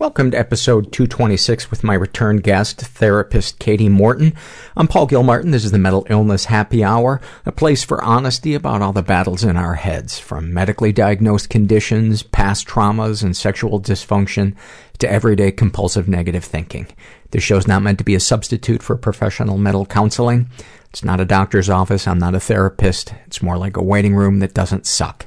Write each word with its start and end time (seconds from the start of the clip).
Welcome 0.00 0.30
to 0.30 0.38
episode 0.38 0.92
226 0.92 1.70
with 1.70 1.84
my 1.84 1.92
return 1.92 2.38
guest, 2.38 2.80
therapist 2.80 3.58
Katie 3.58 3.90
Morton. 3.90 4.32
I'm 4.74 4.88
Paul 4.88 5.04
Gilmartin. 5.04 5.50
This 5.50 5.66
is 5.66 5.72
the 5.72 5.78
Mental 5.78 6.06
Illness 6.08 6.46
Happy 6.46 6.82
Hour, 6.82 7.20
a 7.44 7.52
place 7.52 7.84
for 7.84 8.02
honesty 8.02 8.54
about 8.54 8.80
all 8.80 8.94
the 8.94 9.02
battles 9.02 9.44
in 9.44 9.58
our 9.58 9.74
heads, 9.74 10.18
from 10.18 10.54
medically 10.54 10.90
diagnosed 10.90 11.50
conditions, 11.50 12.22
past 12.22 12.66
traumas, 12.66 13.22
and 13.22 13.36
sexual 13.36 13.78
dysfunction 13.78 14.56
to 15.00 15.12
everyday 15.12 15.52
compulsive 15.52 16.08
negative 16.08 16.44
thinking. 16.44 16.86
This 17.32 17.44
show's 17.44 17.68
not 17.68 17.82
meant 17.82 17.98
to 17.98 18.04
be 18.04 18.14
a 18.14 18.20
substitute 18.20 18.82
for 18.82 18.96
professional 18.96 19.58
mental 19.58 19.84
counseling. 19.84 20.48
It's 20.88 21.04
not 21.04 21.20
a 21.20 21.26
doctor's 21.26 21.68
office. 21.68 22.08
I'm 22.08 22.18
not 22.18 22.34
a 22.34 22.40
therapist. 22.40 23.12
It's 23.26 23.42
more 23.42 23.58
like 23.58 23.76
a 23.76 23.84
waiting 23.84 24.14
room 24.14 24.38
that 24.38 24.54
doesn't 24.54 24.86
suck. 24.86 25.26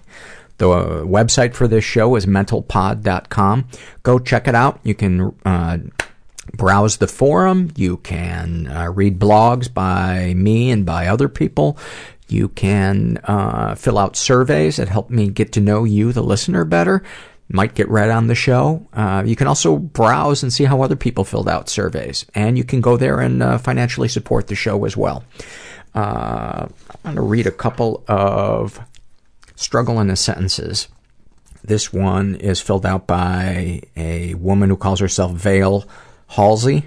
The 0.58 0.70
uh, 0.70 1.02
website 1.04 1.56
for 1.56 1.68
this 1.68 1.84
show 1.84 2.16
is 2.16 2.26
mentalpod.com. 2.26 3.68
Go 4.04 4.20
check 4.20 4.48
it 4.48 4.56
out. 4.56 4.80
You 4.84 4.94
can 4.94 5.36
uh, 5.46 5.78
browse 6.54 6.98
the 6.98 7.08
forum. 7.08 7.72
You 7.76 7.98
can 7.98 8.68
uh, 8.68 8.92
read 8.92 9.20
blogs 9.20 9.74
by 9.74 10.34
me 10.36 10.72
and 10.72 10.86
by 10.86 11.08
other 11.08 11.28
people. 11.28 11.78
You 12.28 12.50
can 12.50 13.20
uh, 13.24 13.76
fill 13.76 13.98
out 13.98 14.16
surveys 14.16 14.78
that 14.78 14.90
help 14.90 15.10
me 15.10 15.30
get 15.30 15.52
to 15.54 15.60
know 15.60 15.84
you, 15.84 16.12
the 16.14 16.24
listener, 16.24 16.66
better. 16.66 17.04
Might 17.50 17.76
get 17.76 17.90
read 17.90 18.10
on 18.10 18.28
the 18.28 18.36
show. 18.36 18.88
Uh, 18.94 19.24
you 19.26 19.36
can 19.36 19.48
also 19.48 19.78
browse 19.78 20.44
and 20.44 20.52
see 20.52 20.64
how 20.64 20.82
other 20.82 20.96
people 20.96 21.26
filled 21.26 21.50
out 21.50 21.70
surveys. 21.70 22.26
And 22.34 22.58
you 22.58 22.64
can 22.64 22.82
go 22.82 22.96
there 22.96 23.20
and 23.20 23.44
uh, 23.44 23.58
financially 23.58 24.08
support 24.08 24.48
the 24.48 24.56
show 24.56 24.86
as 24.86 24.96
well. 24.96 25.24
I'm 25.94 26.70
going 27.04 27.16
to 27.16 27.22
read 27.22 27.46
a 27.46 27.52
couple 27.52 28.04
of 28.08 28.80
struggle 29.64 30.00
in 30.00 30.08
the 30.08 30.16
sentences. 30.16 30.88
This 31.64 31.94
one 31.94 32.36
is 32.36 32.60
filled 32.62 32.86
out 32.86 33.08
by 33.08 33.82
a 33.96 34.34
woman 34.36 34.70
who 34.70 34.78
calls 34.78 35.00
herself 35.00 35.32
Vale 35.32 35.86
Halsey. 36.28 36.86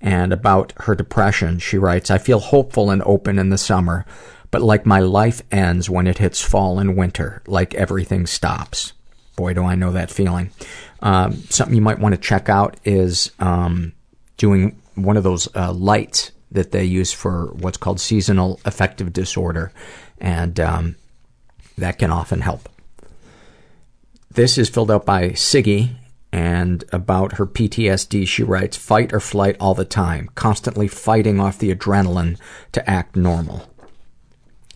And 0.00 0.32
about 0.32 0.72
her 0.78 0.94
depression, 0.94 1.58
she 1.58 1.76
writes, 1.76 2.10
I 2.10 2.18
feel 2.18 2.38
hopeful 2.38 2.90
and 2.90 3.02
open 3.02 3.38
in 3.38 3.50
the 3.50 3.58
summer, 3.58 4.06
but 4.50 4.62
like 4.62 4.86
my 4.86 5.00
life 5.00 5.42
ends 5.50 5.90
when 5.90 6.06
it 6.06 6.18
hits 6.18 6.40
fall 6.40 6.78
and 6.78 6.96
winter, 6.96 7.42
like 7.46 7.74
everything 7.74 8.26
stops. 8.26 8.92
Boy, 9.36 9.54
do 9.54 9.64
I 9.64 9.74
know 9.74 9.92
that 9.92 10.10
feeling. 10.10 10.50
Um, 11.00 11.34
something 11.50 11.74
you 11.74 11.82
might 11.82 11.98
want 11.98 12.14
to 12.14 12.20
check 12.20 12.48
out 12.48 12.76
is 12.84 13.32
um, 13.40 13.92
doing 14.36 14.80
one 14.94 15.16
of 15.16 15.24
those 15.24 15.48
uh, 15.54 15.72
lights 15.72 16.30
that 16.52 16.70
they 16.70 16.84
use 16.84 17.12
for 17.12 17.52
what's 17.54 17.76
called 17.76 18.00
seasonal 18.00 18.60
affective 18.64 19.12
disorder. 19.12 19.72
And 20.18 20.58
um, 20.58 20.96
that 21.78 21.98
can 21.98 22.10
often 22.10 22.40
help. 22.40 22.68
This 24.30 24.58
is 24.58 24.68
filled 24.68 24.90
out 24.90 25.06
by 25.06 25.30
Siggy, 25.30 25.96
and 26.32 26.84
about 26.92 27.34
her 27.34 27.46
PTSD, 27.46 28.26
she 28.26 28.42
writes, 28.42 28.76
fight 28.76 29.12
or 29.12 29.20
flight 29.20 29.56
all 29.58 29.74
the 29.74 29.84
time, 29.84 30.30
constantly 30.34 30.86
fighting 30.86 31.40
off 31.40 31.58
the 31.58 31.74
adrenaline 31.74 32.38
to 32.72 32.88
act 32.88 33.16
normal. 33.16 33.68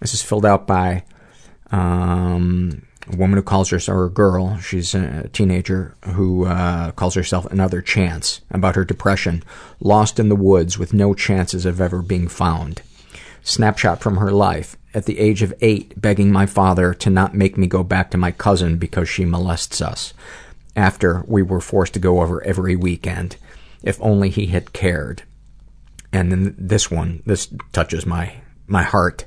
This 0.00 0.14
is 0.14 0.22
filled 0.22 0.46
out 0.46 0.66
by 0.66 1.04
um, 1.70 2.86
a 3.06 3.16
woman 3.16 3.36
who 3.36 3.42
calls 3.42 3.68
herself, 3.68 3.96
or 3.96 4.06
a 4.06 4.10
girl, 4.10 4.58
she's 4.58 4.94
a 4.94 5.28
teenager, 5.28 5.94
who 6.06 6.46
uh, 6.46 6.92
calls 6.92 7.14
herself 7.14 7.46
Another 7.46 7.82
Chance, 7.82 8.40
about 8.50 8.74
her 8.74 8.84
depression, 8.84 9.42
lost 9.78 10.18
in 10.18 10.28
the 10.28 10.36
woods 10.36 10.78
with 10.78 10.94
no 10.94 11.12
chances 11.12 11.66
of 11.66 11.80
ever 11.80 12.00
being 12.00 12.28
found. 12.28 12.82
Snapshot 13.42 14.00
from 14.00 14.18
her 14.18 14.30
life 14.30 14.76
at 14.94 15.06
the 15.06 15.18
age 15.18 15.42
of 15.42 15.54
eight 15.60 16.00
begging 16.00 16.30
my 16.30 16.46
father 16.46 16.94
to 16.94 17.10
not 17.10 17.34
make 17.34 17.56
me 17.56 17.66
go 17.66 17.82
back 17.82 18.10
to 18.10 18.18
my 18.18 18.30
cousin 18.30 18.78
because 18.78 19.08
she 19.08 19.24
molests 19.24 19.80
us 19.80 20.14
after 20.76 21.24
we 21.26 21.42
were 21.42 21.60
forced 21.60 21.94
to 21.94 22.00
go 22.00 22.20
over 22.20 22.42
every 22.44 22.76
weekend. 22.76 23.36
If 23.82 24.00
only 24.00 24.30
he 24.30 24.46
had 24.46 24.72
cared. 24.72 25.22
And 26.12 26.30
then 26.30 26.54
this 26.58 26.90
one, 26.90 27.22
this 27.26 27.52
touches 27.72 28.06
my, 28.06 28.34
my 28.66 28.82
heart. 28.82 29.24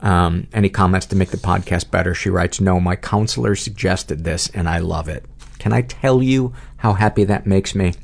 Um, 0.00 0.46
any 0.52 0.68
comments 0.68 1.06
to 1.06 1.16
make 1.16 1.30
the 1.30 1.36
podcast 1.36 1.90
better? 1.90 2.14
She 2.14 2.30
writes, 2.30 2.60
no, 2.60 2.78
my 2.78 2.94
counselor 2.96 3.56
suggested 3.56 4.22
this 4.22 4.48
and 4.50 4.68
I 4.68 4.78
love 4.78 5.08
it. 5.08 5.24
Can 5.58 5.72
I 5.72 5.82
tell 5.82 6.22
you 6.22 6.52
how 6.76 6.92
happy 6.92 7.24
that 7.24 7.46
makes 7.46 7.74
me 7.74 7.94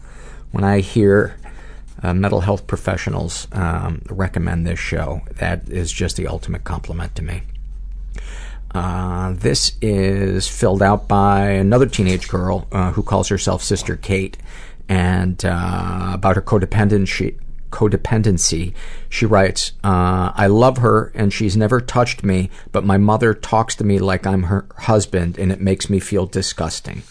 when 0.50 0.64
I 0.64 0.80
hear 0.80 1.36
uh, 2.04 2.12
mental 2.12 2.40
health 2.40 2.66
professionals 2.66 3.48
um, 3.52 4.02
recommend 4.10 4.66
this 4.66 4.78
show. 4.78 5.22
That 5.36 5.68
is 5.70 5.90
just 5.90 6.16
the 6.16 6.26
ultimate 6.26 6.62
compliment 6.62 7.14
to 7.16 7.22
me. 7.22 7.42
Uh, 8.74 9.32
this 9.32 9.72
is 9.80 10.46
filled 10.46 10.82
out 10.82 11.08
by 11.08 11.46
another 11.48 11.86
teenage 11.86 12.28
girl 12.28 12.68
uh, 12.72 12.92
who 12.92 13.02
calls 13.02 13.28
herself 13.28 13.62
Sister 13.62 13.96
Kate, 13.96 14.36
and 14.88 15.44
uh, 15.44 16.10
about 16.12 16.36
her 16.36 16.42
codependency. 16.42 17.38
Codependency, 17.70 18.72
she 19.08 19.26
writes, 19.26 19.72
uh, 19.82 20.30
"I 20.34 20.46
love 20.46 20.78
her 20.78 21.10
and 21.14 21.32
she's 21.32 21.56
never 21.56 21.80
touched 21.80 22.22
me, 22.22 22.50
but 22.70 22.84
my 22.84 22.98
mother 22.98 23.34
talks 23.34 23.74
to 23.76 23.84
me 23.84 23.98
like 23.98 24.26
I'm 24.26 24.44
her 24.44 24.66
husband, 24.76 25.38
and 25.38 25.50
it 25.50 25.60
makes 25.60 25.90
me 25.90 25.98
feel 25.98 26.26
disgusting." 26.26 27.02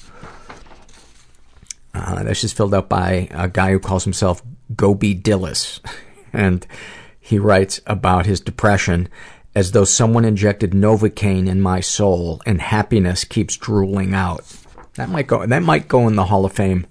Uh, 1.94 2.24
this 2.24 2.44
is 2.44 2.54
filled 2.54 2.74
out 2.74 2.88
by 2.88 3.28
a 3.32 3.48
guy 3.48 3.72
who 3.72 3.80
calls 3.80 4.04
himself 4.04 4.42
Gobi 4.76 5.16
Dillis. 5.16 5.80
And 6.36 6.66
he 7.20 7.38
writes 7.38 7.80
about 7.86 8.26
his 8.26 8.42
depression 8.42 9.08
as 9.54 9.72
though 9.72 9.86
someone 9.86 10.26
injected 10.26 10.72
Novocaine 10.72 11.48
in 11.48 11.62
my 11.62 11.80
soul 11.80 12.42
and 12.44 12.60
happiness 12.60 13.24
keeps 13.24 13.56
drooling 13.56 14.16
out. 14.16 14.44
That 14.96 15.10
might 15.10 15.28
go, 15.28 15.46
that 15.46 15.62
might 15.62 15.88
go 15.88 16.08
in 16.08 16.16
the 16.16 16.26
Hall 16.26 16.44
of 16.44 16.54
Fame, 16.54 16.88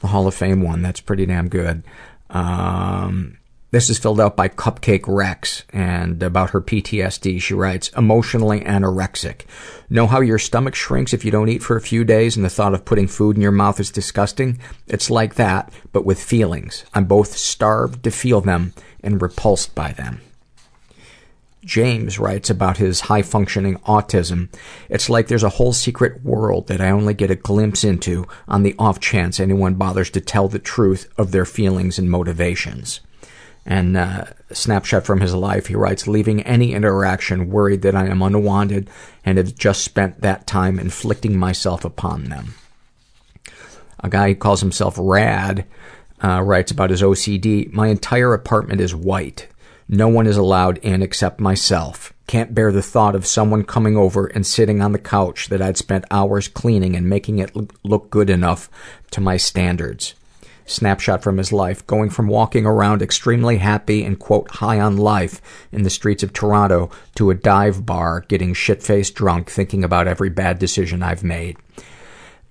the 0.00 0.06
Hall 0.06 0.26
of 0.26 0.34
Fame 0.34 0.62
one. 0.62 0.80
That's 0.80 1.00
pretty 1.00 1.26
damn 1.26 1.48
good. 1.48 1.82
Um, 2.30 3.36
This 3.74 3.90
is 3.90 3.98
filled 3.98 4.20
out 4.20 4.36
by 4.36 4.46
Cupcake 4.46 5.02
Rex, 5.08 5.64
and 5.72 6.22
about 6.22 6.50
her 6.50 6.60
PTSD, 6.60 7.42
she 7.42 7.54
writes, 7.54 7.88
emotionally 7.96 8.60
anorexic. 8.60 9.46
Know 9.90 10.06
how 10.06 10.20
your 10.20 10.38
stomach 10.38 10.76
shrinks 10.76 11.12
if 11.12 11.24
you 11.24 11.32
don't 11.32 11.48
eat 11.48 11.60
for 11.60 11.74
a 11.74 11.80
few 11.80 12.04
days 12.04 12.36
and 12.36 12.44
the 12.44 12.50
thought 12.50 12.72
of 12.72 12.84
putting 12.84 13.08
food 13.08 13.34
in 13.34 13.42
your 13.42 13.50
mouth 13.50 13.80
is 13.80 13.90
disgusting? 13.90 14.60
It's 14.86 15.10
like 15.10 15.34
that, 15.34 15.72
but 15.92 16.04
with 16.04 16.22
feelings. 16.22 16.84
I'm 16.94 17.06
both 17.06 17.36
starved 17.36 18.04
to 18.04 18.12
feel 18.12 18.40
them 18.40 18.74
and 19.02 19.20
repulsed 19.20 19.74
by 19.74 19.90
them. 19.90 20.20
James 21.64 22.16
writes 22.16 22.50
about 22.50 22.76
his 22.76 23.00
high 23.00 23.22
functioning 23.22 23.78
autism. 23.78 24.50
It's 24.88 25.10
like 25.10 25.26
there's 25.26 25.42
a 25.42 25.48
whole 25.48 25.72
secret 25.72 26.22
world 26.22 26.68
that 26.68 26.80
I 26.80 26.90
only 26.90 27.12
get 27.12 27.32
a 27.32 27.34
glimpse 27.34 27.82
into 27.82 28.28
on 28.46 28.62
the 28.62 28.76
off 28.78 29.00
chance 29.00 29.40
anyone 29.40 29.74
bothers 29.74 30.10
to 30.10 30.20
tell 30.20 30.46
the 30.46 30.60
truth 30.60 31.12
of 31.18 31.32
their 31.32 31.44
feelings 31.44 31.98
and 31.98 32.08
motivations. 32.08 33.00
And 33.66 33.96
uh, 33.96 34.26
snapshot 34.52 35.04
from 35.04 35.20
his 35.20 35.34
life, 35.34 35.66
he 35.68 35.74
writes, 35.74 36.06
leaving 36.06 36.42
any 36.42 36.74
interaction 36.74 37.50
worried 37.50 37.82
that 37.82 37.94
I 37.94 38.06
am 38.06 38.20
unwanted 38.20 38.90
and 39.24 39.38
have 39.38 39.54
just 39.54 39.82
spent 39.82 40.20
that 40.20 40.46
time 40.46 40.78
inflicting 40.78 41.38
myself 41.38 41.84
upon 41.84 42.24
them. 42.24 42.54
A 44.00 44.10
guy 44.10 44.28
who 44.28 44.34
calls 44.34 44.60
himself 44.60 44.96
Rad 44.98 45.66
uh, 46.22 46.42
writes 46.42 46.70
about 46.70 46.90
his 46.90 47.00
OCD. 47.00 47.72
My 47.72 47.88
entire 47.88 48.34
apartment 48.34 48.80
is 48.82 48.94
white. 48.94 49.48
No 49.88 50.08
one 50.08 50.26
is 50.26 50.36
allowed 50.36 50.78
in 50.78 51.02
except 51.02 51.40
myself. 51.40 52.12
Can't 52.26 52.54
bear 52.54 52.72
the 52.72 52.82
thought 52.82 53.14
of 53.14 53.26
someone 53.26 53.64
coming 53.64 53.96
over 53.96 54.26
and 54.26 54.46
sitting 54.46 54.80
on 54.80 54.92
the 54.92 54.98
couch 54.98 55.48
that 55.48 55.60
I'd 55.60 55.76
spent 55.76 56.06
hours 56.10 56.48
cleaning 56.48 56.96
and 56.96 57.08
making 57.08 57.38
it 57.38 57.54
look 57.84 58.10
good 58.10 58.30
enough 58.30 58.70
to 59.10 59.20
my 59.20 59.36
standards. 59.36 60.14
Snapshot 60.66 61.22
from 61.22 61.36
his 61.36 61.52
life, 61.52 61.86
going 61.86 62.10
from 62.10 62.26
walking 62.26 62.64
around 62.66 63.02
extremely 63.02 63.58
happy 63.58 64.04
and 64.04 64.18
quote 64.18 64.50
high 64.50 64.80
on 64.80 64.96
life 64.96 65.40
in 65.72 65.82
the 65.82 65.90
streets 65.90 66.22
of 66.22 66.32
Toronto 66.32 66.90
to 67.16 67.30
a 67.30 67.34
dive 67.34 67.84
bar 67.84 68.20
getting 68.28 68.54
shit-faced 68.54 69.14
drunk 69.14 69.50
thinking 69.50 69.84
about 69.84 70.08
every 70.08 70.30
bad 70.30 70.58
decision 70.58 71.02
I've 71.02 71.22
made. 71.24 71.56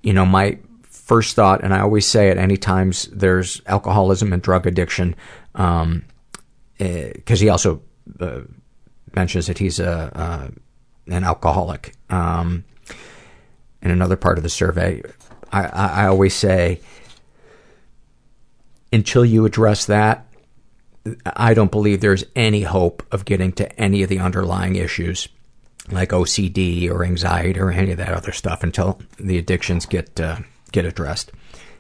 You 0.01 0.13
know, 0.13 0.25
my 0.25 0.60
first 0.83 1.36
thought, 1.36 1.63
and 1.63 1.74
I 1.74 1.80
always 1.80 2.06
say 2.06 2.30
it 2.30 2.38
any 2.38 2.57
times 2.57 3.07
there's 3.12 3.62
alcoholism 3.65 4.31
and 4.31 4.42
drug 4.42 4.68
addiction, 4.68 5.16
um, 5.56 6.06
because 6.77 7.39
he 7.39 7.50
also 7.50 7.81
uh, 8.19 8.42
mentions 9.16 9.48
that 9.48 9.57
he's 9.57 9.80
a 9.80 10.12
uh, 10.16 10.50
an 11.07 11.24
alcoholic. 11.24 11.94
Um, 12.09 12.63
in 13.81 13.92
another 13.92 14.16
part 14.16 14.38
of 14.38 14.44
the 14.44 14.50
survey, 14.50 15.01
I, 15.51 15.66
I, 15.66 15.88
I 16.04 16.07
always 16.07 16.33
say, 16.33 16.80
until 18.94 19.25
you 19.25 19.45
address 19.45 19.86
that, 19.88 20.25
I 21.25 21.54
don't 21.54 21.72
believe 21.72 22.00
there's 22.00 22.24
any 22.36 22.62
hope 22.62 23.04
of 23.12 23.25
getting 23.25 23.51
to 23.54 23.80
any 23.80 24.04
of 24.04 24.10
the 24.10 24.19
underlying 24.19 24.78
issues 24.78 25.28
like 25.92 26.10
OCD 26.10 26.90
or 26.90 27.04
anxiety 27.04 27.60
or 27.60 27.72
any 27.72 27.92
of 27.92 27.98
that 27.98 28.13
other 28.13 28.31
stuff 28.31 28.63
until 28.63 29.01
the 29.18 29.38
addictions 29.38 29.86
get 29.86 30.18
uh, 30.19 30.38
get 30.72 30.86
addressed. 30.86 31.31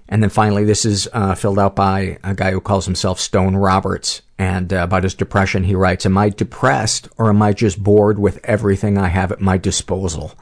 And 0.09 0.21
then 0.21 0.29
finally, 0.29 0.65
this 0.65 0.83
is 0.83 1.07
uh, 1.13 1.33
filled 1.35 1.59
out 1.59 1.75
by 1.75 2.17
a 2.23 2.35
guy 2.35 2.51
who 2.51 2.59
calls 2.59 2.85
himself 2.85 3.19
Stone 3.19 3.55
Roberts. 3.55 4.21
And 4.37 4.73
uh, 4.73 4.83
about 4.83 5.03
his 5.03 5.13
depression, 5.13 5.63
he 5.63 5.75
writes, 5.75 6.05
Am 6.05 6.17
I 6.17 6.29
depressed 6.29 7.07
or 7.17 7.29
am 7.29 7.41
I 7.41 7.53
just 7.53 7.81
bored 7.81 8.19
with 8.19 8.39
everything 8.43 8.97
I 8.97 9.07
have 9.07 9.31
at 9.31 9.39
my 9.39 9.57
disposal? 9.57 10.33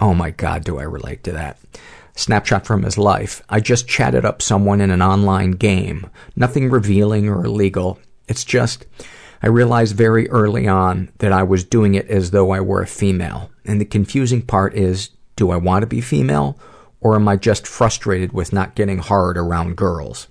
Oh 0.00 0.14
my 0.14 0.30
God, 0.30 0.64
do 0.64 0.78
I 0.78 0.84
relate 0.84 1.22
to 1.24 1.32
that. 1.32 1.58
Snapshot 2.16 2.64
from 2.64 2.82
his 2.82 2.96
life. 2.96 3.42
I 3.48 3.60
just 3.60 3.88
chatted 3.88 4.24
up 4.24 4.40
someone 4.40 4.80
in 4.80 4.90
an 4.90 5.02
online 5.02 5.52
game. 5.52 6.08
Nothing 6.36 6.70
revealing 6.70 7.28
or 7.28 7.44
illegal. 7.44 7.98
It's 8.28 8.44
just, 8.44 8.86
I 9.42 9.48
realized 9.48 9.96
very 9.96 10.28
early 10.30 10.68
on 10.68 11.10
that 11.18 11.32
I 11.32 11.42
was 11.42 11.64
doing 11.64 11.94
it 11.94 12.08
as 12.08 12.30
though 12.30 12.52
I 12.52 12.60
were 12.60 12.82
a 12.82 12.86
female. 12.86 13.50
And 13.64 13.80
the 13.80 13.84
confusing 13.84 14.42
part 14.42 14.74
is, 14.74 15.10
do 15.36 15.50
I 15.50 15.56
want 15.56 15.82
to 15.82 15.86
be 15.86 16.00
female 16.00 16.58
or 17.00 17.16
am 17.16 17.28
I 17.28 17.36
just 17.36 17.66
frustrated 17.66 18.32
with 18.32 18.52
not 18.52 18.74
getting 18.74 18.98
hard 18.98 19.36
around 19.36 19.76
girls? 19.76 20.28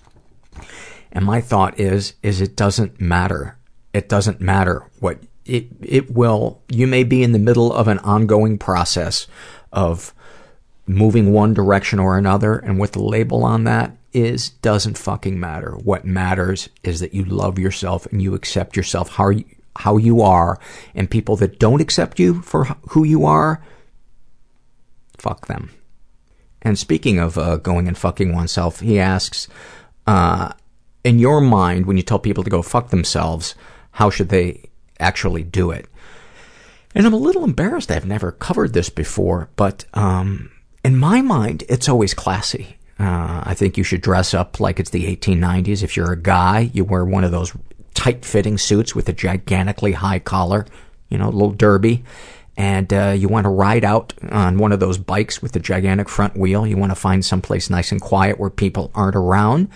And 1.11 1.25
my 1.25 1.41
thought 1.41 1.79
is, 1.79 2.13
is 2.23 2.41
it 2.41 2.55
doesn't 2.55 2.99
matter. 2.99 3.57
It 3.93 4.09
doesn't 4.09 4.41
matter 4.41 4.89
what 4.99 5.19
it, 5.45 5.67
it 5.81 6.11
will, 6.11 6.61
you 6.69 6.87
may 6.87 7.03
be 7.03 7.21
in 7.21 7.33
the 7.33 7.39
middle 7.39 7.71
of 7.71 7.87
an 7.87 7.99
ongoing 7.99 8.57
process 8.57 9.27
of 9.71 10.13
moving 10.85 11.31
one 11.31 11.53
direction 11.53 11.99
or 11.99 12.17
another, 12.17 12.57
and 12.57 12.77
what 12.77 12.91
the 12.91 13.01
label 13.01 13.43
on 13.43 13.63
that 13.63 13.95
is 14.11 14.49
doesn't 14.49 14.97
fucking 14.97 15.39
matter. 15.39 15.71
What 15.71 16.05
matters 16.05 16.69
is 16.83 16.99
that 16.99 17.13
you 17.13 17.25
love 17.25 17.57
yourself 17.57 18.05
and 18.07 18.21
you 18.21 18.35
accept 18.35 18.75
yourself 18.75 19.09
how 19.09 19.29
you, 19.29 19.45
how 19.77 19.97
you 19.97 20.21
are, 20.21 20.59
and 20.93 21.09
people 21.09 21.35
that 21.37 21.59
don't 21.59 21.81
accept 21.81 22.19
you 22.19 22.41
for 22.41 22.65
who 22.89 23.03
you 23.03 23.25
are, 23.25 23.63
fuck 25.17 25.47
them. 25.47 25.71
And 26.61 26.77
speaking 26.77 27.19
of 27.19 27.37
uh, 27.37 27.57
going 27.57 27.87
and 27.87 27.97
fucking 27.97 28.33
oneself, 28.33 28.79
he 28.79 28.99
asks, 28.99 29.47
uh, 30.07 30.53
in 31.03 31.19
your 31.19 31.41
mind, 31.41 31.85
when 31.85 31.97
you 31.97 32.03
tell 32.03 32.19
people 32.19 32.43
to 32.43 32.49
go 32.49 32.61
fuck 32.61 32.89
themselves, 32.89 33.55
how 33.91 34.09
should 34.09 34.29
they 34.29 34.69
actually 34.99 35.43
do 35.43 35.71
it? 35.71 35.87
And 36.95 37.05
I'm 37.05 37.13
a 37.13 37.17
little 37.17 37.43
embarrassed. 37.43 37.91
I've 37.91 38.05
never 38.05 38.31
covered 38.31 38.73
this 38.73 38.89
before, 38.89 39.49
but 39.55 39.85
um, 39.93 40.51
in 40.83 40.97
my 40.97 41.21
mind, 41.21 41.63
it's 41.69 41.89
always 41.89 42.13
classy. 42.13 42.77
Uh, 42.99 43.43
I 43.43 43.53
think 43.53 43.77
you 43.77 43.83
should 43.83 44.01
dress 44.01 44.33
up 44.33 44.59
like 44.59 44.79
it's 44.79 44.91
the 44.91 45.15
1890s. 45.15 45.83
If 45.83 45.97
you're 45.97 46.11
a 46.11 46.21
guy, 46.21 46.71
you 46.73 46.83
wear 46.83 47.03
one 47.03 47.23
of 47.23 47.31
those 47.31 47.53
tight-fitting 47.93 48.57
suits 48.57 48.95
with 48.95 49.09
a 49.09 49.13
gigantically 49.13 49.93
high 49.93 50.19
collar, 50.19 50.65
you 51.09 51.17
know, 51.17 51.27
a 51.27 51.31
little 51.31 51.51
derby 51.51 52.03
and 52.55 52.93
uh, 52.93 53.15
you 53.17 53.27
want 53.27 53.45
to 53.45 53.49
ride 53.49 53.83
out 53.83 54.13
on 54.31 54.57
one 54.57 54.71
of 54.71 54.79
those 54.79 54.97
bikes 54.97 55.41
with 55.41 55.53
the 55.53 55.59
gigantic 55.59 56.07
front 56.07 56.37
wheel. 56.37 56.67
You 56.67 56.77
want 56.77 56.91
to 56.91 56.95
find 56.95 57.25
someplace 57.25 57.69
nice 57.69 57.91
and 57.91 58.01
quiet 58.01 58.39
where 58.39 58.49
people 58.49 58.91
aren't 58.93 59.15
around. 59.15 59.69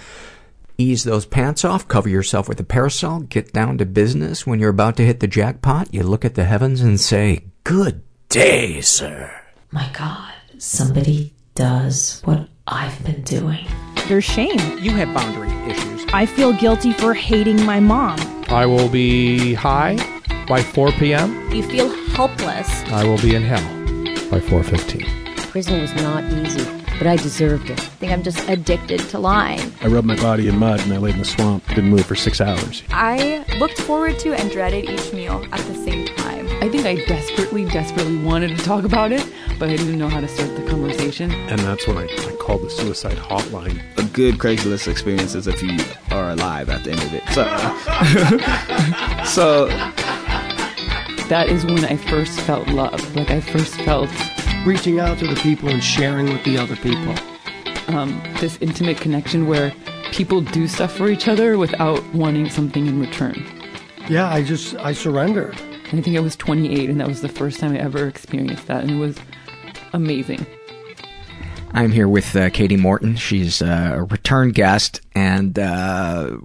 Ease 0.77 1.03
those 1.03 1.25
pants 1.25 1.65
off, 1.65 1.87
cover 1.87 2.07
yourself 2.07 2.47
with 2.47 2.59
a 2.59 2.63
parasol, 2.63 3.21
get 3.21 3.51
down 3.51 3.79
to 3.79 3.85
business. 3.85 4.45
When 4.45 4.59
you're 4.59 4.69
about 4.69 4.95
to 4.97 5.05
hit 5.05 5.21
the 5.21 5.27
jackpot, 5.27 5.91
you 5.91 6.03
look 6.03 6.23
at 6.23 6.35
the 6.35 6.45
heavens 6.45 6.81
and 6.81 6.99
say, 6.99 7.45
Good 7.63 8.03
day, 8.29 8.81
sir. 8.81 9.41
My 9.71 9.89
God, 9.91 10.33
somebody 10.59 11.33
does 11.55 12.21
what 12.25 12.47
I've 12.67 13.03
been 13.03 13.21
doing. 13.23 13.67
There's 14.07 14.23
shame. 14.23 14.77
You 14.79 14.91
have 14.91 15.13
boundary 15.13 15.51
issues. 15.69 16.05
I 16.13 16.25
feel 16.25 16.53
guilty 16.53 16.93
for 16.93 17.13
hating 17.13 17.63
my 17.65 17.79
mom. 17.79 18.19
I 18.49 18.65
will 18.65 18.89
be 18.89 19.53
high 19.53 19.97
by 20.47 20.61
4 20.61 20.91
p.m. 20.93 21.51
You 21.51 21.63
feel 21.63 21.89
helpless. 22.11 22.83
I 22.85 23.03
will 23.03 23.17
be 23.17 23.35
in 23.35 23.43
hell 23.43 23.63
by 24.29 24.39
4:15. 24.39 25.35
Prison 25.51 25.81
was 25.81 25.93
not 25.95 26.23
easy, 26.25 26.63
but 26.97 27.07
I 27.07 27.15
deserved 27.17 27.69
it. 27.69 27.79
I 27.79 27.83
think 27.99 28.11
I'm 28.11 28.23
just 28.23 28.47
addicted 28.47 28.99
to 29.09 29.19
lying. 29.19 29.73
I 29.81 29.87
rubbed 29.87 30.07
my 30.07 30.15
body 30.15 30.47
in 30.47 30.57
mud 30.57 30.79
and 30.81 30.93
I 30.93 30.97
laid 30.97 31.15
in 31.15 31.19
the 31.19 31.25
swamp. 31.25 31.67
Didn't 31.67 31.89
move 31.89 32.05
for 32.05 32.15
six 32.15 32.39
hours. 32.39 32.83
I 32.91 33.45
looked 33.59 33.79
forward 33.81 34.19
to 34.19 34.33
and 34.33 34.49
dreaded 34.51 34.89
each 34.89 35.13
meal 35.13 35.43
at 35.51 35.59
the 35.61 35.75
same 35.75 36.05
time. 36.05 36.47
I 36.61 36.69
think 36.69 36.85
I 36.85 36.95
desperately, 37.05 37.65
desperately 37.65 38.17
wanted 38.17 38.57
to 38.57 38.63
talk 38.63 38.83
about 38.83 39.11
it, 39.11 39.25
but 39.59 39.69
I 39.69 39.75
didn't 39.75 39.97
know 39.97 40.09
how 40.09 40.19
to 40.19 40.27
start 40.27 40.55
the 40.55 40.63
conversation. 40.69 41.31
And 41.31 41.59
that's 41.59 41.87
when 41.87 41.97
I, 41.97 42.03
I 42.03 42.35
called 42.39 42.61
the 42.61 42.69
suicide 42.69 43.17
hotline. 43.17 43.81
A 43.97 44.03
good 44.03 44.35
Craigslist 44.35 44.87
experience 44.87 45.35
is 45.35 45.47
if 45.47 45.61
you 45.63 45.77
are 46.11 46.31
alive 46.31 46.69
at 46.69 46.83
the 46.83 46.91
end 46.91 47.01
of 47.01 47.13
it. 47.13 47.23
So, 47.33 47.43
so 49.25 49.67
that 51.29 51.49
is 51.49 51.65
when 51.65 51.83
I 51.85 51.97
first 51.97 52.39
felt 52.41 52.67
love. 52.67 53.15
Like 53.15 53.31
I 53.31 53.41
first 53.41 53.75
felt 53.81 54.09
reaching 54.65 54.99
out 54.99 55.17
to 55.19 55.27
the 55.27 55.35
people 55.35 55.69
and 55.69 55.83
sharing 55.83 56.27
with 56.27 56.43
the 56.43 56.57
other 56.57 56.75
people. 56.75 57.15
Um, 57.87 58.21
this 58.39 58.57
intimate 58.61 58.97
connection 58.97 59.47
where 59.47 59.73
people 60.11 60.41
do 60.41 60.67
stuff 60.67 60.95
for 60.95 61.09
each 61.09 61.27
other 61.27 61.57
without 61.57 62.03
wanting 62.13 62.49
something 62.49 62.85
in 62.85 62.99
return. 62.99 63.45
Yeah, 64.09 64.29
I 64.29 64.43
just 64.43 64.75
I 64.75 64.93
surrendered. 64.93 65.55
I 65.91 66.01
think 66.01 66.17
I 66.17 66.19
was 66.19 66.35
28, 66.35 66.89
and 66.89 66.99
that 66.99 67.07
was 67.07 67.21
the 67.21 67.29
first 67.29 67.61
time 67.61 67.71
I 67.71 67.77
ever 67.77 68.07
experienced 68.07 68.67
that, 68.67 68.83
and 68.83 68.91
it 68.91 68.97
was 68.97 69.17
amazing. 69.97 70.45
I'm 71.73 71.91
here 71.91 72.07
with 72.07 72.35
uh, 72.35 72.49
Katie 72.51 72.77
Morton. 72.77 73.17
She's 73.17 73.61
uh, 73.61 73.95
a 73.95 74.03
return 74.03 74.51
guest, 74.51 75.01
and 75.13 75.57
uh, 75.59 76.37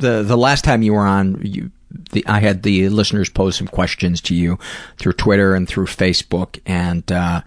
the 0.00 0.22
the 0.22 0.36
last 0.36 0.64
time 0.64 0.82
you 0.82 0.92
were 0.92 1.00
on, 1.00 1.40
you 1.42 1.70
the, 2.12 2.24
I 2.26 2.40
had 2.40 2.62
the 2.62 2.88
listeners 2.88 3.28
pose 3.28 3.56
some 3.56 3.66
questions 3.66 4.20
to 4.22 4.34
you 4.34 4.58
through 4.98 5.14
Twitter 5.14 5.54
and 5.54 5.66
through 5.66 5.86
Facebook, 5.86 6.60
and 6.64 7.10
uh, 7.10 7.40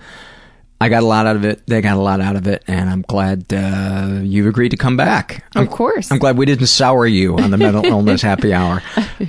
I 0.81 0.89
got 0.89 1.03
a 1.03 1.05
lot 1.05 1.25
out 1.25 1.35
of 1.35 1.45
it. 1.45 1.65
They 1.67 1.81
got 1.81 1.95
a 1.95 2.01
lot 2.01 2.19
out 2.21 2.35
of 2.35 2.47
it, 2.47 2.63
and 2.67 2.89
I'm 2.89 3.03
glad 3.03 3.53
uh, 3.53 4.19
you've 4.21 4.47
agreed 4.47 4.69
to 4.69 4.77
come 4.77 4.97
back. 4.97 5.45
Of 5.55 5.69
course. 5.69 6.11
I'm 6.11 6.19
glad 6.19 6.37
we 6.37 6.45
didn't 6.45 6.67
sour 6.67 7.07
you 7.07 7.37
on 7.37 7.51
the 7.51 7.57
mental 7.57 7.85
illness 7.85 8.21
happy 8.21 8.53
hour. 8.53 8.81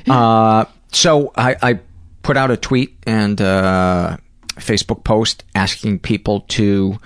Uh, 0.08 0.64
so 0.92 1.32
I, 1.36 1.56
I, 1.62 1.80
put 2.22 2.36
out 2.36 2.50
a 2.50 2.56
tweet 2.56 2.96
and 3.06 3.40
uh, 3.40 4.16
Facebook 4.56 5.04
post 5.04 5.44
asking 5.54 6.00
people 6.00 6.40
to 6.48 6.98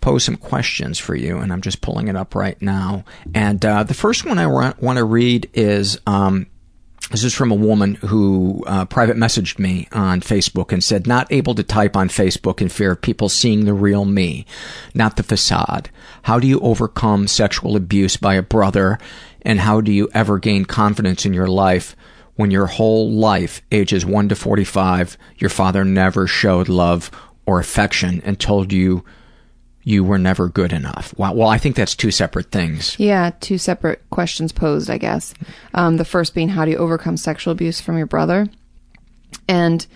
pose 0.00 0.24
some 0.24 0.36
questions 0.36 0.98
for 0.98 1.14
you, 1.14 1.38
and 1.38 1.52
I'm 1.52 1.60
just 1.60 1.80
pulling 1.80 2.08
it 2.08 2.16
up 2.16 2.34
right 2.34 2.60
now. 2.62 3.04
And 3.34 3.64
uh, 3.64 3.84
the 3.84 3.94
first 3.94 4.24
one 4.24 4.38
I 4.38 4.46
want 4.46 4.96
to 4.96 5.04
read 5.04 5.50
is 5.52 5.98
um, 6.06 6.46
this 7.10 7.24
is 7.24 7.34
from 7.34 7.50
a 7.50 7.56
woman 7.56 7.96
who 7.96 8.62
uh, 8.66 8.84
private 8.84 9.16
messaged 9.16 9.58
me 9.58 9.88
on 9.92 10.20
Facebook 10.20 10.72
and 10.72 10.82
said, 10.82 11.06
Not 11.06 11.30
able 11.32 11.54
to 11.56 11.62
type 11.62 11.96
on 11.96 12.08
Facebook 12.08 12.60
in 12.60 12.68
fear 12.68 12.92
of 12.92 13.02
people 13.02 13.28
seeing 13.28 13.64
the 13.64 13.74
real 13.74 14.04
me, 14.04 14.46
not 14.94 15.16
the 15.16 15.22
facade. 15.22 15.90
How 16.22 16.38
do 16.38 16.46
you 16.46 16.60
overcome 16.60 17.26
sexual 17.26 17.76
abuse 17.76 18.16
by 18.16 18.34
a 18.34 18.42
brother, 18.42 18.98
and 19.42 19.60
how 19.60 19.80
do 19.80 19.92
you 19.92 20.08
ever 20.14 20.38
gain 20.38 20.64
confidence 20.64 21.26
in 21.26 21.34
your 21.34 21.48
life 21.48 21.96
when 22.40 22.50
your 22.50 22.66
whole 22.66 23.10
life, 23.10 23.60
ages 23.70 24.06
1 24.06 24.30
to 24.30 24.34
45, 24.34 25.18
your 25.36 25.50
father 25.50 25.84
never 25.84 26.26
showed 26.26 26.70
love 26.70 27.10
or 27.44 27.60
affection 27.60 28.22
and 28.24 28.40
told 28.40 28.72
you 28.72 29.04
you 29.82 30.02
were 30.02 30.18
never 30.18 30.48
good 30.48 30.72
enough. 30.72 31.14
Well, 31.18 31.34
well, 31.34 31.48
I 31.48 31.58
think 31.58 31.76
that's 31.76 31.94
two 31.94 32.10
separate 32.10 32.50
things. 32.50 32.98
Yeah, 32.98 33.32
two 33.40 33.58
separate 33.58 34.08
questions 34.08 34.52
posed, 34.52 34.88
I 34.88 34.96
guess. 34.96 35.34
Um, 35.74 35.98
the 35.98 36.04
first 36.04 36.34
being, 36.34 36.48
how 36.48 36.64
do 36.64 36.70
you 36.70 36.78
overcome 36.78 37.18
sexual 37.18 37.52
abuse 37.52 37.80
from 37.80 37.98
your 37.98 38.06
brother? 38.06 38.48
And 39.46 39.86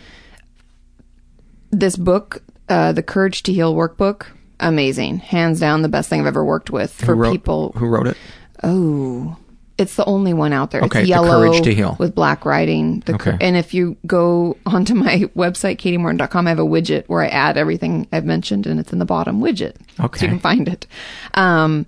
this 1.70 1.96
book, 1.96 2.42
uh, 2.68 2.92
the 2.92 3.02
Courage 3.02 3.42
to 3.44 3.52
Heal 3.54 3.74
workbook, 3.74 4.26
amazing. 4.60 5.18
Hands 5.18 5.58
down, 5.58 5.80
the 5.80 5.88
best 5.88 6.10
thing 6.10 6.20
I've 6.20 6.26
ever 6.26 6.44
worked 6.44 6.70
with 6.70 6.92
for 6.92 7.06
who 7.06 7.22
wrote, 7.22 7.32
people. 7.32 7.72
Who 7.76 7.86
wrote 7.86 8.06
it? 8.06 8.16
Oh, 8.62 9.38
it's 9.76 9.96
the 9.96 10.04
only 10.04 10.32
one 10.34 10.52
out 10.52 10.70
there. 10.70 10.82
Okay, 10.82 11.00
it's 11.00 11.06
The 11.06 11.10
yellow 11.10 11.48
Courage 11.48 11.62
to 11.64 11.74
Heal. 11.74 11.96
with 11.98 12.14
black 12.14 12.44
writing. 12.44 13.00
The 13.06 13.14
Okay. 13.14 13.30
Cour- 13.32 13.38
and 13.40 13.56
if 13.56 13.74
you 13.74 13.96
go 14.06 14.56
onto 14.66 14.94
my 14.94 15.28
website, 15.36 15.78
katiemorton.com, 15.78 16.46
I 16.46 16.50
have 16.50 16.58
a 16.58 16.62
widget 16.64 17.04
where 17.08 17.22
I 17.22 17.26
add 17.28 17.56
everything 17.56 18.06
I've 18.12 18.24
mentioned, 18.24 18.66
and 18.66 18.78
it's 18.78 18.92
in 18.92 18.98
the 19.00 19.04
bottom 19.04 19.40
widget, 19.40 19.74
so 19.96 20.04
you 20.04 20.28
can 20.28 20.38
find 20.38 20.68
it. 20.68 20.86
Um, 21.34 21.86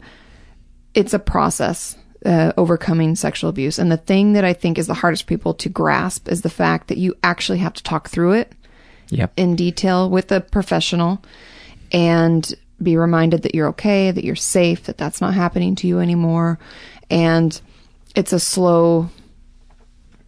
it's 0.94 1.14
a 1.14 1.18
process. 1.18 1.96
Uh, 2.24 2.52
overcoming 2.56 3.14
sexual 3.14 3.48
abuse. 3.50 3.78
And 3.78 3.92
the 3.92 3.96
thing 3.98 4.32
that 4.32 4.44
I 4.44 4.52
think 4.52 4.78
is 4.78 4.88
the 4.88 4.94
hardest 4.94 5.22
for 5.24 5.28
people 5.28 5.54
to 5.54 5.68
grasp 5.68 6.26
is 6.28 6.42
the 6.42 6.50
fact 6.50 6.88
that 6.88 6.98
you 6.98 7.14
actually 7.22 7.58
have 7.58 7.74
to 7.74 7.82
talk 7.84 8.08
through 8.08 8.32
it 8.32 8.52
Yep. 9.10 9.32
in 9.36 9.54
detail 9.54 10.10
with 10.10 10.32
a 10.32 10.40
professional 10.40 11.22
and 11.92 12.52
be 12.82 12.96
reminded 12.96 13.42
that 13.42 13.54
you're 13.54 13.68
okay, 13.68 14.10
that 14.10 14.24
you're 14.24 14.34
safe, 14.34 14.84
that 14.84 14.98
that's 14.98 15.20
not 15.20 15.34
happening 15.34 15.76
to 15.76 15.86
you 15.86 16.00
anymore. 16.00 16.58
And 17.10 17.60
it's 18.16 18.32
a 18.32 18.40
slow, 18.40 19.10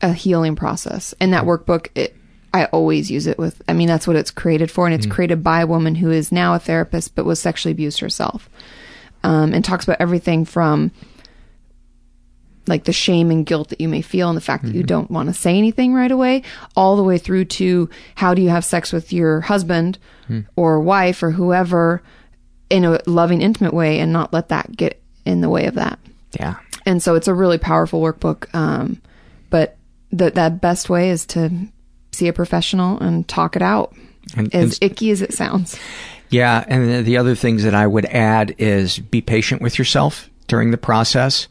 a 0.00 0.12
healing 0.12 0.54
process. 0.54 1.14
And 1.18 1.32
that 1.32 1.42
hmm. 1.42 1.50
workbook, 1.50 1.88
it, 1.96 2.14
I 2.54 2.66
always 2.66 3.10
use 3.10 3.26
it 3.26 3.38
with, 3.38 3.60
I 3.68 3.72
mean, 3.72 3.88
that's 3.88 4.06
what 4.06 4.16
it's 4.16 4.30
created 4.30 4.70
for. 4.70 4.86
And 4.86 4.94
it's 4.94 5.06
hmm. 5.06 5.12
created 5.12 5.42
by 5.42 5.62
a 5.62 5.66
woman 5.66 5.96
who 5.96 6.10
is 6.10 6.30
now 6.30 6.54
a 6.54 6.58
therapist, 6.60 7.16
but 7.16 7.24
was 7.24 7.40
sexually 7.40 7.72
abused 7.72 7.98
herself. 7.98 8.48
Um, 9.24 9.52
and 9.52 9.64
talks 9.64 9.84
about 9.84 10.00
everything 10.00 10.44
from 10.44 10.92
like 12.68 12.84
the 12.84 12.92
shame 12.92 13.32
and 13.32 13.44
guilt 13.44 13.70
that 13.70 13.80
you 13.80 13.88
may 13.88 14.02
feel 14.02 14.28
and 14.28 14.36
the 14.36 14.42
fact 14.42 14.62
that 14.62 14.74
you 14.74 14.82
hmm. 14.82 14.86
don't 14.86 15.10
want 15.10 15.28
to 15.28 15.34
say 15.34 15.56
anything 15.56 15.94
right 15.94 16.10
away, 16.10 16.42
all 16.76 16.96
the 16.96 17.02
way 17.02 17.18
through 17.18 17.46
to 17.46 17.88
how 18.14 18.34
do 18.34 18.42
you 18.42 18.50
have 18.50 18.64
sex 18.64 18.92
with 18.92 19.12
your 19.12 19.40
husband 19.40 19.98
or 20.54 20.78
wife 20.78 21.22
or 21.22 21.30
whoever 21.30 22.02
in 22.70 22.84
a 22.84 23.00
loving, 23.06 23.40
intimate 23.40 23.72
way 23.72 23.98
and 23.98 24.12
not 24.12 24.32
let 24.32 24.50
that 24.50 24.76
get 24.76 25.00
in 25.24 25.40
the 25.40 25.48
way 25.48 25.66
of 25.66 25.74
that. 25.74 25.98
Yeah. 26.38 26.56
And 26.86 27.02
so 27.02 27.14
it's 27.14 27.28
a 27.28 27.34
really 27.34 27.58
powerful 27.58 28.00
workbook. 28.00 28.52
Um, 28.54 29.00
but 29.50 29.76
the, 30.10 30.30
that 30.30 30.60
best 30.60 30.88
way 30.88 31.10
is 31.10 31.26
to 31.26 31.50
see 32.12 32.28
a 32.28 32.32
professional 32.32 32.98
and 32.98 33.26
talk 33.28 33.56
it 33.56 33.62
out, 33.62 33.94
And- 34.36 34.54
as 34.54 34.78
and- 34.78 34.90
icky 34.90 35.10
as 35.10 35.22
it 35.22 35.34
sounds. 35.34 35.78
Yeah, 36.30 36.64
and 36.68 36.88
the- 36.90 37.02
the 37.02 37.16
other 37.16 37.34
things 37.34 37.62
that 37.64 37.74
I 37.74 37.86
would 37.86 38.04
add 38.06 38.54
is 38.58 38.98
be 38.98 39.20
patient 39.20 39.62
with 39.62 39.78
yourself 39.78 40.28
during 40.46 40.70
the 40.70 40.78
process. 40.78 41.48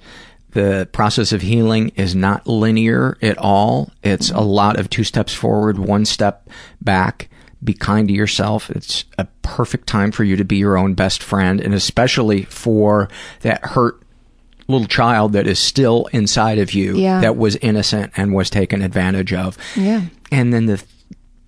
The 0.52 0.88
process 0.92 1.32
of 1.34 1.42
healing 1.42 1.92
is 1.96 2.16
not 2.16 2.48
linear 2.48 3.18
at 3.22 3.38
all. 3.38 3.92
It's 4.04 4.32
a 4.32 4.40
lot 4.42 4.80
of 4.80 4.90
two 4.90 5.04
steps 5.04 5.34
forward, 5.34 5.78
one 5.78 6.06
step 6.06 6.50
back. 6.82 7.30
Be 7.64 7.74
kind 7.74 8.08
to 8.08 8.14
yourself. 8.14 8.70
It's 8.70 9.04
a 9.18 9.26
perfect 9.42 9.88
time 9.88 10.12
for 10.12 10.24
you 10.24 10.36
to 10.36 10.44
be 10.46 10.58
your 10.58 10.78
own 10.78 10.94
best 10.94 11.22
friend, 11.24 11.60
and 11.60 11.74
especially 11.74 12.44
for 12.44 13.10
that 13.42 13.64
hurt 13.66 14.02
little 14.68 14.88
child 14.88 15.34
that 15.34 15.48
is 15.48 15.60
still 15.60 16.08
inside 16.12 16.60
of 16.60 16.74
you 16.74 16.98
Yeah. 16.98 17.22
that 17.22 17.38
was 17.38 17.56
innocent 17.58 18.12
and 18.18 18.34
was 18.34 18.50
taken 18.50 18.82
advantage 18.82 19.34
of. 19.34 19.58
Yeah. 19.76 20.02
And 20.32 20.54
then 20.54 20.66
the 20.66 20.84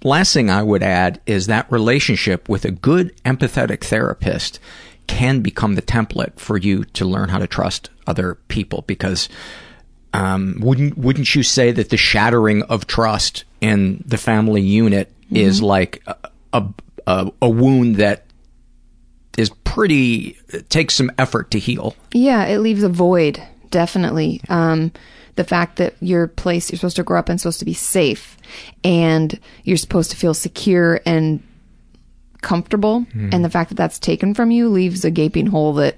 last 0.04 0.34
thing 0.34 0.50
I 0.50 0.64
would 0.64 0.82
add 0.84 1.20
is 1.26 1.48
that 1.48 1.70
relationship 1.72 2.48
with 2.48 2.64
a 2.66 2.72
good 2.72 3.14
empathetic 3.26 3.84
therapist 3.84 4.60
can 5.08 5.42
become 5.42 5.76
the 5.76 5.82
template 5.82 6.40
for 6.40 6.56
you 6.58 6.86
to 6.86 7.04
learn 7.04 7.30
how 7.30 7.40
to 7.40 7.48
trust 7.48 7.90
other 8.08 8.36
people 8.48 8.84
because 8.88 9.28
um, 10.14 10.58
wouldn't 10.60 10.98
wouldn't 10.98 11.36
you 11.36 11.44
say 11.44 11.72
that 11.72 11.90
the 11.90 11.98
shattering 11.98 12.64
of 12.64 12.88
trust 12.88 13.44
in 13.62 14.04
the 14.08 14.18
family 14.18 14.62
unit 14.62 15.12
is 15.32 15.62
Mhm. 15.62 15.64
like 15.66 16.04
a 16.54 16.64
a 17.08 17.32
a 17.42 17.50
wound 17.50 17.98
that 17.98 18.24
is 19.38 19.50
pretty 19.64 20.38
it 20.50 20.70
takes 20.70 20.96
some 20.96 21.12
effort 21.18 21.52
to 21.52 21.60
heal. 21.60 21.96
Yeah, 22.14 22.46
it 22.46 22.60
leaves 22.60 22.84
a 22.84 22.90
void, 22.90 23.42
definitely. 23.70 24.42
Um, 24.50 24.92
the 25.36 25.44
fact 25.44 25.78
that 25.78 25.96
your 26.02 26.28
place 26.28 26.70
you're 26.72 26.78
supposed 26.78 26.98
to 26.98 27.04
grow 27.04 27.20
up 27.20 27.30
in 27.30 27.36
is 27.36 27.42
supposed 27.42 27.60
to 27.60 27.66
be 27.66 27.74
safe 27.74 28.38
and 28.84 29.40
you're 29.64 29.78
supposed 29.78 30.12
to 30.12 30.18
feel 30.18 30.34
secure 30.34 31.00
and 31.06 31.42
comfortable. 32.42 33.06
Mhm. 33.16 33.34
And 33.34 33.46
the 33.46 33.50
fact 33.50 33.70
that 33.70 33.76
that's 33.76 34.00
taken 34.00 34.34
from 34.34 34.52
you 34.52 34.70
leaves 34.70 35.06
a 35.06 35.12
gaping 35.12 35.48
hole 35.48 35.74
that 35.76 35.98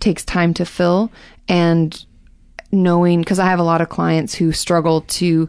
takes 0.00 0.24
time 0.24 0.52
to 0.54 0.64
fill. 0.64 1.10
And 1.48 2.04
knowing, 2.70 3.20
because 3.20 3.38
I 3.38 3.46
have 3.46 3.58
a 3.58 3.64
lot 3.64 3.80
of 3.80 3.88
clients 3.88 4.34
who 4.34 4.52
struggle 4.52 5.02
to 5.02 5.48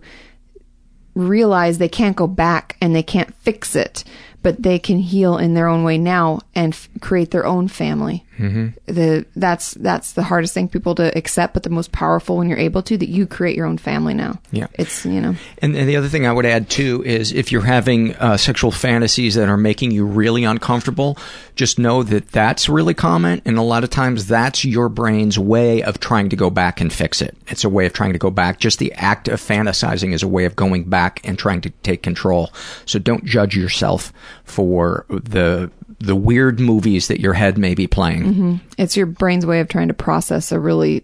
realize 1.16 1.78
they 1.78 1.90
can't 1.90 2.16
go 2.16 2.28
back 2.28 2.76
and 2.82 2.96
they 2.96 3.04
can't 3.04 3.34
fix 3.36 3.76
it, 3.76 4.04
but 4.44 4.62
they 4.62 4.78
can 4.78 5.00
heal 5.00 5.38
in 5.38 5.54
their 5.56 5.68
own 5.68 5.84
way 5.84 5.98
now 5.98 6.40
and 6.54 6.74
f- 6.74 6.90
create 7.02 7.32
their 7.32 7.46
own 7.46 7.68
family. 7.68 8.24
Mm-hmm. 8.38 8.94
The 8.94 9.26
that's 9.36 9.74
that's 9.76 10.14
the 10.14 10.24
hardest 10.24 10.54
thing 10.54 10.68
people 10.68 10.96
to 10.96 11.16
accept, 11.18 11.54
but 11.54 11.64
the 11.64 11.70
most 11.70 11.92
powerful 11.92 12.38
when 12.38 12.50
you're 12.50 12.58
able 12.58 12.82
to 12.84 12.98
that 12.98 13.10
you 13.10 13.28
create 13.28 13.56
your 13.56 13.66
own 13.66 13.78
family 13.78 14.14
now. 14.14 14.40
Yeah. 14.52 14.68
it's 14.74 15.06
you 15.06 15.22
know 15.22 15.36
And, 15.62 15.76
and 15.76 15.88
the 15.88 15.98
other 15.98 16.08
thing 16.08 16.26
I 16.26 16.32
would 16.32 16.46
add 16.46 16.70
too 16.70 17.04
is 17.06 17.32
if 17.32 17.52
you're 17.52 17.62
having 17.62 18.16
uh, 18.16 18.38
sexual 18.38 18.72
fantasies 18.72 19.36
that 19.36 19.50
are 19.50 19.58
making 19.58 19.92
you 19.92 20.06
really 20.06 20.44
uncomfortable, 20.44 21.18
just 21.56 21.78
know 21.78 22.04
that 22.04 22.30
that's 22.32 22.68
really 22.68 22.94
common, 22.94 23.42
and 23.46 23.58
a 23.58 23.62
lot 23.62 23.84
of 23.84 23.90
times 23.90 24.28
that's 24.28 24.66
your 24.66 24.90
brain's 24.90 25.38
way 25.38 25.84
of 25.84 26.00
trying 26.00 26.30
to 26.30 26.36
go 26.36 26.50
back 26.50 26.82
and 26.82 26.92
fix 26.92 27.22
it. 27.22 27.38
It's 27.48 27.64
a 27.64 27.70
way 27.70 27.86
of 27.86 27.94
trying 27.94 28.14
to 28.14 28.20
go 28.20 28.32
back. 28.32 28.60
Just 28.60 28.80
the 28.80 28.94
act 28.94 29.28
of 29.28 29.40
fantasizing 29.40 30.14
is 30.14 30.24
a 30.24 30.28
way 30.28 30.46
of 30.46 30.56
going 30.56 30.86
back 30.86 31.22
and 31.24 31.38
trying 31.38 31.62
to 31.62 31.70
take 31.84 32.02
control. 32.02 32.52
So 32.86 33.00
don't 33.00 33.26
judge 33.26 33.56
yourself 33.56 34.12
for 34.44 35.06
the 35.10 35.72
the 36.06 36.16
weird 36.16 36.60
movies 36.60 37.08
that 37.08 37.20
your 37.22 37.34
head 37.34 37.58
may 37.58 37.74
be 37.76 37.88
playing. 37.88 38.34
hmm 38.34 38.56
it's 38.78 38.98
your 38.98 39.06
brain's 39.06 39.46
way 39.46 39.60
of 39.62 39.68
trying 39.68 39.88
to 39.88 39.94
process 39.94 40.52
a 40.52 40.60
really 40.60 41.04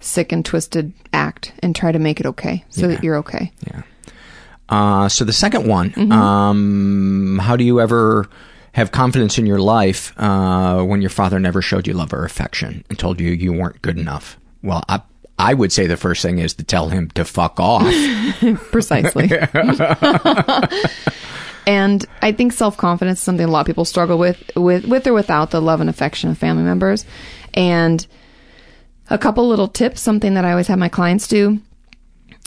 sick 0.00 0.30
and 0.32 0.44
twisted 0.44 0.92
act 1.12 1.52
and 1.62 1.74
try 1.74 1.90
to 1.90 1.98
make 1.98 2.20
it 2.20 2.26
okay 2.26 2.64
so 2.70 2.86
that 2.86 3.02
you're 3.02 3.16
okay. 3.16 3.50
Yeah. 3.66 3.82
Uh, 4.68 5.08
so 5.08 5.24
the 5.24 5.32
second 5.32 5.66
one, 5.66 5.90
Mhm. 5.90 6.12
um, 6.12 7.38
how 7.42 7.56
do 7.56 7.64
you 7.64 7.80
ever 7.80 8.26
have 8.72 8.92
confidence 8.92 9.38
in 9.38 9.46
your 9.46 9.58
life 9.60 10.12
uh, 10.18 10.82
when 10.82 11.00
your 11.00 11.08
father 11.10 11.38
never 11.40 11.62
showed 11.62 11.86
you 11.86 11.94
love 11.94 12.12
or 12.12 12.24
affection 12.24 12.84
and 12.90 12.98
told 12.98 13.20
you 13.20 13.30
you 13.30 13.52
weren't 13.52 13.80
good 13.82 13.98
enough? 13.98 14.36
Well, 14.62 14.82
I, 14.88 15.00
I 15.38 15.54
would 15.54 15.72
say 15.72 15.86
the 15.86 15.96
first 15.96 16.20
thing 16.22 16.38
is 16.38 16.52
to 16.54 16.64
tell 16.64 16.88
him 16.90 17.08
to 17.14 17.24
fuck 17.24 17.58
off. 17.58 17.92
Precisely. 18.70 19.28
and 21.66 22.04
I 22.22 22.32
think 22.32 22.52
self 22.52 22.76
confidence 22.76 23.18
is 23.18 23.24
something 23.24 23.46
a 23.46 23.50
lot 23.50 23.60
of 23.60 23.66
people 23.66 23.84
struggle 23.84 24.18
with, 24.18 24.50
with 24.54 24.86
with 24.86 25.06
or 25.06 25.12
without 25.12 25.50
the 25.50 25.60
love 25.60 25.80
and 25.80 25.90
affection 25.90 26.30
of 26.30 26.38
family 26.38 26.62
members. 26.62 27.04
And 27.54 28.06
a 29.10 29.18
couple 29.18 29.48
little 29.48 29.68
tips, 29.68 30.00
something 30.00 30.34
that 30.34 30.44
I 30.44 30.52
always 30.52 30.68
have 30.68 30.78
my 30.78 30.88
clients 30.88 31.26
do: 31.26 31.60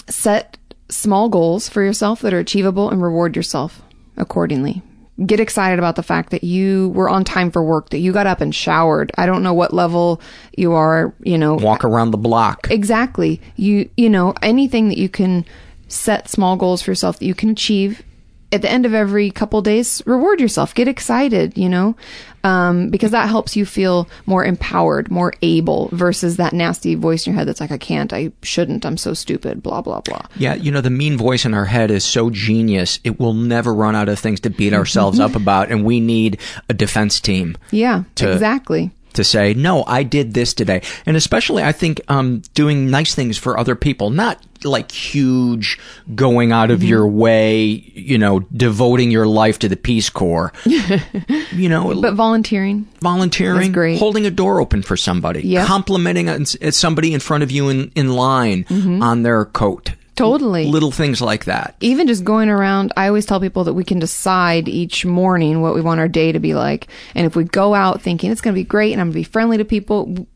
set 0.08 0.58
small 0.88 1.30
goals 1.30 1.68
for 1.68 1.84
yourself 1.84 2.22
that 2.22 2.34
are 2.34 2.40
achievable 2.40 2.90
and 2.90 3.02
reward 3.02 3.36
yourself 3.36 3.82
accordingly. 4.16 4.82
Get 5.26 5.42
excited 5.42 5.80
about 5.80 5.98
the 5.98 6.04
fact 6.04 6.30
that 6.30 6.46
you 6.46 6.90
were 6.96 7.10
on 7.10 7.26
time 7.26 7.52
for 7.52 7.62
work, 7.62 7.90
that 7.90 7.98
you 7.98 8.14
got 8.14 8.26
up 8.26 8.40
and 8.40 8.56
showered. 8.56 9.12
I 9.18 9.26
don't 9.26 9.44
know 9.44 9.54
what 9.54 9.74
level 9.74 10.22
you 10.56 10.72
are, 10.72 11.14
you 11.24 11.38
know, 11.38 11.56
Walk 11.56 11.84
around 11.84 12.12
the 12.12 12.18
block. 12.18 12.68
Exactly. 12.72 13.42
You 13.58 13.90
you 13.98 14.10
know 14.10 14.34
anything 14.42 14.88
that 14.88 14.98
you 14.98 15.10
can 15.10 15.44
set 15.90 16.30
small 16.30 16.56
goals 16.56 16.82
for 16.82 16.92
yourself 16.92 17.20
that 17.20 17.26
you 17.26 17.36
can 17.36 17.50
achieve 17.50 18.02
at 18.52 18.62
the 18.62 18.70
end 18.70 18.86
of 18.86 18.94
every 18.94 19.30
couple 19.30 19.62
days, 19.62 20.02
reward 20.06 20.42
yourself, 20.42 20.74
get 20.74 20.88
excited, 20.88 21.58
you 21.58 21.70
know, 21.70 21.96
um, 22.44 22.90
because 22.90 23.12
that 23.12 23.30
helps 23.30 23.56
you 23.56 23.66
feel 23.66 24.10
more 24.26 24.44
empowered, 24.44 25.12
more 25.12 25.34
able 25.42 25.90
versus 25.92 26.38
that 26.38 26.54
nasty 26.54 26.96
voice 26.96 27.28
in 27.28 27.34
your 27.34 27.38
head 27.38 27.48
that's 27.48 27.62
like, 27.62 27.72
I 27.72 27.78
can't, 27.78 28.12
I 28.12 28.32
shouldn't, 28.42 28.86
I'm 28.86 28.98
so 28.98 29.14
stupid, 29.14 29.62
blah, 29.62 29.82
blah, 29.82 30.02
blah. 30.02 30.26
Yeah, 30.38 30.56
you 30.56 30.72
know, 30.72 30.82
the 30.82 30.90
mean 30.90 31.16
voice 31.18 31.46
in 31.46 31.54
our 31.54 31.66
head 31.66 31.92
is 31.92 32.04
so 32.04 32.30
genius, 32.30 33.00
it 33.04 33.20
will 33.20 33.34
never 33.34 33.74
run 33.74 33.96
out 33.96 34.10
of 34.10 34.18
things 34.18 34.40
to 34.42 34.50
beat 34.50 34.74
ourselves 34.74 35.20
up 35.20 35.36
about, 35.36 35.70
and 35.70 35.86
we 35.86 36.00
need 36.00 36.40
a 36.70 36.74
defense 36.74 37.20
team. 37.20 37.58
Yeah, 37.72 38.04
To- 38.16 38.32
exactly. 38.34 38.92
To 39.14 39.24
say, 39.24 39.54
no, 39.54 39.84
I 39.86 40.04
did 40.04 40.34
this 40.34 40.54
today. 40.54 40.82
And 41.06 41.18
especially, 41.18 41.64
I 41.64 41.72
think, 41.72 42.02
um, 42.10 42.42
doing 42.54 42.90
nice 42.90 43.16
things 43.16 43.38
for 43.38 43.58
other 43.60 43.76
people, 43.76 44.10
not 44.10 44.42
like 44.64 44.92
huge 44.92 45.80
going 46.16 46.52
out 46.52 46.70
of 46.70 46.84
your 46.84 47.08
way, 47.08 47.64
you 47.96 48.18
know, 48.18 48.42
devoting 48.56 49.10
your 49.10 49.26
life 49.26 49.58
to 49.60 49.70
the 49.70 49.78
Peace 49.78 50.10
Corps. 50.10 50.52
you 50.66 51.70
know, 51.70 52.00
But 52.02 52.14
volunteering. 52.16 52.88
volunteering, 53.02 53.72
great. 53.72 54.00
holding 54.00 54.26
a 54.26 54.32
door 54.32 54.60
open 54.60 54.82
for 54.82 54.98
somebody, 54.98 55.42
Yep. 55.48 55.66
complimenting 55.68 56.46
somebody 56.46 57.14
in 57.14 57.20
front 57.20 57.44
of 57.44 57.52
you 57.52 57.70
in, 57.70 57.92
in 57.96 58.10
line 58.14 58.66
Mhm. 58.66 59.02
on 59.02 59.24
their 59.24 59.46
coat. 59.46 59.92
Totally. 60.20 60.66
Little 60.66 60.92
things 60.92 61.22
like 61.22 61.46
that. 61.46 61.76
even 61.80 62.08
just 62.08 62.24
going 62.24 62.50
around, 62.50 62.92
I 62.98 63.08
always 63.08 63.26
tell 63.26 63.40
people 63.40 63.64
that 63.64 63.74
we 63.74 63.84
can 63.84 64.00
decide 64.00 64.68
each 64.68 65.06
morning 65.06 65.62
what 65.62 65.74
we 65.74 65.82
want 65.82 66.00
our 66.00 66.08
day 66.08 66.32
to 66.32 66.40
be 66.40 66.54
like. 66.54 66.88
And 67.16 67.26
if 67.26 67.36
we 67.36 67.46
go 67.46 67.74
out 67.74 68.02
thinking 68.02 68.32
it's 68.32 68.42
going 68.42 68.54
to 68.54 68.60
be 68.60 68.66
great 68.66 68.92
and 68.92 69.02
I'm 69.02 69.08
going 69.08 69.24
to 69.24 69.30
be 69.30 69.32
friendly 69.32 69.58
to 69.58 69.66
people, 69.66 70.28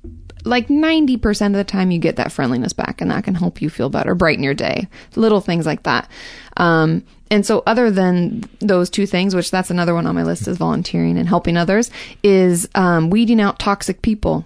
like 0.45 0.67
90% 0.67 1.47
of 1.47 1.53
the 1.53 1.63
time 1.63 1.91
you 1.91 1.99
get 1.99 2.15
that 2.15 2.31
friendliness 2.31 2.73
back 2.73 3.01
and 3.01 3.11
that 3.11 3.23
can 3.23 3.35
help 3.35 3.61
you 3.61 3.69
feel 3.69 3.89
better, 3.89 4.15
brighten 4.15 4.43
your 4.43 4.53
day. 4.53 4.87
Little 5.15 5.41
things 5.41 5.65
like 5.65 5.83
that. 5.83 6.09
Um, 6.57 7.03
and 7.29 7.45
so 7.45 7.63
other 7.65 7.89
than 7.89 8.43
those 8.59 8.89
two 8.89 9.05
things, 9.05 9.35
which 9.35 9.51
that's 9.51 9.71
another 9.71 9.93
one 9.93 10.05
on 10.05 10.15
my 10.15 10.23
list 10.23 10.47
is 10.47 10.57
volunteering 10.57 11.17
and 11.17 11.27
helping 11.27 11.57
others, 11.57 11.89
is 12.21 12.69
um, 12.75 13.09
weeding 13.09 13.41
out 13.41 13.59
toxic 13.59 14.01
people. 14.01 14.45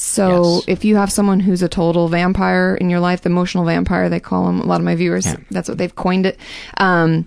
So 0.00 0.62
if 0.66 0.84
you 0.84 0.96
have 0.96 1.10
someone 1.12 1.40
who's 1.40 1.62
a 1.62 1.68
total 1.68 2.08
vampire 2.08 2.76
in 2.80 2.88
your 2.90 3.00
life, 3.00 3.22
the 3.22 3.30
emotional 3.30 3.64
vampire, 3.64 4.08
they 4.08 4.20
call 4.20 4.46
them, 4.46 4.60
a 4.60 4.64
lot 4.64 4.80
of 4.80 4.84
my 4.84 4.94
viewers, 4.94 5.26
that's 5.50 5.68
what 5.68 5.78
they've 5.78 5.94
coined 5.94 6.26
it. 6.26 6.38
Um, 6.78 7.26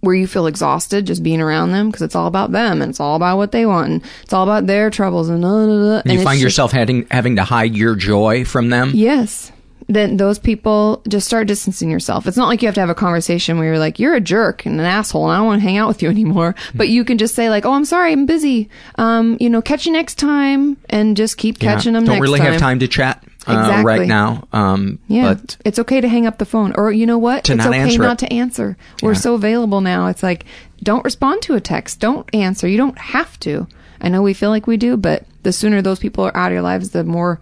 where 0.00 0.14
you 0.14 0.28
feel 0.28 0.46
exhausted 0.46 1.06
just 1.06 1.24
being 1.24 1.40
around 1.40 1.72
them 1.72 1.88
because 1.88 2.02
it's 2.02 2.14
all 2.14 2.28
about 2.28 2.52
them 2.52 2.80
and 2.82 2.90
it's 2.90 3.00
all 3.00 3.16
about 3.16 3.36
what 3.36 3.50
they 3.50 3.66
want 3.66 3.90
and 3.90 4.02
it's 4.22 4.32
all 4.32 4.44
about 4.44 4.66
their 4.66 4.90
troubles 4.90 5.28
and, 5.28 5.44
uh, 5.44 5.48
uh, 5.48 5.96
uh, 5.96 6.02
And 6.04 6.12
you 6.14 6.20
find 6.22 6.36
just- 6.36 6.42
yourself 6.44 6.70
having, 6.70 7.06
having 7.10 7.34
to 7.36 7.42
hide 7.42 7.74
your 7.74 7.96
joy 7.96 8.44
from 8.44 8.68
them. 8.68 8.92
Yes. 8.94 9.50
Then 9.90 10.18
those 10.18 10.38
people 10.38 11.02
just 11.08 11.26
start 11.26 11.46
distancing 11.46 11.90
yourself. 11.90 12.26
It's 12.26 12.36
not 12.36 12.46
like 12.48 12.60
you 12.60 12.68
have 12.68 12.74
to 12.74 12.80
have 12.80 12.90
a 12.90 12.94
conversation 12.94 13.56
where 13.58 13.68
you're 13.68 13.78
like, 13.78 13.98
you're 13.98 14.14
a 14.14 14.20
jerk 14.20 14.66
and 14.66 14.78
an 14.78 14.84
asshole 14.84 15.24
and 15.24 15.32
I 15.32 15.36
don't 15.38 15.46
want 15.46 15.62
to 15.62 15.66
hang 15.66 15.78
out 15.78 15.88
with 15.88 16.02
you 16.02 16.10
anymore. 16.16 16.54
But 16.74 16.88
you 16.90 17.04
can 17.06 17.16
just 17.16 17.34
say 17.34 17.48
like, 17.48 17.64
oh, 17.64 17.72
I'm 17.72 17.86
sorry, 17.86 18.12
I'm 18.12 18.26
busy. 18.26 18.68
Um, 18.96 19.38
you 19.40 19.48
know, 19.48 19.62
catch 19.62 19.86
you 19.86 19.92
next 19.92 20.16
time 20.16 20.76
and 20.90 21.16
just 21.16 21.38
keep 21.38 21.62
Yeah. 21.62 21.74
catching 21.74 21.94
them 21.94 22.04
Don't 22.04 22.20
really 22.20 22.38
time. 22.38 22.52
have 22.52 22.60
time 22.60 22.78
to 22.80 22.88
chat 22.88 23.24
uh, 23.46 23.52
Exactly. 23.52 23.84
right 23.84 24.06
now. 24.06 24.46
Um, 24.52 24.98
Yeah. 25.08 25.32
But 25.34 25.56
it's 25.64 25.78
okay 25.78 26.02
to 26.02 26.08
hang 26.08 26.26
up 26.26 26.36
the 26.36 26.44
phone. 26.44 26.74
Or 26.76 26.92
you 26.92 27.06
know 27.06 27.16
what? 27.16 27.44
To 27.44 27.54
it's 27.54 27.64
not 27.64 27.68
okay 27.74 27.96
not 27.96 28.22
it. 28.22 28.26
to 28.26 28.32
answer. 28.34 28.76
We're 29.02 29.12
Yeah. 29.14 29.18
so 29.20 29.34
available 29.36 29.80
now. 29.80 30.08
It's 30.08 30.22
like, 30.22 30.44
don't 30.82 31.02
respond 31.04 31.40
to 31.42 31.54
a 31.54 31.60
text. 31.62 31.98
Don't 31.98 32.28
answer. 32.34 32.68
You 32.68 32.76
don't 32.76 32.98
have 32.98 33.40
to. 33.40 33.66
I 34.02 34.10
know 34.10 34.20
we 34.20 34.34
feel 34.34 34.50
like 34.50 34.66
we 34.66 34.76
do, 34.76 34.98
but 34.98 35.24
the 35.44 35.52
sooner 35.52 35.80
those 35.80 35.98
people 35.98 36.24
are 36.26 36.36
out 36.36 36.48
of 36.48 36.52
your 36.52 36.62
lives, 36.62 36.90
the 36.90 37.04
more 37.04 37.40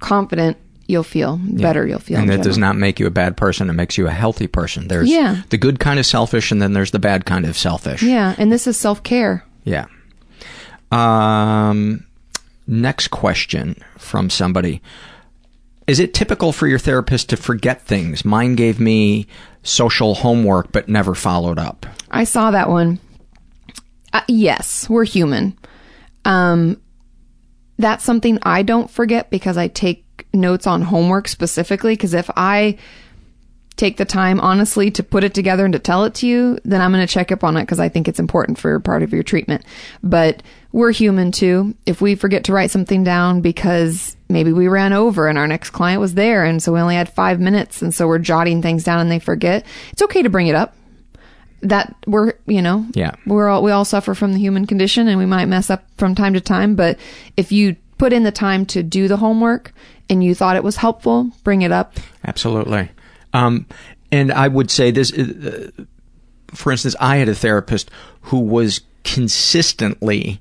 confident 0.00 0.56
you'll 0.86 1.02
feel, 1.02 1.38
better 1.42 1.86
you'll 1.86 1.98
feel. 1.98 2.18
and 2.18 2.28
that 2.28 2.42
does 2.42 2.58
not 2.58 2.76
make 2.76 2.98
you 3.00 3.06
a 3.06 3.10
bad 3.10 3.36
person. 3.36 3.70
It 3.70 3.74
makes 3.74 3.96
you 3.96 4.06
a 4.06 4.10
healthy 4.10 4.46
person. 4.46 4.88
There's 4.88 5.08
Yeah. 5.10 5.42
the 5.50 5.56
good 5.58 5.78
kind 5.80 5.98
of 5.98 6.06
selfish, 6.06 6.50
and 6.52 6.60
then 6.60 6.72
there's 6.72 6.90
the 6.90 6.98
bad 6.98 7.24
kind 7.24 7.44
of 7.46 7.56
selfish. 7.56 8.02
Yeah, 8.02 8.34
and 8.38 8.50
this 8.52 8.66
is 8.66 8.76
self 8.78 9.02
care. 9.02 9.44
Yeah. 9.64 9.86
Um, 10.90 12.04
next 12.66 13.08
question 13.08 13.76
from 13.98 14.30
somebody. 14.30 14.82
Is 15.86 15.98
it 15.98 16.14
typical 16.14 16.52
for 16.52 16.66
your 16.66 16.78
therapist 16.78 17.28
to 17.30 17.36
forget 17.36 17.82
things? 17.82 18.24
Mine 18.24 18.54
gave 18.54 18.78
me 18.78 19.26
social 19.62 20.14
homework 20.14 20.70
but 20.72 20.88
never 20.88 21.14
followed 21.14 21.58
up. 21.58 21.86
I 22.10 22.24
saw 22.24 22.50
that 22.50 22.68
one. 22.68 22.98
Uh, 24.12 24.20
yes, 24.28 24.88
we're 24.88 25.04
human. 25.04 25.56
Um, 26.24 26.80
that's 27.78 28.04
something 28.04 28.38
I 28.42 28.62
don't 28.62 28.90
forget 28.90 29.30
because 29.30 29.56
I 29.56 29.68
take 29.68 30.04
notes 30.32 30.66
on 30.66 30.82
homework 30.82 31.28
specifically. 31.28 31.94
Because 31.94 32.14
if 32.14 32.30
I 32.36 32.78
take 33.76 33.96
the 33.96 34.04
time, 34.04 34.38
honestly, 34.40 34.90
to 34.90 35.02
put 35.02 35.24
it 35.24 35.32
together 35.32 35.64
and 35.64 35.72
to 35.72 35.78
tell 35.78 36.04
it 36.04 36.14
to 36.14 36.26
you, 36.26 36.58
then 36.64 36.80
I'm 36.80 36.92
going 36.92 37.06
to 37.06 37.12
check 37.12 37.32
up 37.32 37.42
on 37.42 37.56
it 37.56 37.62
because 37.62 37.80
I 37.80 37.88
think 37.88 38.06
it's 38.06 38.20
important 38.20 38.58
for 38.58 38.78
part 38.80 39.02
of 39.02 39.12
your 39.12 39.22
treatment. 39.22 39.64
But 40.02 40.42
we're 40.72 40.92
human 40.92 41.32
too. 41.32 41.74
If 41.86 42.00
we 42.00 42.14
forget 42.14 42.44
to 42.44 42.52
write 42.52 42.70
something 42.70 43.02
down 43.02 43.40
because 43.40 44.14
maybe 44.28 44.52
we 44.52 44.68
ran 44.68 44.92
over 44.92 45.26
and 45.26 45.38
our 45.38 45.46
next 45.46 45.70
client 45.70 46.00
was 46.00 46.14
there, 46.14 46.44
and 46.44 46.62
so 46.62 46.72
we 46.72 46.80
only 46.80 46.94
had 46.96 47.08
five 47.12 47.40
minutes, 47.40 47.80
and 47.82 47.94
so 47.94 48.06
we're 48.06 48.18
jotting 48.18 48.60
things 48.62 48.84
down 48.84 49.00
and 49.00 49.10
they 49.10 49.18
forget, 49.18 49.64
it's 49.90 50.02
okay 50.02 50.22
to 50.22 50.30
bring 50.30 50.48
it 50.48 50.54
up 50.54 50.74
that 51.62 51.94
we're 52.08 52.32
you 52.46 52.60
know 52.60 52.84
Yeah. 52.92 53.12
we're 53.24 53.48
all 53.48 53.62
we 53.62 53.70
all 53.70 53.84
suffer 53.84 54.14
from 54.16 54.32
the 54.32 54.38
human 54.40 54.66
condition 54.66 55.06
and 55.06 55.16
we 55.16 55.26
might 55.26 55.46
mess 55.46 55.70
up 55.70 55.84
from 55.96 56.16
time 56.16 56.34
to 56.34 56.40
time 56.40 56.74
but 56.74 56.98
if 57.36 57.52
you 57.52 57.76
put 57.98 58.12
in 58.12 58.24
the 58.24 58.32
time 58.32 58.66
to 58.66 58.82
do 58.82 59.06
the 59.06 59.18
homework 59.18 59.72
and 60.10 60.22
you 60.24 60.34
thought 60.34 60.56
it 60.56 60.64
was 60.64 60.76
helpful 60.76 61.30
bring 61.44 61.62
it 61.62 61.72
up 61.72 61.94
Absolutely. 62.24 62.90
Um, 63.32 63.66
and 64.10 64.30
I 64.30 64.46
would 64.48 64.70
say 64.70 64.90
this, 64.90 65.10
uh, 65.12 65.70
for 66.54 66.70
instance, 66.70 66.94
I 67.00 67.16
had 67.16 67.28
a 67.30 67.34
therapist 67.34 67.90
who 68.22 68.40
was 68.40 68.82
consistently 69.04 70.40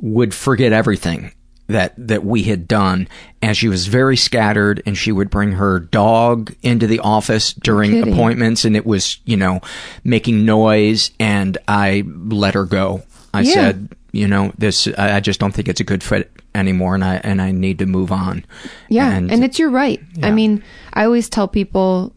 would 0.00 0.34
forget 0.34 0.72
everything 0.72 1.32
that 1.68 1.94
that 1.96 2.24
we 2.24 2.42
had 2.42 2.68
done 2.68 3.08
and 3.40 3.56
she 3.56 3.68
was 3.68 3.86
very 3.86 4.16
scattered 4.18 4.82
and 4.84 4.98
she 4.98 5.10
would 5.12 5.30
bring 5.30 5.52
her 5.52 5.78
dog 5.80 6.54
into 6.62 6.86
the 6.86 6.98
office 6.98 7.54
during 7.54 7.90
kidding. 7.92 8.12
appointments 8.12 8.66
and 8.66 8.76
it 8.76 8.84
was 8.84 9.18
you 9.24 9.36
know 9.36 9.60
making 10.02 10.44
noise 10.44 11.10
and 11.18 11.56
i 11.66 12.04
let 12.26 12.52
her 12.52 12.66
go 12.66 13.02
i 13.32 13.40
Yeah. 13.40 13.54
said 13.54 13.88
you 14.12 14.28
know 14.28 14.52
this 14.58 14.86
I 14.98 15.20
just 15.20 15.40
don't 15.40 15.52
think 15.54 15.68
it's 15.68 15.80
a 15.80 15.84
good 15.84 16.02
fit 16.02 16.30
anymore 16.54 16.94
and 16.94 17.04
i 17.04 17.16
and 17.16 17.40
i 17.42 17.50
need 17.50 17.78
to 17.78 17.86
move 17.86 18.12
on. 18.12 18.44
Yeah 18.88 19.10
and, 19.10 19.44
it's 19.44 19.58
your 19.58 19.70
right. 19.70 20.00
I 20.22 20.30
mean 20.30 20.62
i 20.92 21.04
always 21.04 21.28
tell 21.28 21.48
people 21.48 22.14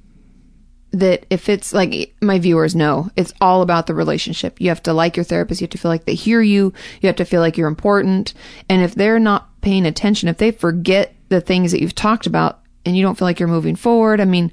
that 0.91 1.26
if 1.30 1.50
it's 1.50 1.73
like 1.73 2.15
my 2.21 2.39
viewers 2.39 2.76
know 2.76 3.10
it's 3.15 3.34
all 3.41 3.62
about 3.62 3.88
the 3.88 3.93
relationship. 3.93 4.60
You 4.60 4.69
have 4.69 4.84
to 4.84 4.93
like 4.93 5.17
your 5.17 5.23
therapist. 5.23 5.62
You 5.62 5.65
have 5.65 5.71
to 5.71 5.78
feel 5.78 5.91
like 5.91 6.06
they 6.06 6.15
hear 6.15 6.41
you. 6.41 6.73
You 7.02 7.08
have 7.08 7.17
to 7.17 7.26
feel 7.26 7.41
like 7.41 7.58
you're 7.58 7.67
important. 7.67 8.34
And 8.69 8.82
if 8.82 8.95
they're 8.95 9.19
not 9.19 9.50
paying 9.62 9.86
attention 9.86 10.30
if 10.30 10.38
they 10.38 10.52
forget 10.52 11.13
the 11.30 11.41
things 11.41 11.71
that 11.71 11.82
you've 11.82 11.95
talked 11.95 12.26
about 12.26 12.62
and 12.86 12.95
you 12.95 13.04
don't 13.04 13.17
feel 13.17 13.26
like 13.26 13.38
you're 13.38 13.50
moving 13.50 13.76
forward 13.76 14.21
i 14.21 14.23
mean 14.23 14.50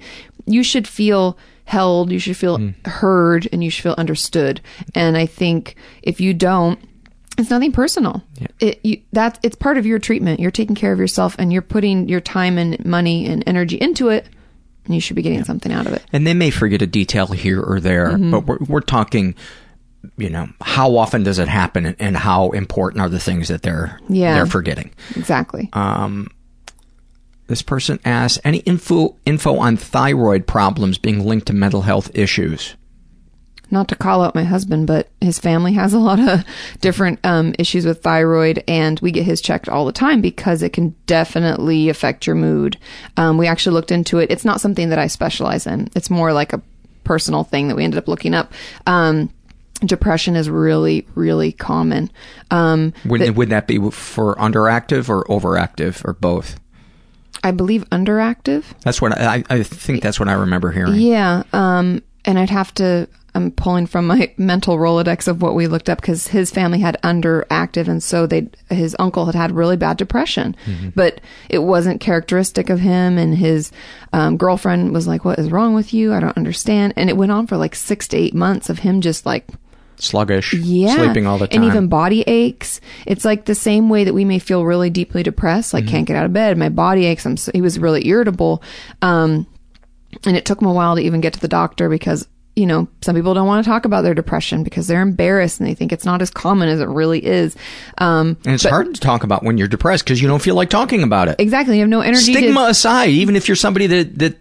you 0.46 0.62
should 0.62 0.88
feel 0.88 1.38
held. 1.64 2.12
You 2.12 2.18
should 2.18 2.36
feel 2.36 2.58
hmm. 2.58 2.70
heard 2.84 3.48
and 3.52 3.64
you 3.64 3.70
should 3.70 3.82
feel 3.82 3.94
understood. 3.96 4.60
And 4.94 5.16
i 5.16 5.26
think 5.26 5.76
if 6.02 6.20
you 6.20 6.34
don't 6.34 6.80
it's 7.38 7.50
nothing 7.50 7.72
personal. 7.72 8.22
It 8.60 8.80
you, 8.84 9.00
that 9.12 9.38
it's 9.42 9.56
part 9.56 9.78
of 9.78 9.86
your 9.86 9.98
treatment. 9.98 10.40
You're 10.40 10.50
taking 10.50 10.74
care 10.76 10.92
of 10.92 10.98
yourself, 10.98 11.34
and 11.38 11.52
you're 11.52 11.62
putting 11.62 12.08
your 12.08 12.20
time 12.20 12.58
and 12.58 12.84
money 12.84 13.26
and 13.26 13.42
energy 13.46 13.76
into 13.76 14.08
it. 14.08 14.26
And 14.86 14.94
you 14.94 15.00
should 15.00 15.16
be 15.16 15.22
getting 15.22 15.44
something 15.44 15.72
out 15.72 15.86
of 15.86 15.94
it. 15.94 16.04
and 16.12 16.26
they 16.26 16.34
may 16.34 16.50
forget 16.50 16.82
a 16.82 16.86
detail 16.86 17.26
here 17.28 17.58
or 17.62 17.80
there, 17.80 18.10
Mhm. 18.18 18.30
but 18.30 18.46
we're, 18.46 18.58
we're 18.68 18.80
talking, 18.80 19.34
you 20.18 20.28
know, 20.28 20.46
how 20.60 20.96
often 20.98 21.22
does 21.22 21.38
it 21.38 21.48
happen 21.48 21.86
and, 21.86 21.96
and 21.98 22.16
how 22.18 22.50
important 22.50 23.00
are 23.00 23.08
the 23.08 23.18
things 23.18 23.48
that 23.48 23.62
they're, 23.62 23.98
Yeah. 24.10 24.34
they're 24.34 24.44
forgetting. 24.46 24.90
Exactly. 25.16 25.70
Um, 25.72 26.28
this 27.46 27.62
person 27.62 27.98
asks, 28.04 28.38
any 28.44 28.58
info, 28.58 29.16
info 29.24 29.56
on 29.56 29.78
thyroid 29.78 30.46
problems 30.46 30.98
being 30.98 31.24
linked 31.24 31.46
to 31.46 31.54
mental 31.54 31.80
health 31.82 32.10
issues? 32.14 32.74
Not 33.74 33.88
to 33.88 33.96
call 33.96 34.22
out 34.22 34.36
my 34.36 34.44
husband, 34.44 34.86
but 34.86 35.08
his 35.20 35.40
family 35.40 35.72
has 35.72 35.92
a 35.92 35.98
lot 35.98 36.20
of 36.20 36.44
different 36.80 37.18
um, 37.26 37.54
issues 37.58 37.84
with 37.84 38.02
thyroid, 38.02 38.62
and 38.68 39.00
we 39.00 39.10
get 39.10 39.24
his 39.24 39.40
checked 39.40 39.68
all 39.68 39.84
the 39.84 39.90
time 39.92 40.20
because 40.20 40.62
it 40.62 40.72
can 40.72 40.94
definitely 41.06 41.88
affect 41.88 42.24
your 42.24 42.36
mood. 42.36 42.78
Um, 43.16 43.36
we 43.36 43.48
actually 43.48 43.74
looked 43.74 43.90
into 43.90 44.18
it. 44.20 44.30
It's 44.30 44.44
not 44.44 44.60
something 44.60 44.90
that 44.90 44.98
I 45.00 45.08
specialize 45.08 45.66
in. 45.66 45.90
It's 45.96 46.08
more 46.08 46.32
like 46.32 46.52
a 46.52 46.62
personal 47.02 47.42
thing 47.42 47.66
that 47.66 47.74
we 47.74 47.82
ended 47.82 47.98
up 47.98 48.06
looking 48.06 48.32
up. 48.32 48.52
Um, 48.86 49.28
depression 49.84 50.36
is 50.36 50.48
really, 50.48 51.04
really 51.16 51.50
common. 51.50 52.10
Um, 52.52 52.94
Would, 53.04 53.20
the- 53.22 53.30
would 53.30 53.48
that 53.50 53.66
be 53.66 53.78
for 53.90 54.36
underactive 54.36 55.08
or 55.08 55.24
overactive 55.24 56.04
or 56.04 56.12
both? 56.12 56.60
I 57.42 57.50
believe 57.50 57.84
underactive. 57.90 58.64
That's 58.82 59.02
what 59.02 59.18
I, 59.18 59.42
I 59.50 59.62
think 59.64 60.00
that's 60.00 60.18
what 60.20 60.28
I 60.28 60.34
remember 60.34 60.70
hearing. 60.70 60.94
Yeah. 60.94 61.42
Um, 61.52 62.02
and 62.24 62.38
I'd 62.38 62.50
have 62.50 62.72
to, 62.76 63.08
I'm 63.34 63.50
pulling 63.50 63.86
from 63.86 64.06
my 64.06 64.32
mental 64.38 64.76
Rolodex 64.78 65.26
of 65.28 65.42
what 65.42 65.54
we 65.54 65.66
looked 65.66 65.88
up 65.90 66.00
because 66.00 66.28
his 66.28 66.50
family 66.50 66.78
had 66.78 66.96
underactive, 67.02 67.88
and 67.88 68.02
so 68.02 68.26
they 68.26 68.48
his 68.70 68.94
uncle 68.98 69.26
had 69.26 69.34
had 69.34 69.52
really 69.52 69.76
bad 69.76 69.96
depression, 69.96 70.56
Mm-hmm. 70.66 70.90
but 70.94 71.20
it 71.48 71.58
wasn't 71.58 72.00
characteristic 72.00 72.70
of 72.70 72.80
him. 72.80 73.18
And 73.18 73.36
his 73.36 73.72
um, 74.12 74.36
girlfriend 74.36 74.92
was 74.92 75.06
like, 75.06 75.24
"What 75.24 75.38
is 75.38 75.50
wrong 75.50 75.74
with 75.74 75.92
you? 75.92 76.12
I 76.12 76.20
don't 76.20 76.36
understand." 76.36 76.94
And 76.96 77.10
it 77.10 77.16
went 77.16 77.32
on 77.32 77.46
for 77.46 77.56
like 77.56 77.74
six 77.74 78.08
to 78.08 78.16
eight 78.16 78.34
months 78.34 78.70
of 78.70 78.78
him 78.80 79.00
just 79.00 79.26
like 79.26 79.46
Sluggish, 79.96 80.52
yeah. 80.54 80.96
sleeping 80.96 81.26
all 81.26 81.38
the 81.38 81.46
time. 81.46 81.62
And 81.62 81.70
even 81.70 81.86
body 81.88 82.22
aches. 82.22 82.80
It's 83.06 83.24
like 83.24 83.44
the 83.44 83.54
same 83.54 83.88
way 83.88 84.04
that 84.04 84.12
we 84.14 84.24
may 84.24 84.38
feel 84.40 84.64
really 84.64 84.90
deeply 84.90 85.22
depressed, 85.22 85.72
like 85.72 85.86
can't 85.86 86.06
get 86.06 86.16
out 86.16 86.26
of 86.26 86.32
bed, 86.32 86.58
my 86.58 86.68
body 86.68 87.06
aches. 87.06 87.24
I'm 87.24 87.36
so, 87.36 87.52
he 87.54 87.60
was 87.60 87.78
really 87.78 88.06
irritable. 88.06 88.62
Um, 89.02 89.46
and 90.26 90.36
it 90.36 90.44
took 90.44 90.60
him 90.60 90.66
a 90.66 90.72
while 90.72 90.96
to 90.96 91.02
even 91.02 91.20
get 91.20 91.34
to 91.34 91.40
the 91.40 91.48
doctor 91.48 91.88
because, 91.88 92.26
you 92.56 92.66
know, 92.66 92.86
some 93.02 93.14
people 93.16 93.34
don't 93.34 93.46
want 93.48 93.64
to 93.64 93.68
talk 93.70 93.84
about 93.84 94.02
their 94.02 94.14
depression 94.14 94.62
because 94.62 94.86
they're 94.86 95.02
embarrassed 95.02 95.58
and 95.60 95.68
they 95.68 95.74
think 95.74 95.92
it's 95.92 96.04
not 96.04 96.22
as 96.22 96.30
common 96.30 96.68
as 96.68 96.80
it 96.80 96.88
really 96.88 97.24
is. 97.24 97.56
Um, 97.98 98.36
and 98.44 98.54
it's 98.54 98.62
but- 98.62 98.70
hard 98.70 98.94
to 98.94 99.00
talk 99.00 99.24
about 99.24 99.42
when 99.42 99.58
you're 99.58 99.68
depressed 99.68 100.04
because 100.04 100.22
you 100.22 100.28
don't 100.28 100.42
feel 100.42 100.54
like 100.54 100.70
talking 100.70 101.02
about 101.02 101.28
it. 101.28 101.36
Exactly. 101.40 101.76
You 101.76 101.80
have 101.82 101.88
no 101.88 102.00
energy. 102.00 102.32
to- 102.32 102.38
Stigma 102.38 102.66
aside, 102.68 103.08
even 103.10 103.34
if 103.36 103.48
you're 103.48 103.56
somebody 103.56 103.86
that 103.88 104.18
that 104.20 104.36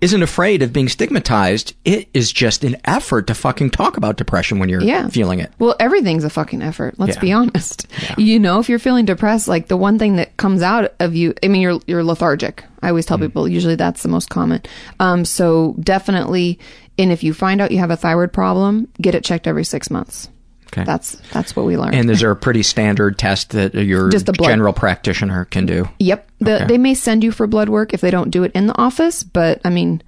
isn't 0.00 0.22
afraid 0.22 0.62
of 0.62 0.72
being 0.72 0.88
stigmatized, 0.88 1.74
it 1.84 2.08
is 2.14 2.32
just 2.32 2.64
an 2.64 2.74
effort 2.86 3.26
to 3.26 3.34
fucking 3.34 3.68
talk 3.68 3.98
about 3.98 4.16
depression 4.16 4.58
when 4.58 4.70
you're 4.70 4.80
Yeah. 4.80 5.08
feeling 5.08 5.40
it. 5.40 5.52
Well, 5.58 5.76
everything's 5.78 6.24
a 6.24 6.30
fucking 6.30 6.62
effort. 6.62 6.94
Let's 6.96 7.16
Yeah. 7.16 7.20
be 7.20 7.32
honest. 7.32 7.86
You 8.16 8.38
know, 8.38 8.60
if 8.60 8.70
you're 8.70 8.78
feeling 8.78 9.04
depressed, 9.04 9.46
like 9.46 9.68
the 9.68 9.76
one 9.76 9.98
thing 9.98 10.16
that 10.16 10.34
comes 10.38 10.62
out 10.62 10.94
of 11.00 11.14
you, 11.14 11.34
I 11.42 11.48
mean, 11.48 11.60
you're 11.60 11.80
you're 11.86 12.02
lethargic. 12.02 12.64
I 12.82 12.88
always 12.88 13.04
tell 13.04 13.18
people. 13.18 13.46
Usually, 13.46 13.74
that's 13.74 14.02
the 14.02 14.08
most 14.08 14.30
common. 14.30 14.62
Um, 15.00 15.26
so 15.26 15.76
definitely, 15.80 16.58
and 16.98 17.12
if 17.12 17.22
you 17.22 17.32
find 17.34 17.60
out 17.60 17.70
you 17.70 17.78
have 17.78 17.90
a 17.90 17.96
thyroid 17.96 18.32
problem, 18.32 18.88
get 19.00 19.14
it 19.14 19.24
checked 19.24 19.46
every 19.46 19.64
six 19.64 19.90
months. 19.90 20.28
Okay. 20.72 20.84
That's 20.84 21.16
that's 21.32 21.56
what 21.56 21.66
we 21.66 21.76
learned. 21.76 21.96
And 21.96 22.08
is 22.10 22.20
there 22.20 22.30
a 22.30 22.36
pretty 22.36 22.62
standard 22.62 23.18
test 23.18 23.50
that 23.50 23.74
your 23.74 24.08
general 24.10 24.72
practitioner 24.72 25.44
can 25.46 25.66
do? 25.66 25.88
Yep. 25.98 26.30
The, 26.38 26.54
Okay. 26.56 26.64
They 26.66 26.78
may 26.78 26.94
send 26.94 27.24
you 27.24 27.32
for 27.32 27.46
blood 27.48 27.68
work 27.68 27.92
if 27.92 28.00
they 28.00 28.10
don't 28.12 28.30
do 28.30 28.44
it 28.44 28.52
in 28.52 28.66
the 28.68 28.78
office, 28.78 29.24
but 29.24 29.60
I 29.64 29.70
mean, 29.70 30.00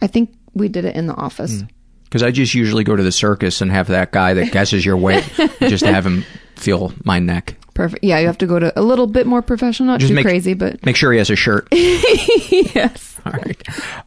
I 0.00 0.08
think 0.08 0.34
we 0.54 0.68
did 0.68 0.84
it 0.84 0.96
in 0.96 1.06
the 1.06 1.14
office. 1.14 1.62
Because 2.04 2.22
I 2.24 2.30
just 2.32 2.52
usually 2.52 2.82
go 2.84 2.96
to 2.96 3.02
the 3.02 3.12
circus 3.12 3.60
and 3.60 3.70
have 3.70 3.86
that 3.88 4.10
guy 4.12 4.34
that 4.34 4.50
guesses 4.52 4.84
your 4.84 4.96
weight 4.96 5.24
just 5.60 5.84
to 5.84 5.92
have 5.92 6.04
him 6.04 6.24
feel 6.56 6.92
my 7.04 7.20
neck. 7.20 7.56
Perfect. 7.72 8.02
Yeah, 8.04 8.18
you 8.18 8.26
have 8.26 8.36
to 8.38 8.46
go 8.46 8.58
to 8.58 8.78
a 8.78 8.82
little 8.82 9.06
bit 9.06 9.26
more 9.26 9.40
professional, 9.40 9.86
not 9.86 10.00
Just 10.00 10.10
too 10.10 10.16
make- 10.16 10.26
crazy, 10.26 10.52
but 10.54 10.84
Make 10.84 10.96
sure 10.96 11.10
he 11.12 11.18
has 11.18 11.30
a 11.30 11.36
shirt. 11.36 11.68
yes. 11.72 13.18
All 13.24 13.32
right. 13.32 13.62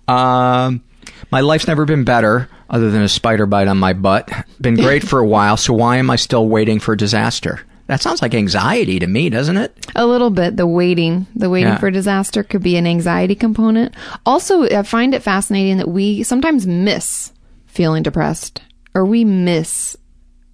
Um, 0.09 0.83
my 1.31 1.41
life's 1.41 1.67
never 1.67 1.85
been 1.85 2.03
better, 2.03 2.49
other 2.69 2.91
than 2.91 3.01
a 3.01 3.09
spider 3.09 3.45
bite 3.45 3.67
on 3.67 3.77
my 3.77 3.93
butt. 3.93 4.29
Been 4.61 4.75
great 4.75 5.03
for 5.03 5.19
a 5.19 5.25
while, 5.27 5.57
so 5.57 5.73
why 5.73 5.97
am 5.97 6.09
I 6.09 6.15
still 6.15 6.47
waiting 6.47 6.79
for 6.79 6.95
disaster? 6.95 7.61
That 7.87 8.01
sounds 8.01 8.21
like 8.21 8.33
anxiety 8.33 8.97
to 8.97 9.05
me, 9.05 9.29
doesn't 9.29 9.57
it? 9.57 9.85
A 9.95 10.07
little 10.07 10.31
bit. 10.31 10.57
The 10.57 10.65
waiting, 10.65 11.27
the 11.35 11.49
waiting 11.51 11.73
Yeah. 11.73 11.77
for 11.77 11.91
disaster 11.91 12.41
could 12.41 12.63
be 12.63 12.77
an 12.77 12.87
anxiety 12.87 13.35
component. 13.35 13.93
Also, 14.25 14.63
I 14.63 14.81
find 14.81 15.13
it 15.13 15.21
fascinating 15.21 15.77
that 15.77 15.87
we 15.87 16.23
sometimes 16.23 16.65
miss 16.65 17.31
feeling 17.67 18.01
depressed 18.01 18.61
or 18.95 19.05
we 19.05 19.23
miss, 19.23 19.95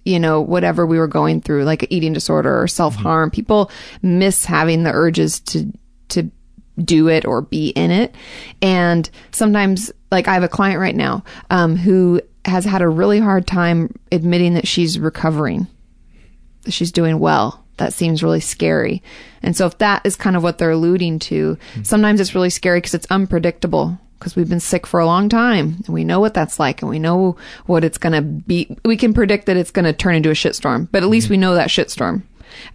you 0.04 0.20
know, 0.20 0.42
whatever 0.42 0.84
we 0.84 0.98
were 0.98 1.06
going 1.08 1.40
through, 1.40 1.64
like 1.64 1.86
eating 1.88 2.12
disorder 2.12 2.60
or 2.60 2.68
self 2.68 2.96
harm. 2.96 3.30
Mm-hmm. 3.30 3.34
People 3.36 3.70
miss 4.02 4.44
having 4.44 4.82
the 4.82 4.92
urges 4.92 5.40
to, 5.40 5.72
to 6.08 6.30
do 6.78 7.08
it 7.08 7.24
or 7.24 7.42
be 7.42 7.68
in 7.70 7.90
it. 7.90 8.14
And 8.60 9.08
sometimes, 9.30 9.92
like 10.10 10.28
I 10.28 10.34
have 10.34 10.42
a 10.42 10.48
client 10.48 10.80
right 10.80 10.96
now, 10.96 11.24
um, 11.50 11.76
who 11.76 12.20
has 12.44 12.64
had 12.64 12.82
a 12.82 12.88
really 12.88 13.20
hard 13.20 13.46
time 13.46 13.94
admitting 14.10 14.54
that 14.54 14.66
she's 14.66 14.98
recovering 14.98 15.66
that 16.64 16.72
she's 16.72 16.92
doing 16.92 17.18
well. 17.18 17.64
That 17.78 17.92
seems 17.92 18.22
really 18.22 18.40
scary. 18.40 19.02
And 19.42 19.56
so 19.56 19.66
if 19.66 19.78
that 19.78 20.02
is 20.04 20.16
kind 20.16 20.36
of 20.36 20.42
what 20.42 20.58
they're 20.58 20.70
alluding 20.70 21.18
to, 21.20 21.58
sometimes 21.82 22.20
it's 22.20 22.34
really 22.34 22.50
scary 22.50 22.78
because 22.78 22.94
it's 22.94 23.10
unpredictable 23.10 23.98
because 24.18 24.36
we've 24.36 24.48
been 24.48 24.60
sick 24.60 24.86
for 24.86 25.00
a 25.00 25.06
long 25.06 25.28
time 25.28 25.82
and 25.84 25.88
we 25.88 26.04
know 26.04 26.20
what 26.20 26.34
that's 26.34 26.60
like 26.60 26.80
and 26.80 26.88
we 26.88 27.00
know 27.00 27.36
what 27.66 27.82
it's 27.82 27.98
going 27.98 28.12
to 28.12 28.22
be. 28.22 28.76
We 28.84 28.96
can 28.96 29.14
predict 29.14 29.46
that 29.46 29.56
it's 29.56 29.72
going 29.72 29.84
to 29.84 29.92
turn 29.92 30.14
into 30.14 30.30
a 30.30 30.34
shitstorm, 30.34 30.88
but 30.92 31.02
at 31.02 31.08
least 31.08 31.28
we 31.28 31.36
know 31.36 31.54
that 31.54 31.70
shitstorm. 31.70 32.22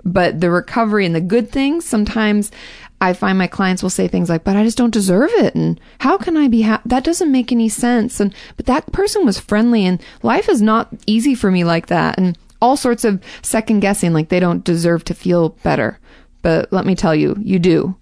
But 0.03 0.41
the 0.41 0.51
recovery 0.51 1.05
and 1.05 1.15
the 1.15 1.21
good 1.21 1.51
things, 1.51 1.85
sometimes 1.85 2.51
I 2.99 3.13
find 3.13 3.37
my 3.37 3.47
clients 3.47 3.83
will 3.83 3.89
say 3.91 4.07
things 4.07 4.27
like, 4.29 4.43
but 4.43 4.55
I 4.55 4.63
just 4.63 4.77
don't 4.77 4.93
deserve 4.93 5.29
it. 5.33 5.53
And 5.53 5.79
how 5.99 6.17
can 6.17 6.35
I 6.35 6.47
be 6.47 6.61
happy? 6.61 6.89
That 6.89 7.03
doesn't 7.03 7.31
make 7.31 7.51
any 7.51 7.69
sense. 7.69 8.19
And, 8.19 8.33
but 8.55 8.65
that 8.65 8.91
person 8.91 9.25
was 9.25 9.39
friendly 9.39 9.85
and 9.85 10.01
life 10.23 10.49
is 10.49 10.61
not 10.61 10.89
easy 11.05 11.35
for 11.35 11.51
me 11.51 11.63
like 11.63 11.87
that. 11.87 12.17
And 12.17 12.37
all 12.59 12.75
sorts 12.75 13.05
of 13.05 13.21
second 13.43 13.81
guessing, 13.81 14.13
like 14.13 14.29
they 14.29 14.39
don't 14.39 14.63
deserve 14.63 15.03
to 15.05 15.13
feel 15.13 15.49
better. 15.61 15.99
But 16.41 16.73
let 16.73 16.85
me 16.87 16.95
tell 16.95 17.13
you, 17.13 17.35
you 17.39 17.59
do. 17.59 17.95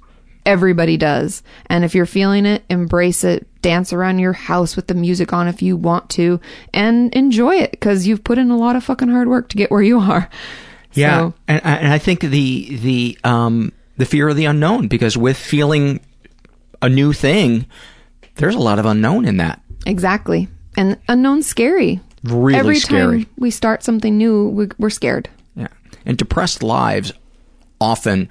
Everybody 0.46 0.96
does. 0.96 1.42
And 1.66 1.84
if 1.84 1.96
you're 1.96 2.06
feeling 2.06 2.46
it, 2.46 2.64
embrace 2.70 3.24
it. 3.24 3.48
Dance 3.62 3.92
around 3.92 4.20
your 4.20 4.34
house 4.34 4.76
with 4.76 4.88
the 4.88 4.94
music 4.94 5.34
on 5.34 5.48
if 5.48 5.62
you 5.64 5.76
want 5.76 6.10
to 6.12 6.40
and 6.74 7.14
enjoy 7.16 7.56
it 7.56 7.72
because 7.72 8.06
you've 8.06 8.24
put 8.24 8.38
in 8.38 8.52
a 8.52 8.58
lot 8.58 8.76
of 8.76 8.84
fucking 8.84 9.10
hard 9.10 9.28
work 9.28 9.50
to 9.50 9.58
get 9.58 9.72
where 9.72 9.82
you 9.82 10.00
are. 10.00 10.30
Yeah, 10.94 11.18
So- 11.18 11.34
and, 11.48 11.66
and 11.66 11.88
I 11.92 11.98
think 11.98 12.20
the 12.22 12.78
the 12.78 13.18
um 13.24 13.72
the 13.98 14.06
fear 14.06 14.30
of 14.30 14.36
the 14.36 14.46
unknown 14.46 14.88
because 14.88 15.18
with 15.18 15.38
feeling 15.38 16.00
a 16.82 16.90
new 16.90 17.14
thing, 17.14 17.66
there's 18.36 18.56
a 18.56 18.60
lot 18.60 18.80
of 18.80 18.86
unknown 18.86 19.26
in 19.26 19.38
that. 19.38 19.62
Exactly. 19.86 20.48
And 20.78 20.98
unknown's 21.08 21.48
scary. 21.48 22.00
Really 22.24 22.54
scary. 22.54 22.60
Every 22.60 22.80
scary. 22.80 23.24
time 23.26 23.34
we 23.38 23.52
start 23.52 23.84
something 23.84 24.18
new, 24.18 24.50
we- 24.50 24.68
we're 24.78 24.90
scared. 24.90 25.30
Yeah. 25.56 25.68
And 26.06 26.18
depressed 26.18 26.64
lives 26.64 27.14
often 27.80 28.30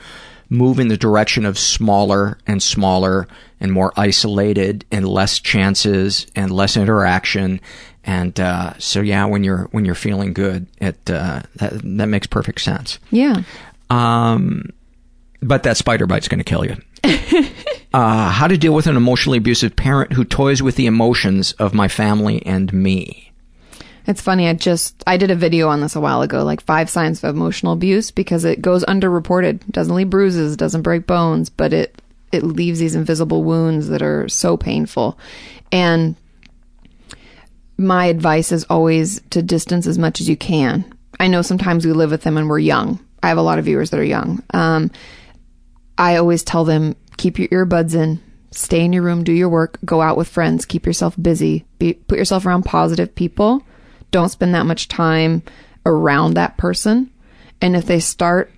move 0.50 0.78
in 0.78 0.88
the 0.88 0.96
direction 0.96 1.44
of 1.46 1.58
smaller 1.58 2.38
and 2.46 2.62
smaller 2.62 3.26
and 3.60 3.72
more 3.72 3.92
isolated 3.96 4.84
and 4.92 5.08
less 5.08 5.38
chances 5.38 6.26
and 6.36 6.50
less 6.50 6.76
interaction. 6.76 7.60
And 8.04 8.38
uh, 8.38 8.74
so, 8.78 9.00
yeah, 9.00 9.24
when 9.24 9.42
you're 9.44 9.68
when 9.72 9.86
you're 9.86 9.94
feeling 9.94 10.34
good, 10.34 10.66
it 10.80 10.98
uh, 11.08 11.40
that 11.56 11.72
that 11.82 12.06
makes 12.08 12.26
perfect 12.26 12.60
sense. 12.60 12.98
Yeah. 13.10 13.42
Um, 13.88 14.70
but 15.44 15.62
that 15.64 15.76
spider 15.76 16.06
bite's 16.06 16.28
going 16.28 16.38
to 16.38 16.44
kill 16.44 16.64
you. 16.64 16.76
uh, 17.94 18.30
how 18.30 18.46
to 18.46 18.56
deal 18.56 18.74
with 18.74 18.86
an 18.86 18.96
emotionally 18.96 19.38
abusive 19.38 19.76
parent 19.76 20.12
who 20.12 20.24
toys 20.24 20.62
with 20.62 20.76
the 20.76 20.86
emotions 20.86 21.52
of 21.52 21.74
my 21.74 21.88
family 21.88 22.44
and 22.46 22.72
me. 22.72 23.32
It's 24.06 24.20
funny. 24.20 24.48
I 24.48 24.54
just 24.54 25.02
I 25.06 25.16
did 25.16 25.30
a 25.30 25.36
video 25.36 25.68
on 25.68 25.80
this 25.80 25.96
a 25.96 26.00
while 26.00 26.22
ago, 26.22 26.44
like 26.44 26.60
five 26.60 26.90
signs 26.90 27.22
of 27.22 27.34
emotional 27.34 27.72
abuse, 27.72 28.10
because 28.10 28.44
it 28.44 28.60
goes 28.60 28.84
underreported. 28.84 29.66
Doesn't 29.70 29.94
leave 29.94 30.10
bruises, 30.10 30.56
doesn't 30.56 30.82
break 30.82 31.06
bones, 31.06 31.48
but 31.48 31.72
it 31.72 32.02
it 32.32 32.42
leaves 32.42 32.80
these 32.80 32.94
invisible 32.94 33.44
wounds 33.44 33.88
that 33.88 34.02
are 34.02 34.28
so 34.28 34.56
painful. 34.56 35.18
And 35.72 36.16
my 37.78 38.06
advice 38.06 38.52
is 38.52 38.64
always 38.64 39.20
to 39.30 39.42
distance 39.42 39.86
as 39.86 39.98
much 39.98 40.20
as 40.20 40.28
you 40.28 40.36
can. 40.36 40.84
I 41.18 41.28
know 41.28 41.42
sometimes 41.42 41.86
we 41.86 41.92
live 41.92 42.10
with 42.10 42.22
them 42.22 42.36
and 42.36 42.48
we're 42.48 42.58
young. 42.58 42.98
I 43.22 43.28
have 43.28 43.38
a 43.38 43.42
lot 43.42 43.58
of 43.58 43.64
viewers 43.64 43.90
that 43.90 44.00
are 44.00 44.04
young. 44.04 44.42
Um, 44.52 44.90
I 45.96 46.16
always 46.16 46.42
tell 46.42 46.64
them 46.64 46.96
keep 47.16 47.38
your 47.38 47.48
earbuds 47.48 47.94
in, 47.94 48.20
stay 48.50 48.84
in 48.84 48.92
your 48.92 49.02
room, 49.02 49.24
do 49.24 49.32
your 49.32 49.48
work, 49.48 49.78
go 49.84 50.00
out 50.00 50.16
with 50.16 50.28
friends, 50.28 50.64
keep 50.64 50.86
yourself 50.86 51.14
busy, 51.20 51.64
be, 51.78 51.94
put 51.94 52.18
yourself 52.18 52.46
around 52.46 52.64
positive 52.64 53.14
people. 53.14 53.62
Don't 54.10 54.28
spend 54.28 54.54
that 54.54 54.66
much 54.66 54.88
time 54.88 55.42
around 55.86 56.34
that 56.34 56.56
person. 56.56 57.10
And 57.60 57.76
if 57.76 57.86
they 57.86 58.00
start 58.00 58.50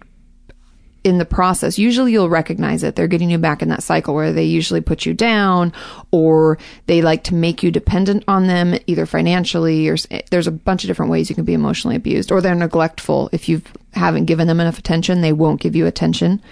in 1.07 1.19
the 1.19 1.25
process, 1.25 1.79
usually 1.79 2.11
you'll 2.11 2.29
recognize 2.29 2.83
it. 2.83 2.97
They're 2.97 3.07
getting 3.07 3.31
you 3.31 3.39
back 3.39 3.63
in 3.63 3.69
that 3.69 3.85
cycle 3.85 4.13
where 4.13 4.33
they 4.33 4.43
usually 4.43 4.81
put 4.81 5.07
you 5.07 5.15
down 5.15 5.73
or 6.11 6.59
they 6.87 7.01
like 7.01 7.23
to 7.25 7.35
make 7.35 7.63
you 7.63 7.71
dependent 7.71 8.25
on 8.27 8.49
them, 8.49 8.77
either 8.89 9.07
financially 9.07 9.89
or 9.89 9.97
there's 10.31 10.49
a 10.49 10.53
bunch 10.53 10.83
of 10.83 10.89
different 10.89 11.13
ways 11.13 11.31
you 11.31 11.37
can 11.37 11.45
be 11.45 11.55
emotionally 11.55 11.95
abused 11.95 12.33
or 12.33 12.41
they're 12.41 12.57
neglectful. 12.57 13.31
If 13.31 13.49
you 13.49 13.63
haven't 13.93 14.25
given 14.25 14.49
them 14.49 14.59
enough 14.59 14.81
attention, 14.81 15.21
they 15.21 15.33
won't 15.33 15.61
give 15.61 15.77
you 15.77 15.87
attention. 15.87 16.43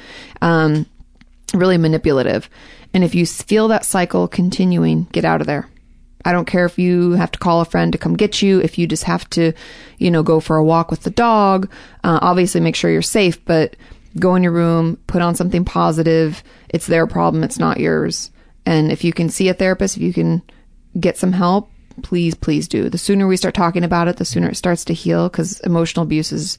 Um, 0.41 0.87
really 1.53 1.77
manipulative. 1.77 2.49
And 2.95 3.03
if 3.03 3.13
you 3.13 3.27
feel 3.27 3.67
that 3.69 3.85
cycle 3.85 4.29
continuing, 4.29 5.09
get 5.11 5.25
out 5.25 5.41
of 5.41 5.49
there. 5.49 5.69
I 6.25 6.31
don't 6.31 6.47
care 6.47 6.65
if 6.65 6.79
you 6.79 7.13
have 7.13 7.33
to 7.33 7.41
call 7.41 7.61
a 7.61 7.65
friend 7.65 7.91
to 7.91 7.99
come 7.99 8.17
get 8.17 8.41
you, 8.41 8.61
if 8.61 8.79
you 8.79 8.87
just 8.87 9.03
have 9.03 9.29
to, 9.31 9.53
you 9.99 10.13
know, 10.13 10.23
go 10.23 10.39
for 10.39 10.57
a 10.57 10.65
walk 10.65 10.93
with 10.93 11.03
the 11.03 11.11
dog. 11.11 11.69
Uh, 12.05 12.21
obviously, 12.23 12.61
make 12.61 12.77
sure 12.77 12.89
you're 12.89 13.03
safe, 13.03 13.45
but 13.45 13.75
go 14.19 14.35
in 14.35 14.43
your 14.43 14.53
room, 14.53 14.99
put 15.07 15.23
on 15.23 15.35
something 15.35 15.65
positive. 15.65 16.43
It's 16.69 16.87
their 16.87 17.07
problem, 17.07 17.45
it's 17.45 17.59
not 17.59 17.81
yours. 17.81 18.31
And 18.67 18.91
if 18.91 19.05
you 19.05 19.13
can 19.13 19.29
see 19.29 19.49
a 19.49 19.55
therapist, 19.55 19.97
if 19.97 20.03
you 20.03 20.13
can 20.13 20.43
get 20.99 21.17
some 21.17 21.33
help, 21.33 21.71
please, 22.03 22.35
please 22.35 22.69
do. 22.69 22.89
The 22.89 22.99
sooner 22.99 23.27
we 23.27 23.37
start 23.37 23.55
talking 23.55 23.85
about 23.85 24.09
it, 24.09 24.17
the 24.17 24.25
sooner 24.25 24.49
it 24.49 24.57
starts 24.57 24.85
to 24.87 24.95
heal 24.95 25.29
because 25.29 25.61
emotional 25.61 26.05
abuse 26.05 26.33
is 26.33 26.59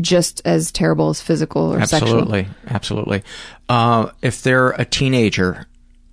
just 0.00 0.40
as 0.44 0.72
terrible 0.72 1.10
as 1.10 1.20
physical 1.20 1.72
or 1.72 1.84
sexual. 1.84 2.20
Absolutely, 2.20 2.48
absolutely. 2.66 3.22
Uh, 3.68 4.10
if 4.22 4.42
they're 4.42 4.70
a 4.70 4.84
teenager, 4.84 5.66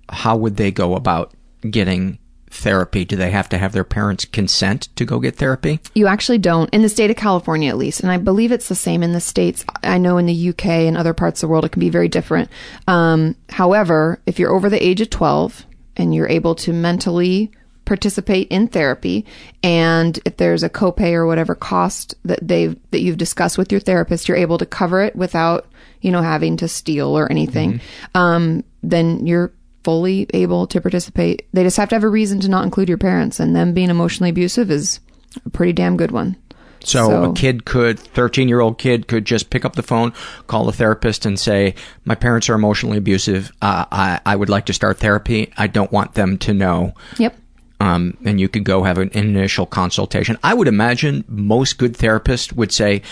how 0.08 0.36
would 0.36 0.56
they 0.56 0.70
go 0.70 0.94
about 0.94 1.34
getting 1.68 2.18
therapy, 2.50 3.04
do 3.04 3.16
they 3.16 3.30
have 3.30 3.48
to 3.50 3.58
have 3.58 3.72
their 3.72 3.84
parents' 3.84 4.24
consent 4.24 4.88
to 4.96 5.04
go 5.04 5.20
get 5.20 5.36
therapy? 5.36 5.80
You 5.94 6.06
actually 6.06 6.38
don't, 6.38 6.68
in 6.70 6.82
the 6.82 6.88
state 6.88 7.10
of 7.10 7.16
California 7.16 7.68
at 7.68 7.78
least. 7.78 8.00
And 8.00 8.10
I 8.10 8.18
believe 8.18 8.52
it's 8.52 8.68
the 8.68 8.74
same 8.74 9.02
in 9.02 9.12
the 9.12 9.20
States. 9.20 9.64
I 9.82 9.98
know 9.98 10.18
in 10.18 10.26
the 10.26 10.48
UK 10.50 10.66
and 10.66 10.96
other 10.96 11.14
parts 11.14 11.42
of 11.42 11.48
the 11.48 11.52
world 11.52 11.64
it 11.64 11.72
can 11.72 11.80
be 11.80 11.90
very 11.90 12.08
different. 12.08 12.50
Um, 12.86 13.36
however, 13.48 14.20
if 14.26 14.38
you're 14.38 14.54
over 14.54 14.68
the 14.68 14.84
age 14.84 15.00
of 15.00 15.10
12 15.10 15.64
and 15.96 16.14
you're 16.14 16.28
able 16.28 16.54
to 16.56 16.72
mentally 16.72 17.50
participate 17.84 18.46
in 18.48 18.68
therapy 18.68 19.26
and 19.64 20.20
if 20.24 20.36
there's 20.36 20.62
a 20.62 20.70
copay 20.70 21.12
or 21.12 21.26
whatever 21.26 21.56
cost 21.56 22.14
that 22.24 22.38
they've 22.40 22.78
that 22.92 23.00
you've 23.00 23.18
discussed 23.18 23.58
with 23.58 23.72
your 23.72 23.80
therapist 23.80 24.28
you're 24.28 24.36
able 24.36 24.58
to 24.58 24.64
cover 24.64 25.02
it 25.02 25.16
without 25.16 25.66
you 26.00 26.12
know 26.12 26.22
having 26.22 26.56
to 26.56 26.68
steal 26.68 27.18
or 27.18 27.28
anything 27.32 27.80
um, 28.14 28.62
then 28.84 29.26
you're 29.26 29.52
fully 29.84 30.26
able 30.34 30.66
to 30.66 30.80
participate 30.80 31.46
they 31.52 31.62
just 31.62 31.76
have 31.76 31.88
to 31.88 31.94
have 31.94 32.04
a 32.04 32.08
reason 32.08 32.40
to 32.40 32.48
not 32.48 32.64
include 32.64 32.88
your 32.88 32.98
parents 32.98 33.40
and 33.40 33.54
them 33.56 33.72
being 33.72 33.90
emotionally 33.90 34.30
abusive 34.30 34.70
is 34.70 35.00
a 35.46 35.50
pretty 35.50 35.72
damn 35.72 35.96
good 35.96 36.10
one 36.10 36.36
So, 36.82 37.08
So- 37.08 37.30
a 37.30 37.34
kid 37.34 37.64
could, 37.66 37.98
13 37.98 38.48
year 38.48 38.60
old 38.60 38.78
kid 38.78 39.06
could 39.06 39.24
just 39.26 39.50
pick 39.50 39.64
up 39.66 39.76
the 39.76 39.82
phone, 39.82 40.12
call 40.46 40.64
the 40.64 40.72
therapist 40.72 41.26
and 41.26 41.38
say, 41.38 41.74
my 42.06 42.14
parents 42.14 42.48
are 42.48 42.54
emotionally 42.54 42.96
abusive. 42.96 43.52
Uh, 43.60 43.84
I, 43.92 44.20
I 44.24 44.34
would 44.34 44.48
like 44.48 44.64
to 44.66 44.72
start 44.72 44.98
therapy. 44.98 45.52
I 45.58 45.66
don't 45.66 45.92
want 45.92 46.14
them 46.14 46.38
to 46.38 46.54
know. 46.54 46.94
yep 47.18 47.36
Um, 47.80 48.16
and 48.24 48.40
you 48.40 48.48
could 48.48 48.64
go 48.64 48.82
have 48.84 48.96
an 48.98 49.10
initial 49.12 49.66
consultation. 49.66 50.38
I 50.42 50.54
would 50.54 50.68
imagine 50.68 51.22
most 51.28 51.76
good 51.76 51.94
therapists 51.98 52.52
would 52.54 52.72
say, 52.72 53.02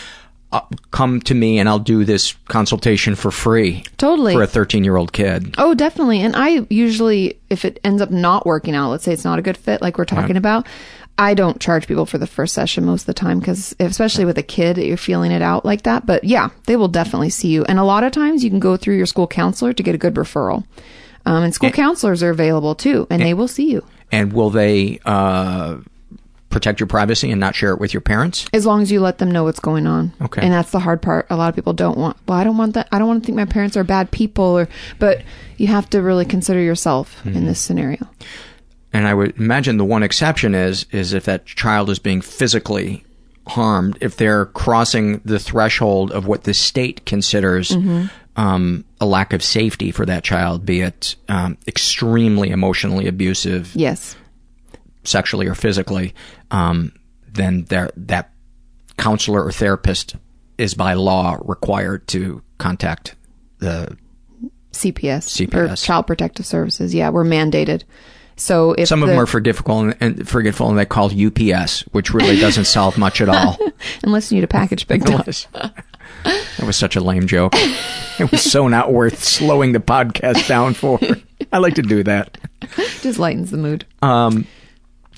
come 0.90 1.20
to 1.22 1.34
me 1.34 1.58
and 1.58 1.68
I'll 1.68 1.78
do 1.78 2.04
this 2.04 2.34
consultation 2.46 3.14
for 3.14 3.30
free. 3.30 3.84
Totally. 3.98 4.34
For 4.34 4.42
a 4.42 4.46
13 4.46 4.84
year 4.84 4.96
old 4.96 5.12
kid. 5.12 5.54
Oh, 5.58 5.74
definitely. 5.74 6.20
And 6.20 6.34
I 6.34 6.66
usually, 6.70 7.38
if 7.50 7.64
it 7.64 7.78
ends 7.84 8.00
up 8.00 8.11
not 8.11 8.46
working 8.46 8.74
out, 8.74 8.90
let's 8.90 9.04
say 9.04 9.12
it's 9.12 9.24
not 9.24 9.38
a 9.38 9.42
good 9.42 9.56
fit, 9.58 9.82
like 9.82 9.98
we're 9.98 10.04
talking 10.04 10.37
about, 10.37 10.66
I 11.18 11.34
don't 11.34 11.61
charge 11.61 11.88
people 11.88 12.06
for 12.06 12.16
the 12.16 12.28
first 12.28 12.54
session 12.54 12.84
most 12.84 13.02
of 13.02 13.06
the 13.06 13.14
time 13.14 13.40
because, 13.40 13.74
especially 13.80 14.24
with 14.24 14.38
a 14.38 14.42
kid, 14.42 14.78
you're 14.78 14.96
feeling 14.96 15.32
it 15.32 15.42
out 15.42 15.64
like 15.64 15.82
that. 15.82 16.06
But 16.06 16.24
yeah, 16.24 16.50
they 16.66 16.76
will 16.76 16.88
definitely 16.88 17.30
see 17.30 17.48
you. 17.48 17.64
And 17.64 17.78
a 17.78 17.84
lot 17.84 18.04
of 18.04 18.12
times 18.12 18.44
you 18.44 18.50
can 18.50 18.61
go 18.61 18.76
through 18.76 18.96
your 18.96 19.06
school 19.06 19.26
counselor 19.26 19.72
to 19.72 19.82
get 19.82 19.94
a 19.94 19.98
good 19.98 20.14
referral. 20.14 20.64
Um, 21.26 21.42
and 21.42 21.52
school 21.52 21.72
counselors 21.72 22.22
are 22.22 22.30
available 22.30 22.74
too, 22.74 23.06
and 23.11 23.20
they 23.20 23.34
will 23.34 23.48
see 23.48 23.70
you 23.70 23.84
And 24.11 24.32
will 24.32 24.48
they, 24.48 25.00
uh, 25.04 25.78
protect 26.50 26.80
your 26.80 26.87
privacy 26.87 27.30
and 27.30 27.38
not 27.40 27.54
share 27.54 27.72
it 27.72 27.78
with 27.80 27.92
your 27.92 28.00
parents? 28.00 28.46
as 28.52 28.64
long 28.66 28.80
as 28.82 28.90
you 28.90 29.00
let 29.00 29.18
them 29.18 29.30
know 29.30 29.44
what's 29.44 29.61
going 29.61 29.87
on. 29.87 30.12
Okay. 30.22 30.40
And 30.42 30.52
that's 30.52 30.70
the 30.70 30.78
hard 30.80 31.02
part. 31.02 31.26
A 31.30 31.37
lot 31.37 31.48
of 31.50 31.54
people 31.54 31.72
don't 31.74 31.98
want, 31.98 32.16
well, 32.26 32.38
I 32.38 32.44
don't 32.44 32.56
want 32.56 32.74
that. 32.74 32.88
I 32.90 32.98
don't 32.98 33.08
want 33.08 33.22
to 33.22 33.26
think 33.26 33.37
my 33.37 33.44
parents 33.44 33.76
are 33.76 33.84
bad 33.84 34.11
people 34.11 34.44
or, 34.44 34.68
but 34.98 35.22
you 35.58 35.66
have 35.66 35.88
to 35.90 36.00
really 36.02 36.24
consider 36.24 36.61
yourself 36.61 37.24
in 37.26 37.44
this 37.46 37.61
scenario. 37.61 38.08
And 38.92 39.06
I 39.06 39.12
would 39.14 39.37
imagine 39.38 39.76
the 39.76 39.84
one 39.84 40.02
exception 40.02 40.54
is 40.54 40.87
is 40.90 41.12
if 41.12 41.24
that 41.26 41.44
child 41.44 41.90
is 41.90 41.98
being 41.98 42.22
physically 42.22 43.04
harmed, 43.46 43.98
if 44.00 44.16
they're 44.16 44.46
crossing 44.46 45.18
the 45.24 45.38
threshold 45.38 46.11
of 46.12 46.26
what 46.26 46.44
the 46.44 46.54
state 46.54 47.04
considers 47.06 47.70
Mhm. 47.70 48.11
um, 48.37 48.84
a 49.00 49.06
lack 49.06 49.32
of 49.32 49.42
safety 49.42 49.90
for 49.90 50.06
that 50.06 50.24
child, 50.24 50.64
be 50.64 50.80
it 50.80 51.16
um, 51.28 51.58
extremely 51.66 52.50
emotionally 52.50 53.06
abusive, 53.06 53.72
Yes. 53.74 54.16
Sexually 55.09 55.47
or 55.47 55.55
physically, 55.55 56.14
um, 56.51 56.92
then 57.27 57.64
that 57.68 58.31
counselor 58.97 59.44
or 59.44 59.53
therapist 59.53 60.16
is 60.59 60.75
by 60.75 60.94
law 60.94 61.38
required 61.44 62.07
to 62.09 62.42
contact 62.59 63.14
the 63.59 63.97
CPS, 64.73 65.40
or 65.40 65.47
CPS. 65.68 65.85
Child 65.85 66.07
Protective 66.07 66.47
Services. 66.47 66.94
Yeah, 66.94 67.11
we're 67.11 67.25
mandated. 67.25 67.85
So 68.37 68.73
if 68.75 68.88
some 68.88 69.03
of 69.03 69.09
the- 69.09 69.14
them 69.14 69.23
are 69.23 69.27
forgetful 69.27 69.81
and, 69.81 69.97
and 70.01 70.29
forgetful, 70.29 70.68
and 70.68 70.79
they 70.79 70.85
call 70.85 71.11
UPS, 71.11 71.81
which 71.92 72.12
really 72.12 72.38
doesn't 72.40 72.66
solve 72.66 72.97
much 72.99 73.21
at 73.21 73.29
all. 73.29 73.59
unless 74.03 74.31
you 74.31 74.37
need 74.37 74.44
a 74.44 74.49
package 74.49 74.87
picked 74.87 75.11
up. 75.11 75.27
That 75.27 76.66
was 76.66 76.77
such 76.77 76.97
a 76.97 77.01
lame 77.01 77.27
joke. 77.27 77.55
It 78.18 78.33
was 78.33 78.42
so 78.42 78.66
not 78.66 78.92
worth 78.92 79.23
slowing 79.23 79.71
the 79.71 79.79
podcast 79.79 80.49
down 80.49 80.75
for. 80.75 80.99
I 81.53 81.59
like 81.59 81.77
to 81.77 81.83
do 81.83 82.03
that. 82.03 82.37
Just 83.01 83.21
lightens 83.21 83.53
the 83.53 83.57
mood. 83.59 83.85
Um, 84.03 84.44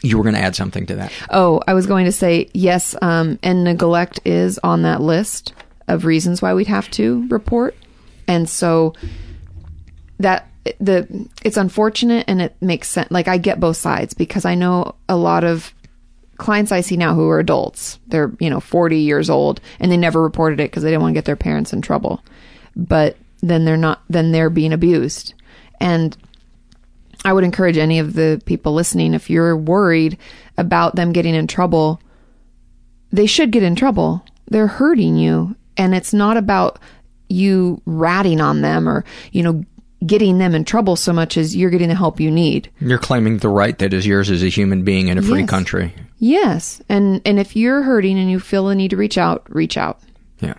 you 0.03 0.17
were 0.17 0.23
going 0.23 0.35
to 0.35 0.41
add 0.41 0.57
something 0.57 0.87
to 0.87 0.97
that. 0.97 1.13
Oh, 1.31 1.61
I 1.67 1.75
was 1.75 1.87
going 1.87 2.07
to 2.07 2.13
say 2.13 2.49
yes, 2.53 2.95
um, 3.03 3.39
and 3.43 3.65
neglect 3.65 4.21
is 4.25 4.59
on 4.63 4.83
that 4.83 5.01
list 5.01 5.53
of 5.89 6.05
reasons 6.05 6.41
why 6.41 6.55
we'd 6.55 6.67
have 6.69 6.91
to 6.93 7.27
report, 7.29 7.77
and 8.27 8.49
so 8.49 8.95
that 10.19 10.47
the 10.79 11.29
it's 11.43 11.57
unfortunate 11.57 12.25
and 12.29 12.43
it 12.43 12.55
makes 12.61 12.89
sense. 12.89 13.11
Like 13.11 13.29
I 13.29 13.39
get 13.39 13.61
both 13.61 13.77
sides 13.77 14.15
because 14.15 14.45
I 14.45 14.55
know 14.55 14.95
a 15.09 15.17
lot 15.17 15.45
of 15.45 15.75
clients 16.37 16.73
I 16.73 16.81
see 16.81 16.97
now 16.97 17.15
who 17.15 17.29
are 17.29 17.39
adults. 17.39 17.99
They're 18.07 18.33
you 18.39 18.51
know 18.51 18.61
forty 18.61 18.99
years 18.99 19.31
old 19.31 19.61
and 19.79 19.91
they 19.91 19.97
never 19.97 20.23
reported 20.23 20.61
it 20.61 20.71
because 20.71 20.83
they 20.83 20.91
didn't 20.91 21.03
want 21.03 21.15
to 21.15 21.19
get 21.19 21.25
their 21.25 21.37
parents 21.37 21.73
in 21.73 21.83
trouble, 21.83 22.23
but 22.77 23.17
then 23.41 23.65
they're 23.65 23.77
not. 23.77 24.03
Then 24.09 24.33
they're 24.33 24.51
being 24.51 24.73
abused, 24.73 25.35
and 25.81 26.17
I 27.25 27.33
would 27.33 27.45
encourage 27.45 27.77
any 27.77 27.99
of 27.99 28.15
the 28.15 28.41
people 28.47 28.73
listening, 28.75 29.15
if 29.15 29.29
you're 29.29 29.57
worried 29.57 30.17
about 30.57 30.97
them 30.97 31.13
getting 31.13 31.35
in 31.35 31.47
trouble, 31.47 32.01
they 33.13 33.27
should 33.27 33.51
get 33.51 33.63
in 33.63 33.75
trouble. 33.77 34.25
They're 34.49 34.67
hurting 34.67 35.17
you. 35.17 35.55
And 35.77 35.95
it's 35.95 36.13
not 36.15 36.37
about 36.37 36.79
you 37.29 37.81
ratting 37.87 38.41
on 38.41 38.61
them 38.63 38.89
or, 38.89 39.05
you 39.33 39.43
know, 39.43 39.65
getting 40.07 40.39
them 40.39 40.55
in 40.55 40.65
trouble 40.65 40.97
so 40.97 41.13
much 41.13 41.37
as 41.37 41.55
you're 41.55 41.71
getting 41.71 41.89
the 41.91 41.95
help 41.95 42.21
you 42.21 42.31
need. 42.31 42.71
You're 42.81 42.99
claiming 42.99 43.39
the 43.39 43.49
right 43.51 43.79
that 43.79 43.93
is 43.93 44.07
yours 44.07 44.31
as 44.31 44.43
a 44.43 44.49
human 44.49 44.83
being 44.83 45.09
in 45.09 45.19
a 45.19 45.23
free 45.23 45.41
Yes. 45.41 45.51
country. 45.51 45.95
Yes. 46.19 46.81
And, 46.89 47.21
and 47.27 47.39
if 47.39 47.55
you're 47.55 47.83
hurting 47.83 48.19
and 48.19 48.31
you 48.31 48.41
feel 48.41 48.67
the 48.67 48.75
need 48.75 48.91
to 48.91 48.97
reach 48.97 49.19
out, 49.19 49.45
reach 49.55 49.77
out. 49.77 50.01
Yeah. 50.41 50.55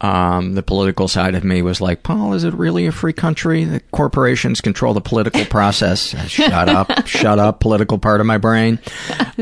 Um, 0.00 0.54
the 0.54 0.62
political 0.62 1.08
side 1.08 1.34
of 1.34 1.44
me 1.44 1.62
was 1.62 1.80
like, 1.80 2.02
Paul, 2.02 2.34
is 2.34 2.44
it 2.44 2.52
really 2.54 2.86
a 2.86 2.92
free 2.92 3.12
country? 3.14 3.64
The 3.64 3.80
corporations 3.92 4.60
control 4.60 4.92
the 4.92 5.00
political 5.00 5.44
process. 5.46 6.14
Shut 6.28 6.68
up. 6.68 7.06
Shut 7.06 7.38
up, 7.38 7.60
political 7.60 7.98
part 7.98 8.20
of 8.20 8.26
my 8.26 8.36
brain. 8.36 8.78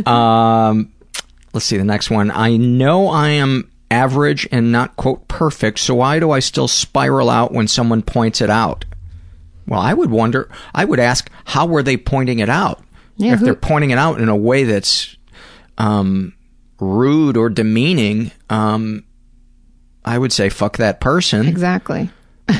Um, 0.06 0.92
let's 1.52 1.66
see 1.66 1.76
the 1.78 1.84
next 1.84 2.10
one. 2.10 2.30
I 2.30 2.56
know 2.56 3.08
I 3.08 3.30
am 3.30 3.70
average 3.90 4.46
and 4.52 4.70
not, 4.72 4.96
quote, 4.96 5.26
perfect, 5.28 5.78
so 5.78 5.96
why 5.96 6.18
do 6.18 6.30
I 6.30 6.38
still 6.38 6.68
spiral 6.68 7.28
out 7.28 7.52
when 7.52 7.66
someone 7.68 8.02
points 8.02 8.40
it 8.40 8.50
out? 8.50 8.84
Well, 9.66 9.80
I 9.80 9.94
would 9.94 10.10
wonder, 10.10 10.48
I 10.74 10.84
would 10.84 11.00
ask, 11.00 11.30
how 11.44 11.66
were 11.66 11.82
they 11.82 11.96
pointing 11.96 12.38
it 12.38 12.48
out? 12.48 12.82
Yeah, 13.16 13.34
if 13.34 13.40
who- 13.40 13.44
they're 13.46 13.54
pointing 13.54 13.90
it 13.90 13.98
out 13.98 14.20
in 14.20 14.28
a 14.28 14.36
way 14.36 14.64
that's 14.64 15.16
um, 15.78 16.34
rude 16.80 17.36
or 17.36 17.48
demeaning, 17.50 18.30
um, 18.50 19.04
I 20.04 20.18
would 20.18 20.32
say 20.32 20.48
fuck 20.48 20.78
that 20.78 21.00
person. 21.00 21.46
Exactly. 21.46 22.10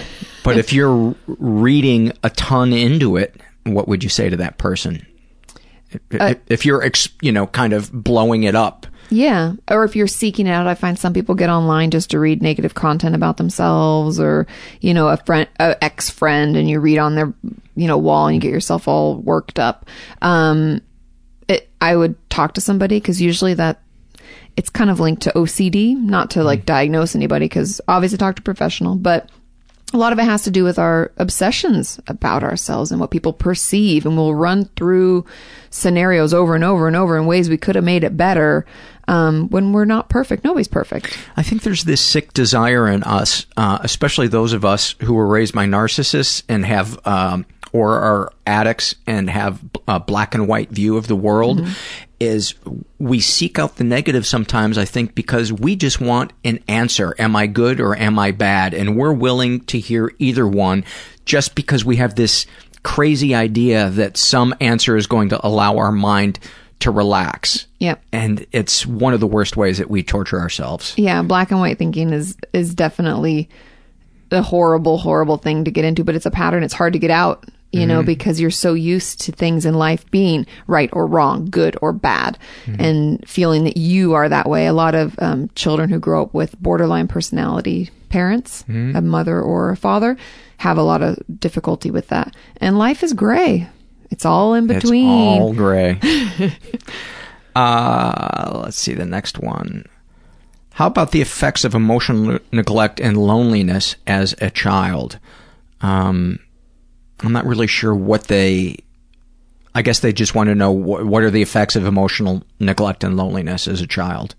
But 0.44 0.58
if 0.58 0.72
you're 0.72 1.14
reading 1.26 2.12
a 2.24 2.30
ton 2.30 2.72
into 2.72 3.16
it, 3.16 3.40
what 3.64 3.86
would 3.86 4.02
you 4.02 4.10
say 4.10 4.28
to 4.28 4.36
that 4.38 4.58
person? 4.58 5.06
If, 5.90 6.20
Uh, 6.20 6.34
if 6.48 6.66
you're, 6.66 6.84
you 7.20 7.30
know, 7.30 7.46
kind 7.46 7.72
of 7.72 7.92
blowing 7.92 8.42
it 8.42 8.54
up. 8.56 8.86
Yeah. 9.10 9.52
Or 9.70 9.84
if 9.84 9.94
you're 9.94 10.06
seeking 10.08 10.46
it 10.46 10.50
out, 10.50 10.66
I 10.66 10.74
find 10.74 10.98
some 10.98 11.12
people 11.12 11.34
get 11.34 11.50
online 11.50 11.90
just 11.90 12.10
to 12.10 12.18
read 12.18 12.42
negative 12.42 12.74
content 12.74 13.14
about 13.14 13.36
themselves 13.36 14.18
or, 14.18 14.46
you 14.80 14.94
know, 14.94 15.08
a 15.08 15.18
friend, 15.18 15.48
a 15.60 15.76
ex 15.84 16.08
friend 16.10 16.56
and 16.56 16.68
you 16.68 16.80
read 16.80 16.98
on 16.98 17.14
their, 17.14 17.32
you 17.76 17.86
know, 17.86 17.98
wall 17.98 18.26
and 18.26 18.34
you 18.34 18.40
get 18.40 18.50
yourself 18.50 18.88
all 18.88 19.18
worked 19.18 19.58
up. 19.58 19.86
Um, 20.22 20.80
it, 21.46 21.68
I 21.80 21.94
would 21.94 22.16
talk 22.30 22.54
to 22.54 22.60
somebody 22.60 22.98
because 22.98 23.20
usually 23.20 23.54
that 23.54 23.80
it's 24.56 24.70
kind 24.70 24.90
of 24.90 25.00
linked 25.00 25.22
to 25.22 25.32
OCD, 25.32 25.96
not 25.96 26.30
to 26.32 26.44
like 26.44 26.66
diagnose 26.66 27.14
anybody 27.14 27.46
because 27.46 27.80
obviously 27.88 28.18
talk 28.18 28.36
to 28.36 28.40
a 28.40 28.44
professional, 28.44 28.96
but 28.96 29.30
a 29.92 29.96
lot 29.98 30.12
of 30.12 30.18
it 30.18 30.24
has 30.24 30.42
to 30.44 30.50
do 30.50 30.64
with 30.64 30.78
our 30.78 31.12
obsessions 31.18 32.00
about 32.06 32.42
ourselves 32.42 32.90
and 32.90 33.00
what 33.00 33.10
people 33.10 33.32
perceive 33.32 34.06
and 34.06 34.16
we'll 34.16 34.34
run 34.34 34.64
through 34.76 35.26
scenarios 35.70 36.32
over 36.32 36.54
and 36.54 36.64
over 36.64 36.86
and 36.86 36.96
over 36.96 37.18
in 37.18 37.26
ways 37.26 37.48
we 37.50 37.58
could 37.58 37.74
have 37.74 37.84
made 37.84 38.04
it 38.04 38.16
better 38.16 38.66
um, 39.08 39.48
when 39.48 39.72
we're 39.72 39.84
not 39.84 40.08
perfect. 40.08 40.44
Nobody's 40.44 40.68
perfect. 40.68 41.18
I 41.36 41.42
think 41.42 41.62
there's 41.62 41.84
this 41.84 42.00
sick 42.00 42.32
desire 42.32 42.88
in 42.88 43.02
us, 43.02 43.46
uh, 43.56 43.78
especially 43.82 44.28
those 44.28 44.52
of 44.52 44.64
us 44.64 44.94
who 45.02 45.14
were 45.14 45.26
raised 45.26 45.54
by 45.54 45.66
narcissists 45.66 46.42
and 46.48 46.64
have, 46.64 47.04
um, 47.06 47.44
or 47.72 47.98
are 47.98 48.32
addicts 48.46 48.94
and 49.06 49.28
have 49.28 49.60
a 49.88 49.98
black 49.98 50.34
and 50.34 50.46
white 50.46 50.70
view 50.70 50.96
of 50.96 51.08
the 51.08 51.16
world, 51.16 51.66
is 52.22 52.54
we 52.98 53.20
seek 53.20 53.58
out 53.58 53.76
the 53.76 53.84
negative 53.84 54.26
sometimes, 54.26 54.78
I 54.78 54.84
think, 54.84 55.14
because 55.14 55.52
we 55.52 55.76
just 55.76 56.00
want 56.00 56.32
an 56.44 56.60
answer. 56.68 57.14
Am 57.18 57.36
I 57.36 57.46
good 57.46 57.80
or 57.80 57.96
am 57.96 58.18
I 58.18 58.30
bad? 58.30 58.74
And 58.74 58.96
we're 58.96 59.12
willing 59.12 59.60
to 59.66 59.78
hear 59.78 60.12
either 60.18 60.46
one 60.46 60.84
just 61.24 61.54
because 61.54 61.84
we 61.84 61.96
have 61.96 62.14
this 62.14 62.46
crazy 62.82 63.34
idea 63.34 63.90
that 63.90 64.16
some 64.16 64.54
answer 64.60 64.96
is 64.96 65.06
going 65.06 65.28
to 65.28 65.46
allow 65.46 65.76
our 65.78 65.92
mind 65.92 66.38
to 66.80 66.90
relax. 66.90 67.66
Yep. 67.78 68.02
And 68.12 68.44
it's 68.50 68.84
one 68.84 69.14
of 69.14 69.20
the 69.20 69.26
worst 69.26 69.56
ways 69.56 69.78
that 69.78 69.88
we 69.88 70.02
torture 70.02 70.40
ourselves. 70.40 70.94
yeah 70.96 71.22
black 71.22 71.50
and 71.52 71.60
white 71.60 71.78
thinking 71.78 72.12
is 72.12 72.36
is 72.52 72.74
definitely 72.74 73.48
a 74.32 74.42
horrible 74.42 74.98
horrible 74.98 75.36
thing 75.36 75.64
to 75.64 75.70
get 75.70 75.84
into 75.84 76.02
but 76.02 76.14
it's 76.16 76.26
a 76.26 76.30
pattern 76.30 76.62
it's 76.64 76.72
hard 76.74 76.94
to 76.94 76.98
get 76.98 77.10
out 77.10 77.44
you 77.72 77.86
know, 77.86 78.02
Mhm. 78.02 78.06
because 78.06 78.40
you're 78.40 78.50
so 78.50 78.74
used 78.74 79.20
to 79.22 79.32
things 79.32 79.64
in 79.64 79.74
life 79.74 80.08
being 80.10 80.46
right 80.66 80.90
or 80.92 81.06
wrong, 81.06 81.48
good 81.50 81.76
or 81.82 81.92
bad, 81.92 82.38
and 82.78 83.22
feeling 83.26 83.64
that 83.64 83.76
you 83.76 84.12
are 84.12 84.28
that 84.28 84.48
way. 84.48 84.66
A 84.66 84.72
lot 84.72 84.94
of 84.94 85.14
um, 85.18 85.48
children 85.54 85.88
who 85.90 85.98
grow 85.98 86.22
up 86.22 86.34
with 86.34 86.60
borderline 86.60 87.08
personality 87.08 87.90
parents, 88.10 88.64
Mhm. 88.68 88.94
a 88.94 89.00
mother 89.00 89.40
or 89.40 89.70
a 89.70 89.76
father, 89.76 90.16
have 90.58 90.76
a 90.78 90.82
lot 90.82 91.02
of 91.02 91.16
difficulty 91.40 91.90
with 91.90 92.08
that. 92.08 92.36
And 92.60 92.78
life 92.78 93.02
is 93.02 93.14
gray. 93.14 93.68
It's 94.10 94.26
all 94.26 94.52
in 94.54 94.66
between. 94.66 95.08
It's 95.32 95.40
all 95.40 95.52
gray. 95.54 95.98
uh, 97.56 98.60
let's 98.64 98.76
see 98.78 98.94
the 98.94 99.04
next 99.06 99.38
one. 99.38 99.86
How 100.74 100.86
about 100.86 101.10
the 101.12 101.20
effects 101.20 101.64
of 101.64 101.74
emotional 101.74 102.38
neglect 102.50 103.00
and 103.00 103.16
loneliness 103.16 103.96
as 104.06 104.34
a 104.40 104.50
child? 104.50 105.18
Um, 105.80 106.38
I'm 107.22 107.32
not 107.32 107.46
really 107.46 107.66
sure 107.66 107.94
what 107.94 108.24
they. 108.24 108.78
I 109.74 109.82
guess 109.82 110.00
they 110.00 110.12
just 110.12 110.34
want 110.34 110.48
to 110.48 110.54
know 110.54 110.70
what, 110.70 111.06
what 111.06 111.22
are 111.22 111.30
the 111.30 111.40
effects 111.40 111.76
of 111.76 111.86
emotional 111.86 112.42
neglect 112.60 113.04
and 113.04 113.16
loneliness 113.16 113.66
as 113.66 113.80
a 113.80 113.86
child. 113.86 114.34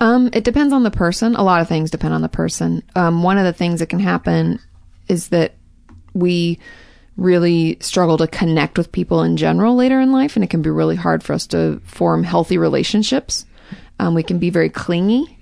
Um, 0.00 0.30
it 0.32 0.42
depends 0.42 0.72
on 0.72 0.82
the 0.82 0.90
person. 0.90 1.36
A 1.36 1.44
lot 1.44 1.60
of 1.60 1.68
things 1.68 1.90
depend 1.90 2.12
on 2.12 2.22
the 2.22 2.28
person. 2.28 2.82
Um, 2.96 3.22
one 3.22 3.38
of 3.38 3.44
the 3.44 3.52
things 3.52 3.80
that 3.80 3.88
can 3.88 4.00
happen 4.00 4.58
is 5.08 5.28
that 5.28 5.54
we 6.12 6.58
really 7.16 7.78
struggle 7.80 8.18
to 8.18 8.26
connect 8.26 8.76
with 8.76 8.92
people 8.92 9.22
in 9.22 9.36
general 9.36 9.76
later 9.76 10.00
in 10.00 10.12
life, 10.12 10.36
and 10.36 10.44
it 10.44 10.50
can 10.50 10.60
be 10.60 10.70
really 10.70 10.96
hard 10.96 11.22
for 11.22 11.32
us 11.32 11.46
to 11.48 11.80
form 11.84 12.24
healthy 12.24 12.58
relationships. 12.58 13.46
Um, 13.98 14.14
we 14.14 14.22
can 14.22 14.38
be 14.38 14.50
very 14.50 14.68
clingy 14.68 15.38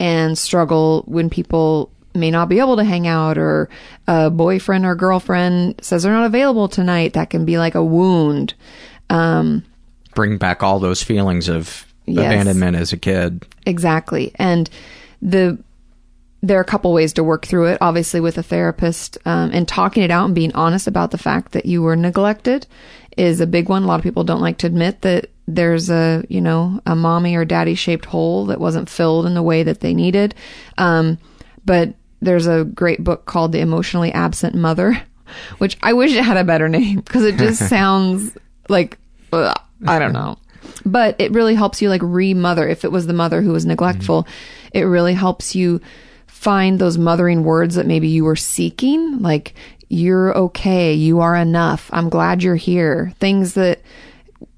and 0.00 0.36
struggle 0.36 1.04
when 1.06 1.30
people 1.30 1.92
may 2.14 2.30
not 2.30 2.48
be 2.48 2.60
able 2.60 2.76
to 2.76 2.84
hang 2.84 3.06
out 3.06 3.36
or 3.38 3.68
a 4.06 4.30
boyfriend 4.30 4.84
or 4.86 4.94
girlfriend 4.94 5.76
says 5.82 6.02
they're 6.02 6.12
not 6.12 6.26
available 6.26 6.68
tonight. 6.68 7.14
That 7.14 7.30
can 7.30 7.44
be 7.44 7.58
like 7.58 7.74
a 7.74 7.82
wound. 7.84 8.54
Um, 9.10 9.64
Bring 10.14 10.38
back 10.38 10.62
all 10.62 10.78
those 10.78 11.02
feelings 11.02 11.48
of 11.48 11.86
Yes. 12.06 12.26
abandonment 12.26 12.76
as 12.76 12.92
a 12.92 12.96
kid. 12.98 13.44
Exactly. 13.64 14.32
And 14.36 14.68
the 15.22 15.58
there 16.42 16.58
are 16.58 16.62
a 16.62 16.64
couple 16.66 16.92
ways 16.92 17.14
to 17.14 17.24
work 17.24 17.46
through 17.46 17.68
it. 17.68 17.78
Obviously, 17.80 18.20
with 18.20 18.36
a 18.36 18.42
therapist 18.42 19.16
um, 19.24 19.50
and 19.54 19.66
talking 19.66 20.02
it 20.02 20.10
out 20.10 20.26
and 20.26 20.34
being 20.34 20.52
honest 20.52 20.86
about 20.86 21.10
the 21.10 21.16
fact 21.16 21.52
that 21.52 21.64
you 21.64 21.80
were 21.80 21.96
neglected 21.96 22.66
is 23.16 23.40
a 23.40 23.46
big 23.46 23.70
one. 23.70 23.82
A 23.82 23.86
lot 23.86 23.98
of 23.98 24.02
people 24.02 24.24
don't 24.24 24.42
like 24.42 24.58
to 24.58 24.66
admit 24.66 25.00
that 25.00 25.30
there's 25.48 25.88
a 25.88 26.22
you 26.28 26.42
know 26.42 26.80
a 26.84 26.94
mommy 26.94 27.34
or 27.36 27.46
daddy 27.46 27.74
shaped 27.74 28.04
hole 28.04 28.44
that 28.46 28.60
wasn't 28.60 28.90
filled 28.90 29.24
in 29.24 29.32
the 29.32 29.42
way 29.42 29.62
that 29.62 29.80
they 29.80 29.94
needed. 29.94 30.34
Um, 30.76 31.16
but 31.64 31.94
there's 32.24 32.46
a 32.46 32.64
great 32.64 33.02
book 33.02 33.26
called 33.26 33.52
The 33.52 33.60
Emotionally 33.60 34.12
Absent 34.12 34.54
Mother, 34.54 35.00
which 35.58 35.76
I 35.82 35.92
wish 35.92 36.12
it 36.12 36.24
had 36.24 36.36
a 36.36 36.44
better 36.44 36.68
name 36.68 37.00
because 37.00 37.24
it 37.24 37.36
just 37.36 37.68
sounds 37.68 38.36
like 38.68 38.98
ugh, 39.32 39.56
I 39.86 39.98
don't 39.98 40.12
know. 40.12 40.38
But 40.86 41.16
it 41.20 41.32
really 41.32 41.54
helps 41.54 41.82
you 41.82 41.88
like 41.88 42.02
re-mother. 42.02 42.66
If 42.66 42.84
it 42.84 42.92
was 42.92 43.06
the 43.06 43.12
mother 43.12 43.42
who 43.42 43.52
was 43.52 43.66
neglectful, 43.66 44.26
it 44.72 44.82
really 44.82 45.14
helps 45.14 45.54
you 45.54 45.80
find 46.26 46.78
those 46.78 46.98
mothering 46.98 47.44
words 47.44 47.74
that 47.74 47.86
maybe 47.86 48.08
you 48.08 48.24
were 48.24 48.36
seeking, 48.36 49.20
like 49.20 49.54
you're 49.88 50.36
okay, 50.36 50.92
you 50.92 51.20
are 51.20 51.36
enough, 51.36 51.88
I'm 51.92 52.08
glad 52.08 52.42
you're 52.42 52.56
here. 52.56 53.12
Things 53.18 53.54
that 53.54 53.80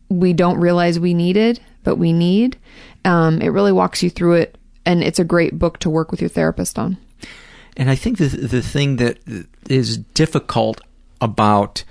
we 0.09 0.33
don't 0.33 0.59
realize 0.59 0.99
we 0.99 1.15
needed, 1.15 1.61
but 1.85 1.97
we 1.97 2.13
need. 2.13 2.59
Um, 3.05 3.41
it 3.41 3.49
really 3.49 3.73
walks 3.73 4.03
you 4.03 4.11
through 4.11 4.35
it, 4.35 4.59
and 4.85 5.03
it's 5.03 5.19
a 5.19 5.25
great 5.25 5.59
book 5.59 5.79
to 5.81 5.91
work 5.91 6.11
with 6.11 6.21
your 6.21 6.31
therapist 6.31 6.79
on. 6.79 6.97
And 7.77 7.91
I 7.91 7.95
think 7.95 8.19
the 8.19 8.29
the 8.29 8.63
thing 8.63 8.97
that 8.97 9.19
is 9.69 9.99
difficult 9.99 10.81
about, 11.21 11.85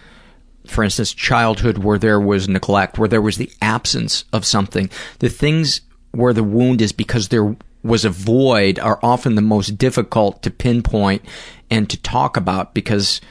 for 0.68 0.84
instance, 0.84 1.14
childhood 1.14 1.80
where 1.80 2.00
there 2.00 2.20
was 2.20 2.48
neglect, 2.50 2.98
where 2.98 3.10
there 3.10 3.22
was 3.22 3.38
the 3.38 3.52
absence 3.62 4.26
of 4.34 4.46
something, 4.46 4.90
the 5.20 5.30
things 5.30 5.82
where 6.12 6.34
the 6.34 6.44
wound 6.44 6.82
is 6.82 6.92
because 6.92 7.28
there 7.28 7.56
was 7.84 8.04
a 8.04 8.10
void 8.10 8.80
are 8.80 9.00
often 9.04 9.36
the 9.36 9.42
most 9.42 9.78
difficult 9.78 10.42
to 10.42 10.50
pinpoint 10.50 11.24
and 11.70 11.88
to 11.90 12.02
talk 12.02 12.36
about 12.36 12.74
because 12.74 13.22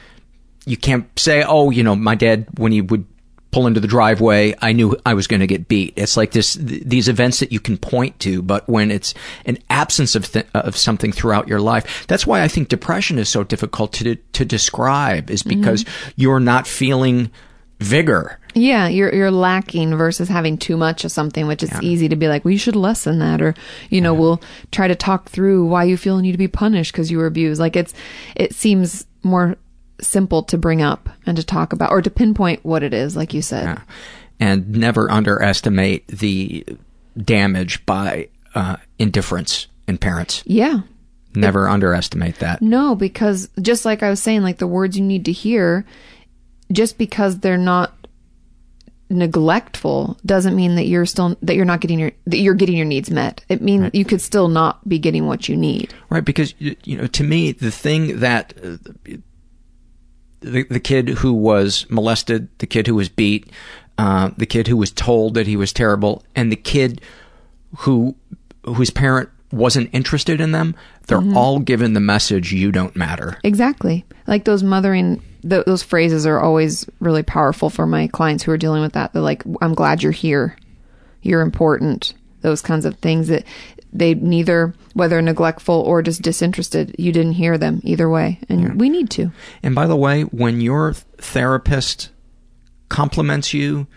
you 0.65 0.77
can't 0.77 1.07
say, 1.19 1.43
oh, 1.43 1.69
you 1.69 1.83
know, 1.83 1.95
my 1.95 2.15
dad, 2.15 2.47
when 2.57 2.71
he 2.71 2.81
would 2.81 3.05
pull 3.55 3.67
into 3.67 3.79
the 3.79 3.87
driveway, 3.87 4.53
I 4.61 4.73
knew 4.73 4.97
I 5.05 5.13
was 5.13 5.27
going 5.27 5.39
to 5.39 5.47
get 5.47 5.69
beat. 5.69 5.93
It's 5.95 6.17
like 6.17 6.31
this, 6.31 6.55
th- 6.55 6.83
these 6.83 7.07
events 7.07 7.39
that 7.39 7.53
you 7.53 7.61
can 7.61 7.77
point 7.77 8.19
to, 8.19 8.41
but 8.41 8.67
when 8.67 8.91
it's 8.91 9.13
an 9.45 9.59
absence 9.69 10.13
of, 10.13 10.29
th- 10.29 10.45
of 10.53 10.75
something 10.75 11.13
throughout 11.13 11.47
your 11.47 11.61
life, 11.61 12.05
that's 12.07 12.27
why 12.27 12.43
I 12.43 12.49
think 12.49 12.67
depression 12.67 13.17
is 13.17 13.29
so 13.29 13.45
difficult 13.45 13.93
to, 13.93 14.15
to 14.15 14.43
describe 14.43 15.31
is 15.31 15.41
because 15.41 15.85
mm-hmm. 15.85 16.11
you're 16.17 16.41
not 16.41 16.67
feeling 16.67 17.31
vigor. 17.79 18.41
Yeah, 18.55 18.89
you're 18.89 19.13
you're 19.13 19.31
lacking 19.31 19.95
versus 19.95 20.27
having 20.27 20.57
too 20.57 20.75
much 20.75 21.05
of 21.05 21.11
something, 21.13 21.47
which 21.47 21.63
is 21.63 21.71
easy 21.81 22.09
to 22.09 22.15
be 22.17 22.27
like, 22.27 22.43
well, 22.43 22.53
you 22.53 22.57
should 22.57 22.75
lessen 22.75 23.19
that, 23.19 23.41
or 23.41 23.53
you 23.89 23.99
know, 23.99 24.13
we'll 24.13 24.41
try 24.71 24.87
to 24.87 24.95
talk 24.95 25.29
through 25.29 25.65
why 25.65 25.83
you 25.83 25.97
feel 25.97 26.15
you 26.17 26.21
need 26.21 26.31
to 26.31 26.37
be 26.37 26.47
punished 26.47 26.93
because 26.93 27.11
you 27.11 27.17
were 27.17 27.25
abused. 27.25 27.59
Like 27.59 27.75
it's 27.75 27.93
it 28.35 28.55
seems 28.55 29.05
more 29.23 29.57
simple 30.01 30.43
to 30.43 30.57
bring 30.57 30.81
up 30.81 31.09
and 31.25 31.37
to 31.37 31.43
talk 31.43 31.73
about 31.73 31.91
or 31.91 32.01
to 32.01 32.09
pinpoint 32.09 32.65
what 32.65 32.83
it 32.83 32.93
is, 32.93 33.15
like 33.15 33.33
you 33.33 33.41
said. 33.41 33.79
and 34.39 34.69
never 34.69 35.09
underestimate 35.09 36.07
the 36.07 36.65
damage 37.17 37.85
by 37.85 38.27
uh, 38.53 38.75
indifference 38.99 39.67
in 39.87 39.97
parents. 39.97 40.43
Yeah. 40.45 40.81
Never 41.33 41.67
underestimate 41.67 42.39
that. 42.39 42.61
No, 42.61 42.95
because 42.95 43.49
just 43.61 43.83
like 43.85 44.03
I 44.03 44.09
was 44.09 44.21
saying, 44.21 44.41
like 44.41 44.57
the 44.57 44.67
words 44.67 44.97
you 44.97 45.03
need 45.03 45.25
to 45.25 45.31
hear, 45.33 45.85
just 46.71 46.97
because 46.97 47.39
they're 47.39 47.57
not 47.57 47.93
neglectful 49.09 50.17
doesn't 50.25 50.55
mean 50.55 50.75
that 50.75 50.85
you're 50.85 51.05
still 51.05 51.37
that 51.41 51.55
you're 51.55 51.65
not 51.65 51.79
getting 51.79 51.99
your 51.99 52.11
that 52.25 52.37
you're 52.37 52.55
getting 52.55 52.77
your 52.77 52.85
needs 52.85 53.11
met. 53.11 53.43
It 53.49 53.61
means 53.61 53.91
you 53.93 54.05
could 54.05 54.21
still 54.21 54.47
not 54.47 54.87
be 54.87 54.97
getting 54.97 55.27
what 55.27 55.47
you 55.47 55.55
need. 55.55 55.93
Right, 56.09 56.25
because 56.25 56.53
you 56.59 56.97
know, 56.97 57.07
to 57.07 57.23
me, 57.23 57.51
the 57.51 57.71
thing 57.71 58.19
that 58.19 58.53
uh, 58.63 58.77
the 60.51 60.63
the 60.63 60.79
kid 60.79 61.09
who 61.09 61.33
was 61.33 61.85
molested, 61.89 62.47
the 62.59 62.67
kid 62.67 62.87
who 62.87 62.95
was 62.95 63.09
beat, 63.09 63.49
uh, 63.97 64.29
the 64.37 64.45
kid 64.45 64.67
who 64.67 64.77
was 64.77 64.91
told 64.91 65.33
that 65.35 65.47
he 65.47 65.55
was 65.57 65.73
terrible, 65.73 66.23
and 66.35 66.51
the 66.51 66.55
kid 66.55 67.01
who 67.79 68.15
whose 68.65 68.89
parent 68.89 69.29
wasn't 69.51 69.89
interested 69.93 70.41
in 70.41 70.51
them, 70.51 70.75
they're 71.07 71.19
Mhm. 71.19 71.35
all 71.35 71.59
given 71.59 71.93
the 71.93 71.99
message 71.99 72.51
you 72.51 72.71
don't 72.71 72.95
matter. 72.95 73.37
Exactly. 73.43 74.03
Like 74.27 74.43
those 74.43 74.63
mothering, 74.63 75.21
th- 75.47 75.65
those 75.65 75.83
phrases 75.83 76.25
are 76.25 76.39
always 76.39 76.85
really 76.99 77.23
powerful 77.23 77.69
for 77.69 77.85
my 77.85 78.07
clients 78.07 78.43
who 78.43 78.51
are 78.51 78.57
dealing 78.57 78.81
with 78.81 78.93
that. 78.93 79.13
They're 79.13 79.21
like, 79.21 79.43
I'm 79.61 79.75
glad 79.75 80.01
you're 80.03 80.11
here. 80.11 80.57
You're 81.21 81.41
important. 81.41 82.13
Those 82.41 82.61
kinds 82.61 82.85
of 82.85 82.95
things 82.97 83.27
that 83.27 83.43
they 83.97 84.13
neither, 84.13 84.73
whether 84.93 85.21
neglectful 85.21 85.75
or 85.75 86.01
just 86.01 86.21
disinterested, 86.21 86.95
you 86.97 87.11
didn't 87.11 87.33
hear 87.33 87.57
them 87.57 87.81
either 87.83 88.09
way. 88.09 88.39
And 88.49 88.79
we 88.79 88.89
need 88.89 89.09
to. 89.11 89.31
And 89.63 89.73
by 89.73 89.87
the 89.87 89.95
way, 89.95 90.23
when 90.23 90.61
your 90.61 90.93
therapist 90.93 92.09
compliments 92.89 93.53
you, 93.53 93.87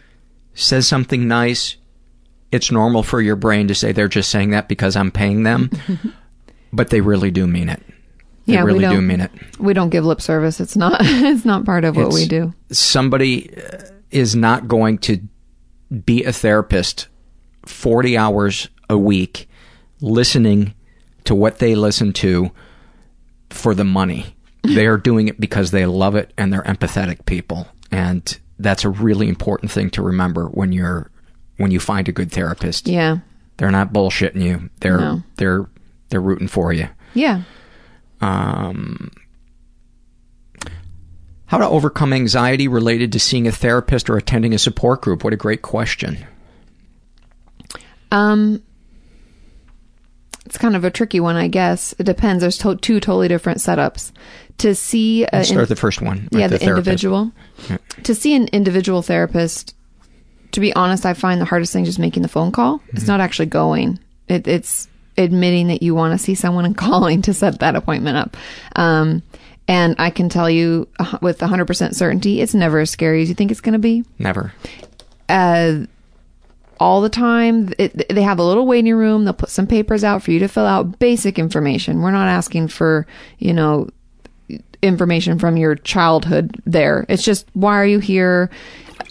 says 0.54 0.88
something 0.88 1.28
nice, 1.28 1.76
it's 2.50 2.70
normal 2.70 3.02
for 3.02 3.20
your 3.20 3.36
brain 3.36 3.68
to 3.68 3.74
say 3.74 3.92
they're 3.92 4.08
just 4.08 4.30
saying 4.30 4.50
that 4.50 4.68
because 4.68 4.96
I'm 4.96 5.10
paying 5.10 5.42
them, 5.42 5.70
but 6.72 6.90
they 6.90 7.00
really 7.00 7.30
do 7.30 7.46
mean 7.46 7.68
it. 7.68 7.82
They 8.46 8.54
yeah, 8.54 8.62
really 8.62 8.78
we 8.78 8.84
don't, 8.84 8.94
do 8.94 9.02
mean 9.02 9.20
it. 9.20 9.30
We 9.58 9.74
don't 9.74 9.90
give 9.90 10.04
lip 10.04 10.22
service. 10.22 10.58
It's 10.58 10.76
not, 10.76 10.96
it's 11.04 11.44
not 11.44 11.64
part 11.64 11.84
of 11.84 11.96
what 11.96 12.06
It's- 12.06 12.14
we 12.14 12.26
do. 12.26 12.54
Somebody 12.70 13.54
uh, 13.56 13.82
is 14.10 14.34
not 14.34 14.68
going 14.68 14.98
to 14.98 15.20
be 16.04 16.24
a 16.24 16.32
therapist 16.32 17.08
40 17.66 18.16
hours 18.16 18.68
a 18.88 18.96
week 18.96 19.47
listening 20.00 20.74
to 21.24 21.34
what 21.34 21.58
they 21.58 21.74
listen 21.74 22.12
to 22.14 22.50
for 23.50 23.74
the 23.74 23.84
money. 23.84 24.34
they 24.62 24.86
are 24.86 24.96
doing 24.98 25.28
it 25.28 25.40
because 25.40 25.70
they 25.70 25.86
love 25.86 26.14
it 26.14 26.32
and 26.36 26.52
they're 26.52 26.62
empathetic 26.62 27.24
people. 27.26 27.66
And 27.90 28.38
that's 28.58 28.84
a 28.84 28.88
really 28.88 29.28
important 29.28 29.70
thing 29.70 29.90
to 29.90 30.02
remember 30.02 30.46
when 30.46 30.72
you're 30.72 31.10
when 31.56 31.70
you 31.70 31.80
find 31.80 32.08
a 32.08 32.12
good 32.12 32.30
therapist. 32.30 32.86
Yeah. 32.88 33.18
They're 33.56 33.70
not 33.70 33.92
bullshitting 33.92 34.42
you. 34.42 34.70
They're 34.80 34.98
No. 34.98 35.22
they're 35.36 35.66
they're 36.10 36.20
rooting 36.20 36.48
for 36.48 36.72
you. 36.72 36.88
Yeah. 37.14 37.42
Um, 38.20 39.10
how 41.46 41.58
to 41.58 41.66
overcome 41.68 42.12
anxiety 42.12 42.68
related 42.68 43.12
to 43.12 43.18
seeing 43.20 43.46
a 43.46 43.52
therapist 43.52 44.10
or 44.10 44.16
attending 44.16 44.52
a 44.54 44.58
support 44.58 45.00
group? 45.02 45.24
What 45.24 45.32
a 45.32 45.36
great 45.36 45.62
question. 45.62 46.18
Um, 48.10 48.62
it's 50.48 50.58
kind 50.58 50.74
of 50.74 50.82
a 50.84 50.90
tricky 50.90 51.20
one, 51.20 51.36
I 51.36 51.48
guess. 51.48 51.94
It 51.98 52.04
depends. 52.04 52.40
There's 52.40 52.56
to- 52.58 52.76
two 52.76 53.00
totally 53.00 53.28
different 53.28 53.58
setups. 53.58 54.12
To 54.58 54.74
see 54.74 55.24
a 55.24 55.44
start 55.44 55.60
with 55.60 55.68
the 55.68 55.76
first 55.76 56.02
one, 56.02 56.28
yeah, 56.32 56.48
the 56.48 56.58
the, 56.58 56.64
individual. 56.66 57.30
Yeah. 57.70 57.76
To 58.02 58.14
see 58.14 58.34
an 58.34 58.48
individual 58.48 59.02
therapist, 59.02 59.74
to 60.52 60.60
be 60.60 60.74
honest, 60.74 61.06
I 61.06 61.14
find 61.14 61.40
the 61.40 61.44
hardest 61.44 61.72
thing 61.72 61.84
just 61.84 61.98
making 62.00 62.22
the 62.22 62.28
phone 62.28 62.50
call. 62.50 62.80
It's 62.88 63.02
Mm-hmm. 63.02 63.06
not 63.12 63.20
actually 63.20 63.46
going. 63.46 64.00
It, 64.26 64.48
it's 64.48 64.88
admitting 65.16 65.68
that 65.68 65.82
you 65.82 65.94
want 65.94 66.18
to 66.18 66.24
see 66.24 66.34
someone 66.34 66.64
and 66.64 66.76
calling 66.86 67.22
to 67.22 67.34
set 67.34 67.60
that 67.60 67.76
appointment 67.76 68.16
up. 68.16 68.36
Um, 68.74 69.22
And 69.68 69.94
I 69.98 70.08
can 70.10 70.28
tell 70.28 70.48
you 70.48 70.88
with 71.20 71.38
100% 71.38 71.94
certainty, 71.94 72.40
it's 72.40 72.54
never 72.54 72.80
as 72.80 72.90
scary 72.90 73.22
as 73.22 73.28
you 73.28 73.34
think 73.34 73.50
it's 73.52 73.60
going 73.60 73.74
to 73.74 73.78
be. 73.78 74.02
Never. 74.18 74.52
Uh, 75.28 75.84
all 76.80 77.00
the 77.00 77.08
time, 77.08 77.72
it, 77.78 78.08
they 78.08 78.22
have 78.22 78.38
a 78.38 78.44
little 78.44 78.66
waiting 78.66 78.94
room. 78.94 79.24
They'll 79.24 79.34
put 79.34 79.50
some 79.50 79.66
papers 79.66 80.04
out 80.04 80.22
for 80.22 80.30
you 80.30 80.38
to 80.40 80.48
fill 80.48 80.66
out 80.66 80.98
basic 80.98 81.38
information. 81.38 82.00
We're 82.02 82.10
not 82.10 82.28
asking 82.28 82.68
for, 82.68 83.06
you 83.38 83.52
know, 83.52 83.88
information 84.82 85.38
from 85.38 85.56
your 85.56 85.74
childhood 85.74 86.60
there. 86.64 87.04
It's 87.08 87.22
just, 87.22 87.46
why 87.52 87.76
are 87.76 87.86
you 87.86 87.98
here? 87.98 88.50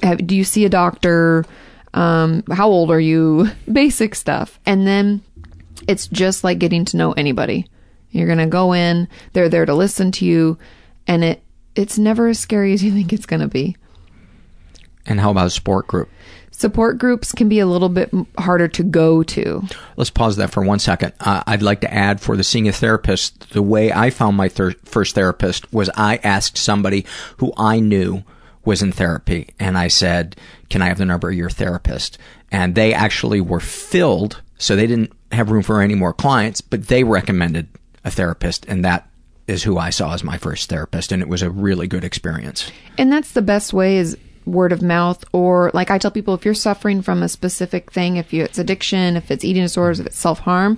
Have, 0.04 0.26
do 0.26 0.36
you 0.36 0.44
see 0.44 0.66
a 0.66 0.70
doctor? 0.70 1.46
Um, 1.94 2.44
how 2.52 2.70
old 2.70 2.92
are 2.92 3.00
you? 3.00 3.50
Basic 3.72 4.16
stuff. 4.16 4.60
And 4.66 4.88
then 4.88 5.22
it's 5.88 6.08
just 6.08 6.44
like 6.44 6.60
getting 6.60 6.86
to 6.86 6.98
know 6.98 7.12
anybody. 7.14 7.68
You're 8.12 8.28
going 8.28 8.38
to 8.40 8.48
go 8.48 8.74
in, 8.74 9.08
they're 9.34 9.50
there 9.50 9.66
to 9.66 9.74
listen 9.74 10.12
to 10.14 10.26
you, 10.26 10.58
and 11.08 11.24
it 11.24 11.44
it's 11.76 12.00
never 12.00 12.28
as 12.28 12.40
scary 12.40 12.74
as 12.74 12.84
you 12.84 12.92
think 12.92 13.14
it's 13.14 13.28
going 13.28 13.42
to 13.42 13.48
be. 13.48 13.78
And 15.06 15.20
how 15.20 15.32
about 15.32 15.48
a 15.48 15.50
support 15.52 15.86
group? 15.88 16.10
Support 16.58 16.98
groups 16.98 17.34
can 17.34 17.50
be 17.50 17.60
a 17.60 17.68
little 17.68 17.88
bit 17.88 18.12
harder 18.40 18.68
to 18.68 18.84
go 18.84 19.22
to. 19.22 19.62
Let's 19.96 20.10
pause 20.10 20.38
that 20.38 20.50
for 20.50 20.64
one 20.64 20.80
second. 20.80 21.14
Uh, 21.20 21.44
I'd 21.46 21.62
like 21.62 21.82
to 21.82 21.94
add 21.94 22.20
for 22.20 22.36
the 22.36 22.44
senior 22.44 22.72
therapist, 22.72 23.52
the 23.52 23.62
way 23.62 23.94
I 23.94 24.10
found 24.10 24.38
my 24.38 24.50
thir- 24.50 24.74
first 24.84 25.14
therapist 25.14 25.72
was 25.72 25.92
I 25.96 26.18
asked 26.24 26.58
somebody 26.58 27.06
who 27.38 27.54
I 27.58 27.80
knew 27.80 28.24
was 28.66 28.82
in 28.82 28.92
therapy, 28.92 29.50
and 29.60 29.78
I 29.78 29.88
said, 29.88 30.36
Can 30.72 30.82
I 30.82 30.88
have 30.88 30.98
the 30.98 31.06
number 31.06 31.30
of 31.30 31.36
your 31.36 31.52
therapist? 31.52 32.18
And 32.52 32.74
they 32.74 32.92
actually 32.92 33.40
were 33.40 33.60
filled, 33.60 34.42
so 34.58 34.76
they 34.76 34.88
didn't 34.88 35.14
have 35.32 35.52
room 35.52 35.62
for 35.62 35.80
any 35.80 35.94
more 35.94 36.12
clients, 36.12 36.62
but 36.62 36.88
they 36.88 37.04
recommended 37.04 37.68
a 38.04 38.10
therapist, 38.10 38.66
and 38.66 38.84
that 38.84 39.08
is 39.46 39.62
who 39.62 39.78
I 39.78 39.92
saw 39.92 40.16
as 40.16 40.24
my 40.24 40.40
first 40.40 40.70
therapist, 40.70 41.12
and 41.12 41.22
it 41.22 41.30
was 41.30 41.44
a 41.44 41.52
really 41.52 41.86
good 41.86 42.04
experience. 42.04 42.72
And 42.98 43.14
that's 43.14 43.34
the 43.34 43.44
best 43.44 43.74
way 43.74 43.98
is 43.98 44.18
word 44.48 44.72
of 44.72 44.82
mouth 44.82 45.24
or 45.34 45.70
like 45.74 45.92
I 45.92 45.98
tell 45.98 46.12
people 46.12 46.34
if 46.34 46.46
you're 46.46 46.54
suffering 46.54 47.02
from 47.02 47.22
a 47.22 47.30
specific 47.30 47.92
thing, 47.92 48.18
if 48.18 48.34
you, 48.34 48.44
it's 48.44 48.58
addiction, 48.58 49.18
if 49.18 49.30
it's 49.30 49.44
eating 49.44 49.64
disorders, 49.64 50.00
if 50.00 50.08
it's 50.08 50.18
self-harm, 50.18 50.78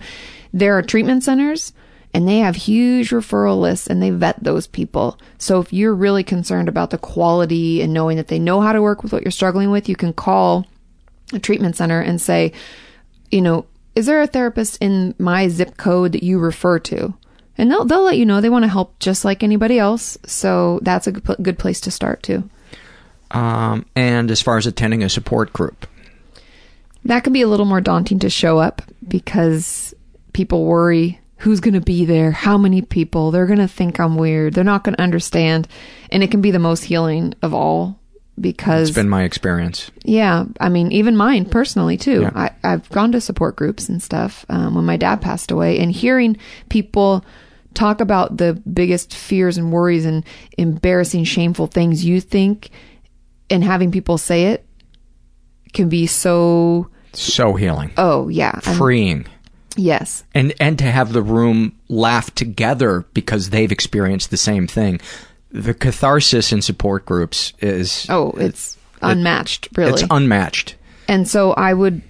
there 0.52 0.78
are 0.78 0.82
treatment 0.82 1.24
centers 1.24 1.72
and 2.14 2.28
they 2.28 2.40
have 2.40 2.56
huge 2.56 3.12
referral 3.12 3.60
lists 3.60 3.88
and 3.88 4.02
they 4.02 4.10
vet 4.10 4.44
those 4.44 4.66
people. 4.66 5.20
So 5.38 5.60
if 5.60 5.72
you're 5.72 5.94
really 5.94 6.24
concerned 6.24 6.68
about 6.68 6.90
the 6.90 6.98
quality 6.98 7.82
and 7.82 7.94
knowing 7.94 8.18
that 8.18 8.28
they 8.28 8.40
know 8.40 8.62
how 8.62 8.74
to 8.74 8.82
work 8.82 9.04
with 9.04 9.14
what 9.14 9.22
you're 9.22 9.32
struggling 9.32 9.70
with, 9.70 9.88
you 9.88 9.96
can 9.96 10.14
call 10.14 10.66
a 11.34 11.40
treatment 11.40 11.76
center 11.76 12.02
and 12.02 12.20
say, 12.20 12.52
you 13.30 13.42
know, 13.42 13.66
is 13.96 14.08
there 14.08 14.22
a 14.22 14.28
therapist 14.28 14.78
in 14.82 15.14
my 15.20 15.48
zip 15.48 15.78
code 15.78 16.14
that 16.14 16.24
you 16.24 16.40
refer 16.40 16.80
to? 16.80 17.14
And 17.58 17.70
they'll 17.70 17.84
they'll 17.84 18.04
let 18.04 18.18
you 18.18 18.26
know 18.26 18.40
they 18.40 18.50
want 18.50 18.64
to 18.64 18.70
help 18.70 18.98
just 19.00 19.26
like 19.26 19.44
anybody 19.44 19.78
else. 19.78 20.18
So 20.26 20.80
that's 20.82 21.08
a 21.08 21.12
good 21.12 21.60
place 21.60 21.82
to 21.82 21.92
start 21.92 22.24
too. 22.24 22.50
Um, 23.32 23.86
and 23.96 24.32
as 24.32 24.42
far 24.42 24.58
as 24.58 24.66
attending 24.66 25.04
a 25.04 25.10
support 25.10 25.54
group, 25.54 25.88
that 27.06 27.24
can 27.24 27.34
be 27.34 27.42
a 27.42 27.48
little 27.48 27.66
more 27.66 27.82
daunting 27.82 28.20
to 28.20 28.30
show 28.30 28.58
up 28.58 28.82
because 29.08 29.94
people 30.34 30.66
worry 30.66 31.20
who's 31.38 31.62
going 31.62 31.74
to 31.74 31.82
be 31.82 32.06
there, 32.06 32.32
how 32.32 32.58
many 32.58 32.82
people, 32.82 33.32
they're 33.32 33.46
going 33.46 33.60
to 33.60 33.68
think 33.68 34.00
I'm 34.00 34.18
weird, 34.18 34.54
they're 34.54 34.64
not 34.64 34.84
going 34.84 34.96
to 34.96 35.02
understand. 35.02 35.68
And 36.12 36.22
it 36.22 36.32
can 36.32 36.42
be 36.42 36.52
the 36.52 36.60
most 36.60 36.84
healing 36.84 37.34
of 37.42 37.54
all 37.54 38.00
because 38.40 38.90
it's 38.90 38.96
been 38.96 39.10
my 39.10 39.24
experience. 39.24 39.92
Yeah, 40.04 40.46
I 40.60 40.70
mean, 40.70 40.92
even 40.92 41.16
mine 41.16 41.46
personally 41.46 41.98
too. 41.98 42.22
Yeah. 42.22 42.32
I, 42.36 42.52
I've 42.64 42.90
gone 42.90 43.12
to 43.14 43.22
support 43.22 43.56
groups 43.56 43.90
and 43.90 44.02
stuff 44.02 44.46
um, 44.50 44.76
when 44.76 44.86
my 44.86 44.98
dad 44.98 45.22
passed 45.22 45.52
away, 45.52 45.80
and 45.80 45.92
hearing 45.92 46.38
people 46.70 47.26
talk 47.74 48.02
about 48.02 48.38
the 48.38 48.54
biggest 48.54 49.14
fears 49.14 49.58
and 49.58 49.72
worries 49.72 50.06
and 50.06 50.26
embarrassing, 50.58 51.24
shameful 51.24 51.68
things 51.68 52.04
you 52.04 52.22
think, 52.22 52.70
and 53.50 53.64
having 53.64 53.92
people 53.92 54.18
say 54.18 54.46
it 54.48 54.66
can 55.74 55.90
be 55.90 56.08
so 56.08 56.90
so 57.14 57.54
healing. 57.54 57.92
Oh 57.98 58.28
yeah, 58.28 58.60
freeing. 58.60 59.26
I'm, 59.26 59.32
yes, 59.76 60.24
and 60.34 60.54
and 60.60 60.78
to 60.80 60.86
have 60.86 61.14
the 61.14 61.22
room 61.22 61.78
laugh 61.88 62.34
together 62.36 63.06
because 63.14 63.50
they've 63.50 63.72
experienced 63.72 64.32
the 64.32 64.38
same 64.38 64.68
thing. 64.68 65.00
The 65.52 65.74
catharsis 65.74 66.52
in 66.52 66.62
support 66.62 67.06
groups 67.06 67.54
is 67.60 68.06
oh 68.10 68.32
it's 68.32 68.76
it, 68.76 68.80
unmatched 69.02 69.70
really. 69.76 69.94
It's 69.94 70.04
unmatched. 70.10 70.76
And 71.08 71.28
so 71.28 71.54
i 71.54 71.74
would 71.74 72.04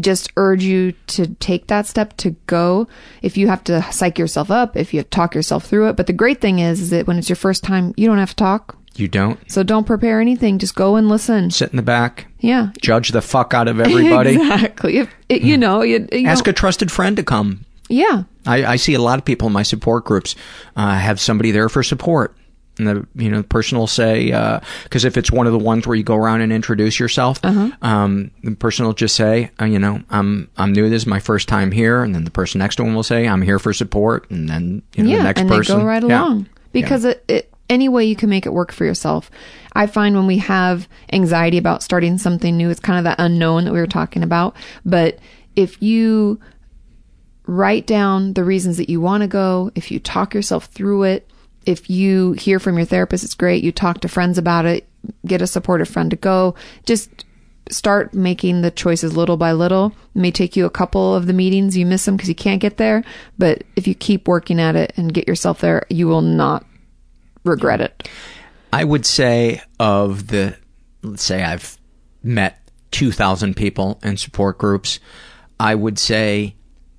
just 0.00 0.32
urge 0.36 0.64
you 0.64 0.92
to 1.06 1.26
take 1.36 1.68
that 1.68 1.86
step 1.86 2.16
to 2.16 2.30
go. 2.46 2.88
If 3.22 3.36
you 3.36 3.48
have 3.48 3.62
to 3.64 3.82
psych 3.92 4.18
yourself 4.18 4.50
up 4.50 4.76
if 4.76 4.94
you 4.94 5.02
talk 5.02 5.34
yourself 5.34 5.66
through 5.66 5.90
it. 5.90 5.96
But 5.96 6.06
the 6.06 6.12
great 6.12 6.40
thing 6.40 6.58
is, 6.58 6.80
is 6.80 6.90
that 6.90 7.06
when 7.06 7.18
it's 7.18 7.28
your 7.28 7.36
first 7.36 7.62
time 7.62 7.92
you 7.96 8.08
don't 8.08 8.18
have 8.18 8.30
to 8.30 8.36
talk 8.36 8.76
you 8.96 9.08
don't? 9.08 9.38
So 9.50 9.62
don't 9.62 9.84
prepare 9.84 10.20
anything. 10.20 10.58
Just 10.58 10.74
go 10.74 10.96
and 10.96 11.08
listen. 11.08 11.50
Sit 11.50 11.70
in 11.70 11.76
the 11.76 11.82
back. 11.82 12.26
Yeah. 12.38 12.70
Judge 12.80 13.10
the 13.10 13.22
fuck 13.22 13.54
out 13.54 13.68
of 13.68 13.80
everybody. 13.80 14.34
Exactly. 14.34 14.98
If 14.98 15.14
it, 15.28 15.42
you 15.42 15.56
know 15.56 15.82
you, 15.82 16.06
you 16.12 16.26
ask 16.28 16.46
a 16.46 16.52
trusted 16.52 16.92
friend 16.92 17.16
to 17.16 17.22
come. 17.22 17.64
Yeah. 17.88 18.24
I, 18.46 18.64
I 18.64 18.76
see 18.76 18.94
a 18.94 19.00
lot 19.00 19.18
of 19.18 19.24
people 19.24 19.46
in 19.48 19.52
my 19.52 19.62
support 19.62 20.04
groups 20.04 20.36
uh, 20.76 20.96
have 20.98 21.20
somebody 21.20 21.50
there 21.50 21.68
for 21.68 21.82
support. 21.82 22.36
And 22.76 22.88
the 22.88 23.06
you 23.14 23.30
know 23.30 23.38
the 23.38 23.46
person 23.46 23.78
will 23.78 23.86
say 23.86 24.26
because 24.82 25.04
uh, 25.04 25.06
if 25.06 25.16
it's 25.16 25.30
one 25.30 25.46
of 25.46 25.52
the 25.52 25.60
ones 25.60 25.86
where 25.86 25.94
you 25.94 26.02
go 26.02 26.16
around 26.16 26.40
and 26.40 26.52
introduce 26.52 26.98
yourself, 26.98 27.38
uh-huh. 27.44 27.70
um, 27.82 28.32
the 28.42 28.56
person 28.56 28.84
will 28.84 28.94
just 28.94 29.14
say, 29.14 29.52
uh, 29.60 29.64
you 29.64 29.78
know, 29.78 30.02
I'm 30.10 30.50
I'm 30.56 30.72
new. 30.72 30.90
This 30.90 31.02
is 31.02 31.06
my 31.06 31.20
first 31.20 31.46
time 31.46 31.70
here, 31.70 32.02
and 32.02 32.16
then 32.16 32.24
the 32.24 32.32
person 32.32 32.58
next 32.58 32.74
to 32.76 32.82
him 32.82 32.96
will 32.96 33.04
say, 33.04 33.28
I'm 33.28 33.42
here 33.42 33.60
for 33.60 33.72
support, 33.72 34.28
and 34.28 34.48
then 34.48 34.82
you 34.94 35.04
know 35.04 35.10
yeah, 35.10 35.18
the 35.18 35.22
next 35.22 35.40
and 35.42 35.50
person, 35.50 35.78
go 35.78 35.84
right 35.84 36.02
yeah. 36.02 36.20
along. 36.20 36.48
Because 36.72 37.04
yeah. 37.04 37.12
it, 37.12 37.24
it 37.28 37.53
any 37.68 37.88
way 37.88 38.04
you 38.04 38.16
can 38.16 38.30
make 38.30 38.46
it 38.46 38.52
work 38.52 38.72
for 38.72 38.84
yourself. 38.84 39.30
I 39.72 39.86
find 39.86 40.14
when 40.14 40.26
we 40.26 40.38
have 40.38 40.88
anxiety 41.12 41.58
about 41.58 41.82
starting 41.82 42.18
something 42.18 42.56
new, 42.56 42.70
it's 42.70 42.80
kind 42.80 42.98
of 42.98 43.04
that 43.04 43.20
unknown 43.20 43.64
that 43.64 43.72
we 43.72 43.80
were 43.80 43.86
talking 43.86 44.22
about. 44.22 44.54
But 44.84 45.18
if 45.56 45.82
you 45.82 46.40
write 47.46 47.86
down 47.86 48.34
the 48.34 48.44
reasons 48.44 48.76
that 48.76 48.88
you 48.88 49.00
want 49.00 49.22
to 49.22 49.28
go, 49.28 49.70
if 49.74 49.90
you 49.90 49.98
talk 49.98 50.34
yourself 50.34 50.66
through 50.66 51.04
it 51.04 51.30
if 51.66 51.88
you 51.88 52.32
hear 52.32 52.58
from 52.58 52.76
your 52.76 52.86
therapist, 52.86 53.24
it's 53.24 53.34
great. 53.34 53.64
You 53.64 53.72
talk 53.72 54.00
to 54.00 54.08
friends 54.08 54.38
about 54.38 54.66
it, 54.66 54.86
get 55.26 55.42
a 55.42 55.46
supportive 55.46 55.88
friend 55.88 56.10
to 56.10 56.16
go. 56.16 56.54
Just 56.84 57.24
start 57.70 58.12
making 58.12 58.60
the 58.60 58.70
choices 58.70 59.16
little 59.16 59.36
by 59.36 59.52
little. 59.52 59.94
It 60.14 60.18
may 60.18 60.30
take 60.30 60.56
you 60.56 60.66
a 60.66 60.70
couple 60.70 61.14
of 61.14 61.26
the 61.26 61.32
meetings. 61.32 61.76
You 61.76 61.86
miss 61.86 62.04
them 62.04 62.16
because 62.16 62.28
you 62.28 62.34
can't 62.34 62.60
get 62.60 62.76
there. 62.76 63.02
But 63.38 63.64
if 63.76 63.86
you 63.86 63.94
keep 63.94 64.28
working 64.28 64.60
at 64.60 64.76
it 64.76 64.92
and 64.96 65.14
get 65.14 65.28
yourself 65.28 65.60
there, 65.60 65.86
you 65.88 66.06
will 66.06 66.22
not 66.22 66.64
regret 67.44 67.80
it. 67.80 68.08
I 68.72 68.84
would 68.84 69.06
say 69.06 69.60
of 69.78 70.26
the, 70.28 70.56
let's 71.02 71.22
say 71.22 71.42
I've 71.42 71.78
met 72.22 72.58
2,000 72.90 73.54
people 73.54 74.00
in 74.02 74.16
support 74.16 74.58
groups, 74.58 74.98
I 75.60 75.74
would 75.74 75.98
say 75.98 76.56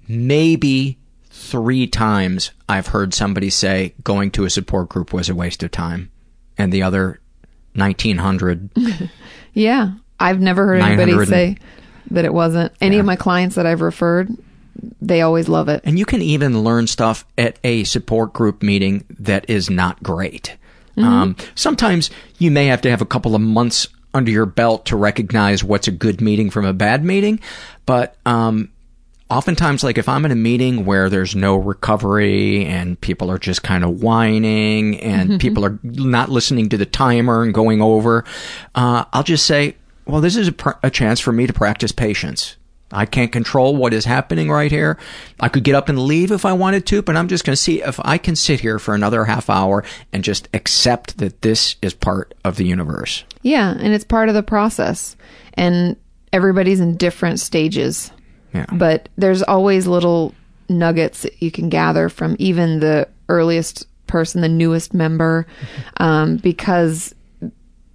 maybe 0.07 0.97
three 1.29 1.87
times 1.87 2.51
I've 2.69 2.87
heard 2.87 3.13
somebody 3.13 3.49
say 3.49 3.93
going 4.03 4.31
to 4.31 4.45
a 4.45 4.49
support 4.49 4.89
group 4.89 5.11
was 5.13 5.29
a 5.29 5.35
waste 5.35 5.63
of 5.63 5.71
time, 5.71 6.11
and 6.57 6.71
the 6.71 6.83
other 6.83 7.19
1900. 7.73 8.69
yeah, 9.53 9.91
I've 10.19 10.39
never 10.39 10.65
heard 10.65 10.81
anybody 10.81 11.25
say 11.25 11.57
that 12.11 12.23
it 12.25 12.33
wasn't. 12.33 12.71
Any 12.79 12.95
Yeah. 12.95 13.01
of 13.01 13.05
my 13.05 13.15
clients 13.17 13.55
that 13.55 13.65
I've 13.65 13.81
referred, 13.81 14.29
they 15.01 15.21
always 15.21 15.47
love 15.47 15.69
it. 15.69 15.81
And 15.83 15.97
you 15.97 16.05
can 16.05 16.21
even 16.21 16.63
learn 16.63 16.87
stuff 16.87 17.25
at 17.37 17.59
a 17.63 17.83
support 17.85 18.33
group 18.33 18.61
meeting 18.61 19.05
that 19.19 19.49
is 19.49 19.69
not 19.69 20.01
great. 20.03 20.55
Mhm. 20.97 21.03
Um, 21.03 21.35
sometimes 21.55 22.09
you 22.39 22.51
may 22.51 22.67
have 22.67 22.81
to 22.81 22.89
have 22.89 23.01
a 23.01 23.05
couple 23.05 23.35
of 23.35 23.41
months 23.41 23.87
under 24.13 24.31
your 24.31 24.45
belt 24.45 24.85
to 24.85 24.95
recognize 24.95 25.63
what's 25.63 25.87
a 25.87 25.91
good 25.91 26.21
meeting 26.21 26.49
from 26.49 26.65
a 26.65 26.73
bad 26.73 27.03
meeting, 27.03 27.39
but 27.85 28.15
um, 28.25 28.69
oftentimes, 29.29 29.83
like 29.83 29.97
if 29.97 30.07
I'm 30.07 30.23
in 30.23 30.31
a 30.31 30.35
meeting 30.35 30.85
where 30.85 31.09
there's 31.09 31.35
no 31.35 31.57
recovery 31.57 32.65
and 32.65 32.99
people 33.01 33.29
are 33.29 33.37
just 33.39 33.63
kind 33.63 33.83
of 33.83 34.01
whining 34.01 34.99
and 35.01 35.39
people 35.39 35.65
are 35.65 35.79
not 35.83 36.29
listening 36.29 36.69
to 36.69 36.77
the 36.77 36.85
timer 36.85 37.43
and 37.43 37.53
going 37.53 37.81
over, 37.81 38.23
uh, 38.75 39.03
I'll 39.11 39.23
just 39.23 39.45
say, 39.45 39.75
well, 40.05 40.21
this 40.21 40.37
is 40.37 40.47
a, 40.49 40.51
pr- 40.53 40.69
a 40.83 40.89
chance 40.89 41.19
for 41.19 41.31
me 41.33 41.47
to 41.47 41.53
practice 41.53 41.91
patience. 41.91 42.55
I 42.95 43.05
can't 43.05 43.31
control 43.31 43.75
what 43.75 43.93
is 43.93 44.05
happening 44.05 44.49
right 44.49 44.71
here. 44.71 44.97
I 45.39 45.49
could 45.49 45.63
get 45.63 45.75
up 45.75 45.89
and 45.89 45.99
leave 45.99 46.31
if 46.31 46.45
I 46.45 46.53
wanted 46.53 46.85
to, 46.87 47.01
but 47.01 47.17
I'm 47.17 47.27
just 47.27 47.43
going 47.43 47.55
to 47.55 47.61
see 47.61 47.81
if 47.81 47.99
I 48.03 48.17
can 48.17 48.35
sit 48.35 48.61
here 48.61 48.79
for 48.79 48.95
another 48.95 49.25
half 49.25 49.49
hour 49.49 49.83
and 50.13 50.23
just 50.23 50.47
accept 50.53 51.17
that 51.17 51.41
this 51.41 51.75
is 51.81 51.93
part 51.93 52.33
of 52.43 52.55
the 52.55 52.65
universe. 52.65 53.23
Yeah, 53.41 53.71
and 53.71 53.93
it's 53.93 54.05
part 54.05 54.29
of 54.29 54.35
the 54.35 54.43
process. 54.43 55.15
And 55.55 55.97
everybody's 56.31 56.79
in 56.79 56.97
different 56.97 57.39
stages. 57.39 58.11
Yeah. 58.53 58.65
But 58.71 59.09
there's 59.17 59.43
always 59.43 59.87
little 59.87 60.33
nuggets 60.69 61.23
that 61.23 61.41
you 61.41 61.51
can 61.51 61.69
gather 61.69 62.09
from 62.09 62.35
even 62.39 62.79
the 62.79 63.07
earliest 63.29 63.87
person, 64.07 64.41
the 64.41 64.49
newest 64.49 64.93
member, 64.93 65.45
um, 65.97 66.37
because 66.37 67.13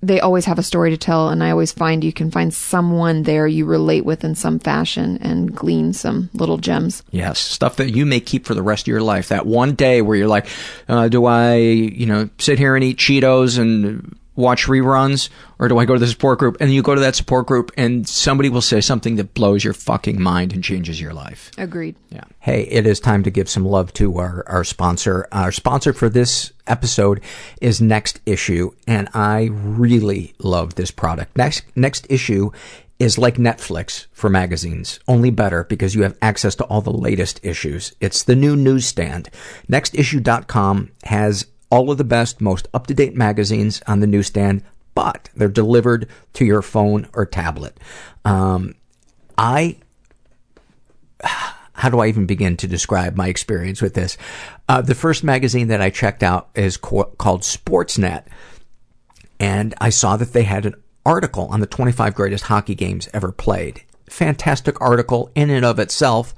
they 0.02 0.20
always 0.20 0.46
have 0.46 0.58
a 0.58 0.62
story 0.62 0.90
to 0.90 0.96
tell, 0.96 1.28
and 1.28 1.42
I 1.42 1.50
always 1.50 1.72
find 1.72 2.02
you 2.02 2.12
can 2.12 2.30
find 2.30 2.52
someone 2.52 3.24
there 3.24 3.46
you 3.46 3.66
relate 3.66 4.04
with 4.04 4.24
in 4.24 4.34
some 4.34 4.58
fashion 4.58 5.18
and 5.20 5.54
glean 5.54 5.92
some 5.92 6.30
little 6.32 6.58
gems. 6.58 7.02
Yes, 7.10 7.38
stuff 7.38 7.76
that 7.76 7.90
you 7.90 8.06
may 8.06 8.20
keep 8.20 8.46
for 8.46 8.54
the 8.54 8.62
rest 8.62 8.84
of 8.84 8.88
your 8.88 9.02
life. 9.02 9.28
That 9.28 9.46
one 9.46 9.74
day 9.74 10.00
where 10.00 10.16
you're 10.16 10.28
like, 10.28 10.46
uh, 10.88 11.08
do 11.08 11.26
I, 11.26 11.56
you 11.56 12.06
know, 12.06 12.30
sit 12.38 12.58
here 12.58 12.74
and 12.74 12.84
eat 12.84 12.98
Cheetos 12.98 13.58
and 13.58 14.16
watch 14.40 14.66
reruns 14.66 15.28
or 15.58 15.68
do 15.68 15.78
I 15.78 15.84
go 15.84 15.94
to 15.94 16.00
the 16.00 16.06
support 16.06 16.38
group? 16.38 16.56
And 16.60 16.72
you 16.72 16.82
go 16.82 16.94
to 16.94 17.00
that 17.00 17.14
support 17.14 17.46
group 17.46 17.70
and 17.76 18.08
somebody 18.08 18.48
will 18.48 18.60
say 18.60 18.80
something 18.80 19.16
that 19.16 19.34
blows 19.34 19.62
your 19.62 19.74
fucking 19.74 20.20
mind 20.20 20.52
and 20.52 20.64
changes 20.64 21.00
your 21.00 21.12
life. 21.12 21.50
Agreed. 21.58 21.96
Yeah. 22.10 22.24
Hey, 22.40 22.62
it 22.62 22.86
is 22.86 23.00
time 23.00 23.22
to 23.24 23.30
give 23.30 23.48
some 23.48 23.64
love 23.64 23.92
to 23.94 24.18
our, 24.18 24.44
our 24.48 24.64
sponsor. 24.64 25.28
Our 25.30 25.52
sponsor 25.52 25.92
for 25.92 26.08
this 26.08 26.52
episode 26.66 27.20
is 27.60 27.80
Next 27.80 28.20
Issue, 28.24 28.70
and 28.86 29.08
I 29.12 29.50
really 29.52 30.34
love 30.38 30.76
this 30.76 30.90
product. 30.90 31.36
Next, 31.36 31.64
Next 31.76 32.06
Issue 32.08 32.50
is 33.00 33.16
like 33.16 33.36
Netflix 33.36 34.06
for 34.12 34.28
magazines, 34.28 35.00
only 35.08 35.30
better 35.30 35.64
because 35.64 35.94
you 35.94 36.02
have 36.02 36.16
access 36.20 36.54
to 36.54 36.64
all 36.64 36.82
the 36.82 36.92
latest 36.92 37.40
issues. 37.42 37.94
It's 37.98 38.22
the 38.22 38.36
new 38.36 38.54
newsstand. 38.54 39.30
NextIssue.com 39.70 40.90
has 41.04 41.46
all 41.70 41.90
of 41.90 41.98
the 41.98 42.04
best, 42.04 42.40
most 42.40 42.68
up-to-date 42.74 43.16
magazines 43.16 43.82
on 43.86 44.00
the 44.00 44.06
newsstand, 44.06 44.62
but 44.94 45.30
they're 45.34 45.48
delivered 45.48 46.08
to 46.34 46.44
your 46.44 46.62
phone 46.62 47.08
or 47.12 47.24
tablet. 47.24 47.78
Um, 48.24 48.74
I 49.38 49.78
how 51.72 51.88
do 51.88 52.00
I 52.00 52.08
even 52.08 52.26
begin 52.26 52.58
to 52.58 52.68
describe 52.68 53.16
my 53.16 53.28
experience 53.28 53.80
with 53.80 53.94
this? 53.94 54.18
Uh, 54.68 54.82
the 54.82 54.94
first 54.94 55.24
magazine 55.24 55.68
that 55.68 55.80
I 55.80 55.88
checked 55.88 56.22
out 56.22 56.50
is 56.54 56.76
co- 56.76 57.04
called 57.04 57.40
Sportsnet, 57.40 58.24
and 59.38 59.74
I 59.80 59.88
saw 59.88 60.18
that 60.18 60.34
they 60.34 60.42
had 60.42 60.66
an 60.66 60.74
article 61.06 61.46
on 61.46 61.60
the 61.60 61.66
25 61.66 62.14
greatest 62.14 62.44
hockey 62.44 62.74
games 62.74 63.08
ever 63.14 63.32
played. 63.32 63.82
Fantastic 64.10 64.78
article 64.80 65.30
in 65.34 65.48
and 65.48 65.64
of 65.64 65.78
itself. 65.78 66.34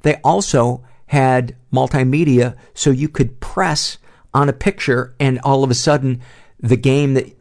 They 0.00 0.14
also 0.24 0.82
had 1.08 1.54
multimedia, 1.70 2.56
so 2.72 2.90
you 2.90 3.10
could 3.10 3.38
press 3.40 3.98
on 4.36 4.48
a 4.48 4.52
picture, 4.52 5.14
and 5.18 5.40
all 5.40 5.64
of 5.64 5.70
a 5.70 5.74
sudden, 5.74 6.20
the 6.60 6.76
game 6.76 7.14
that 7.14 7.32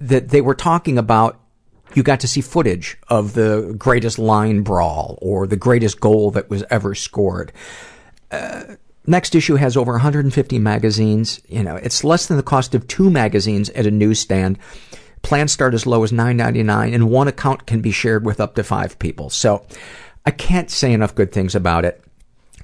that 0.00 0.28
they 0.28 0.40
were 0.40 0.54
talking 0.54 0.98
about 0.98 1.40
you 1.94 2.02
got 2.02 2.20
to 2.20 2.28
see 2.28 2.40
footage 2.40 2.98
of 3.08 3.34
the 3.34 3.74
greatest 3.78 4.18
line 4.18 4.62
brawl 4.62 5.18
or 5.22 5.46
the 5.46 5.56
greatest 5.56 6.00
goal 6.00 6.30
that 6.32 6.50
was 6.50 6.64
ever 6.70 6.94
scored. 6.94 7.52
Uh, 8.30 8.64
next 9.06 9.34
issue 9.34 9.54
has 9.54 9.76
over 9.76 9.92
150 9.92 10.58
magazines. 10.58 11.40
You 11.48 11.62
know, 11.62 11.76
it's 11.76 12.02
less 12.02 12.26
than 12.26 12.36
the 12.36 12.42
cost 12.42 12.74
of 12.74 12.88
two 12.88 13.10
magazines 13.10 13.70
at 13.70 13.86
a 13.86 13.90
newsstand. 13.90 14.58
Plans 15.22 15.52
start 15.52 15.72
as 15.72 15.86
low 15.86 16.02
as 16.02 16.12
$9.99 16.12 16.94
and 16.94 17.10
one 17.10 17.28
account 17.28 17.66
can 17.66 17.80
be 17.80 17.92
shared 17.92 18.26
with 18.26 18.40
up 18.40 18.56
to 18.56 18.64
five 18.64 18.98
people. 18.98 19.30
So 19.30 19.64
I 20.26 20.32
can't 20.32 20.70
say 20.70 20.92
enough 20.92 21.14
good 21.14 21.32
things 21.32 21.54
about 21.54 21.84
it. 21.84 22.02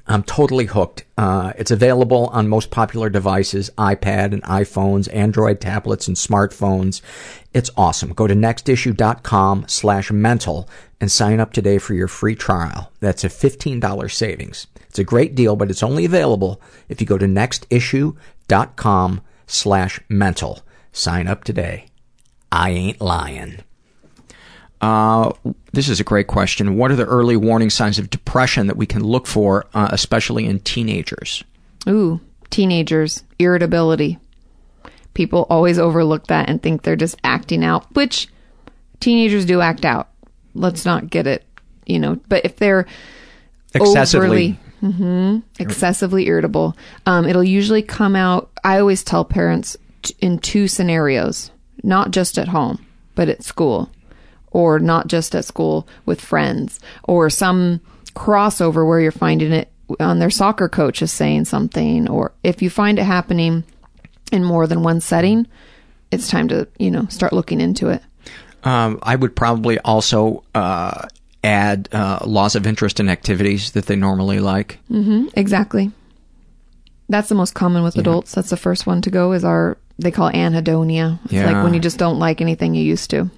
I'm 0.06 0.22
totally 0.22 0.66
hooked. 0.66 1.04
Uh, 1.16 1.52
it's 1.56 1.70
available 1.70 2.26
on 2.28 2.48
most 2.48 2.70
popular 2.70 3.08
devices, 3.08 3.70
iPad 3.78 4.32
and 4.32 4.42
iPhones, 4.42 5.12
Android 5.14 5.60
tablets 5.60 6.08
and 6.08 6.16
smartphones. 6.16 7.00
It's 7.54 7.70
awesome. 7.76 8.12
Go 8.12 8.26
to 8.26 8.34
nextissue.com 8.34 9.66
slash 9.68 10.10
mental 10.10 10.68
and 11.00 11.12
sign 11.12 11.40
up 11.40 11.52
today 11.52 11.78
for 11.78 11.94
your 11.94 12.08
free 12.08 12.34
trial. 12.34 12.92
That's 13.00 13.24
a 13.24 13.28
$15 13.28 14.10
savings. 14.10 14.66
It's 14.88 14.98
a 14.98 15.04
great 15.04 15.34
deal, 15.34 15.54
but 15.56 15.70
it's 15.70 15.82
only 15.82 16.04
available 16.04 16.60
if 16.88 17.00
you 17.00 17.06
go 17.06 17.18
to 17.18 17.26
nextissue.com 17.26 19.20
slash 19.46 20.00
mental. 20.08 20.60
Sign 20.92 21.28
up 21.28 21.44
today. 21.44 21.86
I 22.50 22.70
ain't 22.70 23.00
lying. 23.00 23.62
Uh, 24.80 25.32
this 25.72 25.88
is 25.88 26.00
a 26.00 26.04
great 26.04 26.26
question. 26.26 26.76
What 26.76 26.90
are 26.90 26.96
the 26.96 27.04
early 27.04 27.36
warning 27.36 27.70
signs 27.70 27.98
of 27.98 28.10
depression 28.10 28.66
that 28.66 28.76
we 28.76 28.86
can 28.86 29.04
look 29.04 29.26
for, 29.26 29.66
uh, 29.74 29.88
especially 29.92 30.46
in 30.46 30.60
teenagers? 30.60 31.44
Ooh, 31.88 32.20
teenagers, 32.48 33.22
irritability. 33.38 34.18
People 35.12 35.46
always 35.50 35.78
overlook 35.78 36.28
that 36.28 36.48
and 36.48 36.62
think 36.62 36.82
they're 36.82 36.96
just 36.96 37.16
acting 37.24 37.64
out, 37.64 37.94
which 37.94 38.28
teenagers 39.00 39.44
do 39.44 39.60
act 39.60 39.84
out. 39.84 40.08
Let's 40.54 40.84
not 40.84 41.10
get 41.10 41.26
it, 41.26 41.44
you 41.84 41.98
know. 41.98 42.18
But 42.28 42.44
if 42.44 42.56
they're 42.56 42.86
excessively 43.74 44.58
overly, 44.82 44.94
mm-hmm, 44.94 45.38
excessively 45.58 46.26
irritable, 46.26 46.76
um, 47.06 47.26
it'll 47.26 47.44
usually 47.44 47.82
come 47.82 48.16
out. 48.16 48.50
I 48.64 48.78
always 48.78 49.04
tell 49.04 49.24
parents 49.24 49.76
t- 50.02 50.14
in 50.20 50.38
two 50.38 50.68
scenarios, 50.68 51.50
not 51.82 52.12
just 52.12 52.38
at 52.38 52.48
home, 52.48 52.84
but 53.14 53.28
at 53.28 53.42
school 53.42 53.90
or 54.50 54.78
not 54.78 55.06
just 55.06 55.34
at 55.34 55.44
school 55.44 55.86
with 56.06 56.20
friends 56.20 56.80
or 57.04 57.30
some 57.30 57.80
crossover 58.14 58.86
where 58.86 59.00
you're 59.00 59.12
finding 59.12 59.52
it 59.52 59.70
on 59.98 60.18
their 60.18 60.30
soccer 60.30 60.68
coach 60.68 61.02
is 61.02 61.10
saying 61.10 61.44
something 61.44 62.08
or 62.08 62.32
if 62.42 62.62
you 62.62 62.70
find 62.70 62.98
it 62.98 63.04
happening 63.04 63.64
in 64.32 64.44
more 64.44 64.66
than 64.66 64.82
one 64.82 65.00
setting 65.00 65.46
it's 66.10 66.28
time 66.28 66.48
to 66.48 66.66
you 66.78 66.90
know 66.90 67.06
start 67.06 67.32
looking 67.32 67.60
into 67.60 67.88
it. 67.88 68.02
Um, 68.62 68.98
i 69.02 69.16
would 69.16 69.34
probably 69.34 69.78
also 69.78 70.44
uh, 70.54 71.06
add 71.42 71.88
uh, 71.92 72.18
loss 72.24 72.54
of 72.54 72.66
interest 72.66 73.00
in 73.00 73.08
activities 73.08 73.72
that 73.72 73.86
they 73.86 73.96
normally 73.96 74.40
like. 74.40 74.78
Mm-hmm, 74.90 75.28
exactly. 75.34 75.90
That's 77.08 77.28
the 77.28 77.34
most 77.34 77.54
common 77.54 77.82
with 77.82 77.96
yeah. 77.96 78.02
adults. 78.02 78.34
That's 78.34 78.50
the 78.50 78.56
first 78.56 78.86
one 78.86 79.02
to 79.02 79.10
go 79.10 79.32
is 79.32 79.44
our 79.44 79.78
they 79.98 80.10
call 80.10 80.30
anhedonia. 80.30 81.18
It's 81.24 81.34
yeah. 81.34 81.50
like 81.50 81.64
when 81.64 81.74
you 81.74 81.80
just 81.80 81.98
don't 81.98 82.18
like 82.18 82.40
anything 82.40 82.74
you 82.74 82.84
used 82.84 83.10
to 83.10 83.30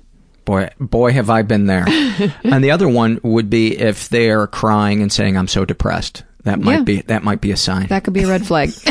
Boy, 0.44 0.70
boy, 0.80 1.12
have 1.12 1.30
I 1.30 1.42
been 1.42 1.66
there. 1.66 1.84
and 2.44 2.64
the 2.64 2.70
other 2.72 2.88
one 2.88 3.20
would 3.22 3.48
be 3.48 3.78
if 3.78 4.08
they 4.08 4.30
are 4.30 4.46
crying 4.46 5.02
and 5.02 5.12
saying, 5.12 5.36
"I'm 5.36 5.48
so 5.48 5.64
depressed." 5.64 6.24
That 6.44 6.60
might 6.60 6.78
yeah. 6.78 6.82
be 6.82 7.00
that 7.02 7.22
might 7.22 7.40
be 7.40 7.52
a 7.52 7.56
sign. 7.56 7.86
That 7.86 8.04
could 8.04 8.14
be 8.14 8.24
a 8.24 8.28
red 8.28 8.46
flag. 8.46 8.70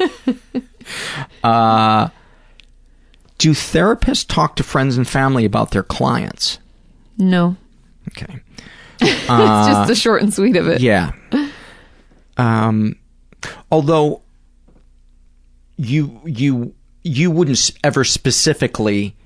uh, 1.44 2.08
do 3.38 3.52
therapists 3.52 4.26
talk 4.26 4.56
to 4.56 4.62
friends 4.62 4.96
and 4.96 5.06
family 5.06 5.44
about 5.44 5.70
their 5.70 5.82
clients? 5.82 6.58
No. 7.16 7.56
Okay. 8.08 8.40
it's 9.00 9.30
uh, 9.30 9.68
just 9.68 9.88
the 9.88 9.94
short 9.94 10.22
and 10.22 10.34
sweet 10.34 10.56
of 10.56 10.68
it. 10.68 10.80
Yeah. 10.80 11.12
Um, 12.36 12.96
although 13.70 14.22
you 15.76 16.20
you 16.24 16.74
you 17.02 17.30
wouldn't 17.30 17.70
ever 17.84 18.04
specifically 18.04 19.16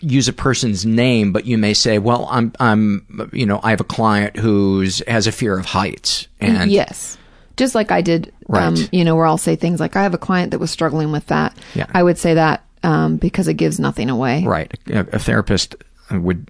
use 0.00 0.28
a 0.28 0.32
person's 0.32 0.86
name, 0.86 1.32
but 1.32 1.44
you 1.46 1.58
may 1.58 1.74
say, 1.74 1.98
"Well, 1.98 2.28
I'm, 2.30 2.52
I'm, 2.60 3.30
you 3.32 3.46
know, 3.46 3.60
I 3.62 3.70
have 3.70 3.80
a 3.80 3.84
client 3.84 4.36
who's 4.36 5.02
has 5.06 5.26
a 5.26 5.32
fear 5.32 5.58
of 5.58 5.66
heights." 5.66 6.28
And 6.40 6.70
yes, 6.70 7.18
just 7.56 7.74
like 7.74 7.90
I 7.90 8.02
did, 8.02 8.32
right. 8.48 8.64
um, 8.64 8.76
you 8.92 9.04
know, 9.04 9.16
where 9.16 9.26
I'll 9.26 9.38
say 9.38 9.56
things 9.56 9.80
like, 9.80 9.96
"I 9.96 10.02
have 10.02 10.14
a 10.14 10.18
client 10.18 10.52
that 10.52 10.58
was 10.58 10.70
struggling 10.70 11.12
with 11.12 11.26
that." 11.26 11.56
Yeah. 11.74 11.86
I 11.92 12.02
would 12.02 12.18
say 12.18 12.34
that 12.34 12.64
um, 12.82 13.16
because 13.16 13.48
it 13.48 13.54
gives 13.54 13.78
nothing 13.80 14.10
away. 14.10 14.44
Right. 14.44 14.72
A, 14.88 15.00
a 15.00 15.18
therapist 15.18 15.76
would 16.10 16.46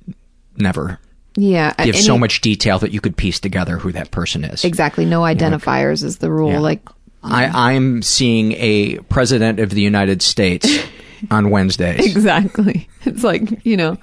never. 0.57 0.99
Yeah, 1.37 1.73
give 1.85 1.95
so 1.95 2.19
much 2.19 2.41
detail 2.41 2.81
that 2.81 2.91
you 2.91 3.01
could 3.01 3.17
piece 3.17 3.39
together 3.39 3.79
who 3.79 3.93
that 3.93 4.11
person 4.11 4.45
is. 4.45 4.65
Exactly. 4.65 5.05
No 5.05 5.21
identifiers 5.21 6.03
is 6.03 6.19
the 6.19 6.33
rule. 6.33 6.51
Yeah. 6.51 6.59
Like 6.59 6.89
I, 7.23 7.75
I'm 7.75 8.03
seeing 8.03 8.53
a 8.53 8.99
president 9.09 9.61
of 9.61 9.71
the 9.71 9.81
United 9.81 10.21
States 10.21 10.67
on 11.31 11.51
Wednesdays. 11.51 12.05
Exactly. 12.15 12.89
It's 13.05 13.23
like, 13.25 13.65
you 13.65 13.77
know, 13.77 13.97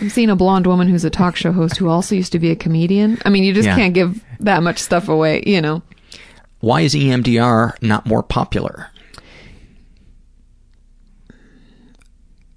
I'm 0.00 0.08
seeing 0.10 0.30
a 0.30 0.36
blonde 0.36 0.66
woman 0.66 0.88
who's 0.88 1.04
a 1.04 1.10
talk 1.10 1.36
show 1.36 1.52
host 1.52 1.76
who 1.76 1.88
also 1.88 2.14
used 2.14 2.32
to 2.32 2.38
be 2.38 2.50
a 2.50 2.56
comedian. 2.56 3.18
I 3.24 3.28
mean, 3.30 3.44
you 3.44 3.52
just 3.54 3.66
Yeah. 3.66 3.76
can't 3.76 3.94
give 3.94 4.22
that 4.40 4.62
much 4.62 4.78
stuff 4.78 5.08
away, 5.08 5.42
you 5.46 5.60
know. 5.60 5.82
Why 6.60 6.80
is 6.82 6.94
EMDR 6.94 7.74
not 7.82 8.06
more 8.06 8.22
popular? 8.22 8.88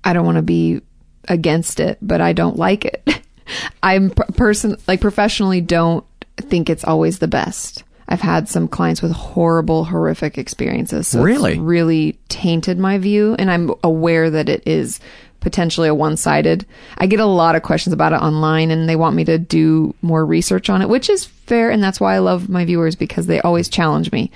I 0.04 0.14
don't 0.14 0.26
want 0.26 0.38
to 0.38 0.42
be 0.42 0.82
against 1.28 1.80
it, 1.80 1.98
but 2.02 2.22
I 2.22 2.34
don't 2.34 2.58
like 2.58 2.86
it. 2.86 3.22
I'm 3.84 4.12
per- 4.12 4.26
person 4.36 4.76
like 4.88 5.02
professionally 5.02 5.62
don't 5.62 6.06
think 6.38 6.70
it's 6.70 6.84
always 6.84 7.20
the 7.20 7.28
best. 7.28 7.84
I've 8.10 8.22
had 8.22 8.50
some 8.50 8.68
clients 8.68 9.02
with 9.02 9.12
horrible, 9.12 9.86
horrific 9.86 10.38
experiences. 10.38 11.08
So 11.08 11.22
Really? 11.22 11.52
it's 11.54 11.60
really 11.62 12.20
tainted 12.28 12.80
my 12.80 12.98
view, 12.98 13.36
and 13.38 13.50
I'm 13.52 13.72
aware 13.84 14.30
that 14.32 14.50
it 14.50 14.64
is 14.66 15.00
potentially 15.42 15.88
a 15.88 15.94
one-sided. 15.96 16.66
I 16.98 17.06
get 17.06 17.20
a 17.22 17.26
lot 17.26 17.56
of 17.56 17.62
questions 17.64 17.94
about 17.94 18.12
it 18.12 18.18
online, 18.22 18.72
and 18.72 18.90
they 18.90 18.96
want 18.98 19.16
me 19.16 19.24
to 19.26 19.38
do 19.38 19.94
more 20.02 20.26
research 20.26 20.70
on 20.70 20.82
it, 20.82 20.90
which 20.90 21.10
is 21.10 21.24
fair, 21.24 21.70
and 21.70 21.82
that's 21.82 22.02
why 22.02 22.16
I 22.16 22.20
love 22.20 22.50
my 22.50 22.66
viewers 22.66 22.96
because 22.96 23.28
they 23.28 23.40
always 23.42 23.70
challenge 23.70 24.12
me. 24.12 24.32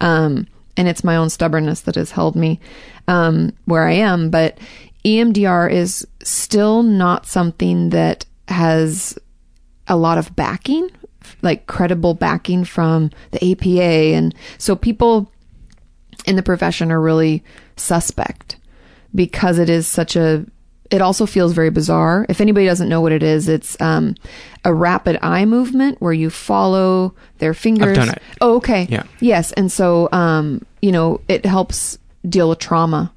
Um, 0.00 0.46
and 0.76 0.88
it's 0.88 1.04
my 1.04 1.16
own 1.16 1.28
stubbornness 1.28 1.82
that 1.82 1.96
has 1.96 2.12
held 2.12 2.34
me 2.34 2.60
um, 3.08 3.52
where 3.66 3.86
I 3.86 3.92
am. 3.92 4.30
But 4.30 4.58
EMDR 5.04 5.70
is 5.70 6.06
still 6.22 6.82
not 6.82 7.26
something 7.26 7.90
that 7.90 8.24
has 8.48 9.18
a 9.86 9.96
lot 9.96 10.18
of 10.18 10.34
backing, 10.36 10.90
like 11.42 11.66
credible 11.66 12.14
backing 12.14 12.64
from 12.64 13.10
the 13.30 13.52
APA. 13.52 14.14
And 14.14 14.34
so 14.58 14.74
people 14.76 15.30
in 16.26 16.36
the 16.36 16.42
profession 16.42 16.90
are 16.92 17.00
really 17.00 17.42
suspect. 17.76 18.56
because 19.14 19.58
it 19.58 19.70
is 19.70 19.86
such 19.86 20.16
a 20.16 20.44
it 20.90 21.02
also 21.02 21.26
feels 21.26 21.52
very 21.52 21.70
bizarre. 21.70 22.24
If 22.30 22.40
anybody 22.40 22.64
doesn't 22.64 22.88
know 22.88 23.02
what 23.02 23.12
it 23.12 23.22
is, 23.22 23.46
it's 23.48 23.78
um, 23.80 24.14
a 24.64 24.72
rapid 24.72 25.18
eye 25.20 25.44
movement 25.44 26.00
where 26.00 26.14
you 26.14 26.30
follow 26.30 27.14
their 27.38 27.52
fingers. 27.52 27.98
I've 27.98 28.06
done 28.06 28.14
it. 28.14 28.22
Oh, 28.40 28.56
okay. 28.56 28.86
Yeah. 28.88 29.02
Yes, 29.20 29.52
and 29.52 29.70
so 29.70 30.08
um, 30.12 30.64
you 30.80 30.92
know 30.92 31.20
it 31.28 31.44
helps 31.44 31.98
deal 32.26 32.48
with 32.48 32.58
trauma, 32.58 33.12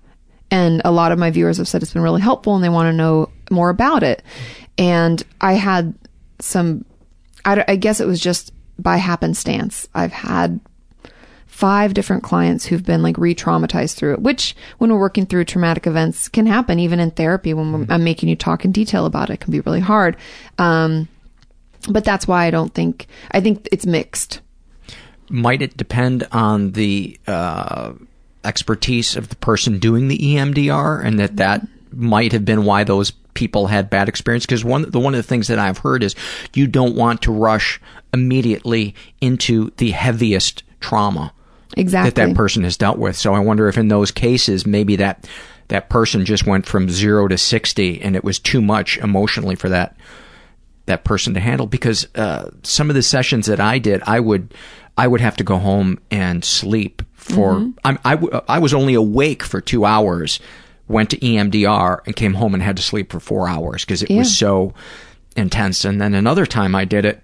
and 0.50 0.82
a 0.84 0.92
lot 0.92 1.12
of 1.14 1.20
my 1.20 1.32
viewers 1.32 1.58
have 1.58 1.68
said 1.68 1.82
it's 1.82 1.94
been 1.94 2.02
really 2.02 2.22
helpful, 2.22 2.56
and 2.56 2.64
they 2.64 2.70
want 2.70 2.88
to 2.92 2.94
know 2.94 3.30
more 3.50 3.70
about 3.70 4.04
it. 4.04 4.22
And 4.78 5.24
I 5.40 5.54
had 5.54 5.94
some, 6.40 6.86
I, 7.46 7.64
I 7.68 7.76
guess 7.76 8.00
it 8.00 8.08
was 8.08 8.20
just 8.20 8.54
by 8.78 8.98
happenstance. 8.98 9.88
I've 9.94 10.14
had 10.14 10.60
five 11.48 11.94
different 11.94 12.24
clients 12.24 12.66
who've 12.66 12.86
been 12.86 13.04
like 13.04 13.18
re-traumatized 13.18 13.96
through 13.96 14.14
it, 14.14 14.22
which 14.22 14.56
when 14.80 14.92
we're 14.92 15.00
working 15.00 15.26
through 15.26 15.46
traumatic 15.46 15.86
events 15.86 16.28
can 16.28 16.48
happen 16.48 16.80
even 16.80 17.00
in 17.00 17.12
therapy 17.12 17.54
when 17.54 17.72
we're, 17.72 17.86
I'm 17.90 18.04
making 18.04 18.30
you 18.30 18.36
talk 18.36 18.66
in 18.66 18.72
detail 18.72 19.06
about 19.06 19.30
it, 19.30 19.34
it 19.34 19.40
can 19.42 19.52
be 19.52 19.60
really 19.60 19.80
hard. 19.80 20.18
Um, 20.58 21.08
but 21.90 22.04
that's 22.04 22.28
why 22.28 22.46
I 22.46 22.52
don't 22.52 22.74
think, 22.74 23.08
I 23.32 23.42
think 23.42 23.68
it's 23.72 23.86
mixed. 23.86 24.42
Might 25.30 25.62
it 25.62 25.78
depend 25.78 26.28
on 26.32 26.72
the 26.72 27.20
uh, 27.28 27.94
expertise 28.44 29.16
of 29.16 29.30
the 29.30 29.36
person 29.36 29.78
doing 29.80 30.08
the 30.08 30.18
EMDR 30.18 31.06
and 31.06 31.20
that 31.20 31.36
that 31.38 31.68
might 31.92 32.32
have 32.32 32.46
been 32.46 32.64
why 32.66 32.84
those 32.84 33.12
people 33.34 33.68
had 33.68 33.90
bad 33.90 34.10
experience 34.10 34.46
because 34.46 34.64
one 34.66 34.90
the 34.90 35.00
one 35.00 35.14
of 35.14 35.18
the 35.20 35.24
things 35.28 35.48
that 35.48 35.60
I've 35.60 35.80
heard 35.80 36.04
is 36.04 36.16
you 36.54 36.68
don't 36.68 36.96
want 36.96 37.22
to 37.24 37.32
rush 37.32 37.80
immediately 38.14 38.94
into 39.22 39.72
the 39.78 39.92
heaviest 39.92 40.64
trauma 40.80 41.34
Exactly. 41.78 42.10
that 42.10 42.28
that 42.28 42.36
person 42.36 42.64
has 42.64 42.76
dealt 42.78 42.98
with. 42.98 43.16
So 43.16 43.34
I 43.34 43.40
wonder 43.40 43.70
if 43.70 43.78
in 43.78 43.88
those 43.88 44.12
cases 44.12 44.66
maybe 44.66 44.98
that 44.98 45.28
that 45.70 45.90
person 45.90 46.26
just 46.26 46.46
went 46.46 46.66
from 46.66 46.90
0 46.90 47.30
to 47.30 47.38
60 47.38 48.02
and 48.02 48.16
it 48.16 48.24
was 48.26 48.40
too 48.40 48.62
much 48.62 48.98
emotionally 48.98 49.56
for 49.56 49.70
that 49.70 49.96
that 50.88 51.04
person 51.06 51.34
to 51.36 51.40
handle 51.40 51.68
because 51.68 52.08
uh, 52.16 52.50
some 52.64 52.90
of 52.90 52.96
the 52.96 53.04
sessions 53.04 53.46
that 53.46 53.60
I 53.62 53.80
did 53.80 54.02
I 54.06 54.20
would 54.20 54.54
I 54.98 55.08
would 55.08 55.22
have 55.22 55.38
to 55.38 55.44
go 55.46 55.58
home 55.58 56.00
and 56.12 56.44
sleep 56.44 57.02
for 57.14 57.54
Mhm. 57.54 57.74
I'm, 57.86 58.00
I, 58.04 58.16
w- 58.16 58.42
I 58.50 58.60
was 58.60 58.74
only 58.74 58.94
awake 58.96 59.42
for 59.44 59.62
2 59.62 59.86
hours 59.86 60.40
went 60.92 61.10
to 61.12 61.18
EMDR 61.20 62.00
and 62.06 62.16
came 62.16 62.34
home 62.36 62.54
and 62.54 62.62
had 62.62 62.78
to 62.78 62.84
sleep 62.84 63.12
for 63.12 63.20
4 63.20 63.48
hours 63.48 63.84
because 63.86 64.04
it 64.04 64.12
Yeah. 64.12 64.18
was 64.20 64.36
so 64.38 64.74
intense 65.36 65.86
and 65.86 66.02
then 66.02 66.14
another 66.14 66.46
time 66.46 66.76
I 66.76 66.86
did 66.86 67.06
it 67.06 67.24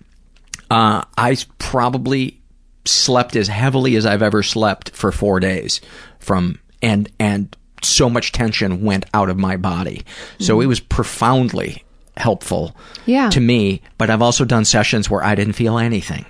uh, 0.71 1.03
I 1.17 1.37
probably 1.59 2.39
slept 2.85 3.35
as 3.35 3.47
heavily 3.47 3.95
as 3.97 4.05
I've 4.05 4.21
ever 4.21 4.41
slept 4.43 4.91
for 4.91 5.11
four 5.11 5.39
days 5.39 5.81
from 6.19 6.59
and 6.81 7.09
and 7.19 7.55
so 7.83 8.09
much 8.09 8.31
tension 8.31 8.81
went 8.83 9.05
out 9.13 9.29
of 9.29 9.37
my 9.37 9.55
body. 9.55 10.01
So 10.39 10.57
Mhm. 10.57 10.63
it 10.63 10.65
was 10.67 10.79
profoundly 10.79 11.83
helpful 12.17 12.75
Yeah. 13.05 13.29
to 13.29 13.39
me. 13.39 13.81
But 13.97 14.09
I've 14.09 14.21
also 14.21 14.43
done 14.45 14.65
sessions 14.65 15.09
where 15.09 15.23
I 15.23 15.35
didn't 15.35 15.53
feel 15.53 15.77
anything. 15.77 16.25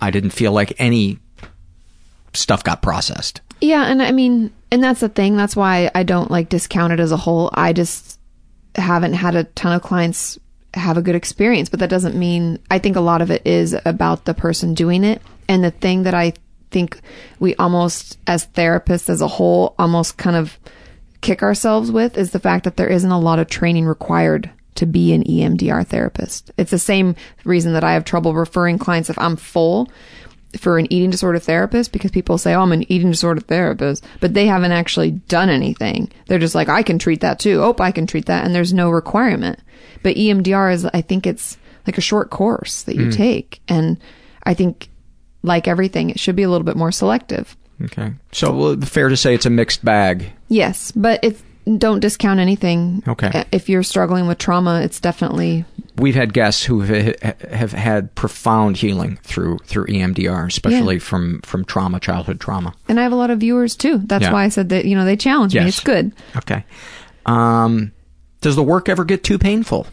I 0.00 0.10
didn't 0.10 0.30
feel 0.30 0.52
like 0.52 0.72
any 0.78 1.18
stuff 2.32 2.62
got 2.64 2.80
processed. 2.82 3.40
Yeah, 3.60 3.84
and 3.84 4.02
I 4.02 4.12
mean, 4.12 4.50
and 4.74 4.82
that's 4.82 4.98
the 4.98 5.08
thing. 5.08 5.36
That's 5.36 5.54
why 5.54 5.88
I 5.94 6.02
don't 6.02 6.32
like 6.32 6.48
discount 6.48 6.92
it 6.92 6.98
as 6.98 7.12
a 7.12 7.16
whole. 7.16 7.48
I 7.54 7.72
just 7.72 8.18
haven't 8.74 9.12
had 9.12 9.36
a 9.36 9.44
ton 9.44 9.72
of 9.72 9.82
clients 9.82 10.36
have 10.74 10.96
a 10.96 11.02
good 11.02 11.14
experience, 11.14 11.68
but 11.68 11.78
that 11.78 11.90
doesn't 11.90 12.16
mean 12.16 12.58
I 12.72 12.80
think 12.80 12.96
a 12.96 13.00
lot 13.00 13.22
of 13.22 13.30
it 13.30 13.46
is 13.46 13.76
about 13.84 14.24
the 14.24 14.34
person 14.34 14.74
doing 14.74 15.04
it. 15.04 15.22
And 15.48 15.62
the 15.62 15.70
thing 15.70 16.02
that 16.02 16.14
I 16.14 16.32
think 16.72 17.00
we 17.38 17.54
almost, 17.54 18.18
as 18.26 18.48
therapists 18.48 19.08
as 19.08 19.20
a 19.20 19.28
whole, 19.28 19.76
almost 19.78 20.18
kind 20.18 20.34
of 20.34 20.58
kick 21.20 21.44
ourselves 21.44 21.92
with 21.92 22.18
is 22.18 22.32
the 22.32 22.40
fact 22.40 22.64
that 22.64 22.76
there 22.76 22.88
isn't 22.88 23.12
a 23.12 23.20
lot 23.20 23.38
of 23.38 23.48
training 23.48 23.86
required 23.86 24.50
to 24.74 24.86
be 24.86 25.12
an 25.12 25.22
EMDR 25.22 25.86
therapist. 25.86 26.50
It's 26.58 26.72
the 26.72 26.80
same 26.80 27.14
reason 27.44 27.74
that 27.74 27.84
I 27.84 27.92
have 27.92 28.04
trouble 28.04 28.34
referring 28.34 28.78
clients 28.78 29.08
if 29.08 29.20
I'm 29.20 29.36
full 29.36 29.88
for 30.58 30.78
an 30.78 30.92
eating 30.92 31.10
disorder 31.10 31.38
therapist 31.38 31.92
because 31.92 32.10
people 32.10 32.38
say, 32.38 32.54
"Oh, 32.54 32.62
I'm 32.62 32.72
an 32.72 32.90
eating 32.90 33.10
disorder 33.10 33.40
therapist," 33.40 34.04
but 34.20 34.34
they 34.34 34.46
haven't 34.46 34.72
actually 34.72 35.12
done 35.12 35.50
anything. 35.50 36.10
They're 36.26 36.38
just 36.38 36.54
like, 36.54 36.68
"I 36.68 36.82
can 36.82 36.98
treat 36.98 37.20
that 37.20 37.38
too." 37.38 37.62
Oh, 37.62 37.74
I 37.78 37.90
can 37.92 38.06
treat 38.06 38.26
that, 38.26 38.44
and 38.44 38.54
there's 38.54 38.72
no 38.72 38.90
requirement. 38.90 39.58
But 40.02 40.16
EMDR 40.16 40.72
is, 40.72 40.84
I 40.86 41.00
think, 41.00 41.26
it's 41.26 41.56
like 41.86 41.98
a 41.98 42.02
short 42.02 42.30
course 42.30 42.82
that 42.82 42.96
you 42.96 43.06
Mm. 43.06 43.14
take, 43.14 43.60
and 43.68 43.98
I 44.44 44.54
think, 44.54 44.88
like 45.42 45.68
everything, 45.68 46.10
it 46.10 46.18
should 46.20 46.36
be 46.36 46.42
a 46.42 46.50
little 46.50 46.64
bit 46.64 46.76
more 46.76 46.92
selective. 46.92 47.56
Okay. 47.82 48.12
So 48.32 48.52
well, 48.54 48.76
fair 48.80 49.08
to 49.08 49.16
say 49.16 49.34
it's 49.34 49.46
a 49.46 49.50
mixed 49.50 49.84
bag. 49.84 50.32
Yes, 50.48 50.92
but 50.94 51.20
it's 51.22 51.42
don't 51.78 52.00
discount 52.00 52.40
anything. 52.40 53.02
Okay. 53.08 53.44
If 53.52 53.68
you're 53.68 53.82
struggling 53.82 54.26
with 54.26 54.38
trauma, 54.38 54.80
it's 54.82 55.00
definitely 55.00 55.64
We've 55.96 56.14
had 56.16 56.32
guests 56.34 56.64
who 56.64 56.80
have, 56.80 57.20
have 57.50 57.72
had 57.72 58.14
profound 58.16 58.76
healing 58.76 59.16
through 59.22 59.58
through 59.64 59.86
EMDR, 59.86 60.46
especially 60.48 60.96
Yeah. 60.96 61.00
from 61.00 61.40
from 61.42 61.64
trauma, 61.64 62.00
childhood 62.00 62.40
trauma. 62.40 62.74
and 62.88 62.98
I 62.98 63.04
have 63.04 63.12
a 63.12 63.16
lot 63.16 63.30
of 63.30 63.38
viewers 63.40 63.76
too. 63.76 63.98
That's 64.04 64.22
Yeah. 64.24 64.32
why 64.32 64.44
I 64.44 64.48
said 64.48 64.68
that, 64.70 64.84
you 64.86 64.96
know, 64.96 65.04
they 65.04 65.16
challenge 65.16 65.54
me. 65.54 65.62
It's 65.62 65.80
good. 65.80 66.12
Okay. 66.36 66.64
Um, 67.26 67.92
does 68.40 68.56
the 68.56 68.62
work 68.62 68.88
ever 68.88 69.04
get 69.04 69.24
too 69.24 69.38
painful? 69.38 69.86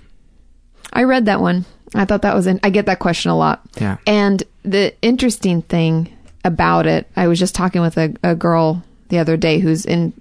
I 0.92 1.04
read 1.04 1.26
that 1.26 1.40
one. 1.40 1.66
I 1.96 2.06
thought 2.06 2.24
that 2.24 2.36
was 2.36 2.48
in, 2.48 2.60
I 2.64 2.70
get 2.70 2.86
that 2.88 3.00
question 3.00 3.32
a 3.32 3.38
lot. 3.38 3.62
Yeah. 3.80 3.98
And 4.08 4.44
the 4.64 4.94
interesting 5.02 5.62
thing 5.62 6.12
about 6.44 6.88
it, 6.88 7.08
I 7.16 7.28
was 7.28 7.40
just 7.40 7.54
talking 7.56 7.82
with 7.82 7.98
a, 7.98 8.14
a 8.24 8.36
girl 8.36 8.84
the 9.10 9.20
other 9.20 9.38
day 9.38 9.60
who's 9.60 9.86
in 9.86 10.14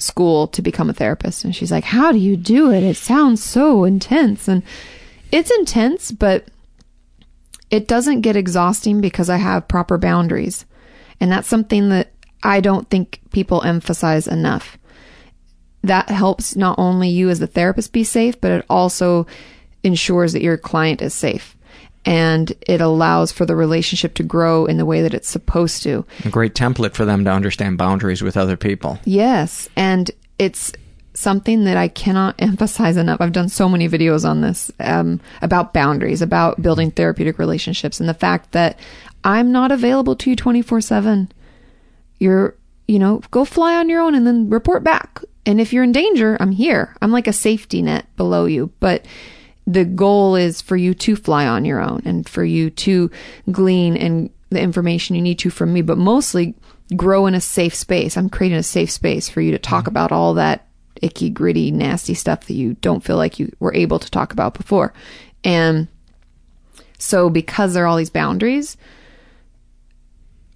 school 0.00 0.46
to 0.48 0.62
become 0.62 0.90
a 0.90 0.94
therapist. 0.94 1.44
And 1.44 1.54
she's 1.54 1.70
like, 1.70 1.84
How 1.84 2.12
do 2.12 2.18
you 2.18 2.36
do 2.36 2.70
it? 2.70 2.82
It 2.82 2.96
sounds 2.96 3.42
so 3.42 3.84
intense. 3.84 4.48
And 4.48 4.62
it's 5.32 5.50
intense, 5.50 6.10
but 6.10 6.46
it 7.70 7.86
doesn't 7.86 8.22
get 8.22 8.36
exhausting 8.36 9.00
because 9.00 9.30
I 9.30 9.36
have 9.36 9.68
proper 9.68 9.96
boundaries. 9.96 10.66
And 11.20 11.30
that's 11.30 11.48
something 11.48 11.90
that 11.90 12.10
I 12.42 12.60
don't 12.60 12.88
think 12.88 13.20
people 13.32 13.62
emphasize 13.62 14.26
enough. 14.26 14.78
That 15.82 16.08
helps 16.08 16.56
not 16.56 16.78
only 16.78 17.08
you 17.08 17.30
as 17.30 17.38
the 17.38 17.46
therapist 17.46 17.92
be 17.92 18.04
safe, 18.04 18.40
but 18.40 18.50
it 18.50 18.66
also 18.68 19.26
ensures 19.82 20.32
that 20.32 20.42
your 20.42 20.58
client 20.58 21.00
is 21.00 21.14
safe. 21.14 21.56
And 22.04 22.52
it 22.66 22.80
allows 22.80 23.30
for 23.30 23.44
the 23.44 23.54
relationship 23.54 24.14
to 24.14 24.22
grow 24.22 24.64
in 24.64 24.78
the 24.78 24.86
way 24.86 25.02
that 25.02 25.12
it's 25.12 25.28
supposed 25.28 25.82
to. 25.82 26.06
A 26.24 26.30
great 26.30 26.54
template 26.54 26.94
for 26.94 27.04
them 27.04 27.24
to 27.24 27.30
understand 27.30 27.76
boundaries 27.76 28.22
with 28.22 28.36
other 28.38 28.56
people. 28.56 28.98
Yes. 29.04 29.68
And 29.76 30.10
it's 30.38 30.72
something 31.12 31.64
that 31.64 31.76
I 31.76 31.88
cannot 31.88 32.36
emphasize 32.38 32.96
enough. 32.96 33.20
I've 33.20 33.32
done 33.32 33.48
so 33.48 33.68
many 33.68 33.88
videos 33.88 34.28
on 34.28 34.40
this 34.40 34.70
um, 34.80 35.20
about 35.42 35.74
boundaries, 35.74 36.22
about 36.22 36.62
building 36.62 36.90
therapeutic 36.90 37.38
relationships, 37.38 38.00
and 38.00 38.08
the 38.08 38.14
fact 38.14 38.52
that 38.52 38.78
I'm 39.24 39.52
not 39.52 39.70
available 39.72 40.16
to 40.16 40.30
you 40.30 40.36
24 40.36 40.80
7. 40.80 41.32
You're, 42.18 42.54
you 42.86 42.98
know, 42.98 43.22
go 43.30 43.44
fly 43.44 43.76
on 43.76 43.88
your 43.88 44.00
own 44.00 44.14
and 44.14 44.26
then 44.26 44.50
report 44.50 44.84
back. 44.84 45.20
And 45.46 45.60
if 45.60 45.72
you're 45.72 45.84
in 45.84 45.92
danger, 45.92 46.36
I'm 46.38 46.52
here. 46.52 46.94
I'm 47.00 47.10
like 47.10 47.26
a 47.26 47.32
safety 47.32 47.80
net 47.80 48.06
below 48.16 48.44
you. 48.44 48.72
But 48.78 49.06
the 49.72 49.84
goal 49.84 50.36
is 50.36 50.60
for 50.60 50.76
you 50.76 50.94
to 50.94 51.16
fly 51.16 51.46
on 51.46 51.64
your 51.64 51.80
own 51.80 52.02
and 52.04 52.28
for 52.28 52.44
you 52.44 52.70
to 52.70 53.10
glean 53.50 53.96
and 53.96 54.30
the 54.50 54.60
information 54.60 55.14
you 55.14 55.22
need 55.22 55.38
to 55.38 55.50
from 55.50 55.72
me, 55.72 55.80
but 55.80 55.96
mostly 55.96 56.54
grow 56.96 57.26
in 57.26 57.34
a 57.34 57.40
safe 57.40 57.74
space. 57.74 58.16
I'm 58.16 58.28
creating 58.28 58.58
a 58.58 58.64
safe 58.64 58.90
space 58.90 59.28
for 59.28 59.40
you 59.40 59.52
to 59.52 59.58
talk 59.58 59.84
mm-hmm. 59.84 59.90
about 59.90 60.12
all 60.12 60.34
that 60.34 60.66
icky, 61.00 61.30
gritty, 61.30 61.70
nasty 61.70 62.14
stuff 62.14 62.46
that 62.46 62.54
you 62.54 62.74
don't 62.74 63.04
feel 63.04 63.16
like 63.16 63.38
you 63.38 63.52
were 63.60 63.74
able 63.74 63.98
to 64.00 64.10
talk 64.10 64.32
about 64.32 64.54
before. 64.54 64.92
And 65.44 65.86
so 66.98 67.30
because 67.30 67.72
there 67.72 67.84
are 67.84 67.86
all 67.86 67.96
these 67.96 68.10
boundaries, 68.10 68.76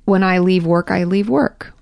when 0.06 0.22
I 0.22 0.38
leave 0.38 0.66
work, 0.66 0.90
I 0.90 1.04
leave 1.04 1.28
work. 1.28 1.72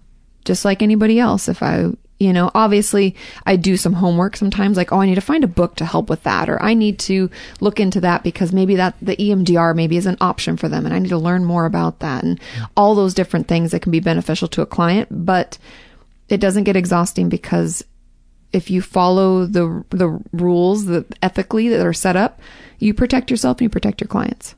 Just 0.45 0.65
like 0.65 0.83
anybody 0.83 1.19
else. 1.19 1.49
If 1.49 1.63
I, 1.63 1.93
you 2.23 2.33
know, 2.33 2.53
obviously 2.55 3.17
I 3.45 3.57
do 3.57 3.77
some 3.77 3.95
homework 3.95 4.37
sometimes, 4.37 4.77
like, 4.77 4.93
oh, 4.93 5.01
I 5.01 5.07
need 5.07 5.17
to 5.17 5.21
find 5.21 5.43
a 5.43 5.49
book 5.49 5.75
to 5.77 5.85
help 5.85 6.09
with 6.09 6.23
that, 6.23 6.49
or 6.49 6.63
I 6.63 6.75
need 6.75 7.01
to 7.01 7.29
look 7.61 7.81
into 7.81 8.01
that 8.03 8.23
because 8.23 8.53
maybe 8.53 8.77
that 8.77 8.95
the 9.03 9.17
EMDR 9.17 9.75
maybe 9.75 9.97
is 9.97 10.07
an 10.07 10.19
option 10.21 10.57
for 10.57 10.69
them 10.69 10.87
and 10.87 10.95
I 10.95 11.01
need 11.01 11.09
to 11.09 11.19
learn 11.19 11.45
more 11.45 11.67
about 11.67 11.99
that 11.99 12.23
and 12.23 12.41
all 12.77 12.95
those 12.95 13.13
different 13.13 13.49
things 13.49 13.73
that 13.73 13.83
can 13.83 13.91
be 13.91 14.01
beneficial 14.01 14.47
to 14.49 14.63
a 14.63 14.67
client. 14.67 15.09
But 15.11 15.59
it 16.29 16.41
doesn't 16.41 16.65
get 16.65 16.77
exhausting 16.77 17.29
because 17.29 17.85
if 18.53 18.71
you 18.71 18.83
follow 18.83 19.45
the 19.45 19.85
the 19.91 20.21
rules 20.33 20.87
that 20.87 21.07
ethically 21.23 21.69
that 21.71 21.85
are 21.85 21.93
set 21.93 22.15
up, 22.15 22.41
you 22.79 22.95
protect 22.95 23.31
yourself 23.31 23.59
and 23.59 23.63
you 23.63 23.69
protect 23.69 24.01
your 24.01 24.09
clients. 24.09 24.55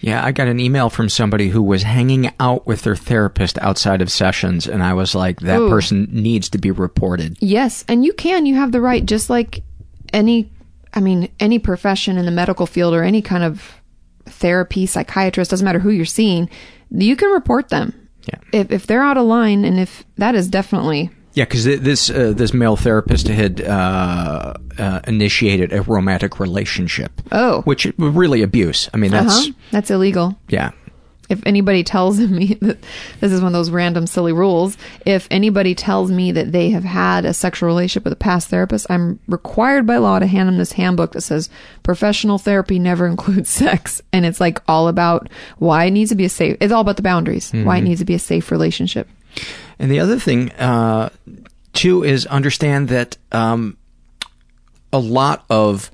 Yeah, 0.00 0.24
I 0.24 0.32
got 0.32 0.48
an 0.48 0.60
email 0.60 0.88
from 0.88 1.08
somebody 1.08 1.50
who 1.50 1.62
was 1.62 1.82
hanging 1.82 2.32
out 2.40 2.66
with 2.66 2.82
their 2.82 2.96
therapist 2.96 3.58
outside 3.58 4.00
of 4.00 4.10
sessions, 4.10 4.66
and 4.66 4.82
I 4.82 4.94
was 4.94 5.14
like, 5.14 5.40
that 5.40 5.60
Ooh. 5.60 5.68
person 5.68 6.08
needs 6.10 6.48
to 6.50 6.58
be 6.58 6.70
reported. 6.70 7.36
Yes, 7.40 7.84
and 7.86 8.04
you 8.04 8.12
can. 8.12 8.46
You 8.46 8.54
have 8.54 8.72
the 8.72 8.80
right, 8.80 9.04
just 9.04 9.28
like 9.28 9.62
any, 10.12 10.50
I 10.94 11.00
mean, 11.00 11.30
any 11.38 11.58
profession 11.58 12.16
in 12.16 12.24
the 12.24 12.30
medical 12.30 12.66
field 12.66 12.94
or 12.94 13.02
any 13.02 13.20
kind 13.20 13.44
of 13.44 13.74
therapy, 14.24 14.86
psychiatrist, 14.86 15.50
doesn't 15.50 15.64
matter 15.64 15.78
who 15.78 15.90
you're 15.90 16.06
seeing, 16.06 16.48
you 16.90 17.16
can 17.16 17.30
report 17.30 17.68
them. 17.68 17.94
Yeah. 18.26 18.38
If, 18.52 18.70
if 18.72 18.86
they're 18.86 19.02
out 19.02 19.16
of 19.16 19.26
line 19.26 19.64
and 19.64 19.78
if 19.78 20.04
that 20.16 20.34
is 20.34 20.48
definitely 20.48 21.10
Yeah, 21.34 21.44
because 21.44 21.64
this 21.64 22.10
uh, 22.10 22.32
this 22.36 22.52
male 22.52 22.76
therapist 22.76 23.28
had 23.28 23.60
uh, 23.60 24.54
uh, 24.78 25.00
initiated 25.06 25.72
a 25.72 25.82
romantic 25.82 26.40
relationship. 26.40 27.12
Oh. 27.30 27.62
which 27.62 27.86
really 27.98 28.42
abuse. 28.42 28.88
I 28.92 28.96
mean, 28.96 29.12
that's 29.12 29.38
uh-huh. 29.46 29.52
that's 29.70 29.90
illegal. 29.90 30.36
yeah. 30.48 30.70
If 31.28 31.40
anybody 31.46 31.84
tells 31.84 32.18
me 32.38 32.54
that 32.60 32.78
this 33.20 33.30
is 33.30 33.40
one 33.40 33.46
of 33.46 33.52
those 33.52 33.70
random 33.70 34.08
silly 34.08 34.32
rules, 34.32 34.76
if 35.06 35.28
anybody 35.30 35.76
tells 35.76 36.10
me 36.10 36.32
that 36.32 36.50
they 36.50 36.70
have 36.70 36.82
had 36.82 37.24
a 37.24 37.32
sexual 37.32 37.68
relationship 37.68 38.02
with 38.02 38.12
a 38.12 38.16
past 38.16 38.48
therapist, 38.48 38.90
I'm 38.90 39.20
required 39.28 39.86
by 39.86 39.98
law 39.98 40.18
to 40.18 40.26
hand 40.26 40.48
them 40.48 40.58
this 40.58 40.72
handbook 40.72 41.12
that 41.12 41.20
says 41.20 41.48
professional 41.84 42.38
therapy 42.38 42.80
never 42.80 43.06
includes 43.12 43.48
sex. 43.48 44.02
And 44.12 44.26
it's 44.26 44.40
like 44.40 44.60
all 44.66 44.88
about 44.88 45.28
why 45.58 45.84
it 45.84 45.92
needs 45.92 46.10
to 46.10 46.16
be 46.16 46.24
a 46.24 46.28
safe, 46.28 46.56
it's 46.60 46.72
all 46.72 46.80
about 46.80 46.96
the 46.96 47.02
boundaries, 47.02 47.52
why 47.52 47.76
it 47.76 47.82
Mhm. 47.82 47.84
needs 47.84 48.00
to 48.00 48.04
be 48.06 48.14
a 48.14 48.18
safe 48.18 48.50
relationship. 48.50 49.08
And 49.78 49.90
the 49.90 50.00
other 50.00 50.18
thing, 50.18 50.52
uh, 50.52 51.10
too, 51.72 52.04
is 52.04 52.26
understand 52.26 52.88
that 52.88 53.16
um, 53.32 53.76
a 54.92 54.98
lot 54.98 55.44
of 55.48 55.90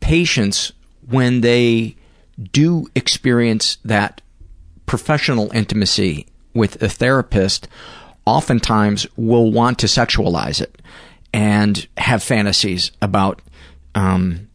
patients, 0.00 0.72
when 1.08 1.40
they 1.40 1.96
do 2.52 2.86
experience 2.94 3.76
that 3.84 4.20
professional 4.86 5.50
intimacy 5.52 6.26
with 6.54 6.82
a 6.82 6.88
therapist, 6.88 7.68
oftentimes 8.24 9.06
will 9.16 9.50
want 9.50 9.78
to 9.78 9.86
sexualize 9.86 10.60
it 10.60 10.80
and 11.32 11.86
have 11.96 12.22
fantasies 12.22 12.92
about 13.00 13.42
um, 13.94 14.48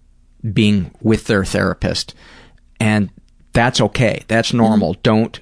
being 0.54 0.92
with 1.02 1.26
their 1.26 1.46
therapist. 1.46 2.14
And 2.80 3.10
that's 3.54 3.80
okay. 3.80 4.24
That's 4.28 4.54
normal. 4.54 4.96
Don't 5.04 5.40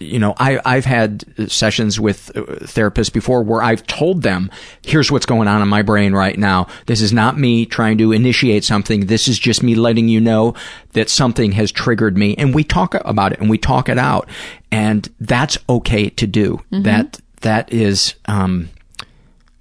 you 0.00 0.18
know, 0.18 0.34
I, 0.38 0.60
I've 0.64 0.84
had 0.84 1.24
sessions 1.50 1.98
with 2.00 2.30
uh, 2.36 2.40
therapists 2.66 3.12
before 3.12 3.42
where 3.42 3.62
I've 3.62 3.86
told 3.86 4.22
them, 4.22 4.50
here's 4.82 5.10
what's 5.10 5.26
going 5.26 5.48
on 5.48 5.62
in 5.62 5.68
my 5.68 5.82
brain 5.82 6.12
right 6.12 6.38
now. 6.38 6.66
This 6.86 7.00
is 7.00 7.12
not 7.12 7.38
me 7.38 7.66
trying 7.66 7.98
to 7.98 8.12
initiate 8.12 8.64
something. 8.64 9.06
This 9.06 9.28
is 9.28 9.38
just 9.38 9.62
me 9.62 9.74
letting 9.74 10.08
you 10.08 10.20
know 10.20 10.54
that 10.92 11.08
something 11.10 11.52
has 11.52 11.72
triggered 11.72 12.16
me. 12.16 12.34
And 12.36 12.54
we 12.54 12.64
talk 12.64 12.94
about 13.04 13.32
it 13.32 13.40
and 13.40 13.50
we 13.50 13.58
talk 13.58 13.88
it 13.88 13.98
out. 13.98 14.28
And 14.70 15.08
that's 15.20 15.58
okay 15.68 16.10
to 16.10 16.26
do. 16.26 16.62
Mhm. 16.72 16.84
That, 16.84 17.20
that 17.40 17.72
is, 17.72 18.14
um, 18.26 18.68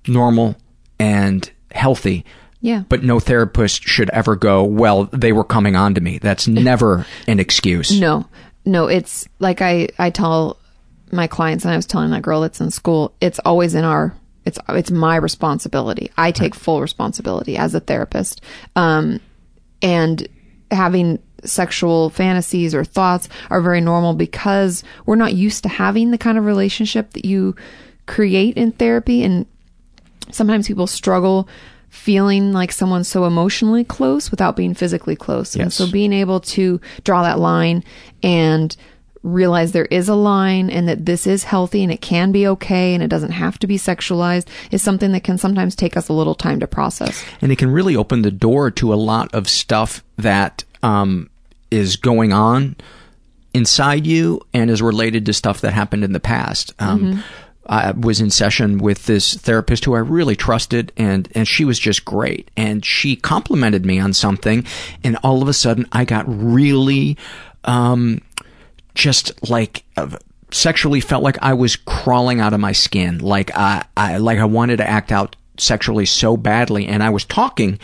normal 0.08 0.56
and 1.00 1.50
healthy. 1.72 2.26
Yeah. 2.62 2.84
But 2.90 3.04
no 3.04 3.20
therapist 3.20 3.84
should 3.84 4.10
ever 4.10 4.36
go, 4.36 4.64
well, 4.64 5.06
they 5.14 5.32
were 5.32 5.44
coming 5.44 5.76
on 5.76 5.94
to 5.94 6.02
me. 6.02 6.18
That's 6.18 6.48
never 6.48 7.06
an 7.28 7.40
excuse. 7.40 7.98
No, 8.00 8.26
no, 8.68 8.88
it's 8.88 9.28
like 9.40 9.62
I, 9.62 9.88
I 9.98 10.10
tell 10.10 10.58
my 11.12 11.28
clients, 11.28 11.64
and 11.64 11.74
I 11.74 11.78
was 11.78 11.86
telling 11.86 12.12
that 12.12 12.22
girl 12.22 12.42
that's 12.42 12.60
in 12.60 12.70
school, 12.70 13.16
it's 13.22 13.40
always 13.40 13.74
in 13.74 13.86
our, 13.86 14.14
it's, 14.46 14.60
it's 14.70 14.92
my 14.92 15.16
responsibility. 15.16 16.12
I 16.18 16.32
take 16.32 16.54
full 16.54 16.82
responsibility 16.82 17.58
as 17.58 17.74
a 17.74 17.80
therapist. 17.80 18.42
Um, 18.76 19.22
and 19.82 20.28
having 20.70 21.20
sexual 21.44 22.10
fantasies 22.10 22.76
or 22.76 22.84
thoughts 22.84 23.30
are 23.50 23.62
very 23.62 23.80
normal 23.80 24.14
because 24.14 24.84
we're 25.06 25.16
not 25.16 25.34
used 25.34 25.64
to 25.64 25.70
having 25.70 26.12
the 26.12 26.18
kind 26.18 26.38
of 26.38 26.46
relationship 26.46 27.12
that 27.12 27.26
you 27.26 27.56
create 28.06 28.58
in 28.58 28.74
therapy. 28.74 29.24
And 29.24 29.46
sometimes 30.32 30.68
people 30.68 30.88
struggle 30.88 31.48
feeling 31.90 32.54
like 32.54 32.72
someone's 32.72 33.08
so 33.08 33.26
emotionally 33.26 33.84
close 33.84 34.30
without 34.32 34.56
being 34.56 34.74
physically 34.74 35.16
close. 35.16 35.56
And 35.56 35.72
so 35.74 35.90
being 35.90 36.14
able 36.14 36.40
to 36.42 36.80
draw 37.04 37.24
that 37.24 37.40
line 37.40 37.84
and 38.24 38.76
realize 39.24 39.72
there 39.72 39.86
is 39.86 40.08
a 40.08 40.16
line 40.16 40.70
and 40.70 40.88
that 40.88 41.06
this 41.06 41.28
is 41.28 41.44
healthy 41.44 41.84
and 41.84 41.92
it 41.92 42.00
can 42.02 42.32
be 42.32 42.48
okay 42.48 42.94
and 42.94 43.04
it 43.04 43.08
doesn't 43.10 43.32
have 43.32 43.58
to 43.60 43.68
be 43.68 43.78
sexualized 43.78 44.48
is 44.72 44.82
something 44.82 45.12
that 45.12 45.24
can 45.24 45.38
sometimes 45.38 45.76
take 45.76 45.98
us 45.98 46.08
a 46.08 46.14
little 46.14 46.36
time 46.36 46.60
to 46.60 46.68
process. 46.68 47.26
and 47.42 47.52
it 47.52 47.58
can 47.58 47.70
really 47.72 47.96
open 47.96 48.22
the 48.22 48.32
door 48.32 48.72
to 48.72 48.94
a 48.94 48.96
lot 48.96 49.34
of 49.34 49.50
stuff 49.50 50.04
that 50.18 50.64
um, 50.84 51.30
is 51.72 51.96
going 51.98 52.32
on 52.32 52.76
inside 53.54 54.06
you 54.06 54.40
and 54.54 54.70
is 54.70 54.82
related 54.82 55.26
to 55.26 55.34
stuff 55.34 55.62
that 55.62 55.74
happened 55.74 56.04
in 56.04 56.14
the 56.14 56.20
past. 56.20 56.74
Um, 56.80 57.00
Mhm. 57.16 57.24
I 57.68 57.92
was 57.92 58.22
in 58.22 58.30
session 58.30 58.78
with 58.78 59.06
this 59.06 59.36
therapist 59.36 59.86
who 59.86 59.96
I 59.96 60.00
really 60.00 60.36
trusted, 60.36 60.92
and 60.98 61.30
and 61.34 61.48
she 61.48 61.66
was 61.66 61.80
just 61.80 62.06
great. 62.06 62.50
And 62.56 62.86
she 62.86 63.16
complimented 63.16 63.86
me 63.86 64.00
on 64.00 64.14
something, 64.14 64.66
and 65.04 65.18
all 65.24 65.42
of 65.42 65.48
a 65.48 65.54
sudden 65.54 65.88
I 65.92 66.06
got 66.06 66.26
really, 66.28 67.18
um, 67.64 68.22
just 68.96 69.50
like. 69.50 69.84
Uh, 69.96 70.18
sexually 70.50 71.02
felt 71.02 71.24
like 71.24 71.38
I 71.42 71.54
was 71.54 71.76
crawling 71.76 72.40
out 72.40 72.54
of 72.54 72.62
my 72.62 72.72
skin 72.72 73.18
like 73.18 73.52
I, 73.54 73.84
I 73.98 74.16
like 74.16 74.40
I 74.40 74.46
wanted 74.46 74.78
to 74.78 74.90
act 74.90 75.12
out 75.12 75.36
sexually 75.58 76.06
so 76.06 76.38
badly 76.38 76.88
and 76.88 77.04
I 77.04 77.10
was 77.10 77.26
talking 77.26 77.80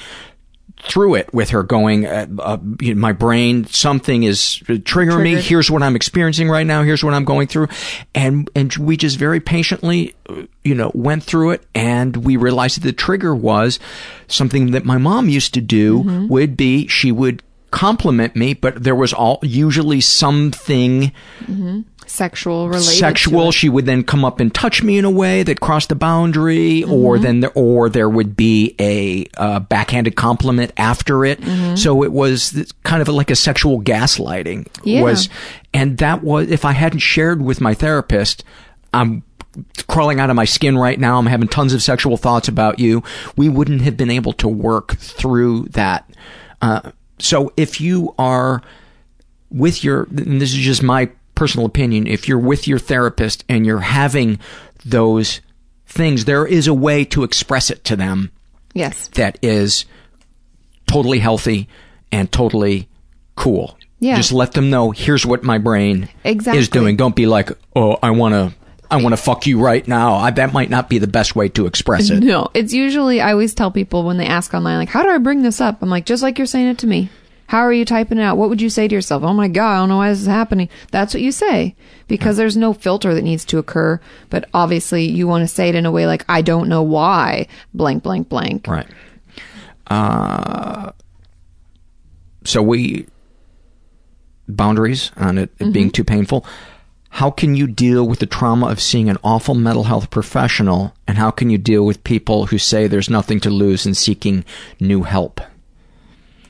through 0.86 1.15
it 1.15 1.34
with 1.34 1.51
her 1.51 1.63
going 1.63 2.05
uh, 2.05 2.27
uh, 2.39 2.57
my 2.95 3.13
brain 3.13 3.65
something 3.65 4.23
is 4.23 4.61
triggering 4.67 5.23
me. 5.23 5.36
Here's 5.41 5.71
what 5.71 5.81
i'm 5.81 5.95
experiencing 5.95 6.49
right 6.49 6.67
now. 6.67 6.84
Here's 6.84 7.03
what 7.03 7.13
i'm 7.13 7.23
going 7.25 7.47
through. 7.47 7.69
And 8.13 8.49
and 8.55 8.73
we 8.75 8.97
just 8.97 9.17
very 9.17 9.39
patiently 9.39 10.13
uh, 10.29 10.43
you 10.63 10.75
know 10.75 10.91
went 10.93 11.23
through 11.23 11.51
it. 11.51 11.65
And 11.73 12.17
we 12.17 12.36
realized 12.36 12.77
that 12.77 12.84
the 12.84 12.93
trigger 12.93 13.34
was 13.34 13.79
something 14.27 14.71
that 14.71 14.84
my 14.84 14.97
mom 14.97 15.29
used 15.29 15.53
to 15.53 15.61
do 15.61 16.03
Mm-hmm. 16.03 16.27
would 16.27 16.57
be 16.57 16.88
she 16.88 17.11
would 17.11 17.41
compliment 17.74 18.36
me 18.36 18.53
but 18.53 18.84
there 18.84 18.95
was 18.95 19.11
all 19.13 19.39
usually 19.41 19.99
something 20.01 21.11
Mm-hmm. 21.41 21.82
Sexual 22.05 22.67
related. 22.67 22.84
sexual. 22.99 23.51
She 23.51 23.69
would 23.69 23.86
then 23.88 24.03
come 24.03 24.24
up 24.26 24.39
and 24.39 24.53
touch 24.53 24.84
me 24.84 24.97
in 24.99 25.05
a 25.05 25.09
way 25.09 25.41
that 25.41 25.61
crossed 25.61 25.89
the 25.89 25.95
boundary, 25.95 26.84
or 26.84 27.17
Mhm. 27.17 27.21
then 27.21 27.39
there, 27.39 27.51
or 27.55 27.89
there 27.89 28.09
would 28.09 28.36
be 28.36 28.76
a 28.80 29.26
uh, 29.38 29.59
backhanded 29.61 30.15
compliment 30.15 30.74
after 30.78 31.26
it. 31.26 31.41
Mhm. 31.41 31.78
So 31.80 32.03
it 32.03 32.11
was 32.11 32.71
kind 32.84 33.01
of 33.01 33.07
like 33.07 33.32
a 33.32 33.36
sexual 33.36 33.82
gaslighting. 33.82 34.67
Yeah. 34.84 35.01
Was 35.01 35.28
and 35.74 35.97
that 35.99 36.24
was 36.24 36.51
if 36.51 36.65
I 36.65 36.74
hadn't 36.74 36.99
shared 36.99 37.41
with 37.41 37.61
my 37.61 37.74
therapist, 37.74 38.43
I'm 38.93 39.24
crawling 39.88 40.19
out 40.19 40.30
of 40.30 40.36
my 40.36 40.45
skin 40.45 40.78
right 40.78 40.99
now. 40.99 41.17
I'm 41.17 41.26
having 41.28 41.47
tons 41.47 41.74
of 41.74 41.82
sexual 41.82 42.17
thoughts 42.17 42.47
about 42.47 42.80
you. 42.80 43.01
We 43.38 43.49
wouldn't 43.49 43.82
have 43.82 43.95
been 43.97 44.11
able 44.11 44.34
to 44.34 44.47
work 44.47 44.97
through 44.97 45.67
that. 45.71 46.07
Uh, 46.61 46.91
so 47.20 47.51
if 47.57 47.80
you 47.82 48.14
are 48.18 48.61
with 49.51 49.84
your, 49.84 50.03
and 50.03 50.41
this 50.41 50.51
is 50.53 50.59
just 50.59 50.84
my 50.84 51.09
personal 51.36 51.66
opinion, 51.66 52.07
if 52.07 52.28
you're 52.28 52.39
with 52.39 52.68
your 52.68 52.80
therapist 52.80 53.43
and 53.49 53.66
you're 53.66 53.80
having 53.80 54.39
those 54.86 55.41
things, 55.86 56.26
there 56.26 56.45
is 56.45 56.68
a 56.68 56.74
way 56.74 57.05
to 57.05 57.24
express 57.24 57.70
it 57.70 57.84
to 57.86 57.95
them 57.95 58.32
Yes. 58.74 59.07
that 59.09 59.38
is 59.41 59.86
totally 60.88 61.20
healthy 61.20 61.68
and 62.11 62.32
totally 62.32 62.88
cool. 63.36 63.78
Yeah. 63.99 64.18
Just 64.18 64.32
let 64.32 64.51
them 64.53 64.70
know 64.70 64.91
here's 64.91 65.26
what 65.26 65.43
my 65.43 65.57
brain 65.59 66.09
Exactly. 66.24 66.59
is 66.59 66.68
doing. 66.70 66.97
Don't 66.97 67.16
be 67.16 67.26
like, 67.26 67.51
oh, 67.76 67.97
I 68.03 68.11
want 68.11 68.34
to. 68.34 68.53
I 68.93 69.01
want 69.01 69.13
to 69.13 69.17
fuck 69.21 69.47
you 69.47 69.59
right 69.59 69.87
now. 69.87 70.13
I, 70.15 70.29
that 70.31 70.53
might 70.53 70.69
not 70.69 70.87
be 70.89 70.99
the 70.99 71.07
best 71.07 71.35
way 71.35 71.49
to 71.49 71.65
express 71.65 72.09
it. 72.11 72.21
No, 72.23 72.49
it's 72.53 72.73
usually 72.73 73.21
I 73.21 73.31
always 73.31 73.53
tell 73.55 73.71
people 73.71 74.03
when 74.03 74.17
they 74.17 74.27
ask 74.27 74.53
online, 74.53 74.77
like, 74.77 74.89
"How 74.89 75.01
do 75.03 75.09
I 75.09 75.17
bring 75.17 75.41
this 75.41 75.59
up?" 75.59 75.81
I'm 75.81 75.89
like, 75.89 76.05
just 76.05 76.21
like 76.21 76.37
you're 76.37 76.45
saying 76.47 76.67
it 76.67 76.77
to 76.79 76.87
me. 76.87 77.09
How 77.47 77.59
are 77.59 77.73
you 77.73 77.85
typing 77.85 78.17
it 78.19 78.21
out? 78.21 78.37
What 78.37 78.49
would 78.49 78.61
you 78.61 78.69
say 78.69 78.87
to 78.87 78.95
yourself? 78.95 79.23
Oh 79.23 79.33
my 79.33 79.47
god, 79.47 79.73
I 79.73 79.77
don't 79.79 79.89
know 79.89 79.97
why 79.97 80.09
this 80.09 80.21
is 80.21 80.27
happening. 80.27 80.69
That's 80.91 81.13
what 81.13 81.21
you 81.21 81.31
say 81.31 81.75
because 82.07 82.37
there's 82.37 82.55
no 82.55 82.73
filter 82.73 83.13
that 83.15 83.21
needs 83.23 83.45
to 83.45 83.57
occur. 83.57 83.99
But 84.29 84.47
obviously, 84.53 85.05
you 85.05 85.27
want 85.27 85.41
to 85.41 85.47
say 85.47 85.69
it 85.69 85.75
in 85.75 85.85
a 85.85 85.91
way 85.91 86.05
like, 86.07 86.23
"I 86.29 86.41
don't 86.43 86.69
know 86.69 86.83
why." 86.83 87.47
Blank, 87.73 88.03
blank, 88.03 88.29
blank. 88.29 88.67
Right. 88.67 88.87
Uh, 89.87 90.91
so 92.45 92.61
we 92.61 93.07
boundaries 94.47 95.11
on 95.17 95.37
it, 95.37 95.49
it 95.59 95.71
being 95.73 95.89
Mhm. 95.89 95.93
too 95.93 96.03
painful. 96.03 96.45
How 97.18 97.30
can 97.30 97.55
you 97.55 97.68
deal 97.68 98.07
with 98.07 98.18
the 98.18 98.26
trauma 98.26 98.66
of 98.70 98.82
seeing 98.82 99.07
an 99.07 99.20
awful 99.24 99.53
mental 99.53 99.84
health 99.84 100.09
professional, 100.09 100.95
and 101.07 101.16
how 101.16 101.30
can 101.30 101.51
you 101.51 101.59
deal 101.59 101.86
with 101.86 102.03
people 102.03 102.47
who 102.47 102.57
say 102.57 102.88
there's 102.88 103.07
nothing 103.09 103.39
to 103.41 103.51
lose 103.51 103.86
in 103.86 103.93
seeking 103.93 104.43
new 104.80 105.03
help? 105.03 105.39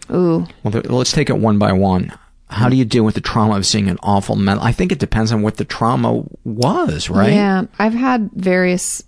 Ooh. 0.10 0.48
Well, 0.64 0.82
let's 0.86 1.12
take 1.12 1.30
it 1.30 1.38
one 1.38 1.60
by 1.60 1.74
one. 1.74 2.14
How 2.50 2.70
do 2.70 2.78
you 2.78 2.86
deal 2.86 3.04
with 3.04 3.16
the 3.16 3.22
trauma 3.22 3.58
of 3.58 3.66
seeing 3.66 3.90
an 3.90 3.98
awful 4.04 4.38
mental? 4.38 4.66
I 4.66 4.72
think 4.72 4.94
it 4.94 5.00
depends 5.00 5.34
on 5.34 5.42
what 5.42 5.58
the 5.58 5.66
trauma 5.66 6.24
was, 6.46 7.10
right? 7.10 7.34
Yeah, 7.34 7.66
I've 7.78 7.94
had 7.94 8.30
various 8.32 9.04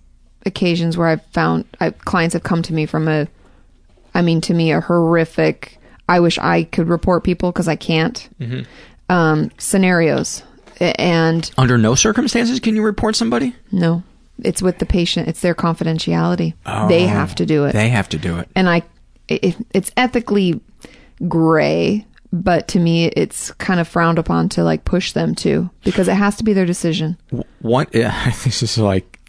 occasions 0.46 0.98
where 0.98 1.08
I've 1.08 1.26
found 1.28 1.64
I, 1.80 1.92
clients 1.92 2.34
have 2.34 2.44
come 2.44 2.64
to 2.64 2.74
me 2.74 2.86
from 2.86 3.08
a, 3.08 3.28
I 4.14 4.22
mean, 4.24 4.42
to 4.42 4.54
me, 4.54 4.74
a 4.74 4.82
horrific. 4.82 5.80
I 6.10 6.20
wish 6.20 6.38
I 6.38 6.64
could 6.64 6.90
report 6.90 7.24
people 7.24 7.54
because 7.54 7.70
I 7.70 7.78
can't. 7.78 8.28
Mhm. 8.42 8.66
Um, 9.08 9.52
scenarios, 9.58 10.44
and 10.80 11.50
Under 11.58 11.78
no 11.78 11.96
circumstances 11.96 12.60
can 12.60 12.76
you 12.76 12.84
report 12.84 13.16
somebody. 13.16 13.56
no, 13.72 14.04
it's 14.44 14.62
with 14.62 14.80
the 14.80 14.86
patient. 14.86 15.28
It's 15.28 15.42
their 15.42 15.56
confidentiality. 15.56 16.54
they 16.90 17.06
Oh, 17.06 17.08
have 17.08 17.36
to 17.36 17.46
do 17.46 17.66
it. 17.66 17.74
They 17.74 17.90
have 17.90 18.10
to 18.10 18.18
do 18.18 18.38
it. 18.40 18.50
and 18.56 18.70
I, 18.70 18.84
it, 19.28 19.56
it's 19.74 19.92
ethically 19.98 20.60
gray, 21.28 22.06
but 22.34 22.68
to 22.70 22.80
me, 22.80 23.06
it's 23.08 23.52
kind 23.54 23.80
of 23.80 23.88
frowned 23.88 24.20
upon 24.20 24.50
to 24.50 24.64
like 24.64 24.84
push 24.86 25.14
them 25.14 25.36
to 25.36 25.70
because 25.84 26.08
it 26.08 26.16
has 26.16 26.36
to 26.38 26.44
be 26.44 26.54
their 26.54 26.66
decision. 26.66 27.18
What? 27.62 27.94
Yeah, 27.96 28.32
this 28.44 28.62
is 28.62 28.78
like 28.78 29.20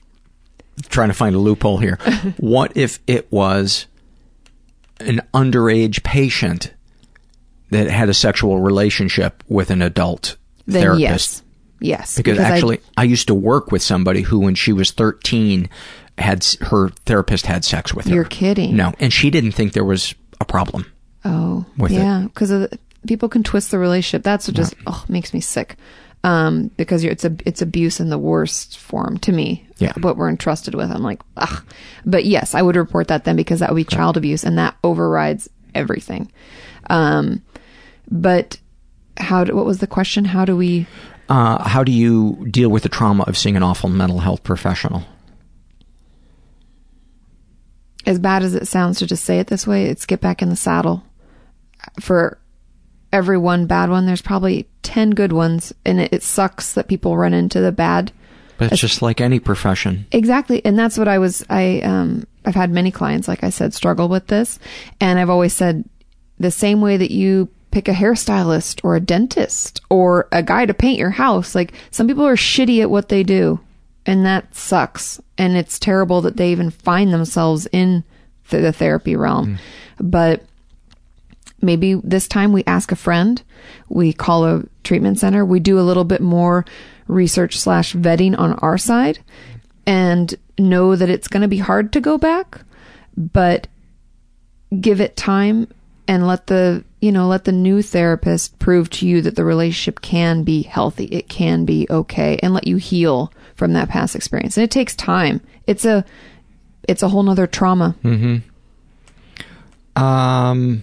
trying 0.89 1.09
to 1.09 1.15
find 1.15 1.35
a 1.35 1.39
loophole 1.39 1.79
here. 1.79 1.97
what 2.39 2.77
if 2.77 2.99
it 3.07 3.31
was 3.31 3.87
an 4.99 5.21
underage 5.33 6.03
patient 6.03 6.73
that 7.71 7.89
had 7.89 8.09
a 8.09 8.15
sexual 8.15 8.61
relationship 8.61 9.45
with 9.49 9.71
an 9.71 9.83
adult 9.83 10.37
Then 10.67 10.83
therapist? 10.83 11.01
yes. 11.01 11.43
Yes. 11.79 12.17
Because, 12.17 12.39
I- 12.39 12.43
actually, 12.43 12.81
I, 12.97 13.05
used 13.05 13.27
to 13.29 13.35
work 13.35 13.71
with 13.71 13.83
somebody 13.83 14.23
who, 14.23 14.39
when 14.39 14.55
she 14.55 14.73
was 14.73 14.91
13, 14.93 15.69
had 16.19 16.45
her 16.63 16.89
therapist 17.05 17.47
had 17.47 17.65
sex 17.65 17.93
with 17.95 18.07
her. 18.07 18.15
You're 18.15 18.25
kidding. 18.25 18.77
No, 18.77 18.95
and 18.99 19.13
she 19.13 19.31
didn't 19.31 19.53
think 19.53 19.73
there 19.73 19.85
was 19.85 20.15
a 20.41 20.45
problem. 20.45 20.87
Oh, 21.25 21.67
with 21.77 21.93
yeah, 21.93 22.25
because 22.25 22.69
people 23.07 23.29
can 23.29 23.43
twist 23.43 23.71
the 23.71 23.79
relationship. 23.79 24.23
That's 24.23 24.49
what 24.49 24.57
just 24.57 24.75
oh 24.87 25.05
makes 25.09 25.35
me 25.35 25.41
sick. 25.41 25.77
Um, 26.25 26.69
because 26.77 27.05
it's 27.05 27.25
a 27.25 27.37
it's 27.45 27.63
abuse 27.63 28.01
in 28.01 28.09
the 28.09 28.19
worst 28.19 28.79
form 28.79 29.19
to 29.19 29.33
me. 29.33 29.67
Yeah. 29.79 29.93
what 30.01 30.17
we're 30.17 30.31
entrusted 30.31 30.75
with, 30.75 30.91
I'm 30.91 31.03
like, 31.03 31.21
ugh. 31.37 31.65
But 32.07 32.25
yes, 32.25 32.55
I 32.55 32.63
would 32.63 32.77
report 32.77 33.09
that 33.09 33.25
then 33.25 33.37
because 33.37 33.61
that 33.61 33.71
would 33.71 33.77
be 33.77 33.85
child 33.85 34.17
abuse, 34.17 34.45
and 34.45 34.59
that 34.59 34.77
overrides 34.83 35.49
everything. 35.75 36.33
Um, 36.89 37.43
but 38.11 38.59
how? 39.17 39.45
Do, 39.45 39.55
what 39.55 39.67
was 39.67 39.79
the 39.79 39.87
question? 39.87 40.25
How 40.25 40.45
do 40.45 40.57
we? 40.57 40.87
Uh, 41.29 41.67
how 41.69 41.83
do 41.83 41.93
you 41.93 42.47
deal 42.51 42.69
with 42.69 42.83
the 42.83 42.89
trauma 42.89 43.25
of 43.25 43.37
seeing 43.37 43.57
an 43.57 43.63
awful 43.63 43.89
mental 43.89 44.21
health 44.21 44.45
professional? 44.45 45.05
as 48.07 48.19
bad 48.21 48.43
as 48.43 48.55
it 48.55 48.69
sounds 48.69 49.01
to 49.01 49.07
just 49.07 49.25
say 49.25 49.41
it 49.41 49.49
this 49.49 49.67
way, 49.67 49.87
it's 49.87 50.07
get 50.07 50.21
back 50.21 50.41
in 50.41 50.49
the 50.49 50.57
saddle. 50.57 51.03
For 52.01 52.39
every 53.13 53.37
one 53.37 53.67
bad 53.67 53.91
one, 53.91 54.07
there's 54.07 54.23
probably 54.23 54.69
10 54.83 55.11
good 55.11 55.33
ones. 55.33 55.75
And 55.85 56.01
it, 56.01 56.13
it 56.13 56.23
sucks 56.23 56.75
that 56.75 56.89
people 56.89 57.17
run 57.17 57.35
into 57.35 57.61
the 57.61 57.73
bad. 57.73 58.13
But 58.59 58.73
it's 58.73 58.81
just 58.81 59.03
like 59.03 59.21
any 59.21 59.41
profession. 59.41 60.07
Exactly. 60.13 60.65
And 60.65 60.79
that's 60.79 60.97
what 60.97 61.09
I 61.09 61.19
was, 61.19 61.45
I, 61.51 61.81
um, 61.81 62.27
I've 62.45 62.55
had 62.55 62.71
many 62.71 62.91
clients, 62.91 63.29
like 63.29 63.45
I 63.45 63.51
said, 63.51 63.75
struggle 63.75 64.09
with 64.09 64.29
this. 64.29 64.59
And 65.01 65.19
I've 65.19 65.29
always 65.29 65.53
said 65.53 65.85
the 66.39 66.51
same 66.51 66.81
way 66.81 66.97
that 66.97 67.11
you 67.11 67.49
pick 67.71 67.89
a 67.89 67.93
hairstylist 67.93 68.81
or 68.83 68.97
a 68.97 69.01
dentist 69.01 69.81
or 69.91 70.29
a 70.33 70.43
guy 70.43 70.67
to 70.67 70.75
paint 70.75 70.99
your 70.99 71.11
house, 71.11 71.55
like 71.55 71.73
some 71.91 72.07
people 72.07 72.27
are 72.27 72.37
shitty 72.37 72.81
at 72.81 72.91
what 72.91 73.09
they 73.09 73.23
do. 73.23 73.61
And 74.07 74.25
that 74.25 74.55
sucks. 74.55 75.21
And 75.37 75.57
it's 75.57 75.79
terrible 75.79 76.21
that 76.23 76.37
they 76.37 76.53
even 76.53 76.71
find 76.71 77.13
themselves 77.13 77.67
in 77.73 78.05
th- 78.49 78.63
the 78.63 78.73
therapy 78.73 79.17
realm. 79.17 79.57
Mm. 79.57 79.59
But 79.99 80.45
maybe 81.61 81.95
this 82.05 82.29
time 82.29 82.53
we 82.53 82.63
ask 82.67 82.93
a 82.93 82.97
friend, 82.97 83.43
we 83.89 84.13
call 84.13 84.45
a 84.45 84.65
treatment 84.85 85.19
center, 85.19 85.45
we 85.45 85.61
do 85.61 85.79
a 85.79 85.83
little 85.83 86.05
bit 86.05 86.21
more 86.21 86.65
research 87.09 87.59
slash 87.59 87.95
vetting 87.95 88.39
on 88.39 88.55
our 88.55 88.79
side 88.79 89.19
and 89.87 90.35
know 90.59 90.97
that 90.97 91.11
it's 91.11 91.29
going 91.29 91.43
to 91.43 91.49
be 91.49 91.59
hard 91.59 91.93
to 91.93 92.01
go 92.01 92.19
back, 92.19 92.63
but 93.17 93.69
give 94.81 95.01
it 95.01 95.17
time 95.17 95.69
and 96.09 96.27
let 96.27 96.47
the, 96.47 96.85
you 97.07 97.13
know, 97.13 97.29
let 97.29 97.45
the 97.45 97.53
new 97.53 97.83
therapist 97.83 98.59
prove 98.59 98.91
to 98.91 99.07
you 99.07 99.23
that 99.23 99.37
the 99.37 99.45
relationship 99.45 100.01
can 100.01 100.43
be 100.43 100.63
healthy. 100.63 101.05
It 101.05 101.29
can 101.29 101.65
be 101.65 101.87
okay 101.89 102.37
and 102.43 102.53
let 102.53 102.67
you 102.67 102.79
heal 102.79 103.33
from 103.55 103.75
that 103.75 103.89
past 103.89 104.17
experience. 104.17 104.57
And 104.57 104.65
it 104.65 104.73
takes 104.73 104.97
time. 104.97 105.41
It's 105.69 105.85
a, 105.85 106.05
it's 106.89 107.05
a 107.05 107.09
whole 107.09 107.23
nother 107.23 107.47
trauma. 107.47 107.95
Mm-hmm. 108.03 108.39
Um, 110.03 110.83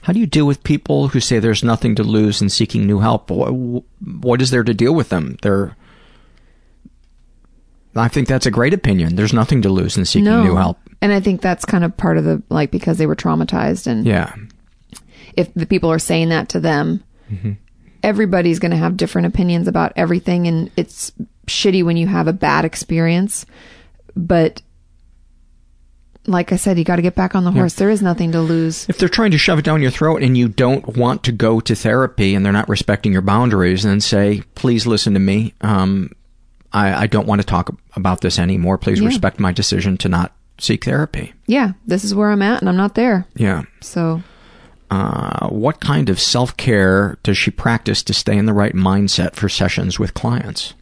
how 0.00 0.14
do 0.14 0.20
you 0.20 0.26
deal 0.26 0.46
with 0.46 0.64
people 0.64 1.08
who 1.08 1.20
say 1.20 1.38
there's 1.38 1.62
nothing 1.62 1.94
to 1.96 2.02
lose 2.02 2.40
in 2.40 2.48
seeking 2.48 2.86
new 2.86 3.00
help? 3.00 3.30
What, 3.30 3.84
what 4.02 4.40
is 4.40 4.50
there 4.50 4.64
to 4.64 4.72
deal 4.72 4.94
with 4.94 5.10
them? 5.10 5.36
They're, 5.42 5.76
I 7.94 8.08
think 8.08 8.26
that's 8.26 8.46
a 8.46 8.50
great 8.50 8.72
opinion. 8.72 9.16
There's 9.16 9.34
nothing 9.34 9.60
to 9.62 9.68
lose 9.68 9.98
in 9.98 10.06
seeking 10.06 10.24
new 10.24 10.56
help. 10.56 10.78
And 11.02 11.12
I 11.12 11.20
think 11.20 11.42
that's 11.42 11.66
kind 11.66 11.84
of 11.84 11.94
part 11.94 12.16
of 12.16 12.24
the 12.24 12.42
like 12.48 12.70
because 12.70 12.96
they 12.96 13.06
were 13.06 13.14
traumatized 13.14 13.86
and 13.86 14.06
Yeah. 14.06 14.34
If 15.36 15.52
the 15.54 15.66
people 15.66 15.90
are 15.90 15.98
saying 15.98 16.28
that 16.30 16.48
to 16.50 16.60
them, 16.60 17.02
everybody's 18.02 18.58
going 18.58 18.70
to 18.70 18.76
have 18.76 18.96
different 18.96 19.26
opinions 19.26 19.66
about 19.68 19.92
everything 19.96 20.46
and 20.46 20.70
it's 20.76 21.12
shitty 21.46 21.84
when 21.84 21.96
you 21.96 22.06
have 22.06 22.26
a 22.28 22.32
bad 22.32 22.64
experience. 22.64 23.44
But 24.16 24.62
like 26.26 26.52
I 26.52 26.56
said, 26.56 26.78
you 26.78 26.84
got 26.84 26.96
to 26.96 27.02
get 27.02 27.14
back 27.14 27.34
on 27.34 27.44
the 27.44 27.50
Yeah. 27.52 27.58
horse. 27.60 27.74
There 27.74 27.90
is 27.90 28.00
nothing 28.00 28.32
to 28.32 28.40
lose. 28.40 28.86
If 28.88 28.98
they're 28.98 29.08
trying 29.10 29.32
to 29.32 29.38
shove 29.38 29.58
it 29.58 29.64
down 29.64 29.82
your 29.82 29.90
throat 29.90 30.22
and 30.22 30.38
you 30.38 30.48
don't 30.48 30.96
want 30.96 31.22
to 31.24 31.32
go 31.32 31.60
to 31.60 31.74
therapy 31.74 32.34
and 32.34 32.44
they're 32.44 32.52
not 32.52 32.68
respecting 32.68 33.12
your 33.12 33.20
boundaries, 33.22 33.82
then 33.82 34.00
say, 34.00 34.42
please 34.54 34.86
listen 34.86 35.12
to 35.14 35.20
me. 35.20 35.52
Um, 35.60 36.10
I, 36.72 37.02
I 37.02 37.06
don't 37.08 37.26
want 37.26 37.40
to 37.42 37.46
talk 37.46 37.74
about 37.94 38.22
this 38.22 38.38
anymore. 38.38 38.78
Please 38.78 39.00
Yeah. 39.00 39.06
respect 39.08 39.38
my 39.38 39.52
decision 39.52 39.96
to 39.98 40.08
not 40.08 40.32
seek 40.58 40.84
therapy. 40.84 41.34
Yeah, 41.46 41.72
this 41.86 42.04
is 42.04 42.14
where 42.14 42.30
I'm 42.30 42.42
at 42.42 42.60
and 42.60 42.68
I'm 42.70 42.76
not 42.76 42.94
there. 42.94 43.26
Yeah. 43.36 43.62
So 43.82 44.22
Uh, 44.94 45.48
what 45.48 45.80
kind 45.80 46.08
of 46.08 46.20
self 46.20 46.56
care 46.56 47.18
does 47.24 47.36
she 47.36 47.50
practice 47.50 48.00
to 48.00 48.14
stay 48.14 48.38
in 48.38 48.46
the 48.46 48.52
right 48.52 48.74
mindset 48.74 49.34
for 49.34 49.48
sessions 49.48 49.98
with 49.98 50.14
clients? 50.14 50.74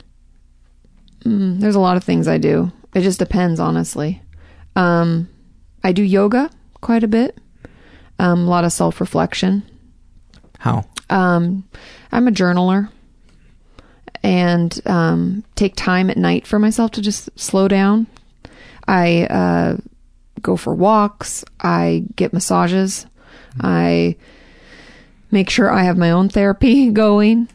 Mm, 1.25 1.61
there's 1.61 1.77
a 1.77 1.81
lot 1.81 1.97
of 1.97 2.05
things 2.05 2.29
I 2.29 2.37
do. 2.37 2.71
It 2.95 3.01
just 3.01 3.19
depends, 3.19 3.59
honestly. 3.59 4.21
Um, 4.77 5.31
I 5.83 5.93
do 5.93 6.03
yoga 6.03 6.51
quite 6.83 7.03
a 7.03 7.09
bit. 7.09 7.39
Um, 8.19 8.41
a 8.41 8.51
lot 8.51 8.65
of 8.65 8.73
self 8.73 9.01
reflection. 9.01 9.63
How? 10.59 10.85
Um, 11.09 11.67
I'm 12.13 12.29
a 12.29 12.33
journaler 12.33 12.91
and 14.23 14.79
um, 14.85 15.43
take 15.55 15.75
time 15.75 16.11
at 16.11 16.19
night 16.19 16.47
for 16.47 16.59
myself 16.59 16.91
to 16.93 17.01
just 17.01 17.31
slow 17.41 17.67
down. 17.67 18.09
I 18.87 19.25
uh, 19.25 19.77
go 20.43 20.59
for 20.59 20.75
walks. 20.75 21.47
I 21.61 22.05
get 22.15 22.35
massages. 22.35 23.07
I 23.61 24.17
make 25.31 25.51
sure 25.51 25.71
I 25.71 25.83
have 25.83 25.97
my 25.99 26.11
own 26.11 26.29
therapy 26.29 26.91
going. 26.93 27.49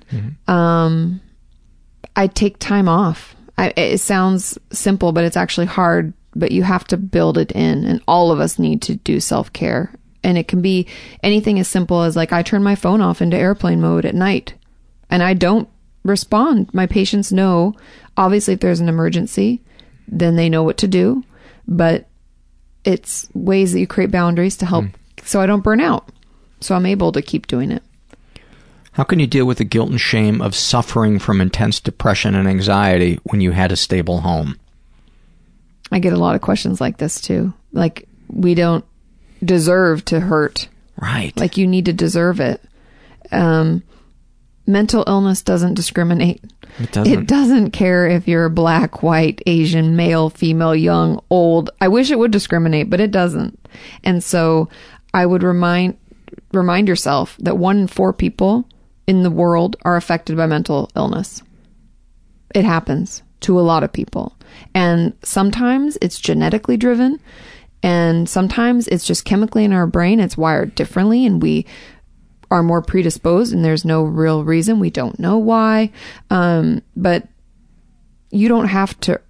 Um, 0.48 1.22
I 2.16 2.28
take 2.28 2.60
time 2.60 2.90
off. 2.90 3.36
I, 3.58 3.74
it 3.76 4.00
sounds 4.00 4.58
simple, 4.72 5.12
but 5.12 5.24
it's 5.24 5.38
actually 5.38 5.68
hard. 5.68 6.14
But 6.36 6.52
you 6.52 6.62
have 6.64 6.86
to 6.86 6.98
build 6.98 7.38
it 7.38 7.52
in, 7.54 7.84
and 7.84 8.02
all 8.08 8.32
of 8.32 8.40
us 8.40 8.60
need 8.60 8.82
to 8.84 8.96
do 8.96 9.20
self 9.20 9.52
care. 9.54 9.92
And 10.24 10.38
it 10.38 10.48
can 10.48 10.62
be 10.62 10.88
anything 11.24 11.60
as 11.60 11.68
simple 11.68 12.04
as 12.04 12.16
like 12.16 12.32
I 12.34 12.44
turn 12.44 12.62
my 12.62 12.76
phone 12.76 13.02
off 13.02 13.22
into 13.22 13.38
airplane 13.38 13.82
mode 13.82 14.06
at 14.06 14.14
night, 14.14 14.54
and 15.10 15.24
I 15.24 15.34
don't 15.34 15.68
respond. 16.04 16.72
My 16.74 16.86
patients 16.86 17.32
know, 17.32 17.74
obviously, 18.18 18.54
if 18.54 18.60
there's 18.60 18.80
an 18.80 18.90
emergency, 18.90 19.62
then 20.08 20.36
they 20.36 20.50
know 20.50 20.64
what 20.64 20.78
to 20.78 20.88
do. 20.88 21.24
But 21.68 22.08
it's 22.84 23.28
ways 23.34 23.74
that 23.74 23.80
you 23.80 23.88
create 23.88 24.12
boundaries 24.12 24.58
to 24.58 24.66
help, 24.66 24.86
so 25.24 25.42
I 25.42 25.46
don't 25.46 25.64
burn 25.64 25.80
out. 25.80 26.10
So 26.60 26.76
I'm 26.76 26.86
able 26.86 27.12
to 27.12 27.22
keep 27.22 27.48
doing 27.48 27.72
it. 27.72 27.84
How 28.94 29.04
can 29.04 29.20
you 29.20 29.28
deal 29.28 29.46
with 29.46 29.60
the 29.60 29.64
guilt 29.64 29.92
and 29.92 30.02
shame 30.02 30.42
of 30.42 30.56
suffering 30.56 31.20
from 31.20 31.40
intense 31.40 31.80
depression 31.80 32.34
and 32.34 32.48
anxiety 32.48 33.20
when 33.24 33.42
you 33.42 33.52
had 33.52 33.72
a 33.72 33.76
stable 33.76 34.22
home? 34.22 34.60
I 35.92 36.00
get 36.00 36.14
a 36.14 36.18
lot 36.18 36.36
of 36.36 36.42
questions 36.42 36.82
like 36.82 36.98
this 36.98 37.22
too. 37.22 37.54
Like 37.74 38.08
we 38.28 38.56
don't 38.56 38.84
deserve 39.44 40.04
to 40.06 40.20
hurt. 40.20 40.68
Right. 41.00 41.38
Like 41.38 41.58
you 41.58 41.68
need 41.68 41.86
to 41.86 41.94
deserve 41.94 42.40
it. 42.40 42.62
Um, 43.32 43.84
mental 44.66 45.04
illness 45.06 45.44
doesn't 45.44 45.76
discriminate. 45.76 46.44
It 46.80 46.92
doesn't. 46.92 47.14
It 47.14 47.28
doesn't 47.28 47.72
care 47.72 48.08
if 48.08 48.28
you're 48.28 48.50
black, 48.50 49.04
white, 49.04 49.42
Asian, 49.46 49.96
male, 49.96 50.30
female, 50.30 50.76
young, 50.76 51.22
old. 51.30 51.70
I 51.80 51.88
wish 51.88 52.12
it 52.12 52.20
would 52.20 52.32
discriminate, 52.32 52.90
but 52.90 53.00
it 53.00 53.12
doesn't. 53.12 53.60
And 54.04 54.24
so 54.24 54.70
I 55.14 55.26
would 55.26 55.44
remind 55.44 55.98
remind 56.52 56.88
yourself 56.88 57.38
that 57.40 57.58
one 57.58 57.78
in 57.80 57.88
four 57.88 58.14
people 58.14 58.68
in 59.06 59.24
the 59.24 59.32
world 59.32 59.76
are 59.84 59.96
affected 59.96 60.36
by 60.36 60.46
mental 60.46 60.90
illness. 60.96 61.42
It 62.54 62.66
happens 62.66 63.24
to 63.42 63.60
a 63.60 63.62
lot 63.62 63.84
of 63.84 63.94
people. 63.94 64.36
And 64.74 65.14
sometimes 65.24 65.98
it's 66.02 66.20
genetically 66.20 66.78
driven 66.78 67.20
and 67.84 68.28
sometimes 68.28 68.88
it's 68.88 69.06
just 69.06 69.26
chemically 69.26 69.64
in 69.64 69.74
our 69.74 69.88
brain. 69.88 70.20
It's 70.20 70.38
wired 70.38 70.76
differently 70.76 71.26
and 71.26 71.42
we 71.42 71.66
are 72.50 72.64
more 72.64 72.82
predisposed 72.82 73.54
and 73.54 73.64
there's 73.64 73.86
no 73.86 74.04
real 74.04 74.44
reason. 74.44 74.80
We 74.80 74.90
don't 74.90 75.20
know 75.20 75.38
why. 75.38 75.92
Um, 76.30 76.82
but 76.96 77.28
you 78.32 78.48
don't 78.48 78.68
have 78.68 79.00
to 79.02 79.22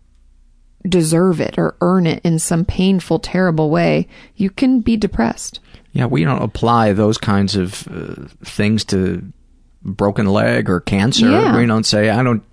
deserve 0.87 1.41
it 1.41 1.57
or 1.57 1.75
earn 1.81 2.07
it 2.07 2.21
in 2.23 2.39
some 2.39 2.63
painful, 2.63 3.19
terrible 3.19 3.69
way. 3.69 4.07
You 4.35 4.49
can 4.49 4.79
be 4.79 4.95
depressed. 4.95 5.59
Yeah, 5.97 6.05
we 6.05 6.23
don't 6.23 6.43
apply 6.43 6.93
those 6.93 7.17
kinds 7.17 7.55
of 7.55 7.87
uh, 7.87 8.27
things 8.43 8.85
to 8.85 9.23
broken 9.83 10.27
leg 10.27 10.69
or 10.69 10.79
cancer. 10.79 11.27
Yeah. 11.29 11.57
We 11.57 11.65
don't 11.65 11.85
say, 11.85 12.09
I 12.09 12.21
don't, 12.21 12.43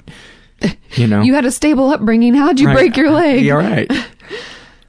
you 0.92 1.06
know. 1.06 1.20
You 1.26 1.34
had 1.34 1.44
a 1.44 1.50
stable 1.52 1.90
upbringing. 1.90 2.32
How'd 2.34 2.58
you 2.58 2.68
Right. 2.68 2.74
break 2.76 2.96
your 2.96 3.10
leg? 3.10 3.44
You're 3.44 3.58
right. 3.58 3.90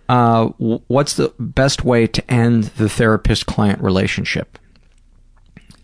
Uh, 0.08 0.50
what's 0.60 1.16
the 1.16 1.34
best 1.40 1.84
way 1.84 2.06
to 2.06 2.32
end 2.32 2.66
the 2.78 2.88
therapist 2.88 3.48
client 3.48 3.82
relationship? 3.82 4.60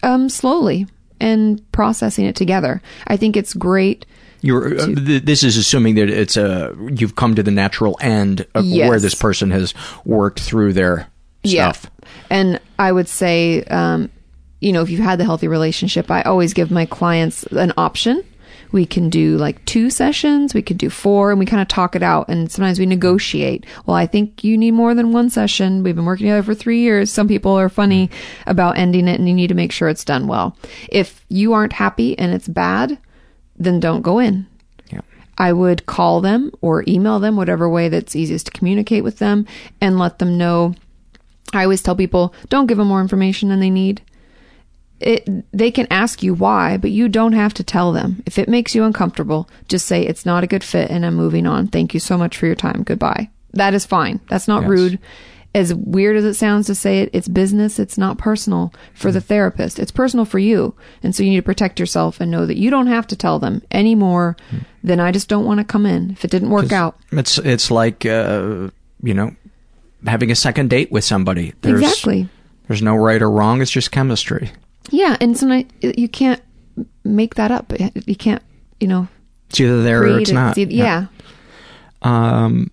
um, 0.04 0.30
slowly 0.30 0.86
and 1.20 1.60
processing 1.72 2.26
it 2.26 2.36
together. 2.36 2.82
I 3.08 3.18
think 3.18 3.36
it's 3.36 3.54
great 3.56 4.06
You're, 4.42 4.80
uh, 4.80 4.86
th- 4.96 5.24
this 5.24 5.44
is 5.44 5.58
assuming 5.58 5.96
that 5.96 6.08
it's 6.10 6.38
a 6.38 6.76
you've 6.96 7.16
come 7.16 7.34
to 7.36 7.42
the 7.44 7.50
natural 7.52 7.98
end 8.00 8.46
of 8.54 8.64
Yes. 8.66 8.88
where 8.90 9.00
this 9.00 9.16
person 9.16 9.50
has 9.52 9.74
worked 10.06 10.40
through 10.40 10.74
their 10.74 11.08
stuff. 11.44 11.86
Yeah. 11.86 12.08
And 12.30 12.60
I 12.80 12.92
would 12.92 13.08
say, 13.08 13.64
um, 13.64 14.10
you 14.60 14.72
know, 14.72 14.82
if 14.82 14.90
you've 14.90 15.02
had 15.02 15.20
the 15.20 15.26
healthy 15.26 15.48
relationship, 15.48 16.12
I 16.12 16.22
always 16.22 16.54
give 16.54 16.72
my 16.72 16.86
clients 16.86 17.44
an 17.44 17.74
option. 17.78 18.24
We 18.72 18.86
can 18.86 19.10
do 19.10 19.38
like 19.38 19.64
two 19.66 19.90
sessions, 19.90 20.54
we 20.54 20.62
could 20.62 20.78
do 20.78 20.90
four, 20.90 21.30
and 21.32 21.40
we 21.40 21.46
kind 21.46 21.62
of 21.62 21.68
talk 21.68 21.94
it 21.96 22.04
out. 22.04 22.30
And 22.30 22.50
sometimes 22.50 22.80
we 22.80 22.86
negotiate. 22.86 23.66
Well, 23.86 23.98
I 23.98 24.08
think 24.08 24.46
you 24.46 24.58
need 24.58 24.72
more 24.72 24.94
than 24.94 25.12
one 25.12 25.30
session. 25.30 25.84
We've 25.84 25.96
been 25.96 26.06
working 26.06 26.28
together 26.28 26.44
for 26.44 26.56
three 26.56 26.80
years. 26.80 27.12
Some 27.12 27.28
people 27.28 27.52
are 27.52 27.68
funny 27.68 28.10
about 28.48 28.78
ending 28.78 29.10
it, 29.10 29.20
and 29.20 29.28
you 29.28 29.36
need 29.36 29.48
to 29.48 29.56
make 29.56 29.74
sure 29.74 29.90
it's 29.90 30.06
done 30.06 30.28
well. 30.28 30.56
If 30.90 31.26
you 31.28 31.52
aren't 31.52 31.74
happy 31.74 32.18
and 32.18 32.34
it's 32.34 32.48
bad, 32.48 32.98
then 33.58 33.82
don't 33.82 34.04
go 34.04 34.20
in. 34.20 34.48
I 35.38 35.54
would 35.54 35.88
call 35.88 36.22
them 36.22 36.52
or 36.62 36.84
email 36.88 37.20
them, 37.20 37.36
whatever 37.36 37.68
way 37.68 37.90
that's 37.90 38.16
easiest 38.16 38.46
to 38.46 38.52
communicate 38.52 39.04
with 39.04 39.18
them, 39.18 39.48
and 39.80 39.98
let 39.98 40.20
them 40.20 40.38
know. 40.38 40.76
I 41.54 41.64
always 41.64 41.82
tell 41.82 41.96
people, 41.96 42.34
don't 42.50 42.68
give 42.68 42.78
them 42.78 42.88
more 42.88 43.02
information 43.02 43.50
than 43.50 43.60
they 43.60 43.70
need. 43.70 44.02
It, 45.00 45.28
they 45.52 45.72
can 45.72 45.88
ask 45.90 46.22
you 46.22 46.34
why, 46.36 46.78
but 46.78 46.92
you 46.92 47.10
don't 47.10 47.34
have 47.34 47.56
to 47.56 47.64
tell 47.64 47.92
them. 47.92 48.22
If 48.28 48.38
it 48.38 48.48
makes 48.48 48.76
you 48.76 48.84
uncomfortable, 48.84 49.50
just 49.68 49.88
say 49.88 50.06
it's 50.06 50.28
not 50.28 50.44
a 50.44 50.48
good 50.48 50.64
fit 50.64 50.92
and 50.92 51.04
I'm 51.06 51.16
moving 51.16 51.48
on. 51.48 51.68
Thank 51.68 51.94
you 51.96 52.00
so 52.00 52.18
much 52.18 52.38
for 52.38 52.46
your 52.46 52.56
time. 52.56 52.84
Goodbye. 52.84 53.30
That 53.54 53.74
is 53.74 53.86
fine. 53.86 54.20
That's 54.30 54.48
not 54.48 54.62
Yes. 54.62 54.70
rude. 54.70 55.00
As 55.54 55.74
weird 55.74 56.16
as 56.16 56.24
it 56.24 56.36
sounds 56.36 56.68
to 56.68 56.76
say 56.76 57.00
it, 57.02 57.10
it's 57.12 57.28
business. 57.28 57.78
It's 57.80 57.98
not 57.98 58.18
personal 58.20 58.74
for 58.94 59.12
the 59.12 59.20
therapist. 59.20 59.80
It's 59.80 59.92
personal 59.92 60.24
for 60.24 60.40
you. 60.40 60.76
And 61.04 61.14
so 61.14 61.24
you 61.24 61.32
need 61.32 61.36
to 61.38 61.42
protect 61.42 61.78
yourself 61.80 62.22
and 62.22 62.32
know 62.32 62.46
that 62.46 62.56
you 62.58 62.70
don't 62.70 62.88
have 62.88 63.06
to 63.08 63.18
tell 63.18 63.38
them 63.40 63.62
any 63.72 63.94
more 63.96 64.38
than 64.84 65.02
I 65.02 65.12
just 65.12 65.28
don't 65.28 65.44
want 65.46 65.58
to 65.60 65.66
come 65.66 65.86
in 65.86 66.12
if 66.12 66.24
it 66.24 66.32
didn't 66.32 66.52
work 66.52 66.72
out. 66.72 66.96
It's 67.12 67.38
it's 67.40 67.70
like 67.70 68.06
uh, 68.06 68.70
you 69.04 69.14
know 69.14 69.36
having 70.08 70.32
a 70.32 70.36
second 70.36 70.70
date 70.70 70.92
with 70.92 71.04
somebody. 71.04 71.54
There's, 71.62 71.82
Exactly. 71.82 72.28
There's 72.68 72.82
no 72.82 72.96
right 72.96 73.22
or 73.22 73.30
wrong. 73.30 73.62
It's 73.62 73.72
just 73.72 73.92
chemistry. 73.92 74.52
Yeah, 74.90 75.18
and 75.22 75.38
sometimes 75.38 75.66
you 75.82 76.08
can't 76.08 76.42
make 77.04 77.36
that 77.36 77.52
up. 77.52 77.72
You 78.08 78.16
can't, 78.16 78.42
you 78.80 78.88
know, 78.88 79.08
It's 79.50 79.60
either 79.60 79.84
there 79.84 80.04
or 80.04 80.20
it's 80.20 80.30
it. 80.30 80.34
not. 80.34 80.58
either- 80.58 80.72
yeah. 80.72 81.06
Um, 82.02 82.72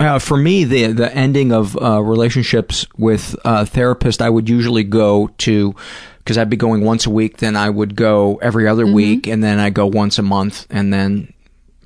uh, 0.00 0.18
for 0.18 0.36
me, 0.36 0.64
the 0.64 0.88
the 0.88 1.14
ending 1.14 1.52
of 1.52 1.76
uh, 1.80 2.02
relationships 2.02 2.86
with 2.98 3.36
a 3.44 3.64
therapist, 3.64 4.20
I 4.20 4.28
would 4.30 4.48
usually 4.48 4.84
go 4.84 5.28
to 5.38 5.74
because 6.18 6.38
I'd 6.38 6.50
be 6.50 6.56
going 6.56 6.82
once 6.84 7.06
a 7.06 7.10
week. 7.10 7.38
Then 7.38 7.56
I 7.56 7.70
would 7.70 7.94
go 7.96 8.36
every 8.42 8.66
other 8.68 8.84
Mm-hmm. 8.84 8.94
week, 8.94 9.26
and 9.26 9.42
then 9.42 9.58
I 9.58 9.70
go 9.70 9.86
once 9.86 10.18
a 10.18 10.22
month, 10.22 10.66
and 10.70 10.92
then 10.92 11.32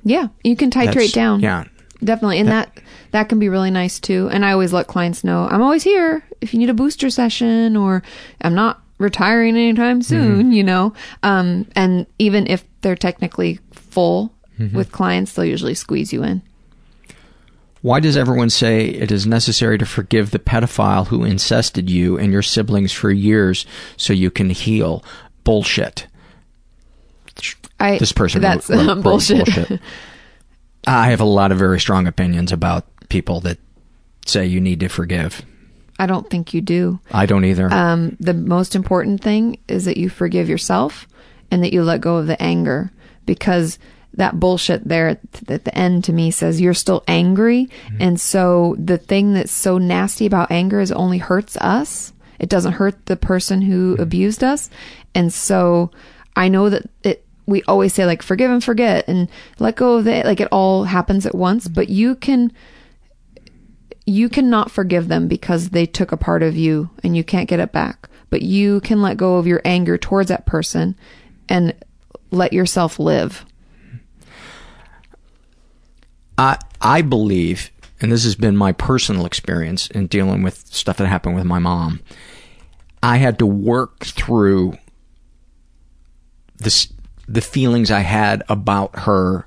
Yeah, 0.03 0.27
you 0.43 0.55
can 0.55 0.71
titrate 0.71 1.13
down. 1.13 1.39
yeah. 1.41 1.65
Definitely. 2.03 2.39
And 2.39 2.49
that 2.49 2.77
that 3.11 3.27
can 3.29 3.39
be 3.39 3.49
really 3.49 3.71
nice 3.71 3.99
too. 3.99 4.29
And 4.31 4.45
I 4.45 4.51
always 4.51 4.71
let 4.73 4.87
clients 4.87 5.23
know 5.23 5.47
I'm 5.49 5.61
always 5.63 5.83
here 5.83 6.23
if 6.41 6.53
you 6.53 6.59
need 6.59 6.69
a 6.69 6.73
booster 6.75 7.09
session 7.09 7.75
or 7.75 8.03
I'm 8.41 8.53
not 8.53 8.81
retiring 8.99 9.55
anytime 9.55 10.01
soon, 10.01 10.51
you 10.51 10.63
know. 10.63 10.93
Um 11.23 11.65
and 11.75 12.05
even 12.19 12.45
if 12.47 12.63
they're 12.81 12.95
technically 12.95 13.59
full 13.71 14.31
Mhm. 14.59 14.73
with 14.73 14.91
clients, 14.91 15.33
they'll 15.33 15.45
usually 15.45 15.73
squeeze 15.75 16.11
you 16.13 16.23
in. 16.23 16.41
Why 17.81 17.99
does 17.99 18.17
everyone 18.17 18.49
say 18.49 18.85
it 18.87 19.11
is 19.11 19.25
necessary 19.27 19.77
to 19.77 19.85
forgive 19.85 20.31
the 20.31 20.39
pedophile 20.39 21.07
who 21.07 21.23
incested 21.23 21.89
you 21.89 22.17
and 22.17 22.31
your 22.33 22.41
siblings 22.41 22.91
for 22.91 23.11
years 23.11 23.65
so 23.97 24.13
you 24.13 24.29
can 24.31 24.49
heal? 24.49 25.03
Bullshit. 25.43 26.07
I 27.79 27.97
This 27.99 28.11
person 28.11 28.41
that's 28.41 28.69
wrote- 28.69 28.77
wrote- 28.79 28.81
um, 28.89 28.97
wrote 28.97 29.03
bullshit. 29.03 29.45
bullshit. 29.45 29.79
I 30.87 31.09
have 31.09 31.19
a 31.19 31.25
lot 31.25 31.51
of 31.51 31.57
very 31.57 31.79
strong 31.79 32.07
opinions 32.07 32.51
about 32.51 32.85
people 33.09 33.41
that 33.41 33.59
say 34.25 34.45
you 34.45 34.61
need 34.61 34.79
to 34.79 34.87
forgive. 34.87 35.43
I 35.99 36.05
don't 36.05 36.29
think 36.29 36.53
you 36.53 36.61
do. 36.61 36.99
I 37.11 37.25
don't 37.25 37.45
either. 37.45 37.71
Um, 37.71 38.15
the 38.19 38.33
most 38.33 38.75
important 38.75 39.21
thing 39.21 39.59
is 39.67 39.85
that 39.85 39.97
you 39.97 40.09
forgive 40.09 40.47
yourself 40.47 41.07
and 41.51 41.63
that 41.63 41.73
you 41.73 41.83
let 41.83 42.01
go 42.01 42.17
of 42.17 42.27
the 42.27 42.41
anger 42.41 42.91
because 43.25 43.79
that 44.13 44.39
bullshit 44.39 44.87
there 44.87 45.09
at 45.09 45.19
at 45.49 45.65
the 45.65 45.77
end 45.77 46.03
to 46.05 46.13
me 46.13 46.31
says 46.31 46.61
you're 46.61 46.73
still 46.73 47.03
angry. 47.07 47.69
And 47.99 48.19
so 48.19 48.75
the 48.79 48.97
thing 48.97 49.33
that's 49.33 49.51
so 49.51 49.77
nasty 49.77 50.25
about 50.25 50.51
anger 50.51 50.79
is 50.79 50.91
it 50.91 50.95
only 50.95 51.19
hurts 51.19 51.57
us. 51.57 52.13
It 52.39 52.49
doesn't 52.49 52.73
hurt 52.73 53.05
the 53.05 53.15
person 53.17 53.61
who 53.61 53.95
abused 53.99 54.43
us. 54.43 54.69
And 55.13 55.33
so 55.33 55.91
I 56.35 56.49
know 56.49 56.69
that 56.69 56.83
it, 57.03 57.26
we 57.47 57.63
always 57.63 57.93
say 57.93 58.05
like 58.05 58.21
forgive 58.21 58.51
and 58.51 58.63
forget 58.63 59.07
and 59.07 59.29
let 59.57 59.77
go 59.77 59.95
of 59.95 60.07
it. 60.07 60.25
Like 60.25 60.39
it 60.39 60.49
all 60.51 60.83
happens 60.83 61.25
at 61.25 61.33
once, 61.33 61.65
mm-hmm. 61.65 61.73
but 61.73 61.89
you 61.89 62.15
can, 62.15 62.51
you 64.05 64.29
cannot 64.29 64.69
forgive 64.69 65.07
them 65.07 65.27
because 65.27 65.69
they 65.69 65.85
took 65.85 66.11
a 66.11 66.17
part 66.17 66.43
of 66.43 66.55
you 66.55 66.89
and 67.03 67.15
you 67.17 67.23
can't 67.23 67.49
get 67.49 67.59
it 67.59 67.71
back. 67.71 68.09
But 68.29 68.41
you 68.41 68.81
can 68.81 69.01
let 69.01 69.17
go 69.17 69.37
of 69.37 69.47
your 69.47 69.61
anger 69.63 69.97
towards 69.97 70.27
that 70.27 70.45
person 70.45 70.95
and 71.47 71.73
let 72.29 72.51
yourself 72.51 72.99
live. 72.99 73.45
I 76.37 76.59
I 76.81 77.01
believe, 77.01 77.71
and 78.01 78.11
this 78.11 78.25
has 78.25 78.35
been 78.35 78.55
my 78.55 78.73
personal 78.73 79.25
experience 79.25 79.87
in 79.87 80.07
dealing 80.07 80.43
with 80.43 80.67
stuff 80.67 80.97
that 80.97 81.07
happened 81.07 81.35
with 81.35 81.45
my 81.45 81.59
mom. 81.59 82.01
I 83.01 83.17
had 83.17 83.39
to 83.39 83.45
work 83.45 84.05
through 84.05 84.77
this 86.57 86.91
the 87.27 87.41
feelings 87.41 87.91
I 87.91 87.99
had 88.01 88.43
about 88.49 88.99
her 88.99 89.45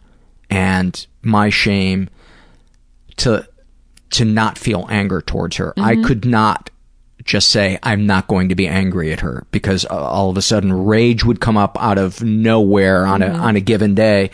and 0.50 1.06
my 1.22 1.50
shame 1.50 2.08
to 3.18 3.46
to 4.10 4.24
not 4.24 4.58
feel 4.58 4.86
anger 4.90 5.20
towards 5.20 5.56
her. 5.56 5.72
I 5.76 5.94
Mhm. 5.94 6.04
could 6.04 6.24
not 6.24 6.68
just 7.24 7.48
say 7.50 7.78
I'm 7.82 8.06
not 8.06 8.26
going 8.26 8.48
to 8.48 8.56
be 8.56 8.66
angry 8.66 9.12
at 9.12 9.20
her 9.20 9.46
because 9.52 9.84
uh, 9.84 9.90
all 9.94 10.30
of 10.30 10.36
a 10.36 10.42
sudden 10.42 10.72
rage 10.72 11.24
would 11.24 11.38
come 11.40 11.56
up 11.56 11.76
out 11.80 11.96
of 11.98 12.22
nowhere 12.22 13.06
on 13.06 13.22
a 13.22 13.26
Mhm. 13.28 13.40
on 13.40 13.56
a 13.56 13.60
given 13.60 13.94
day. 13.94 14.30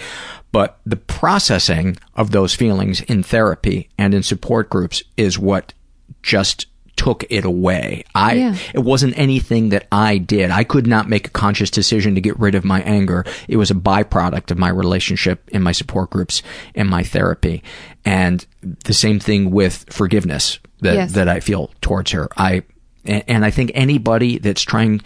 But 0.51 0.79
the 0.87 0.97
processing 0.97 1.99
of 2.15 2.31
those 2.31 2.55
feelings 2.55 3.03
in 3.03 3.23
therapy 3.23 3.91
and 3.99 4.15
in 4.15 4.23
support 4.23 4.71
groups 4.71 5.03
is 5.19 5.39
what 5.39 5.75
just 6.23 6.67
took 6.97 7.25
it 7.31 7.45
away. 7.45 8.05
I 8.15 8.33
Yeah. 8.35 8.57
it 8.75 8.81
wasn't 8.81 9.19
anything 9.19 9.69
that 9.69 9.87
I 9.93 10.19
did. 10.19 10.51
I 10.51 10.65
could 10.65 10.87
not 10.87 11.09
make 11.09 11.27
a 11.29 11.31
conscious 11.31 11.71
decision 11.71 12.15
to 12.15 12.21
get 12.21 12.39
rid 12.39 12.55
of 12.55 12.65
my 12.65 12.81
anger. 12.83 13.25
It 13.49 13.57
was 13.59 13.71
a 13.71 13.75
byproduct 13.75 14.51
of 14.51 14.59
my 14.59 14.71
relationship 14.71 15.49
in 15.53 15.63
my 15.63 15.73
support 15.73 16.11
groups 16.11 16.43
and 16.75 16.89
my 16.89 17.03
therapy. 17.03 17.63
And 18.05 18.45
the 18.85 18.95
same 18.95 19.21
thing 19.21 19.51
with 19.51 19.85
forgiveness 19.91 20.59
that 20.81 20.95
Yes. 20.95 21.13
that 21.13 21.29
I 21.29 21.41
feel 21.41 21.71
towards 21.81 22.11
her. 22.13 22.29
I 22.37 22.63
and, 23.05 23.23
and 23.29 23.45
I 23.45 23.51
think 23.51 23.71
anybody 23.75 24.39
that's 24.39 24.63
trying 24.63 25.01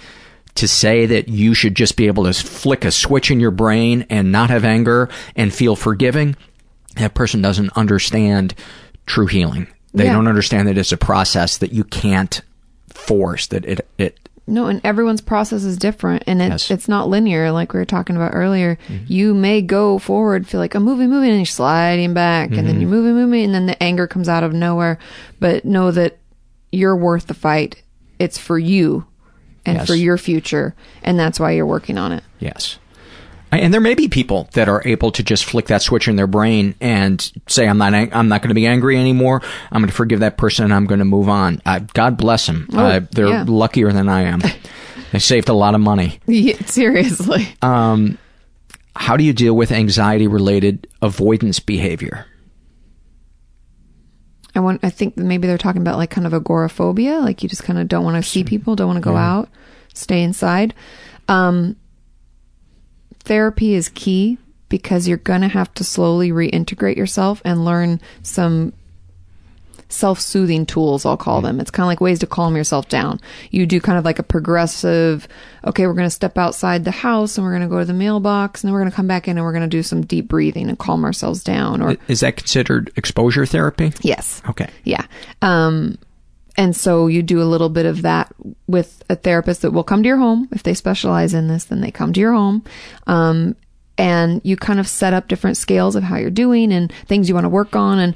to 0.56 0.66
say 0.66 1.06
that 1.06 1.28
you 1.28 1.54
should 1.54 1.74
just 1.76 1.96
be 1.96 2.06
able 2.06 2.24
to 2.24 2.32
flick 2.32 2.84
a 2.84 2.90
switch 2.90 3.30
in 3.30 3.40
your 3.40 3.50
brain 3.52 4.04
and 4.10 4.32
not 4.32 4.50
have 4.50 4.64
anger 4.64 5.08
and 5.36 5.52
feel 5.54 5.76
forgiving, 5.76 6.34
that 6.96 7.14
person 7.14 7.40
doesn't 7.42 7.70
understand 7.76 8.54
true 9.06 9.26
healing. 9.26 9.66
They 9.94 10.04
Yeah. 10.04 10.12
don't 10.14 10.28
understand 10.28 10.68
that 10.68 10.78
it's 10.78 10.92
a 10.92 10.96
process 10.96 11.58
that 11.58 11.72
you 11.72 11.84
can't 11.84 12.40
force. 12.88 13.46
That 13.48 13.64
it 13.64 13.86
it 13.98 14.16
No, 14.46 14.66
and 14.66 14.80
everyone's 14.82 15.20
process 15.20 15.62
is 15.62 15.76
different 15.76 16.24
and 16.26 16.42
it's 16.42 16.50
Yes. 16.50 16.64
Mm-hmm. 16.64 16.74
it's 16.74 16.88
not 16.88 17.08
linear 17.08 17.52
like 17.52 17.72
we 17.72 17.78
were 17.78 17.84
talking 17.84 18.16
about 18.16 18.32
earlier. 18.34 18.78
You 19.06 19.32
may 19.34 19.62
go 19.62 19.98
forward, 19.98 20.46
feel 20.48 20.58
like 20.60 20.74
I'm 20.74 20.82
moving, 20.82 21.08
moving, 21.08 21.30
and 21.30 21.38
you're 21.38 21.46
sliding 21.46 22.14
back, 22.14 22.50
and 22.50 22.66
then 22.66 22.80
you're 22.80 22.90
moving, 22.90 23.14
moving, 23.14 23.44
and 23.44 23.54
then 23.54 23.66
the 23.66 23.80
anger 23.80 24.06
comes 24.08 24.28
out 24.28 24.42
of 24.42 24.52
nowhere. 24.52 24.98
But 25.38 25.64
know 25.64 25.90
that 25.92 26.18
you're 26.72 26.96
worth 26.96 27.26
the 27.28 27.34
fight. 27.34 27.82
It's 28.18 28.38
for 28.38 28.58
you 28.58 29.04
and 29.64 29.76
Yes. 29.78 29.86
for 29.86 29.94
your 29.94 30.18
future, 30.18 30.74
and 31.04 31.16
that's 31.18 31.38
why 31.38 31.52
you're 31.52 31.66
working 31.66 31.96
on 31.98 32.10
it. 32.12 32.24
Yes. 32.40 32.78
And 33.52 33.74
there 33.74 33.80
may 33.80 33.94
be 33.94 34.06
people 34.08 34.48
that 34.52 34.68
are 34.68 34.80
able 34.86 35.10
to 35.12 35.22
just 35.24 35.44
flick 35.44 35.66
that 35.66 35.82
switch 35.82 36.06
in 36.06 36.14
their 36.16 36.28
brain 36.28 36.74
and 36.80 37.32
say, 37.48 37.66
"I'm 37.66 37.78
not, 37.78 37.94
ang- 37.94 38.14
I'm 38.14 38.28
not 38.28 38.42
going 38.42 38.50
to 38.50 38.54
be 38.54 38.66
angry 38.66 38.96
anymore. 38.96 39.42
I'm 39.72 39.80
going 39.82 39.90
to 39.90 39.94
forgive 39.94 40.20
that 40.20 40.36
person, 40.38 40.64
and 40.66 40.72
I'm 40.74 40.86
going 40.86 41.00
to 41.00 41.04
move 41.04 41.28
on." 41.28 41.60
Uh, 41.66 41.80
God 41.92 42.16
bless 42.16 42.46
them. 42.46 42.68
Oh, 42.72 42.78
uh, 42.78 43.00
they're 43.10 43.26
yeah. 43.28 43.44
luckier 43.48 43.92
than 43.92 44.08
I 44.08 44.22
am. 44.22 44.40
they 45.12 45.18
saved 45.18 45.48
a 45.48 45.52
lot 45.52 45.74
of 45.74 45.80
money. 45.80 46.20
Yeah, 46.26 46.56
seriously. 46.66 47.48
Um, 47.60 48.18
how 48.94 49.16
do 49.16 49.24
you 49.24 49.32
deal 49.32 49.54
with 49.54 49.72
anxiety-related 49.72 50.86
avoidance 51.02 51.58
behavior? 51.58 52.26
I 54.54 54.60
want. 54.60 54.84
I 54.84 54.90
think 54.90 55.16
maybe 55.16 55.46
they're 55.46 55.58
talking 55.58 55.82
about 55.82 55.96
like 55.98 56.10
kind 56.10 56.26
of 56.26 56.34
agoraphobia, 56.34 57.18
like 57.20 57.42
you 57.42 57.48
just 57.48 57.62
kind 57.64 57.78
of 57.78 57.88
don't 57.88 58.04
want 58.04 58.22
to 58.22 58.28
see 58.28 58.44
people, 58.44 58.76
don't 58.76 58.88
want 58.88 58.96
to 58.98 59.00
go 59.00 59.12
Yeah. 59.14 59.30
out, 59.32 59.48
stay 59.94 60.22
inside. 60.22 60.74
Um, 61.28 61.76
therapy 63.20 63.74
is 63.74 63.88
key 63.90 64.38
because 64.68 65.06
you're 65.08 65.16
gonna 65.16 65.48
have 65.48 65.72
to 65.74 65.84
slowly 65.84 66.30
reintegrate 66.30 66.96
yourself 66.96 67.40
and 67.44 67.64
learn 67.64 68.00
some 68.22 68.72
self-soothing 69.88 70.64
tools 70.66 71.04
i'll 71.04 71.16
call 71.16 71.40
them 71.40 71.58
it's 71.58 71.70
kind 71.72 71.82
of 71.82 71.88
like 71.88 72.00
ways 72.00 72.20
to 72.20 72.26
calm 72.26 72.54
yourself 72.54 72.88
down 72.88 73.20
you 73.50 73.66
do 73.66 73.80
kind 73.80 73.98
of 73.98 74.04
like 74.04 74.20
a 74.20 74.22
progressive 74.22 75.26
okay 75.66 75.84
we're 75.84 75.94
going 75.94 76.06
to 76.06 76.10
step 76.10 76.38
outside 76.38 76.84
the 76.84 76.92
house 76.92 77.36
and 77.36 77.44
we're 77.44 77.50
going 77.50 77.62
to 77.62 77.68
go 77.68 77.80
to 77.80 77.84
the 77.84 77.92
mailbox 77.92 78.62
and 78.62 78.68
then 78.68 78.72
we're 78.72 78.78
going 78.80 78.90
to 78.90 78.94
come 78.94 79.08
back 79.08 79.26
in 79.26 79.36
and 79.36 79.44
we're 79.44 79.50
going 79.52 79.62
to 79.62 79.68
do 79.68 79.82
some 79.82 80.02
deep 80.06 80.28
breathing 80.28 80.68
and 80.68 80.78
calm 80.78 81.04
ourselves 81.04 81.42
down 81.42 81.82
or 81.82 81.96
Is 82.06 82.20
that 82.20 82.36
considered 82.36 82.92
exposure 82.94 83.44
therapy? 83.46 83.92
yes 84.02 84.40
Okay. 84.48 84.68
yeah. 84.84 85.04
Um, 85.42 85.98
and 86.56 86.74
so 86.74 87.06
you 87.06 87.22
do 87.22 87.42
a 87.42 87.44
little 87.44 87.68
bit 87.68 87.86
of 87.86 88.02
that 88.02 88.34
with 88.66 89.02
a 89.08 89.16
therapist 89.16 89.62
that 89.62 89.70
will 89.70 89.84
come 89.84 90.02
to 90.02 90.06
your 90.06 90.18
home. 90.18 90.48
If 90.52 90.62
they 90.62 90.74
specialize 90.74 91.34
in 91.34 91.48
this, 91.48 91.64
then 91.64 91.80
they 91.80 91.90
come 91.90 92.12
to 92.12 92.20
your 92.20 92.32
home. 92.32 92.64
Um, 93.06 93.56
and 93.98 94.40
you 94.44 94.56
kind 94.56 94.80
of 94.80 94.88
set 94.88 95.12
up 95.12 95.28
different 95.28 95.56
scales 95.56 95.94
of 95.94 96.02
how 96.02 96.16
you're 96.16 96.30
doing 96.30 96.72
and 96.72 96.92
things 97.06 97.28
you 97.28 97.34
want 97.34 97.44
to 97.44 97.50
work 97.50 97.76
on. 97.76 97.98
And 97.98 98.14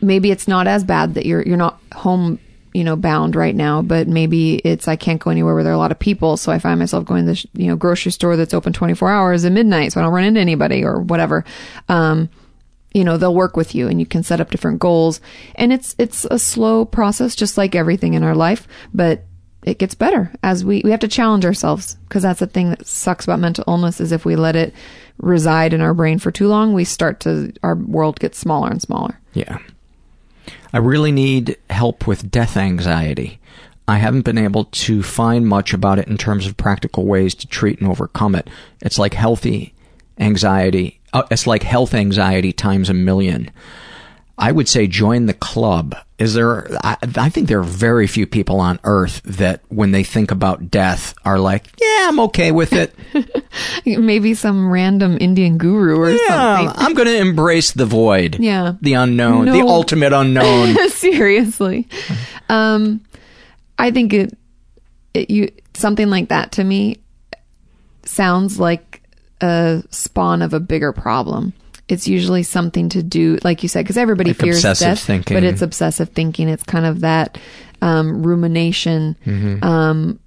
maybe 0.00 0.30
it's 0.30 0.48
not 0.48 0.66
as 0.66 0.82
bad 0.82 1.14
that 1.14 1.24
you're, 1.24 1.42
you're 1.42 1.56
not 1.56 1.80
home, 1.94 2.40
you 2.74 2.82
know, 2.82 2.96
bound 2.96 3.36
right 3.36 3.54
now, 3.54 3.80
but 3.80 4.08
maybe 4.08 4.56
it's, 4.56 4.88
I 4.88 4.96
can't 4.96 5.20
go 5.20 5.30
anywhere 5.30 5.54
where 5.54 5.62
there 5.62 5.72
are 5.72 5.76
a 5.76 5.78
lot 5.78 5.92
of 5.92 5.98
people. 5.98 6.36
So 6.36 6.50
I 6.50 6.58
find 6.58 6.80
myself 6.80 7.04
going 7.04 7.26
to 7.26 7.34
the, 7.34 7.48
you 7.54 7.68
know, 7.68 7.76
grocery 7.76 8.12
store 8.12 8.36
that's 8.36 8.54
open 8.54 8.72
24 8.72 9.10
hours 9.10 9.44
at 9.44 9.52
midnight. 9.52 9.92
So 9.92 10.00
I 10.00 10.04
don't 10.04 10.12
run 10.12 10.24
into 10.24 10.40
anybody 10.40 10.84
or 10.84 11.00
whatever. 11.00 11.44
Um, 11.88 12.28
you 12.92 13.04
know 13.04 13.16
they'll 13.16 13.34
work 13.34 13.56
with 13.56 13.74
you 13.74 13.88
and 13.88 14.00
you 14.00 14.06
can 14.06 14.22
set 14.22 14.40
up 14.40 14.50
different 14.50 14.78
goals 14.80 15.20
and 15.54 15.72
it's 15.72 15.94
it's 15.98 16.24
a 16.30 16.38
slow 16.38 16.84
process 16.84 17.36
just 17.36 17.56
like 17.56 17.74
everything 17.74 18.14
in 18.14 18.22
our 18.22 18.34
life 18.34 18.66
but 18.92 19.24
it 19.62 19.78
gets 19.78 19.94
better 19.94 20.32
as 20.42 20.64
we 20.64 20.80
we 20.84 20.90
have 20.90 21.00
to 21.00 21.08
challenge 21.08 21.44
ourselves 21.44 21.96
because 22.08 22.22
that's 22.22 22.40
the 22.40 22.46
thing 22.46 22.70
that 22.70 22.86
sucks 22.86 23.24
about 23.24 23.38
mental 23.38 23.64
illness 23.68 24.00
is 24.00 24.10
if 24.12 24.24
we 24.24 24.36
let 24.36 24.56
it 24.56 24.74
reside 25.18 25.72
in 25.74 25.80
our 25.80 25.94
brain 25.94 26.18
for 26.18 26.30
too 26.30 26.48
long 26.48 26.72
we 26.72 26.84
start 26.84 27.20
to 27.20 27.52
our 27.62 27.74
world 27.74 28.18
gets 28.18 28.38
smaller 28.38 28.70
and 28.70 28.80
smaller 28.82 29.20
Yeah. 29.34 29.58
I 30.72 30.78
really 30.78 31.12
need 31.12 31.56
help 31.68 32.06
with 32.06 32.30
death 32.30 32.56
anxiety. 32.56 33.40
I 33.88 33.98
haven't 33.98 34.24
been 34.24 34.38
able 34.38 34.66
to 34.66 35.02
find 35.02 35.46
much 35.46 35.74
about 35.74 35.98
it 35.98 36.06
in 36.06 36.16
terms 36.16 36.46
of 36.46 36.56
practical 36.56 37.06
ways 37.06 37.34
to 37.36 37.46
treat 37.48 37.80
and 37.80 37.88
overcome 37.88 38.36
it. 38.36 38.48
It's 38.80 38.98
like 38.98 39.14
healthy 39.14 39.74
anxiety. 40.20 41.00
Uh, 41.12 41.22
it's 41.30 41.46
like 41.46 41.62
health 41.62 41.94
anxiety 41.94 42.52
times 42.52 42.88
a 42.88 42.94
million. 42.94 43.50
I 44.38 44.52
would 44.52 44.68
say 44.68 44.86
join 44.86 45.26
the 45.26 45.34
club. 45.34 45.94
Is 46.18 46.32
there, 46.32 46.66
I, 46.82 46.96
I 47.16 47.28
think 47.28 47.48
there 47.48 47.60
are 47.60 47.62
very 47.62 48.06
few 48.06 48.26
people 48.26 48.58
on 48.58 48.80
earth 48.84 49.20
that 49.24 49.60
when 49.68 49.90
they 49.90 50.02
think 50.02 50.30
about 50.30 50.70
death 50.70 51.14
are 51.26 51.38
like, 51.38 51.66
yeah, 51.78 52.08
I'm 52.08 52.18
okay 52.20 52.50
with 52.50 52.72
it. 52.72 52.94
maybe 53.84 54.32
some 54.32 54.70
random 54.70 55.18
indian 55.20 55.58
guru 55.58 55.98
or 55.98 56.10
Yeah, 56.10 56.56
something 56.56 56.82
I'm 56.86 56.94
going 56.94 57.08
to 57.08 57.18
embrace 57.18 57.72
the 57.72 57.84
void. 57.84 58.38
Yeah. 58.40 58.74
The 58.80 58.94
unknown, 58.94 59.44
the 59.46 59.60
ultimate 59.60 60.14
unknown. 60.14 60.76
Seriously. 60.88 61.86
Um, 62.48 63.02
I 63.78 63.90
think 63.90 64.14
it, 64.14 64.38
it, 65.12 65.30
you, 65.30 65.50
something 65.74 66.08
like 66.08 66.28
that 66.30 66.52
to 66.52 66.64
me 66.64 66.96
sounds 68.04 68.58
like 68.58 68.99
a 69.40 69.82
spawn 69.90 70.42
of 70.42 70.52
a 70.54 70.60
bigger 70.60 70.92
problem. 70.92 71.52
It's 71.88 72.06
usually 72.06 72.42
something 72.44 72.88
to 72.90 73.02
do, 73.02 73.38
like 73.42 73.62
you 73.64 73.68
said, 73.68 73.84
because 73.84 73.96
everybody 73.96 74.30
Like 74.30 74.38
fears 74.38 74.58
obsessive 74.58 74.86
death, 74.86 75.00
thinking. 75.04 75.36
but 75.36 75.42
it's 75.44 75.60
obsessive 75.62 76.10
thinking. 76.10 76.48
It's 76.48 76.62
kind 76.62 76.86
of 76.86 77.00
that 77.00 77.36
um, 77.82 78.22
rumination, 78.22 79.16
Mhm. 79.26 79.64
um, 79.64 80.20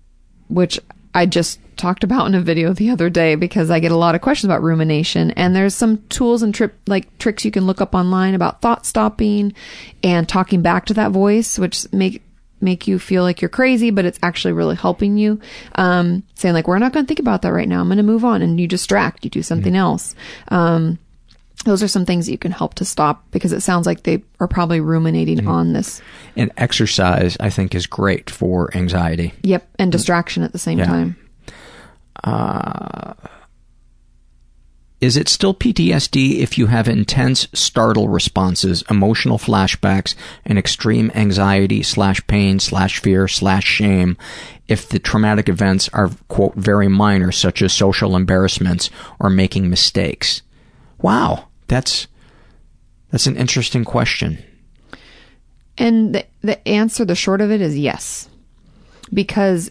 which 0.47 0.79
I 1.13 1.25
just 1.27 1.59
talked 1.77 2.03
about 2.03 2.25
in 2.27 2.35
a 2.35 2.41
video 2.41 2.73
the 2.73 2.89
other 2.89 3.09
day 3.09 3.35
because 3.35 3.69
I 3.71 3.79
get 3.79 3.91
a 3.91 3.95
lot 3.97 4.13
of 4.15 4.21
questions 4.21 4.45
about 4.49 4.61
rumination 4.63 5.31
and 5.31 5.55
there's 5.55 5.73
some 5.75 5.97
tools 6.09 6.41
and 6.43 6.53
trip 6.53 6.75
like 6.87 7.15
tricks 7.17 7.45
you 7.45 7.51
can 7.51 7.65
look 7.65 7.81
up 7.81 7.95
online 7.95 8.33
about 8.35 8.61
thought 8.61 8.85
stopping 8.85 9.53
and 10.03 10.27
talking 10.29 10.61
back 10.61 10.85
to 10.87 10.93
that 10.95 11.11
voice 11.11 11.57
which 11.57 11.85
make 11.91 12.21
make 12.63 12.87
you 12.87 12.97
feel 12.97 13.21
like 13.23 13.41
you're 13.41 13.49
crazy 13.49 13.91
but 13.91 14.05
it's 14.05 14.19
actually 14.23 14.53
really 14.53 14.75
helping 14.75 15.17
you. 15.17 15.39
Um 15.75 16.23
saying 16.35 16.53
like 16.55 16.67
we're 16.67 16.79
not 16.79 16.93
going 16.93 17.05
to 17.05 17.07
think 17.07 17.19
about 17.19 17.41
that 17.43 17.53
right 17.53 17.67
now. 17.67 17.81
I'm 17.81 17.87
going 17.87 17.97
to 17.97 18.03
move 18.03 18.25
on. 18.25 18.41
And 18.41 18.59
you 18.59 18.67
distract. 18.67 19.23
You 19.23 19.29
do 19.29 19.43
something 19.43 19.75
else. 19.75 20.15
Um 20.47 20.97
those 21.65 21.81
are 21.83 21.87
some 21.87 22.05
things 22.05 22.25
that 22.25 22.31
you 22.33 22.37
can 22.37 22.51
help 22.51 22.73
to 22.75 22.83
stop 22.85 23.23
because 23.31 23.53
it 23.53 23.61
sounds 23.61 23.85
like 23.85 24.03
they 24.03 24.21
are 24.41 24.47
probably 24.49 24.81
ruminating 24.81 25.47
on 25.47 25.71
this. 25.71 26.01
And 26.35 26.51
exercise, 26.57 27.37
I 27.39 27.49
think, 27.51 27.73
is 27.73 27.87
great 27.87 28.29
for 28.29 28.75
anxiety. 28.75 29.33
yep. 29.43 29.65
And 29.79 29.89
distraction 29.91 30.43
at 30.43 30.51
the 30.51 30.59
same 30.59 30.79
Yeah. 30.79 30.85
time. 30.87 31.15
Uh, 32.23 33.13
is 35.03 35.17
it 35.17 35.27
still 35.27 35.53
PTSD 35.53 36.37
if 36.37 36.57
you 36.57 36.67
have 36.67 36.87
intense 36.87 37.49
startle 37.51 38.07
responses, 38.07 38.85
emotional 38.89 39.37
flashbacks, 39.37 40.15
and 40.45 40.57
extreme 40.57 41.11
anxiety 41.13 41.83
slash 41.83 42.25
pain 42.25 42.57
slash 42.57 43.01
fear 43.01 43.27
slash 43.27 43.65
shame 43.65 44.15
if 44.69 44.87
the 44.87 44.99
traumatic 44.99 45.49
events 45.49 45.89
are, 45.89 46.09
quote, 46.29 46.55
very 46.55 46.87
minor, 46.87 47.33
such 47.33 47.61
as 47.61 47.73
social 47.73 48.15
embarrassments 48.15 48.89
or 49.19 49.29
making 49.29 49.69
mistakes? 49.69 50.41
Wow, 51.01 51.49
that's, 51.67 52.07
that's 53.11 53.27
an 53.27 53.35
interesting 53.35 53.83
question. 53.83 54.41
And 55.77 56.15
the, 56.15 56.25
the 56.39 56.65
answer, 56.65 57.03
the 57.03 57.13
short 57.13 57.41
of 57.41 57.51
it 57.51 57.59
is 57.59 57.77
yes. 57.77 58.29
Because 59.13 59.69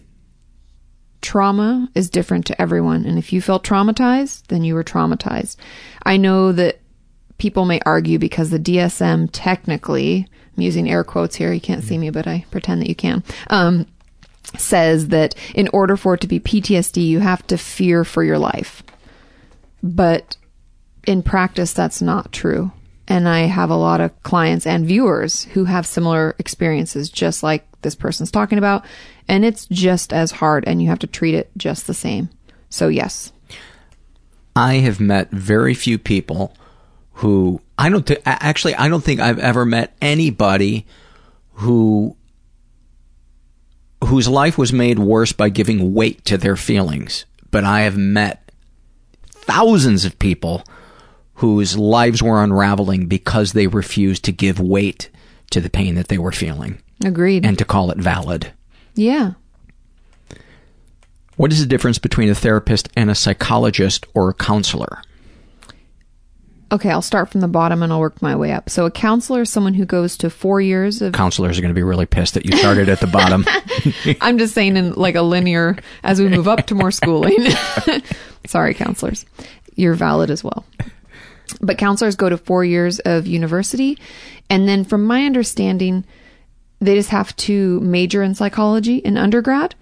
trauma 1.22 1.88
is 1.94 2.10
different 2.10 2.46
to 2.46 2.60
everyone. 2.60 3.04
And 3.06 3.18
if 3.18 3.32
you 3.32 3.40
felt 3.40 3.64
traumatized, 3.64 4.48
then 4.48 4.64
you 4.64 4.74
were 4.74 4.84
traumatized. 4.84 5.56
I 6.02 6.16
know 6.16 6.52
that 6.52 6.80
people 7.38 7.64
may 7.64 7.80
argue 7.86 8.18
because 8.18 8.50
the 8.50 8.58
DSM 8.58 9.28
technically, 9.32 10.28
I'm 10.56 10.62
using 10.62 10.90
air 10.90 11.04
quotes 11.04 11.36
here, 11.36 11.52
you 11.52 11.60
can't 11.60 11.84
see 11.84 11.96
me, 11.96 12.10
but 12.10 12.26
I 12.26 12.44
pretend 12.50 12.82
that 12.82 12.88
you 12.88 12.94
can, 12.94 13.24
um, 13.48 13.86
says 14.58 15.08
that 15.08 15.34
in 15.54 15.68
order 15.72 15.96
for 15.96 16.14
it 16.14 16.20
to 16.20 16.26
be 16.26 16.40
PTSD, 16.40 17.06
you 17.06 17.20
have 17.20 17.46
to 17.46 17.56
fear 17.56 18.04
for 18.04 18.22
your 18.22 18.38
life. 18.38 18.82
But 19.82 20.36
in 21.06 21.22
practice, 21.22 21.72
that's 21.72 22.02
not 22.02 22.32
true. 22.32 22.72
And 23.08 23.28
I 23.28 23.40
have 23.40 23.70
a 23.70 23.76
lot 23.76 24.00
of 24.00 24.22
clients 24.22 24.66
and 24.66 24.86
viewers 24.86 25.44
who 25.44 25.64
have 25.64 25.86
similar 25.86 26.34
experiences, 26.38 27.10
just 27.10 27.42
like 27.42 27.66
this 27.82 27.94
person's 27.94 28.30
talking 28.30 28.58
about. 28.58 28.84
And 29.28 29.44
it's 29.44 29.66
just 29.66 30.12
as 30.12 30.30
hard, 30.30 30.64
and 30.66 30.80
you 30.80 30.88
have 30.88 31.00
to 31.00 31.06
treat 31.06 31.34
it 31.34 31.50
just 31.56 31.86
the 31.86 31.94
same. 31.94 32.30
So, 32.70 32.88
yes. 32.88 33.32
I 34.54 34.74
have 34.74 35.00
met 35.00 35.30
very 35.30 35.74
few 35.74 35.98
people 35.98 36.54
who 37.14 37.60
I 37.78 37.88
don't 37.88 38.08
a- 38.10 38.22
actually 38.26 38.74
I 38.74 38.88
don't 38.88 39.02
think 39.02 39.20
I've 39.20 39.38
ever 39.38 39.64
met 39.64 39.94
anybody 40.00 40.86
who 41.54 42.16
whose 44.04 44.28
life 44.28 44.58
was 44.58 44.72
made 44.72 44.98
worse 44.98 45.32
by 45.32 45.48
giving 45.48 45.94
weight 45.94 46.24
to 46.26 46.36
their 46.36 46.56
feelings. 46.56 47.24
But 47.50 47.64
I 47.64 47.82
have 47.82 47.96
met 47.96 48.50
thousands 49.30 50.04
of 50.04 50.18
people 50.18 50.64
whose 51.42 51.76
lives 51.76 52.22
were 52.22 52.42
unraveling 52.42 53.06
because 53.06 53.52
they 53.52 53.66
refused 53.66 54.24
to 54.24 54.30
give 54.30 54.60
weight 54.60 55.10
to 55.50 55.60
the 55.60 55.68
pain 55.68 55.96
that 55.96 56.06
they 56.06 56.16
were 56.16 56.30
feeling 56.30 56.78
Agreed. 57.04 57.44
and 57.44 57.58
to 57.58 57.64
call 57.64 57.90
it 57.90 57.98
valid. 57.98 58.52
yeah. 58.94 59.32
What 61.36 61.50
is 61.50 61.58
the 61.58 61.66
difference 61.66 61.98
between 61.98 62.28
a 62.30 62.34
therapist 62.36 62.88
and 62.96 63.10
a 63.10 63.14
psychologist 63.16 64.06
or 64.14 64.28
a 64.28 64.34
counselor? 64.34 65.02
Okay, 66.70 66.90
I'll 66.90 67.02
start 67.02 67.30
from 67.30 67.40
the 67.40 67.48
bottom 67.48 67.82
and 67.82 67.92
I'll 67.92 67.98
work 67.98 68.22
my 68.22 68.36
way 68.36 68.52
up. 68.52 68.70
So, 68.70 68.86
a 68.86 68.90
counselor 68.90 69.40
is 69.42 69.50
someone 69.50 69.74
who 69.74 69.84
goes 69.84 70.16
to 70.18 70.30
four 70.30 70.60
years 70.60 71.02
of. 71.02 71.12
Counselors 71.14 71.58
are 71.58 71.60
going 71.62 71.74
to 71.74 71.78
be 71.78 71.82
really 71.82 72.06
pissed 72.06 72.34
that 72.34 72.46
you 72.46 72.56
started 72.56 72.88
at 72.88 73.00
the 73.00 73.06
bottom. 73.08 73.44
I'm 74.20 74.38
just 74.38 74.54
saying, 74.54 74.76
in 74.76 74.92
like 74.92 75.16
a 75.16 75.22
linear, 75.22 75.76
as 76.04 76.20
we 76.20 76.28
move 76.28 76.46
up 76.46 76.66
to 76.68 76.74
more 76.76 76.92
schooling. 76.92 77.36
Sorry, 78.46 78.74
counselors. 78.74 79.26
You're 79.74 79.94
valid 79.94 80.30
as 80.30 80.44
well. 80.44 80.64
But 81.60 81.78
counselors 81.78 82.16
go 82.16 82.28
to 82.28 82.36
four 82.38 82.64
years 82.64 82.98
of 83.00 83.26
university. 83.26 83.98
And 84.50 84.68
then, 84.68 84.84
from 84.84 85.04
my 85.04 85.24
understanding, 85.26 86.04
they 86.80 86.94
just 86.94 87.10
have 87.10 87.34
to 87.36 87.80
major 87.80 88.22
in 88.22 88.34
psychology 88.34 88.96
in 88.96 89.16
undergrad. 89.16 89.74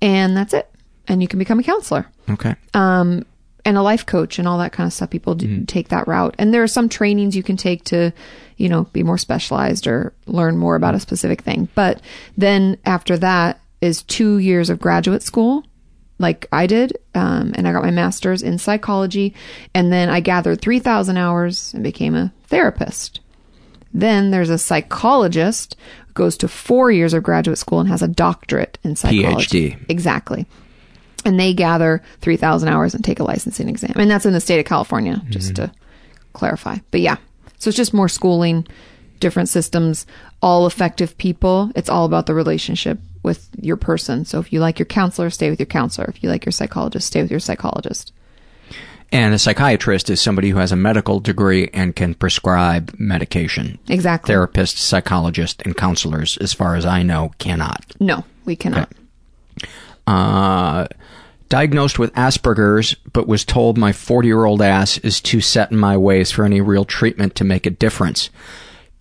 And 0.00 0.36
that's 0.36 0.54
it. 0.54 0.68
And 1.08 1.20
you 1.22 1.28
can 1.28 1.38
become 1.38 1.58
a 1.58 1.62
counselor 1.62 2.06
Okay. 2.30 2.54
um, 2.74 3.26
and 3.64 3.76
a 3.76 3.82
life 3.82 4.06
coach 4.06 4.38
and 4.38 4.48
all 4.48 4.58
that 4.58 4.72
kind 4.72 4.86
of 4.86 4.92
stuff. 4.92 5.10
People 5.10 5.34
do 5.34 5.64
take 5.64 5.88
that 5.88 6.08
route. 6.08 6.34
And 6.38 6.52
there 6.54 6.62
are 6.62 6.68
some 6.68 6.88
trainings 6.88 7.36
you 7.36 7.42
can 7.42 7.56
take 7.56 7.84
to, 7.84 8.12
you 8.56 8.68
know, 8.68 8.84
be 8.92 9.02
more 9.02 9.18
specialized 9.18 9.86
or 9.86 10.12
learn 10.26 10.56
more 10.56 10.74
about 10.74 10.94
a 10.94 11.00
specific 11.00 11.42
thing. 11.42 11.68
But 11.74 12.00
then 12.36 12.78
after 12.84 13.18
that 13.18 13.60
is 13.80 14.02
two 14.04 14.38
years 14.38 14.70
of 14.70 14.80
graduate 14.80 15.22
school, 15.22 15.64
like 16.22 16.46
I 16.52 16.66
did. 16.66 16.96
Um, 17.14 17.52
and 17.54 17.68
I 17.68 17.72
got 17.72 17.82
my 17.82 17.90
master's 17.90 18.42
in 18.42 18.58
psychology. 18.58 19.34
And 19.74 19.92
then 19.92 20.08
I 20.08 20.20
gathered 20.20 20.60
3,000 20.60 21.16
hours 21.16 21.74
and 21.74 21.82
became 21.82 22.14
a 22.14 22.32
therapist. 22.46 23.20
Then 23.92 24.30
there's 24.30 24.50
a 24.50 24.58
psychologist 24.58 25.76
who 26.06 26.12
goes 26.14 26.36
to 26.38 26.48
four 26.48 26.90
years 26.90 27.12
of 27.12 27.22
graduate 27.22 27.58
school 27.58 27.80
and 27.80 27.88
has 27.88 28.02
a 28.02 28.08
doctorate 28.08 28.78
in 28.82 28.96
psychology. 28.96 29.72
PhD. 29.72 29.90
Exactly. 29.90 30.46
And 31.24 31.38
they 31.38 31.52
gather 31.52 32.02
3,000 32.20 32.68
hours 32.68 32.94
and 32.94 33.04
take 33.04 33.20
a 33.20 33.24
licensing 33.24 33.68
exam. 33.68 33.92
And 33.96 34.10
that's 34.10 34.26
in 34.26 34.32
the 34.32 34.40
state 34.40 34.58
of 34.58 34.64
California, 34.64 35.22
just 35.28 35.54
to 35.56 35.70
clarify. 36.32 36.78
But 36.90 37.00
yeah, 37.00 37.16
so 37.58 37.68
it's 37.68 37.76
just 37.76 37.94
more 37.94 38.08
schooling 38.08 38.66
different 39.22 39.48
systems, 39.48 40.04
all 40.42 40.66
effective 40.66 41.16
people. 41.16 41.72
It's 41.74 41.88
all 41.88 42.04
about 42.04 42.26
the 42.26 42.34
relationship 42.34 42.98
with 43.22 43.48
your 43.58 43.76
person. 43.76 44.26
So 44.26 44.38
if 44.40 44.52
you 44.52 44.60
like 44.60 44.78
your 44.78 44.86
counselor, 44.86 45.30
stay 45.30 45.48
with 45.48 45.58
your 45.58 45.66
counselor. 45.66 46.06
If 46.08 46.22
you 46.22 46.28
like 46.28 46.44
your 46.44 46.52
psychologist, 46.52 47.06
stay 47.06 47.22
with 47.22 47.30
your 47.30 47.40
psychologist. 47.40 48.12
And 49.12 49.34
a 49.34 49.38
psychiatrist 49.38 50.10
is 50.10 50.20
somebody 50.20 50.50
who 50.50 50.58
has 50.58 50.72
a 50.72 50.76
medical 50.76 51.20
degree 51.20 51.70
and 51.72 51.94
can 51.94 52.14
prescribe 52.14 52.94
medication. 52.98 53.78
Exactly. 53.88 54.34
Therapists, 54.34 54.78
psychologists, 54.78 55.62
and 55.64 55.76
counselors, 55.76 56.36
as 56.38 56.52
far 56.52 56.76
as 56.76 56.84
I 56.84 57.02
know, 57.02 57.32
cannot. 57.38 57.84
No, 58.00 58.24
we 58.44 58.56
cannot. 58.56 58.90
Uh, 60.06 60.88
diagnosed 61.50 61.98
with 61.98 62.12
Asperger's, 62.14 62.94
but 63.12 63.28
was 63.28 63.44
told 63.44 63.76
my 63.76 63.92
40 63.92 64.26
year 64.26 64.46
old 64.46 64.62
ass 64.62 64.96
is 64.98 65.20
too 65.20 65.42
set 65.42 65.70
in 65.70 65.76
my 65.76 65.96
ways 65.96 66.30
for 66.30 66.44
any 66.44 66.62
real 66.62 66.86
treatment 66.86 67.34
to 67.36 67.44
make 67.44 67.66
a 67.66 67.70
difference. 67.70 68.30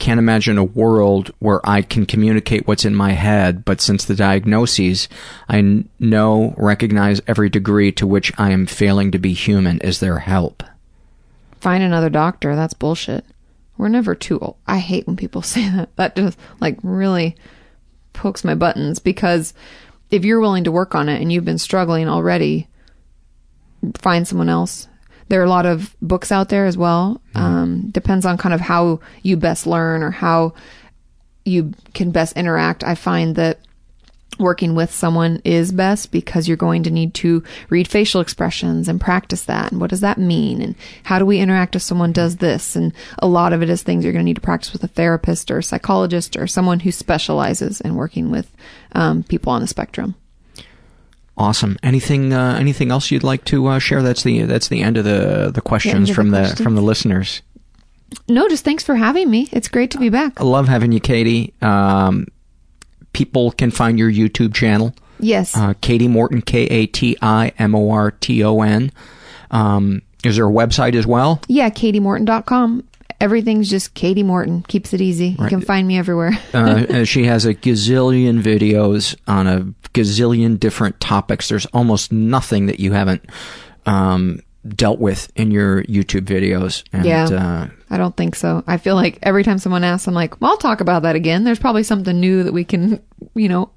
Can't 0.02 0.18
imagine 0.18 0.58
a 0.58 0.64
world 0.64 1.32
where 1.38 1.62
I 1.64 1.84
can 1.84 2.08
communicate 2.08 2.66
what's 2.66 2.86
in 2.86 2.96
my 2.96 3.12
head, 3.12 3.64
but 3.64 3.80
since 3.80 4.04
the 4.04 4.16
diagnoses, 4.16 5.08
I 5.48 5.84
know, 6.00 6.56
recognize 6.58 7.22
every 7.28 7.50
degree 7.50 7.92
to 7.92 8.08
which 8.08 8.34
I 8.36 8.50
am 8.50 8.66
failing 8.66 9.12
to 9.12 9.20
be 9.20 9.34
human. 9.34 9.78
Is 9.82 10.00
there 10.00 10.18
help? 10.18 10.64
Find 11.60 11.84
another 11.84 12.10
doctor. 12.10 12.56
That's 12.56 12.74
bullshit. 12.74 13.24
We're 13.78 13.90
never 13.90 14.16
too 14.16 14.40
old. 14.40 14.56
I 14.66 14.80
hate 14.80 15.06
when 15.06 15.18
people 15.18 15.42
say 15.44 15.70
that. 15.70 15.96
That 15.98 16.16
just 16.16 16.40
like 16.60 16.80
really 16.82 17.36
pokes 18.12 18.44
my 18.44 18.56
buttons 18.56 18.98
because 18.98 19.54
if 20.10 20.26
you're 20.26 20.42
willing 20.42 20.64
to 20.64 20.72
work 20.72 20.96
on 20.96 21.10
it 21.10 21.22
and 21.22 21.32
you've 21.32 21.46
been 21.46 21.60
struggling 21.60 22.10
already, 22.10 22.68
find 24.00 24.28
someone 24.28 24.50
else. 24.50 24.88
There 25.32 25.40
are 25.40 25.46
a 25.46 25.50
lot 25.50 25.66
of 25.66 25.96
books 26.02 26.30
out 26.30 26.50
there 26.50 26.66
as 26.66 26.78
well. 26.78 27.22
Um, 27.36 27.90
depends 27.92 28.26
on 28.26 28.38
kind 28.38 28.54
of 28.54 28.60
how 28.60 29.00
you 29.24 29.38
best 29.38 29.66
learn 29.66 30.04
or 30.04 30.12
how 30.12 30.56
you 31.46 31.74
can 31.94 32.12
best 32.12 32.36
interact. 32.36 32.84
I 32.84 32.96
find 32.96 33.38
that 33.38 33.62
working 34.40 34.76
with 34.76 34.92
someone 34.92 35.42
is 35.46 35.72
best 35.72 36.12
because 36.12 36.50
you're 36.50 36.58
going 36.58 36.84
to 36.84 36.92
need 36.92 37.14
to 37.14 37.46
read 37.70 37.88
facial 37.88 38.20
expressions 38.20 38.90
and 38.90 39.00
practice 39.00 39.46
that. 39.46 39.72
And 39.72 39.80
what 39.80 39.90
does 39.90 40.02
that 40.02 40.18
mean? 40.18 40.62
And 40.62 40.76
how 41.04 41.18
do 41.18 41.26
we 41.26 41.40
interact 41.40 41.78
if 41.78 41.82
someone 41.82 42.12
does 42.12 42.36
this? 42.36 42.76
And 42.76 42.92
a 43.20 43.28
lot 43.28 43.54
of 43.54 43.64
it 43.64 43.70
is 43.70 43.84
things 43.84 44.04
you're 44.04 44.12
going 44.12 44.26
to 44.26 44.30
need 44.30 44.36
to 44.36 44.42
practice 44.42 44.74
with 44.74 44.84
a 44.84 44.90
therapist 44.90 45.50
or 45.50 45.60
a 45.60 45.64
psychologist 45.64 46.36
or 46.36 46.46
someone 46.46 46.82
who 46.82 46.92
specializes 46.92 47.80
in 47.80 47.96
working 47.96 48.32
with 48.32 48.52
um, 48.92 49.24
people 49.24 49.54
on 49.54 49.62
the 49.62 49.68
spectrum. 49.68 50.16
Awesome. 51.42 51.76
Anything 51.82 52.34
uh, 52.34 52.56
anything 52.60 52.92
else 52.92 53.10
you'd 53.10 53.24
like 53.24 53.44
to 53.46 53.66
uh, 53.66 53.80
share? 53.80 54.04
That's 54.04 54.22
the 54.22 54.44
that's 54.44 54.68
the 54.68 54.84
end 54.84 54.96
of 54.98 55.06
the 55.06 55.50
the 55.52 55.60
questions 55.60 56.10
the 56.10 56.14
from 56.14 56.30
the 56.30 56.42
questions. 56.42 56.62
from 56.62 56.76
the 56.76 56.84
listeners. 56.84 57.42
No, 58.30 58.48
just 58.48 58.64
thanks 58.64 58.84
for 58.84 58.94
having 58.94 59.28
me. 59.28 59.50
It's 59.52 59.68
great 59.68 59.90
to 59.92 59.98
be 59.98 60.10
back. 60.10 60.40
I 60.40 60.44
love 60.44 60.68
having 60.68 60.92
you, 60.92 61.00
Katie. 61.00 61.56
Um, 61.64 62.28
people 63.14 63.54
can 63.54 63.72
find 63.72 63.98
your 63.98 64.12
YouTube 64.12 64.54
channel. 64.54 64.94
Yes. 65.20 65.58
Uh, 65.58 65.74
Katie 65.82 66.08
Morton, 66.08 66.44
K 66.44 66.66
A 66.66 66.86
T 66.86 67.18
I 67.24 67.54
M 67.58 67.74
O 67.74 67.90
R 67.90 68.12
T 68.12 68.44
O 68.44 68.62
N. 68.62 68.92
Um, 69.50 70.04
is 70.24 70.36
there 70.36 70.48
a 70.48 70.52
website 70.52 70.94
as 70.94 71.08
well? 71.08 71.42
Yeah, 71.48 71.72
katiemorton.com. 71.72 72.88
Everything's 73.22 73.70
just 73.70 73.94
Katie 73.94 74.24
Morton. 74.24 74.64
Keeps 74.64 74.94
it 74.94 75.02
easy. 75.02 75.36
You 75.40 75.48
can 75.48 75.62
find 75.62 75.88
me 75.88 75.98
everywhere. 75.98 76.32
uh, 76.54 77.04
she 77.06 77.26
has 77.26 77.46
a 77.46 77.54
gazillion 77.54 78.42
videos 78.42 79.16
on 79.28 79.48
a 79.48 79.62
gazillion 79.94 80.60
different 80.60 81.00
topics. 81.00 81.50
There's 81.50 81.66
almost 81.68 82.12
nothing 82.12 82.66
that 82.66 82.80
you 82.80 82.94
haven't 82.94 83.24
um, 83.86 84.42
dealt 84.68 85.00
with 85.00 85.32
in 85.36 85.52
your 85.52 85.84
YouTube 85.84 86.22
videos. 86.22 86.84
And, 86.94 87.06
yeah. 87.06 87.26
Uh, 87.26 87.70
I 87.90 87.98
don't 87.98 88.16
think 88.16 88.36
so. 88.36 88.64
I 88.68 88.78
feel 88.78 88.96
like 88.96 89.20
every 89.22 89.44
time 89.44 89.58
someone 89.58 89.84
asks, 89.84 90.08
I'm 90.08 90.14
like, 90.14 90.40
well, 90.42 90.52
I'll 90.52 90.58
talk 90.58 90.82
about 90.82 91.04
that 91.04 91.16
again. 91.16 91.44
There's 91.44 91.60
probably 91.60 91.84
something 91.84 92.20
new 92.20 92.44
that 92.44 92.54
we 92.54 92.64
can, 92.64 93.02
you 93.36 93.50
know, 93.50 93.72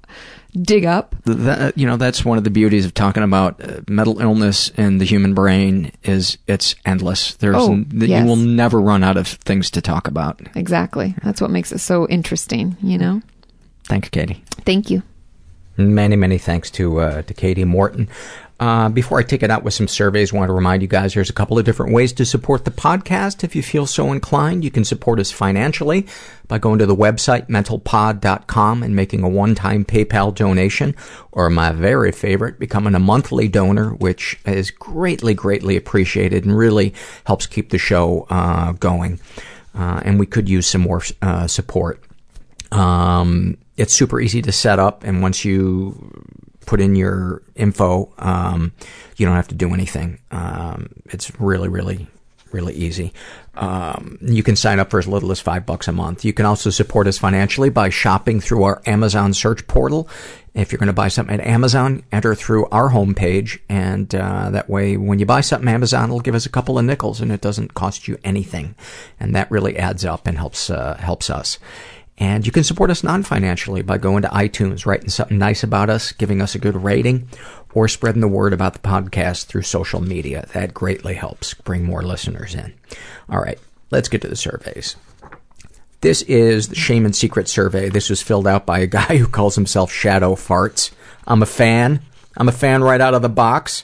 dig 0.61 0.85
up. 0.85 1.15
that, 1.25 1.77
you 1.77 1.85
know, 1.85 1.97
that's 1.97 2.23
one 2.25 2.37
of 2.37 2.43
the 2.43 2.49
beauties 2.49 2.85
of 2.85 2.93
talking 2.93 3.23
about 3.23 3.61
uh, 3.63 3.81
mental 3.89 4.19
illness 4.21 4.71
and 4.77 4.99
the 5.01 5.05
human 5.05 5.33
brain 5.33 5.91
is 6.03 6.37
it's 6.47 6.75
endless. 6.85 7.35
There's 7.35 7.55
Oh, 7.57 7.73
n- 7.73 7.87
yes. 7.93 8.21
you 8.21 8.25
will 8.27 8.35
never 8.37 8.79
run 8.79 9.03
out 9.03 9.17
of 9.17 9.27
things 9.27 9.69
to 9.71 9.81
talk 9.81 10.07
about. 10.07 10.39
Exactly. 10.55 11.15
That's 11.23 11.41
what 11.41 11.51
makes 11.51 11.71
it 11.71 11.79
so 11.79 12.07
interesting, 12.07 12.77
you 12.81 12.97
know? 12.97 13.21
Thanks, 13.85 14.09
Katie. 14.09 14.43
Thank 14.65 14.89
you. 14.89 15.03
Many, 15.77 16.15
many 16.15 16.37
thanks 16.37 16.71
to 16.71 16.99
uh, 17.01 17.21
to 17.23 17.33
Katie 17.33 17.65
Morton. 17.65 18.09
Uh, 18.57 18.87
before 18.87 19.19
I 19.19 19.23
take 19.23 19.43
it 19.43 19.51
out 19.51 19.63
with 19.63 19.73
some 19.73 19.89
surveys, 19.89 20.33
I 20.33 20.37
want 20.37 20.47
to 20.47 20.53
remind 20.53 20.81
you 20.81 20.87
guys 20.87 21.13
there's 21.13 21.29
a 21.29 21.33
couple 21.33 21.59
of 21.59 21.65
different 21.65 21.91
ways 21.91 22.13
to 22.13 22.25
support 22.25 22.63
the 22.63 22.71
podcast. 22.71 23.43
If 23.43 23.53
you 23.53 23.61
feel 23.61 23.85
so 23.85 24.13
inclined, 24.13 24.63
you 24.63 24.71
can 24.71 24.85
support 24.85 25.19
us 25.19 25.29
financially 25.29 26.07
by 26.47 26.59
going 26.59 26.79
to 26.79 26.85
the 26.85 26.95
website 26.95 27.47
mentalpod.com 27.47 28.83
and 28.83 28.95
making 28.95 29.23
a 29.23 29.29
one-time 29.29 29.83
PayPal 29.83 30.33
donation, 30.33 30.95
or 31.33 31.49
my 31.49 31.73
very 31.73 32.13
favorite, 32.13 32.57
becoming 32.57 32.95
a 32.95 32.99
monthly 32.99 33.49
donor, 33.49 33.89
which 33.95 34.39
is 34.45 34.71
greatly, 34.71 35.33
greatly 35.33 35.75
appreciated 35.75 36.45
and 36.45 36.57
really 36.57 36.93
helps 37.25 37.45
keep 37.45 37.71
the 37.71 37.77
show 37.77 38.25
uh, 38.29 38.71
going. 38.73 39.19
Uh, 39.77 40.01
and 40.05 40.17
we 40.17 40.25
could 40.25 40.47
use 40.47 40.65
some 40.65 40.81
more 40.81 41.01
uh, 41.21 41.45
support. 41.47 42.01
Um, 42.71 43.57
it's 43.77 43.93
super 43.93 44.19
easy 44.19 44.41
to 44.41 44.51
set 44.51 44.79
up, 44.79 45.03
and 45.03 45.21
once 45.21 45.45
you 45.45 46.11
put 46.65 46.81
in 46.81 46.95
your 46.95 47.41
info, 47.55 48.11
um, 48.17 48.71
you 49.17 49.25
don't 49.25 49.35
have 49.35 49.47
to 49.49 49.55
do 49.55 49.73
anything. 49.73 50.19
Um, 50.31 50.89
it's 51.05 51.39
really, 51.39 51.69
really, 51.69 52.07
really 52.51 52.73
easy. 52.73 53.13
Um, 53.55 54.17
you 54.21 54.43
can 54.43 54.55
sign 54.55 54.79
up 54.79 54.89
for 54.89 54.99
as 54.99 55.07
little 55.07 55.31
as 55.31 55.39
five 55.39 55.65
bucks 55.65 55.87
a 55.87 55.91
month. 55.91 56.25
You 56.25 56.33
can 56.33 56.45
also 56.45 56.69
support 56.69 57.07
us 57.07 57.17
financially 57.17 57.69
by 57.69 57.89
shopping 57.89 58.39
through 58.41 58.63
our 58.63 58.81
Amazon 58.85 59.33
search 59.33 59.65
portal. 59.67 60.09
If 60.53 60.71
you're 60.71 60.79
going 60.79 60.87
to 60.87 60.93
buy 60.93 61.09
something 61.09 61.37
at 61.37 61.45
Amazon, 61.45 62.03
enter 62.13 62.33
through 62.33 62.67
our 62.67 62.89
homepage, 62.89 63.59
and 63.67 64.13
uh, 64.15 64.49
that 64.51 64.69
way, 64.69 64.95
when 64.95 65.19
you 65.19 65.25
buy 65.25 65.41
something 65.41 65.67
Amazon, 65.67 66.05
it'll 66.05 66.21
give 66.21 66.35
us 66.35 66.45
a 66.45 66.49
couple 66.49 66.79
of 66.79 66.85
nickels, 66.85 67.19
and 67.19 67.29
it 67.29 67.41
doesn't 67.41 67.73
cost 67.73 68.07
you 68.07 68.17
anything, 68.23 68.73
and 69.19 69.35
that 69.35 69.51
really 69.51 69.77
adds 69.77 70.05
up 70.05 70.27
and 70.27 70.37
helps 70.37 70.69
uh, 70.69 70.95
helps 70.95 71.29
us. 71.29 71.59
And 72.17 72.45
you 72.45 72.51
can 72.51 72.63
support 72.63 72.89
us 72.89 73.03
non-financially 73.03 73.81
by 73.81 73.97
going 73.97 74.21
to 74.21 74.29
iTunes, 74.29 74.85
writing 74.85 75.09
something 75.09 75.37
nice 75.37 75.63
about 75.63 75.89
us, 75.89 76.13
giving 76.13 76.41
us 76.41 76.55
a 76.55 76.59
good 76.59 76.75
rating, 76.75 77.27
or 77.73 77.89
spreading 77.89 78.21
the 78.21 78.27
word 78.27 78.53
about 78.53 78.73
the 78.73 78.79
podcast 78.79 79.45
through 79.45 79.63
social 79.63 80.01
media. 80.01 80.47
That 80.53 80.73
greatly 80.73 81.15
helps 81.15 81.53
bring 81.53 81.83
more 81.83 82.03
listeners 82.03 82.55
in. 82.55 82.73
All 83.29 83.41
right, 83.41 83.59
let's 83.91 84.07
get 84.07 84.21
to 84.21 84.29
the 84.29 84.35
surveys. 84.37 84.95
This 86.01 86.21
is 86.21 86.69
the 86.69 86.75
Shame 86.75 87.03
and 87.03 87.15
Secret 87.15 87.47
survey. 87.49 87.89
This 87.89 88.09
was 88.09 88.21
filled 88.21 88.47
out 88.47 88.65
by 88.65 88.79
a 88.79 88.87
guy 88.87 89.17
who 89.17 89.27
calls 89.27 89.55
himself 89.55 89.91
Shadow 89.91 90.35
Farts. 90.35 90.91
I'm 91.27 91.41
a 91.41 91.47
fan. 91.47 92.01
I'm 92.37 92.47
a 92.47 92.53
fan 92.53 92.81
right 92.81 93.01
out 93.01 93.13
of 93.13 93.23
the 93.23 93.29
box. 93.29 93.83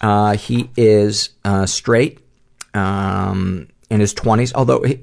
Uh, 0.00 0.36
he 0.36 0.70
is 0.76 1.30
uh, 1.44 1.66
straight. 1.66 2.20
Um, 2.74 3.68
in 3.94 4.00
his 4.00 4.12
20s. 4.12 4.52
Although 4.54 4.82
he, 4.82 5.02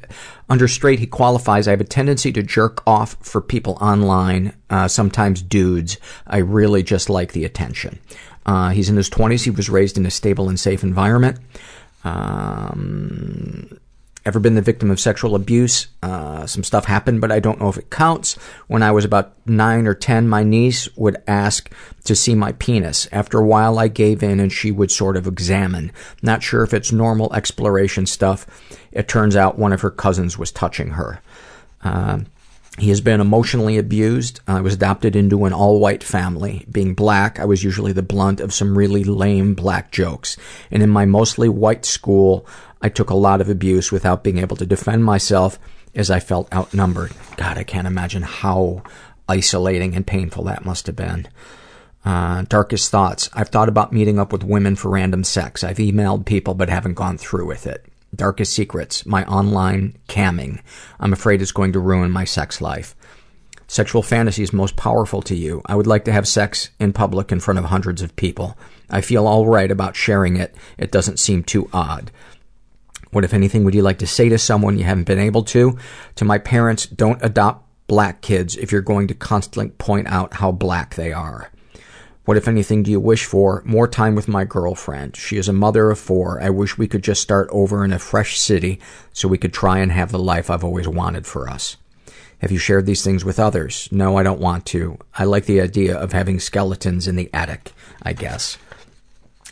under 0.49 0.67
straight, 0.67 0.99
he 0.99 1.07
qualifies. 1.07 1.67
I 1.67 1.71
have 1.71 1.81
a 1.81 1.85
tendency 1.85 2.31
to 2.33 2.43
jerk 2.43 2.83
off 2.85 3.15
for 3.21 3.41
people 3.41 3.77
online, 3.81 4.53
uh, 4.69 4.87
sometimes 4.87 5.41
dudes. 5.41 5.97
I 6.27 6.37
really 6.37 6.83
just 6.83 7.09
like 7.09 7.31
the 7.31 7.45
attention. 7.45 7.99
Uh, 8.45 8.69
he's 8.69 8.89
in 8.89 8.97
his 8.97 9.09
20s. 9.09 9.43
He 9.43 9.49
was 9.49 9.69
raised 9.69 9.97
in 9.97 10.05
a 10.05 10.11
stable 10.11 10.49
and 10.49 10.59
safe 10.59 10.83
environment. 10.83 11.39
Um, 12.03 13.79
ever 14.25 14.39
been 14.39 14.55
the 14.55 14.61
victim 14.61 14.91
of 14.91 14.99
sexual 14.99 15.35
abuse? 15.35 15.87
Uh, 16.03 16.45
some 16.45 16.63
stuff 16.63 16.85
happened, 16.85 17.21
but 17.21 17.31
I 17.31 17.39
don't 17.39 17.59
know 17.59 17.69
if 17.69 17.77
it 17.77 17.89
counts. 17.89 18.35
When 18.67 18.83
I 18.83 18.91
was 18.91 19.05
about 19.05 19.33
nine 19.45 19.87
or 19.87 19.93
ten, 19.93 20.27
my 20.27 20.43
niece 20.43 20.89
would 20.95 21.21
ask 21.27 21.71
to 22.03 22.15
see 22.15 22.35
my 22.35 22.51
penis. 22.53 23.07
After 23.11 23.39
a 23.39 23.45
while, 23.45 23.79
I 23.79 23.87
gave 23.87 24.23
in 24.23 24.39
and 24.39 24.51
she 24.51 24.71
would 24.71 24.91
sort 24.91 25.17
of 25.17 25.27
examine. 25.27 25.91
Not 26.21 26.43
sure 26.43 26.63
if 26.63 26.73
it's 26.73 26.91
normal 26.91 27.33
exploration 27.33 28.05
stuff. 28.05 28.45
It 28.91 29.07
turns 29.07 29.35
out 29.35 29.59
one 29.59 29.73
of 29.73 29.81
her 29.81 29.91
cousins 29.91 30.37
was 30.37 30.51
touching 30.51 30.91
her. 30.91 31.21
Um, 31.81 32.27
he 32.77 32.89
has 32.89 33.01
been 33.01 33.19
emotionally 33.19 33.77
abused. 33.77 34.39
I 34.47 34.61
was 34.61 34.75
adopted 34.75 35.15
into 35.15 35.45
an 35.45 35.53
all-white 35.53 36.03
family. 36.03 36.65
Being 36.71 36.93
black, 36.93 37.39
I 37.39 37.45
was 37.45 37.63
usually 37.63 37.91
the 37.91 38.01
blunt 38.01 38.39
of 38.39 38.53
some 38.53 38.77
really 38.77 39.03
lame 39.03 39.53
black 39.53 39.91
jokes. 39.91 40.37
And 40.71 40.81
in 40.81 40.89
my 40.89 41.05
mostly 41.05 41.49
white 41.49 41.85
school, 41.85 42.45
I 42.81 42.89
took 42.89 43.09
a 43.09 43.15
lot 43.15 43.41
of 43.41 43.49
abuse 43.49 43.91
without 43.91 44.23
being 44.23 44.37
able 44.37 44.55
to 44.55 44.65
defend 44.65 45.03
myself 45.03 45.59
as 45.93 46.09
I 46.09 46.21
felt 46.21 46.53
outnumbered. 46.53 47.11
God, 47.35 47.57
I 47.57 47.63
can't 47.63 47.87
imagine 47.87 48.23
how 48.23 48.83
isolating 49.27 49.95
and 49.95 50.07
painful 50.07 50.45
that 50.45 50.65
must 50.65 50.87
have 50.87 50.95
been. 50.95 51.27
Uh, 52.03 52.43
darkest 52.43 52.89
thoughts. 52.89 53.29
I've 53.33 53.49
thought 53.49 53.69
about 53.69 53.93
meeting 53.93 54.17
up 54.17 54.31
with 54.31 54.43
women 54.43 54.75
for 54.75 54.89
random 54.89 55.23
sex. 55.23 55.63
I've 55.63 55.77
emailed 55.77 56.25
people 56.25 56.53
but 56.53 56.69
haven't 56.69 56.95
gone 56.95 57.17
through 57.17 57.45
with 57.45 57.67
it. 57.67 57.85
Darkest 58.15 58.53
secrets. 58.53 59.05
My 59.05 59.23
online 59.25 59.97
camming. 60.07 60.61
I'm 60.99 61.13
afraid 61.13 61.41
it's 61.41 61.51
going 61.51 61.73
to 61.73 61.79
ruin 61.79 62.11
my 62.11 62.25
sex 62.25 62.61
life. 62.61 62.95
Sexual 63.67 64.03
fantasies 64.03 64.51
most 64.51 64.75
powerful 64.75 65.21
to 65.21 65.35
you. 65.35 65.61
I 65.65 65.75
would 65.75 65.87
like 65.87 66.03
to 66.05 66.11
have 66.11 66.27
sex 66.27 66.71
in 66.77 66.91
public 66.91 67.31
in 67.31 67.39
front 67.39 67.57
of 67.57 67.65
hundreds 67.65 68.01
of 68.01 68.15
people. 68.17 68.57
I 68.89 68.99
feel 68.99 69.25
alright 69.25 69.71
about 69.71 69.95
sharing 69.95 70.35
it. 70.35 70.53
It 70.77 70.91
doesn't 70.91 71.19
seem 71.19 71.43
too 71.43 71.69
odd. 71.71 72.11
What, 73.11 73.23
if 73.23 73.33
anything, 73.33 73.63
would 73.63 73.75
you 73.75 73.81
like 73.81 73.99
to 73.99 74.07
say 74.07 74.27
to 74.27 74.37
someone 74.37 74.77
you 74.77 74.83
haven't 74.83 75.05
been 75.05 75.19
able 75.19 75.43
to? 75.43 75.77
To 76.15 76.25
my 76.25 76.37
parents, 76.37 76.85
don't 76.85 77.23
adopt 77.23 77.65
black 77.87 78.21
kids 78.21 78.57
if 78.57 78.71
you're 78.71 78.81
going 78.81 79.07
to 79.07 79.13
constantly 79.13 79.69
point 79.69 80.07
out 80.07 80.35
how 80.35 80.51
black 80.51 80.95
they 80.95 81.13
are. 81.13 81.49
What, 82.31 82.37
if 82.37 82.47
anything, 82.47 82.83
do 82.83 82.91
you 82.91 83.01
wish 83.01 83.25
for? 83.25 83.61
More 83.65 83.89
time 83.89 84.15
with 84.15 84.29
my 84.29 84.45
girlfriend. 84.45 85.17
She 85.17 85.35
is 85.35 85.49
a 85.49 85.51
mother 85.51 85.91
of 85.91 85.99
four. 85.99 86.41
I 86.41 86.49
wish 86.49 86.77
we 86.77 86.87
could 86.87 87.03
just 87.03 87.21
start 87.21 87.49
over 87.51 87.83
in 87.83 87.91
a 87.91 87.99
fresh 87.99 88.39
city 88.39 88.79
so 89.11 89.27
we 89.27 89.37
could 89.37 89.53
try 89.53 89.79
and 89.79 89.91
have 89.91 90.13
the 90.13 90.17
life 90.17 90.49
I've 90.49 90.63
always 90.63 90.87
wanted 90.87 91.27
for 91.27 91.49
us. 91.49 91.75
Have 92.37 92.49
you 92.49 92.57
shared 92.57 92.85
these 92.85 93.03
things 93.03 93.25
with 93.25 93.37
others? 93.37 93.89
No, 93.91 94.15
I 94.15 94.23
don't 94.23 94.39
want 94.39 94.65
to. 94.67 94.97
I 95.13 95.25
like 95.25 95.43
the 95.43 95.59
idea 95.59 95.97
of 95.97 96.13
having 96.13 96.39
skeletons 96.39 97.05
in 97.05 97.17
the 97.17 97.29
attic, 97.33 97.73
I 98.01 98.13
guess. 98.13 98.57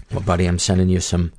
Well, 0.09 0.21
buddy, 0.21 0.45
I'm 0.45 0.57
sending 0.57 0.87
you 0.87 1.01
some 1.01 1.33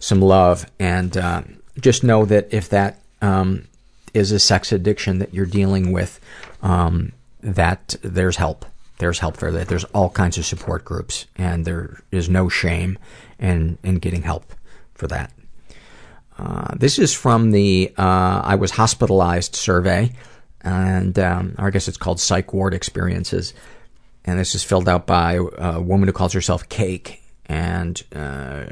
some 0.00 0.20
love, 0.20 0.66
and 0.80 1.16
uh, 1.16 1.42
just 1.78 2.02
know 2.02 2.24
that 2.24 2.52
if 2.52 2.70
that 2.70 2.98
um, 3.20 3.68
is 4.14 4.32
a 4.32 4.40
sex 4.40 4.72
addiction 4.72 5.20
that 5.20 5.32
you're 5.32 5.46
dealing 5.46 5.92
with, 5.92 6.18
um, 6.60 7.12
that 7.40 7.94
there's 8.02 8.34
help. 8.34 8.64
There's 9.02 9.18
help 9.18 9.36
for 9.36 9.50
that. 9.50 9.66
There's 9.66 9.82
all 9.86 10.10
kinds 10.10 10.38
of 10.38 10.46
support 10.46 10.84
groups, 10.84 11.26
and 11.34 11.64
there 11.64 12.04
is 12.12 12.28
no 12.28 12.48
shame 12.48 13.00
in 13.40 13.76
in 13.82 13.96
getting 13.96 14.22
help 14.22 14.52
for 14.94 15.08
that. 15.08 15.32
Uh, 16.38 16.76
this 16.76 17.00
is 17.00 17.12
from 17.12 17.50
the 17.50 17.92
uh, 17.98 18.42
I 18.44 18.54
was 18.54 18.70
hospitalized 18.70 19.56
survey, 19.56 20.12
and 20.60 21.18
um, 21.18 21.56
I 21.58 21.70
guess 21.70 21.88
it's 21.88 21.96
called 21.96 22.20
psych 22.20 22.52
ward 22.52 22.74
experiences. 22.74 23.54
And 24.24 24.38
this 24.38 24.54
is 24.54 24.62
filled 24.62 24.88
out 24.88 25.04
by 25.04 25.40
a 25.58 25.80
woman 25.80 26.06
who 26.06 26.12
calls 26.12 26.32
herself 26.32 26.68
Cake, 26.68 27.24
and 27.46 28.00
uh, 28.14 28.66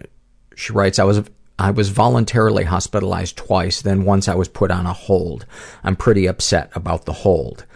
she 0.54 0.72
writes, 0.72 1.00
"I 1.00 1.04
was 1.04 1.28
I 1.58 1.72
was 1.72 1.88
voluntarily 1.88 2.62
hospitalized 2.62 3.36
twice. 3.36 3.82
Then 3.82 4.04
once 4.04 4.28
I 4.28 4.36
was 4.36 4.46
put 4.46 4.70
on 4.70 4.86
a 4.86 4.92
hold. 4.92 5.44
I'm 5.82 5.96
pretty 5.96 6.26
upset 6.28 6.70
about 6.76 7.04
the 7.04 7.14
hold." 7.14 7.66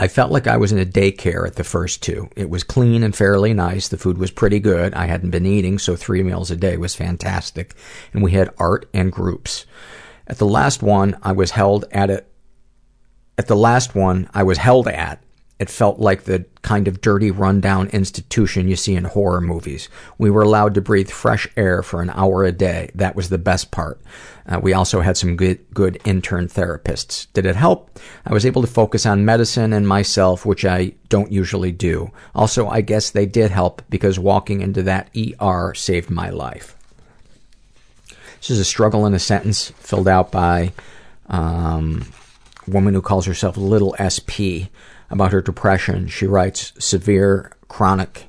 I 0.00 0.08
felt 0.08 0.32
like 0.32 0.46
I 0.46 0.56
was 0.56 0.72
in 0.72 0.78
a 0.78 0.86
daycare 0.86 1.46
at 1.46 1.56
the 1.56 1.62
first 1.62 2.02
two. 2.02 2.30
It 2.34 2.48
was 2.48 2.64
clean 2.64 3.02
and 3.02 3.14
fairly 3.14 3.52
nice. 3.52 3.88
The 3.88 3.98
food 3.98 4.16
was 4.16 4.30
pretty 4.30 4.58
good. 4.58 4.94
I 4.94 5.04
hadn't 5.04 5.28
been 5.28 5.44
eating, 5.44 5.78
so 5.78 5.94
three 5.94 6.22
meals 6.22 6.50
a 6.50 6.56
day 6.56 6.78
was 6.78 6.94
fantastic. 6.94 7.74
And 8.14 8.22
we 8.22 8.32
had 8.32 8.48
art 8.56 8.88
and 8.94 9.12
groups. 9.12 9.66
At 10.26 10.38
the 10.38 10.46
last 10.46 10.82
one, 10.82 11.18
I 11.22 11.32
was 11.32 11.50
held 11.50 11.84
at 11.90 12.08
a, 12.08 12.24
at 13.36 13.46
the 13.46 13.56
last 13.56 13.94
one 13.94 14.30
I 14.32 14.42
was 14.42 14.56
held 14.56 14.88
at, 14.88 15.22
it 15.60 15.68
felt 15.68 15.98
like 15.98 16.24
the 16.24 16.46
kind 16.62 16.88
of 16.88 17.02
dirty, 17.02 17.30
rundown 17.30 17.88
institution 17.88 18.66
you 18.66 18.76
see 18.76 18.96
in 18.96 19.04
horror 19.04 19.42
movies. 19.42 19.90
We 20.16 20.30
were 20.30 20.40
allowed 20.40 20.72
to 20.74 20.80
breathe 20.80 21.10
fresh 21.10 21.46
air 21.54 21.82
for 21.82 22.00
an 22.00 22.08
hour 22.08 22.44
a 22.44 22.50
day. 22.50 22.90
That 22.94 23.14
was 23.14 23.28
the 23.28 23.36
best 23.36 23.70
part. 23.70 24.00
Uh, 24.46 24.58
we 24.58 24.72
also 24.72 25.02
had 25.02 25.18
some 25.18 25.36
good, 25.36 25.58
good 25.74 26.00
intern 26.06 26.48
therapists. 26.48 27.26
Did 27.34 27.44
it 27.44 27.56
help? 27.56 28.00
I 28.24 28.32
was 28.32 28.46
able 28.46 28.62
to 28.62 28.68
focus 28.68 29.04
on 29.04 29.26
medicine 29.26 29.74
and 29.74 29.86
myself, 29.86 30.46
which 30.46 30.64
I 30.64 30.94
don't 31.10 31.30
usually 31.30 31.72
do. 31.72 32.10
Also, 32.34 32.66
I 32.66 32.80
guess 32.80 33.10
they 33.10 33.26
did 33.26 33.50
help 33.50 33.82
because 33.90 34.18
walking 34.18 34.62
into 34.62 34.82
that 34.84 35.10
ER 35.14 35.74
saved 35.74 36.08
my 36.08 36.30
life. 36.30 36.74
This 38.38 38.48
is 38.48 38.60
a 38.60 38.64
struggle 38.64 39.04
in 39.04 39.12
a 39.12 39.18
sentence 39.18 39.72
filled 39.76 40.08
out 40.08 40.32
by 40.32 40.72
um, 41.28 42.06
a 42.66 42.70
woman 42.70 42.94
who 42.94 43.02
calls 43.02 43.26
herself 43.26 43.58
Little 43.58 43.94
SP 44.00 44.72
about 45.10 45.32
her 45.32 45.40
depression. 45.40 46.08
She 46.08 46.26
writes, 46.26 46.72
severe 46.78 47.52
chronic 47.68 48.26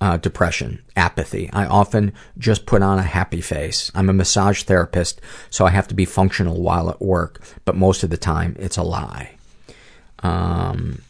uh, 0.00 0.16
depression, 0.16 0.82
apathy. 0.96 1.50
I 1.52 1.66
often 1.66 2.12
just 2.38 2.66
put 2.66 2.82
on 2.82 2.98
a 2.98 3.02
happy 3.02 3.40
face. 3.40 3.90
I'm 3.94 4.08
a 4.08 4.14
massage 4.14 4.62
therapist, 4.62 5.20
so 5.50 5.66
I 5.66 5.70
have 5.70 5.88
to 5.88 5.94
be 5.94 6.04
functional 6.04 6.60
while 6.60 6.88
at 6.88 7.02
work, 7.02 7.40
but 7.64 7.76
most 7.76 8.02
of 8.02 8.10
the 8.10 8.16
time 8.16 8.56
it's 8.58 8.76
a 8.76 8.82
lie. 8.82 9.36
Um, 10.20 11.02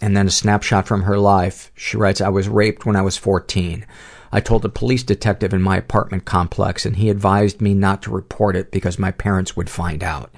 and 0.00 0.16
then 0.16 0.26
a 0.26 0.30
snapshot 0.30 0.86
from 0.86 1.02
her 1.02 1.18
life. 1.18 1.70
She 1.74 1.96
writes, 1.96 2.20
I 2.20 2.28
was 2.28 2.48
raped 2.48 2.86
when 2.86 2.96
I 2.96 3.02
was 3.02 3.16
14. 3.16 3.86
I 4.32 4.40
told 4.40 4.64
a 4.64 4.68
police 4.68 5.02
detective 5.02 5.52
in 5.52 5.60
my 5.60 5.76
apartment 5.76 6.24
complex, 6.24 6.86
and 6.86 6.96
he 6.96 7.10
advised 7.10 7.60
me 7.60 7.74
not 7.74 8.02
to 8.02 8.10
report 8.10 8.56
it 8.56 8.70
because 8.70 8.98
my 8.98 9.10
parents 9.10 9.56
would 9.56 9.68
find 9.68 10.04
out. 10.04 10.32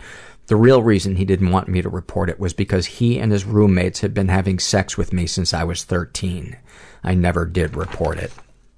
The 0.53 0.57
real 0.57 0.83
reason 0.83 1.16
he 1.16 1.24
didn't 1.24 1.51
want 1.51 1.69
me 1.69 1.81
to 1.81 1.89
report 1.89 2.29
it 2.29 2.39
was 2.39 2.53
because 2.53 2.85
he 2.85 3.19
and 3.19 3.33
his 3.33 3.47
roommates 3.47 4.01
had 4.01 4.12
been 4.12 4.29
having 4.29 4.59
sex 4.59 4.99
with 4.99 5.11
me 5.11 5.27
since 5.27 5.55
I 5.55 5.65
was 5.65 5.83
13. 5.83 6.59
I 7.03 7.15
never 7.15 7.47
did 7.47 7.74
report 7.74 8.19
it. 8.19 8.31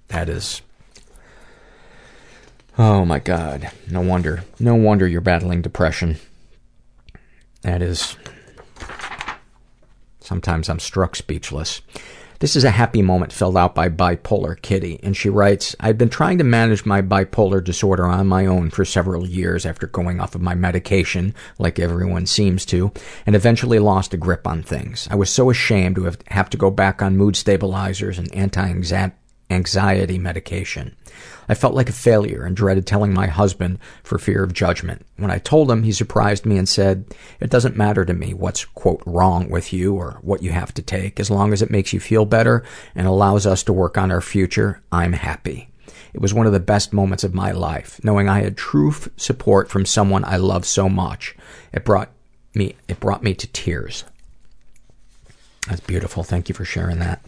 That 0.07 0.29
is. 0.29 0.63
Oh 2.79 3.05
my 3.05 3.19
god. 3.19 3.73
No 3.91 4.03
wonder. 4.03 4.45
No 4.61 4.77
wonder 4.77 5.09
you're 5.09 5.21
battling 5.21 5.63
depression. 5.63 6.19
That 7.63 7.83
is. 7.83 8.17
Sometimes 10.21 10.69
I'm 10.69 10.79
struck 10.79 11.17
speechless. 11.17 11.81
This 12.45 12.57
is 12.57 12.65
a 12.65 12.71
happy 12.71 13.01
moment 13.01 13.33
filled 13.33 13.57
out 13.57 13.75
by 13.75 13.89
Bipolar 13.89 14.61
Kitty, 14.61 15.01
and 15.03 15.17
she 15.17 15.31
writes, 15.31 15.75
I've 15.81 15.97
been 15.97 16.11
trying 16.11 16.37
to 16.37 16.45
manage 16.45 16.85
my 16.85 17.01
bipolar 17.01 17.65
disorder 17.65 18.05
on 18.05 18.27
my 18.27 18.45
own 18.45 18.69
for 18.69 18.85
several 18.85 19.27
years 19.27 19.65
after 19.65 19.87
going 19.87 20.21
off 20.21 20.35
of 20.35 20.43
my 20.43 20.55
medication, 20.55 21.35
like 21.59 21.79
everyone 21.79 22.27
seems 22.27 22.67
to, 22.67 22.93
and 23.25 23.35
eventually 23.35 23.79
lost 23.79 24.13
a 24.13 24.19
grip 24.19 24.47
on 24.47 24.63
things. 24.63 25.09
I 25.11 25.15
was 25.15 25.31
so 25.31 25.49
ashamed 25.49 25.97
to 25.97 26.05
have, 26.05 26.19
have 26.27 26.51
to 26.51 26.59
go 26.59 26.71
back 26.71 27.01
on 27.01 27.17
mood 27.17 27.35
stabilizers 27.35 28.19
and 28.19 28.31
anti-anxiety 28.35 30.19
medication. 30.19 30.97
I 31.49 31.55
felt 31.55 31.75
like 31.75 31.89
a 31.89 31.93
failure 31.93 32.45
and 32.45 32.57
dreaded 32.57 32.87
telling 32.87 33.13
my 33.13 33.27
husband 33.27 33.79
for 34.03 34.19
fear 34.19 34.43
of 34.43 34.53
judgment. 34.53 35.05
When 35.17 35.31
I 35.31 35.39
told 35.39 35.71
him, 35.71 35.83
he 35.83 35.93
surprised 35.93 36.47
me 36.47 36.57
and 36.57 36.69
said, 36.69 37.05
It 37.41 37.51
doesn't 37.51 37.77
matter 37.77 38.05
to 38.05 38.15
me 38.15 38.35
what's, 38.35 38.65
quote, 38.65 39.03
wrong 39.07 39.49
with 39.49 39.73
you 39.73 39.95
or 39.95 40.19
what 40.23 40.43
you 40.43 40.51
have 40.51 40.73
to 40.75 40.83
take. 40.83 41.21
As 41.21 41.31
long 41.31 41.53
as 41.53 41.63
it 41.63 41.71
makes 41.71 41.93
you 41.93 42.01
feel 42.01 42.25
better 42.25 42.65
and 42.95 43.07
allows 43.07 43.47
us 43.47 43.63
to 43.65 43.73
work 43.73 43.99
on 43.99 44.11
our 44.11 44.21
future, 44.21 44.83
I'm 44.91 45.13
happy. 45.13 45.69
It 46.13 46.21
was 46.21 46.33
one 46.33 46.47
of 46.47 46.53
the 46.53 46.61
best 46.61 46.93
moments 46.93 47.25
of 47.25 47.35
my 47.35 47.51
life, 47.51 48.01
knowing 48.05 48.29
I 48.29 48.41
had 48.41 48.57
true 48.57 48.95
support 49.17 49.69
from 49.69 49.85
someone 49.85 50.25
I 50.25 50.37
love 50.37 50.65
so 50.65 50.89
much. 50.89 51.37
It 51.73 51.85
brought 51.85 52.11
me, 52.55 52.77
it 52.87 53.01
brought 53.01 53.25
me 53.25 53.35
to 53.35 53.47
tears. 53.49 54.05
That's 55.69 55.81
beautiful. 55.81 56.23
Thank 56.23 56.49
you 56.49 56.55
for 56.55 56.65
sharing 56.65 57.01
that. 57.01 57.21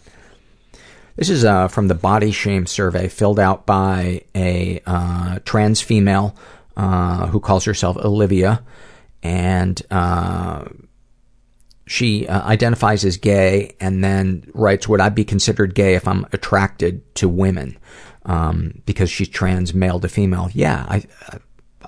This 1.17 1.31
is 1.31 1.43
uh, 1.43 1.67
from 1.67 1.87
the 1.87 1.95
body 1.95 2.31
shame 2.31 2.67
survey 2.67 3.07
filled 3.07 3.39
out 3.39 3.65
by 3.65 4.21
a 4.35 4.81
uh, 4.85 5.39
trans 5.45 5.81
female 5.81 6.35
uh, 6.77 7.25
who 7.27 7.39
calls 7.39 7.65
herself 7.65 7.97
Olivia, 7.97 8.63
and 9.23 9.81
uh, 9.89 10.65
she 11.87 12.27
uh, 12.27 12.47
identifies 12.47 13.03
as 13.03 13.17
gay, 13.17 13.75
and 13.79 14.03
then 14.03 14.49
writes, 14.53 14.87
"Would 14.87 15.01
I 15.01 15.09
be 15.09 15.25
considered 15.25 15.73
gay 15.73 15.95
if 15.95 16.07
I'm 16.07 16.27
attracted 16.33 17.15
to 17.15 17.27
women?" 17.27 17.79
Um, 18.23 18.83
because 18.85 19.09
she's 19.09 19.27
trans, 19.27 19.73
male 19.73 19.99
to 19.99 20.07
female. 20.07 20.49
Yeah, 20.53 20.85
I 20.87 21.03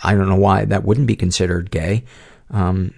I 0.01 0.15
don't 0.15 0.27
know 0.27 0.38
why 0.38 0.65
that 0.65 0.84
wouldn't 0.84 1.06
be 1.06 1.15
considered 1.15 1.69
gay. 1.69 2.03
Um, 2.49 2.95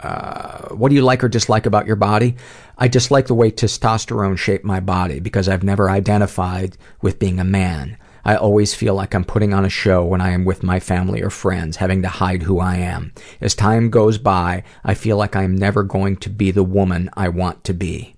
uh, 0.00 0.74
what 0.74 0.88
do 0.88 0.96
you 0.96 1.02
like 1.02 1.22
or 1.22 1.28
dislike 1.28 1.64
about 1.64 1.86
your 1.86 1.94
body? 1.96 2.34
I 2.82 2.88
dislike 2.88 3.28
the 3.28 3.34
way 3.34 3.52
testosterone 3.52 4.36
shaped 4.36 4.64
my 4.64 4.80
body 4.80 5.20
because 5.20 5.48
I've 5.48 5.62
never 5.62 5.88
identified 5.88 6.76
with 7.00 7.20
being 7.20 7.38
a 7.38 7.44
man. 7.44 7.96
I 8.24 8.34
always 8.34 8.74
feel 8.74 8.96
like 8.96 9.14
I'm 9.14 9.22
putting 9.22 9.54
on 9.54 9.64
a 9.64 9.68
show 9.68 10.04
when 10.04 10.20
I 10.20 10.30
am 10.30 10.44
with 10.44 10.64
my 10.64 10.80
family 10.80 11.22
or 11.22 11.30
friends, 11.30 11.76
having 11.76 12.02
to 12.02 12.08
hide 12.08 12.42
who 12.42 12.58
I 12.58 12.78
am. 12.78 13.12
As 13.40 13.54
time 13.54 13.88
goes 13.88 14.18
by, 14.18 14.64
I 14.82 14.94
feel 14.94 15.16
like 15.16 15.36
I 15.36 15.44
am 15.44 15.54
never 15.54 15.84
going 15.84 16.16
to 16.16 16.28
be 16.28 16.50
the 16.50 16.64
woman 16.64 17.08
I 17.14 17.28
want 17.28 17.62
to 17.62 17.72
be. 17.72 18.16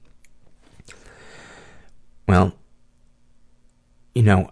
Well, 2.27 2.55
you 4.15 4.23
know, 4.23 4.51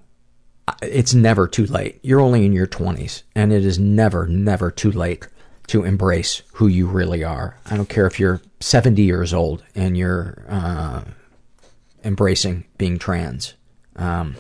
it's 0.83 1.15
never 1.15 1.49
too 1.49 1.65
late. 1.65 2.01
You're 2.03 2.21
only 2.21 2.45
in 2.45 2.53
your 2.53 2.67
20s, 2.67 3.23
and 3.35 3.51
it 3.51 3.65
is 3.65 3.79
never, 3.79 4.27
never 4.27 4.71
too 4.71 4.93
late 4.93 5.27
to 5.73 5.85
embrace 5.85 6.43
who 6.53 6.67
you 6.67 6.87
really 6.87 7.25
are. 7.25 7.57
I 7.65 7.79
don't 7.79 7.89
care 7.89 8.07
if 8.07 8.21
you're 8.21 8.43
70 8.61 9.01
years 9.01 9.33
old 9.33 9.65
and 9.75 9.97
you're 9.97 10.45
uh, 10.47 11.01
embracing 12.05 12.67
being 12.77 12.99
trans. 12.99 13.55
Um, 13.97 14.37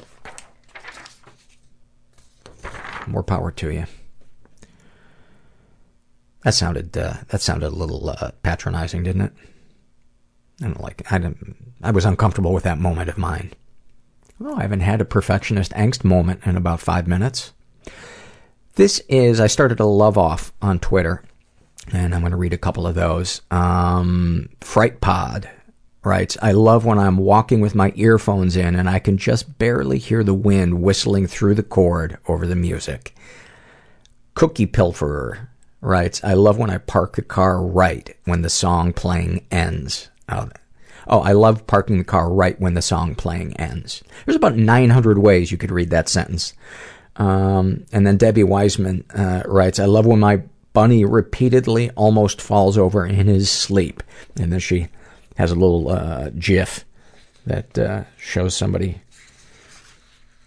more 3.06 3.22
power 3.22 3.50
to 3.50 3.70
you. 3.70 3.86
That 6.44 6.52
sounded 6.52 6.94
uh, 6.98 7.14
that 7.28 7.40
sounded 7.40 7.68
a 7.68 7.70
little 7.70 8.10
uh, 8.10 8.32
patronizing, 8.42 9.02
didn't 9.02 9.22
it? 9.22 9.32
I 10.60 10.64
don't 10.66 10.82
like. 10.82 11.10
I 11.10 11.16
didn't. 11.16 11.56
I 11.82 11.92
was 11.92 12.04
uncomfortable 12.04 12.52
with 12.52 12.64
that 12.64 12.76
moment 12.76 13.08
of 13.08 13.16
mine. 13.16 13.52
Well, 14.38 14.58
I 14.58 14.62
haven't 14.62 14.80
had 14.80 15.00
a 15.00 15.06
perfectionist 15.06 15.72
angst 15.72 16.04
moment 16.04 16.42
in 16.44 16.58
about 16.58 16.80
five 16.80 17.08
minutes. 17.08 17.54
This 18.74 19.00
is, 19.08 19.38
I 19.38 19.48
started 19.48 19.80
a 19.80 19.84
love 19.84 20.16
off 20.16 20.52
on 20.62 20.78
Twitter, 20.78 21.22
and 21.92 22.14
I'm 22.14 22.20
going 22.22 22.30
to 22.30 22.38
read 22.38 22.54
a 22.54 22.58
couple 22.58 22.86
of 22.86 22.94
those. 22.94 23.42
Um, 23.50 24.48
Fright 24.60 25.00
Pod 25.00 25.50
writes, 26.04 26.38
I 26.40 26.52
love 26.52 26.84
when 26.84 26.98
I'm 26.98 27.18
walking 27.18 27.60
with 27.60 27.74
my 27.74 27.92
earphones 27.96 28.56
in 28.56 28.74
and 28.74 28.88
I 28.88 28.98
can 28.98 29.18
just 29.18 29.58
barely 29.58 29.98
hear 29.98 30.24
the 30.24 30.34
wind 30.34 30.82
whistling 30.82 31.26
through 31.26 31.54
the 31.54 31.62
cord 31.62 32.18
over 32.26 32.46
the 32.46 32.56
music. 32.56 33.14
Cookie 34.34 34.66
Pilferer 34.66 35.48
writes, 35.80 36.24
I 36.24 36.32
love 36.32 36.58
when 36.58 36.70
I 36.70 36.78
park 36.78 37.16
the 37.16 37.22
car 37.22 37.62
right 37.62 38.16
when 38.24 38.42
the 38.42 38.50
song 38.50 38.92
playing 38.92 39.44
ends. 39.50 40.08
Oh, 40.28 40.48
oh, 41.06 41.20
I 41.20 41.32
love 41.32 41.66
parking 41.66 41.98
the 41.98 42.04
car 42.04 42.32
right 42.32 42.58
when 42.58 42.74
the 42.74 42.82
song 42.82 43.14
playing 43.14 43.54
ends. 43.58 44.02
There's 44.24 44.36
about 44.36 44.56
900 44.56 45.18
ways 45.18 45.52
you 45.52 45.58
could 45.58 45.70
read 45.70 45.90
that 45.90 46.08
sentence. 46.08 46.54
Um, 47.16 47.84
and 47.92 48.06
then 48.06 48.16
Debbie 48.16 48.44
Wiseman 48.44 49.04
uh, 49.14 49.42
writes, 49.46 49.78
I 49.78 49.84
love 49.84 50.06
when 50.06 50.20
my 50.20 50.42
bunny 50.72 51.04
repeatedly 51.04 51.90
almost 51.90 52.40
falls 52.40 52.78
over 52.78 53.04
in 53.04 53.26
his 53.26 53.50
sleep. 53.50 54.02
And 54.36 54.52
then 54.52 54.60
she 54.60 54.88
has 55.36 55.50
a 55.50 55.56
little 55.56 55.90
uh, 55.90 56.30
gif 56.30 56.84
that 57.46 57.78
uh, 57.78 58.04
shows 58.18 58.56
somebody 58.56 59.00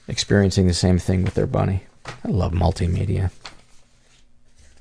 experiencing 0.07 0.67
the 0.67 0.73
same 0.73 0.99
thing 0.99 1.23
with 1.23 1.33
their 1.33 1.47
bunny. 1.47 1.83
I 2.23 2.29
love 2.29 2.53
multimedia. 2.53 3.31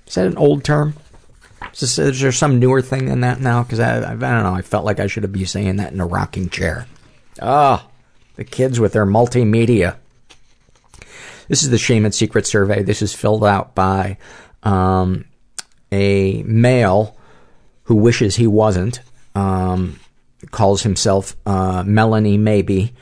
Is 0.07 0.15
that 0.15 0.27
an 0.27 0.37
old 0.37 0.65
term? 0.65 0.95
Is, 1.73 1.81
this, 1.81 1.99
is 1.99 2.21
there 2.21 2.33
some 2.33 2.59
newer 2.59 2.83
thing 2.83 3.07
than 3.07 3.21
that 3.21 3.41
now? 3.41 3.63
Because 3.63 3.81
I, 3.81 4.01
I, 4.01 4.13
I, 4.13 4.15
don't 4.15 4.43
know. 4.43 4.55
I 4.55 4.63
felt 4.63 4.85
like 4.85 5.01
I 5.01 5.07
should 5.07 5.23
have 5.23 5.33
be 5.33 5.45
saying 5.45 5.77
that 5.77 5.93
in 5.93 6.01
a 6.01 6.07
rocking 6.07 6.51
chair. 6.51 6.87
Ah, 7.41 7.87
oh, 7.87 7.91
the 8.37 8.45
kids 8.45 8.79
with 8.79 8.93
their 8.93 9.07
multimedia. 9.07 9.97
This 11.49 11.63
is 11.63 11.71
the 11.71 11.79
Shame 11.79 12.05
and 12.05 12.15
Secret 12.15 12.47
survey. 12.47 12.83
This 12.83 13.03
is 13.03 13.13
filled 13.13 13.45
out 13.45 13.75
by 13.75 14.19
um, 14.63 15.25
a 15.93 16.43
male 16.45 17.17
who 17.85 17.97
wishes 17.97 18.37
he 18.37 18.47
wasn't. 18.47 19.01
Um, 19.35 20.01
calls 20.51 20.83
himself 20.83 21.37
uh, 21.47 21.83
Melanie 21.85 22.39
Maybe, 22.39 22.95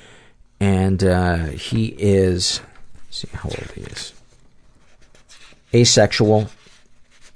and 0.60 1.02
uh, 1.02 1.47
he 1.47 1.94
is. 1.98 2.60
see 3.10 3.28
how 3.32 3.48
old 3.48 3.70
he 3.74 3.82
is. 3.82 4.12
Asexual, 5.74 6.48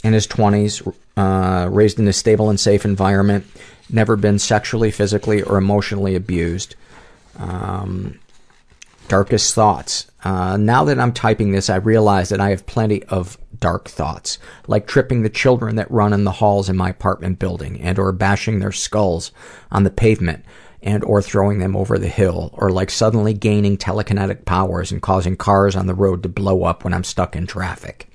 in 0.04 0.12
his 0.12 0.26
twenties, 0.26 0.82
uh, 1.16 1.68
raised 1.70 1.98
in 1.98 2.08
a 2.08 2.12
stable 2.12 2.50
and 2.50 2.60
safe 2.60 2.84
environment, 2.84 3.46
never 3.90 4.16
been 4.16 4.38
sexually, 4.38 4.90
physically, 4.90 5.42
or 5.42 5.56
emotionally 5.56 6.14
abused. 6.14 6.74
Um, 7.38 8.18
darkest 9.08 9.54
thoughts. 9.54 10.06
Uh, 10.24 10.56
now 10.56 10.84
that 10.84 10.98
I'm 10.98 11.12
typing 11.12 11.52
this, 11.52 11.70
I 11.70 11.76
realize 11.76 12.28
that 12.30 12.40
I 12.40 12.50
have 12.50 12.66
plenty 12.66 13.02
of 13.04 13.38
dark 13.58 13.88
thoughts, 13.88 14.38
like 14.66 14.86
tripping 14.86 15.22
the 15.22 15.30
children 15.30 15.76
that 15.76 15.90
run 15.90 16.12
in 16.12 16.24
the 16.24 16.32
halls 16.32 16.68
in 16.68 16.76
my 16.76 16.90
apartment 16.90 17.38
building, 17.38 17.80
and 17.80 17.98
or 17.98 18.12
bashing 18.12 18.58
their 18.58 18.72
skulls 18.72 19.32
on 19.70 19.84
the 19.84 19.90
pavement, 19.90 20.44
and 20.82 21.04
or 21.04 21.22
throwing 21.22 21.58
them 21.58 21.76
over 21.76 21.98
the 21.98 22.08
hill, 22.08 22.50
or 22.54 22.70
like 22.70 22.90
suddenly 22.90 23.32
gaining 23.32 23.76
telekinetic 23.76 24.44
powers 24.44 24.92
and 24.92 25.02
causing 25.02 25.36
cars 25.36 25.76
on 25.76 25.86
the 25.86 25.94
road 25.94 26.22
to 26.22 26.28
blow 26.28 26.64
up 26.64 26.84
when 26.84 26.92
I'm 26.92 27.04
stuck 27.04 27.36
in 27.36 27.46
traffic. 27.46 28.08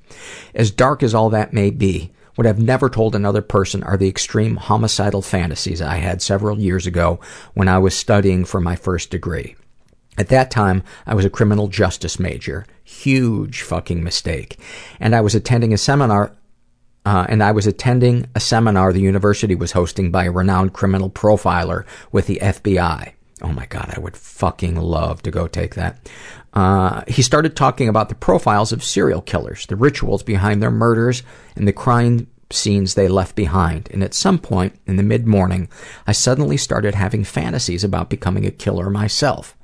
As 0.54 0.72
dark 0.72 1.04
as 1.04 1.14
all 1.14 1.30
that 1.30 1.54
may 1.54 1.70
be, 1.70 2.12
what 2.36 2.48
I've 2.48 2.60
never 2.60 2.90
told 2.90 3.16
another 3.16 3.42
person 3.42 3.84
are 3.84 3.98
the 3.98 4.08
extreme 4.08 4.56
homicidal 4.56 5.22
fantasies 5.22 5.82
I 5.82 5.98
had 5.98 6.22
several 6.22 6.60
years 6.60 6.88
ago 6.88 7.20
when 7.54 7.68
I 7.68 7.78
was 7.78 7.96
studying 7.96 8.46
for 8.46 8.62
my 8.62 8.76
first 8.76 9.10
degree. 9.12 9.56
At 10.18 10.28
that 10.28 10.52
time, 10.52 10.84
I 11.06 11.16
was 11.16 11.26
a 11.26 11.30
criminal 11.30 11.68
justice 11.68 12.20
major. 12.20 12.66
Huge 12.84 13.62
fucking 13.62 14.04
mistake. 14.04 14.60
And 15.00 15.16
I 15.16 15.22
was 15.22 15.36
attending 15.36 15.74
a 15.74 15.78
seminar, 15.78 16.36
uh, 17.06 17.26
and 17.30 17.42
I 17.42 17.52
was 17.52 17.66
attending 17.66 18.28
a 18.36 18.40
seminar 18.40 18.92
the 18.92 19.00
university 19.00 19.56
was 19.56 19.72
hosting 19.72 20.12
by 20.12 20.26
a 20.26 20.32
renowned 20.32 20.74
criminal 20.74 21.10
profiler 21.10 21.86
with 22.12 22.28
the 22.28 22.40
FBI. 22.42 23.14
Oh 23.42 23.52
my 23.52 23.66
god, 23.66 23.94
I 23.96 24.00
would 24.00 24.16
fucking 24.16 24.76
love 24.76 25.24
to 25.24 25.32
go 25.32 25.48
take 25.48 25.76
that. 25.76 26.10
Uh, 26.54 27.04
he 27.08 27.22
started 27.22 27.56
talking 27.56 27.88
about 27.88 28.10
the 28.10 28.16
profiles 28.16 28.72
of 28.72 28.84
serial 28.84 29.22
killers, 29.22 29.66
the 29.66 29.76
rituals 29.76 30.22
behind 30.22 30.62
their 30.62 30.70
murders, 30.72 31.24
and 31.56 31.68
the 31.68 31.74
crime 31.74 32.28
scenes 32.52 32.94
they 32.94 33.08
left 33.08 33.36
behind. 33.36 33.90
And 33.92 34.04
at 34.04 34.14
some 34.14 34.38
point 34.38 34.76
in 34.86 34.98
the 34.98 35.04
mid 35.04 35.26
morning, 35.26 35.70
I 36.06 36.12
suddenly 36.12 36.58
started 36.58 36.96
having 36.96 37.24
fantasies 37.24 37.84
about 37.84 38.10
becoming 38.10 38.46
a 38.46 38.52
killer 38.52 38.90
myself. 38.90 39.58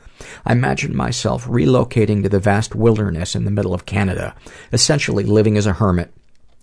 I 0.45 0.53
imagined 0.53 0.95
myself 0.95 1.45
relocating 1.45 2.23
to 2.23 2.29
the 2.29 2.39
vast 2.39 2.75
wilderness 2.75 3.35
in 3.35 3.45
the 3.45 3.51
middle 3.51 3.73
of 3.73 3.85
Canada, 3.85 4.35
essentially 4.71 5.23
living 5.23 5.57
as 5.57 5.65
a 5.65 5.73
hermit, 5.73 6.13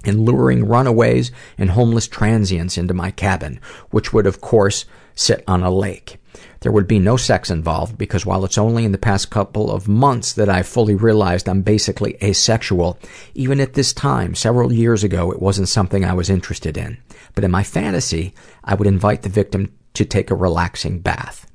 and 0.04 0.20
luring 0.20 0.66
runaways 0.66 1.30
and 1.58 1.70
homeless 1.70 2.08
transients 2.08 2.76
into 2.78 2.94
my 2.94 3.10
cabin, 3.10 3.60
which 3.90 4.12
would 4.12 4.26
of 4.26 4.40
course 4.40 4.84
sit 5.14 5.42
on 5.46 5.62
a 5.62 5.70
lake. 5.70 6.18
There 6.60 6.72
would 6.72 6.88
be 6.88 6.98
no 6.98 7.16
sex 7.16 7.50
involved 7.50 7.98
because 7.98 8.26
while 8.26 8.44
it's 8.44 8.58
only 8.58 8.84
in 8.84 8.92
the 8.92 8.98
past 8.98 9.30
couple 9.30 9.70
of 9.70 9.86
months 9.86 10.32
that 10.32 10.48
I 10.48 10.62
fully 10.62 10.94
realized 10.94 11.48
I'm 11.48 11.62
basically 11.62 12.16
asexual, 12.22 12.98
even 13.34 13.60
at 13.60 13.74
this 13.74 13.92
time, 13.92 14.34
several 14.34 14.72
years 14.72 15.04
ago, 15.04 15.30
it 15.30 15.40
wasn't 15.40 15.68
something 15.68 16.04
I 16.04 16.14
was 16.14 16.30
interested 16.30 16.76
in. 16.76 16.98
But 17.34 17.44
in 17.44 17.50
my 17.50 17.62
fantasy, 17.62 18.34
I 18.64 18.74
would 18.74 18.88
invite 18.88 19.22
the 19.22 19.28
victim 19.28 19.72
to 19.94 20.04
take 20.04 20.30
a 20.30 20.34
relaxing 20.34 21.00
bath. 21.00 21.46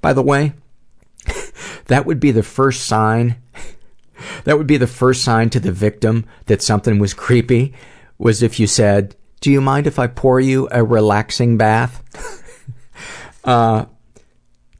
By 0.00 0.12
the 0.12 0.22
way, 0.22 0.52
that 1.88 2.06
would 2.06 2.20
be 2.20 2.30
the 2.30 2.42
first 2.42 2.86
sign 2.86 3.36
that 4.44 4.56
would 4.56 4.66
be 4.66 4.76
the 4.76 4.86
first 4.86 5.22
sign 5.22 5.50
to 5.50 5.60
the 5.60 5.72
victim 5.72 6.24
that 6.46 6.62
something 6.62 6.98
was 6.98 7.12
creepy 7.12 7.74
was 8.16 8.42
if 8.42 8.58
you 8.58 8.66
said 8.66 9.14
do 9.40 9.50
you 9.50 9.60
mind 9.60 9.86
if 9.86 9.98
i 9.98 10.06
pour 10.06 10.40
you 10.40 10.68
a 10.70 10.82
relaxing 10.82 11.56
bath? 11.56 12.02
Uh, 13.44 13.86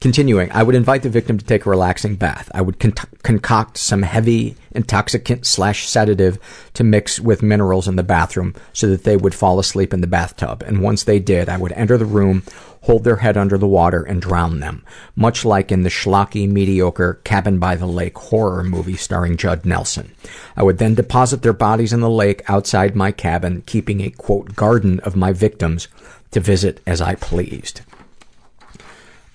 continuing 0.00 0.50
i 0.52 0.62
would 0.62 0.74
invite 0.74 1.02
the 1.02 1.08
victim 1.08 1.38
to 1.38 1.44
take 1.44 1.66
a 1.66 1.70
relaxing 1.70 2.14
bath 2.14 2.50
i 2.54 2.60
would 2.60 2.78
con- 2.78 2.92
concoct 3.22 3.76
some 3.76 4.02
heavy 4.02 4.54
intoxicant 4.72 5.44
slash 5.44 5.88
sedative 5.88 6.38
to 6.74 6.84
mix 6.84 7.18
with 7.18 7.42
minerals 7.42 7.88
in 7.88 7.96
the 7.96 8.02
bathroom 8.02 8.54
so 8.72 8.86
that 8.88 9.04
they 9.04 9.16
would 9.16 9.34
fall 9.34 9.58
asleep 9.58 9.92
in 9.92 10.00
the 10.00 10.06
bathtub 10.06 10.62
and 10.66 10.82
once 10.82 11.04
they 11.04 11.18
did 11.18 11.48
i 11.48 11.56
would 11.56 11.72
enter 11.72 11.96
the 11.96 12.04
room 12.04 12.42
hold 12.82 13.04
their 13.04 13.16
head 13.16 13.36
under 13.36 13.58
the 13.58 13.66
water 13.66 14.02
and 14.02 14.22
drown 14.22 14.60
them, 14.60 14.84
much 15.16 15.44
like 15.44 15.72
in 15.72 15.82
the 15.82 15.90
schlocky, 15.90 16.48
mediocre 16.48 17.20
Cabin 17.24 17.58
by 17.58 17.76
the 17.76 17.86
Lake 17.86 18.16
horror 18.16 18.62
movie 18.62 18.96
starring 18.96 19.36
Judd 19.36 19.64
Nelson. 19.64 20.14
I 20.56 20.62
would 20.62 20.78
then 20.78 20.94
deposit 20.94 21.42
their 21.42 21.52
bodies 21.52 21.92
in 21.92 22.00
the 22.00 22.10
lake 22.10 22.42
outside 22.48 22.96
my 22.96 23.12
cabin, 23.12 23.62
keeping 23.66 24.00
a 24.00 24.10
quote 24.10 24.54
garden 24.54 25.00
of 25.00 25.16
my 25.16 25.32
victims 25.32 25.88
to 26.30 26.40
visit 26.40 26.80
as 26.86 27.00
I 27.00 27.14
pleased. 27.14 27.80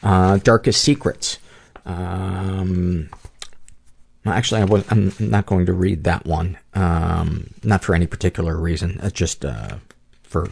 Uh, 0.03 0.37
darkest 0.37 0.81
secrets. 0.81 1.37
Um, 1.85 3.09
actually, 4.25 4.61
I 4.61 4.65
was, 4.65 4.85
I'm 4.89 5.13
not 5.19 5.45
going 5.45 5.65
to 5.65 5.73
read 5.73 6.03
that 6.03 6.25
one. 6.25 6.57
Um, 6.73 7.53
not 7.63 7.83
for 7.83 7.95
any 7.95 8.05
particular 8.05 8.57
reason. 8.57 8.99
It's 9.01 9.13
just 9.13 9.45
uh, 9.45 9.77
for 10.23 10.49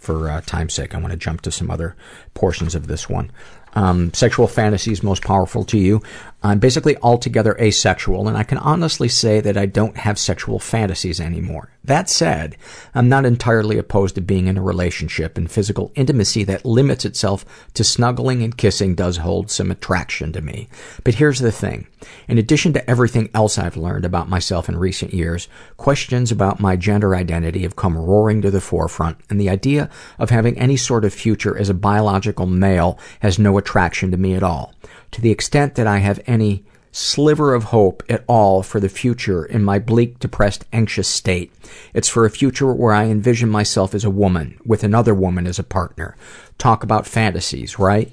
for 0.00 0.30
uh, 0.30 0.40
time's 0.46 0.72
sake, 0.74 0.94
I 0.94 0.98
want 0.98 1.12
to 1.12 1.16
jump 1.18 1.42
to 1.42 1.52
some 1.52 1.70
other 1.70 1.94
portions 2.32 2.74
of 2.74 2.86
this 2.86 3.08
one. 3.08 3.30
Um, 3.74 4.12
sexual 4.14 4.48
fantasies 4.48 5.02
most 5.02 5.22
powerful 5.22 5.62
to 5.64 5.78
you. 5.78 6.02
I'm 6.42 6.58
basically 6.58 6.96
altogether 6.98 7.54
asexual, 7.60 8.26
and 8.26 8.36
I 8.36 8.44
can 8.44 8.56
honestly 8.58 9.08
say 9.08 9.40
that 9.40 9.58
I 9.58 9.66
don't 9.66 9.98
have 9.98 10.18
sexual 10.18 10.58
fantasies 10.58 11.20
anymore. 11.20 11.70
That 11.84 12.08
said, 12.08 12.56
I'm 12.94 13.08
not 13.08 13.26
entirely 13.26 13.76
opposed 13.76 14.14
to 14.14 14.22
being 14.22 14.46
in 14.46 14.56
a 14.56 14.62
relationship, 14.62 15.36
and 15.36 15.50
physical 15.50 15.92
intimacy 15.94 16.44
that 16.44 16.64
limits 16.64 17.04
itself 17.04 17.44
to 17.74 17.84
snuggling 17.84 18.42
and 18.42 18.56
kissing 18.56 18.94
does 18.94 19.18
hold 19.18 19.50
some 19.50 19.70
attraction 19.70 20.32
to 20.32 20.40
me. 20.40 20.68
But 21.04 21.16
here's 21.16 21.40
the 21.40 21.52
thing. 21.52 21.86
In 22.26 22.38
addition 22.38 22.72
to 22.72 22.90
everything 22.90 23.28
else 23.34 23.58
I've 23.58 23.76
learned 23.76 24.06
about 24.06 24.28
myself 24.28 24.68
in 24.68 24.78
recent 24.78 25.12
years, 25.12 25.46
questions 25.76 26.32
about 26.32 26.60
my 26.60 26.74
gender 26.76 27.14
identity 27.14 27.62
have 27.62 27.76
come 27.76 27.98
roaring 27.98 28.40
to 28.42 28.50
the 28.50 28.60
forefront, 28.62 29.18
and 29.28 29.38
the 29.38 29.50
idea 29.50 29.90
of 30.18 30.30
having 30.30 30.58
any 30.58 30.76
sort 30.76 31.04
of 31.04 31.12
future 31.12 31.56
as 31.56 31.68
a 31.68 31.74
biological 31.74 32.46
male 32.46 32.98
has 33.20 33.38
no 33.38 33.58
attraction 33.58 34.10
to 34.10 34.16
me 34.16 34.34
at 34.34 34.42
all. 34.42 34.74
To 35.12 35.20
the 35.20 35.30
extent 35.30 35.74
that 35.74 35.86
I 35.86 35.98
have 35.98 36.20
any 36.26 36.64
sliver 36.92 37.54
of 37.54 37.64
hope 37.64 38.02
at 38.08 38.24
all 38.26 38.62
for 38.62 38.80
the 38.80 38.88
future 38.88 39.44
in 39.44 39.62
my 39.62 39.78
bleak, 39.78 40.18
depressed, 40.18 40.64
anxious 40.72 41.08
state. 41.08 41.52
It's 41.94 42.08
for 42.08 42.24
a 42.24 42.30
future 42.30 42.72
where 42.72 42.92
I 42.92 43.04
envision 43.04 43.48
myself 43.48 43.94
as 43.94 44.04
a 44.04 44.10
woman, 44.10 44.58
with 44.64 44.82
another 44.82 45.14
woman 45.14 45.46
as 45.46 45.58
a 45.58 45.64
partner. 45.64 46.16
Talk 46.58 46.82
about 46.82 47.06
fantasies, 47.06 47.78
right? 47.78 48.12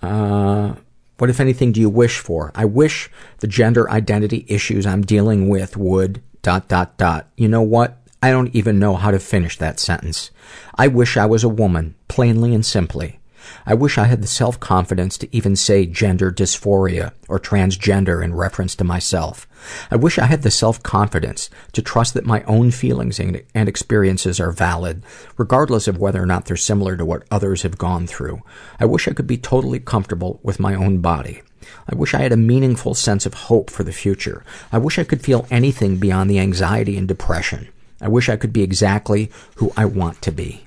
Uh, 0.00 0.74
what, 1.18 1.30
if 1.30 1.40
anything, 1.40 1.72
do 1.72 1.80
you 1.80 1.90
wish 1.90 2.18
for? 2.18 2.50
I 2.54 2.64
wish 2.64 3.10
the 3.40 3.46
gender 3.46 3.90
identity 3.90 4.46
issues 4.48 4.86
I'm 4.86 5.02
dealing 5.02 5.48
with 5.48 5.76
would 5.76 6.22
dot 6.42 6.68
dot 6.68 6.96
dot. 6.96 7.28
You 7.36 7.48
know 7.48 7.62
what? 7.62 7.98
I 8.22 8.30
don't 8.30 8.54
even 8.54 8.78
know 8.78 8.96
how 8.96 9.10
to 9.10 9.18
finish 9.18 9.58
that 9.58 9.80
sentence. 9.80 10.30
I 10.76 10.88
wish 10.88 11.16
I 11.16 11.26
was 11.26 11.42
a 11.44 11.48
woman, 11.48 11.94
plainly 12.08 12.54
and 12.54 12.64
simply. 12.64 13.19
I 13.66 13.74
wish 13.74 13.98
I 13.98 14.04
had 14.04 14.22
the 14.22 14.26
self-confidence 14.26 15.18
to 15.18 15.36
even 15.36 15.56
say 15.56 15.86
gender 15.86 16.30
dysphoria 16.32 17.12
or 17.28 17.38
transgender 17.38 18.22
in 18.22 18.34
reference 18.34 18.74
to 18.76 18.84
myself. 18.84 19.46
I 19.90 19.96
wish 19.96 20.18
I 20.18 20.26
had 20.26 20.42
the 20.42 20.50
self-confidence 20.50 21.50
to 21.72 21.82
trust 21.82 22.14
that 22.14 22.24
my 22.24 22.42
own 22.44 22.70
feelings 22.70 23.20
and 23.20 23.42
experiences 23.54 24.40
are 24.40 24.52
valid, 24.52 25.02
regardless 25.36 25.86
of 25.86 25.98
whether 25.98 26.22
or 26.22 26.26
not 26.26 26.46
they're 26.46 26.56
similar 26.56 26.96
to 26.96 27.04
what 27.04 27.24
others 27.30 27.62
have 27.62 27.78
gone 27.78 28.06
through. 28.06 28.40
I 28.78 28.86
wish 28.86 29.06
I 29.06 29.12
could 29.12 29.26
be 29.26 29.36
totally 29.36 29.80
comfortable 29.80 30.40
with 30.42 30.60
my 30.60 30.74
own 30.74 30.98
body. 30.98 31.42
I 31.88 31.94
wish 31.94 32.14
I 32.14 32.20
had 32.20 32.32
a 32.32 32.38
meaningful 32.38 32.94
sense 32.94 33.26
of 33.26 33.34
hope 33.34 33.70
for 33.70 33.84
the 33.84 33.92
future. 33.92 34.44
I 34.72 34.78
wish 34.78 34.98
I 34.98 35.04
could 35.04 35.22
feel 35.22 35.46
anything 35.50 35.98
beyond 35.98 36.30
the 36.30 36.38
anxiety 36.38 36.96
and 36.96 37.06
depression. 37.06 37.68
I 38.00 38.08
wish 38.08 38.30
I 38.30 38.36
could 38.36 38.52
be 38.52 38.62
exactly 38.62 39.30
who 39.56 39.72
I 39.76 39.84
want 39.84 40.22
to 40.22 40.32
be. 40.32 40.64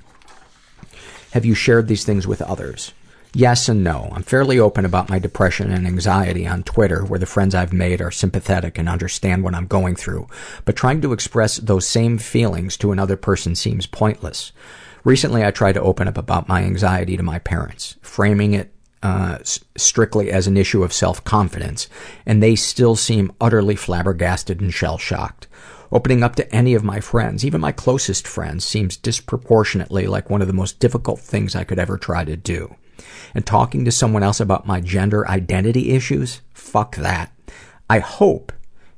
Have 1.34 1.46
you 1.46 1.56
shared 1.56 1.88
these 1.88 2.06
things 2.06 2.28
with 2.28 2.44
others? 2.44 2.94
Yes 3.34 3.68
and 3.68 3.84
no. 3.84 4.12
I'm 4.12 4.22
fairly 4.22 4.60
open 4.60 4.86
about 4.86 5.10
my 5.10 5.18
depression 5.18 5.72
and 5.72 5.88
anxiety 5.88 6.46
on 6.46 6.62
Twitter, 6.62 7.04
where 7.04 7.18
the 7.18 7.26
friends 7.26 7.56
I've 7.56 7.74
made 7.74 8.02
are 8.02 8.12
sympathetic 8.12 8.78
and 8.78 8.88
understand 8.88 9.44
what 9.44 9.56
I'm 9.56 9.66
going 9.66 9.96
through. 9.96 10.28
But 10.64 10.76
trying 10.76 11.02
to 11.02 11.12
express 11.12 11.58
those 11.58 11.88
same 11.88 12.20
feelings 12.20 12.78
to 12.78 12.92
another 12.92 13.18
person 13.18 13.56
seems 13.56 13.88
pointless. 13.88 14.52
Recently, 15.04 15.44
I 15.44 15.50
tried 15.50 15.74
to 15.74 15.82
open 15.82 16.08
up 16.08 16.20
about 16.20 16.48
my 16.48 16.62
anxiety 16.62 17.18
to 17.18 17.24
my 17.24 17.40
parents, 17.40 17.96
framing 18.04 18.54
it 18.54 18.72
uh, 19.02 19.40
strictly 19.76 20.32
as 20.32 20.46
an 20.46 20.56
issue 20.56 20.84
of 20.84 20.94
self-confidence, 20.94 21.88
and 22.28 22.44
they 22.44 22.56
still 22.56 22.96
seem 22.96 23.34
utterly 23.42 23.76
flabbergasted 23.76 24.62
and 24.62 24.72
shell-shocked. 24.72 25.48
Opening 25.94 26.24
up 26.24 26.36
to 26.38 26.52
any 26.56 26.74
of 26.74 26.84
my 26.84 27.00
friends, 27.00 27.46
even 27.46 27.62
my 27.62 27.72
closest 27.72 28.28
friends, 28.28 28.66
seems 28.66 28.98
disproportionately 28.98 30.08
like 30.08 30.28
one 30.28 30.42
of 30.42 30.48
the 30.48 30.54
most 30.54 30.80
difficult 30.80 31.20
things 31.20 31.56
I 31.56 31.64
could 31.64 31.78
ever 31.78 32.00
try 32.00 32.26
to 32.26 32.36
do. 32.36 32.76
And 33.36 33.46
talking 33.46 33.86
to 33.86 33.92
someone 33.92 34.24
else 34.24 34.40
about 34.40 34.66
my 34.66 34.82
gender 34.82 35.30
identity 35.30 35.92
issues? 35.92 36.42
Fuck 36.52 36.96
that. 36.96 37.32
I 37.92 38.00
hope 38.00 38.52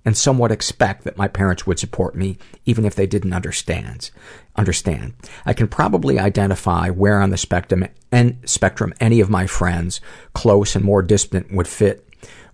and 0.05 0.15
somewhat 0.15 0.51
expect 0.53 1.03
that 1.03 1.17
my 1.17 1.27
parents 1.27 1.67
would 1.67 1.79
support 1.79 2.15
me 2.15 2.37
even 2.63 2.85
if 2.85 2.95
they 2.95 3.07
didn't 3.07 3.33
understand. 3.33 4.11
Understand. 4.55 5.15
I 5.45 5.51
can 5.51 5.67
probably 5.67 6.17
identify 6.17 6.89
where 6.89 7.19
on 7.19 7.31
the 7.31 7.37
spectrum 7.37 7.87
and 8.09 8.37
spectrum 8.45 8.93
any 9.01 9.19
of 9.19 9.29
my 9.29 9.47
friends, 9.47 9.99
close 10.33 10.77
and 10.77 10.85
more 10.85 11.01
distant, 11.01 11.51
would 11.51 11.67
fit 11.67 12.04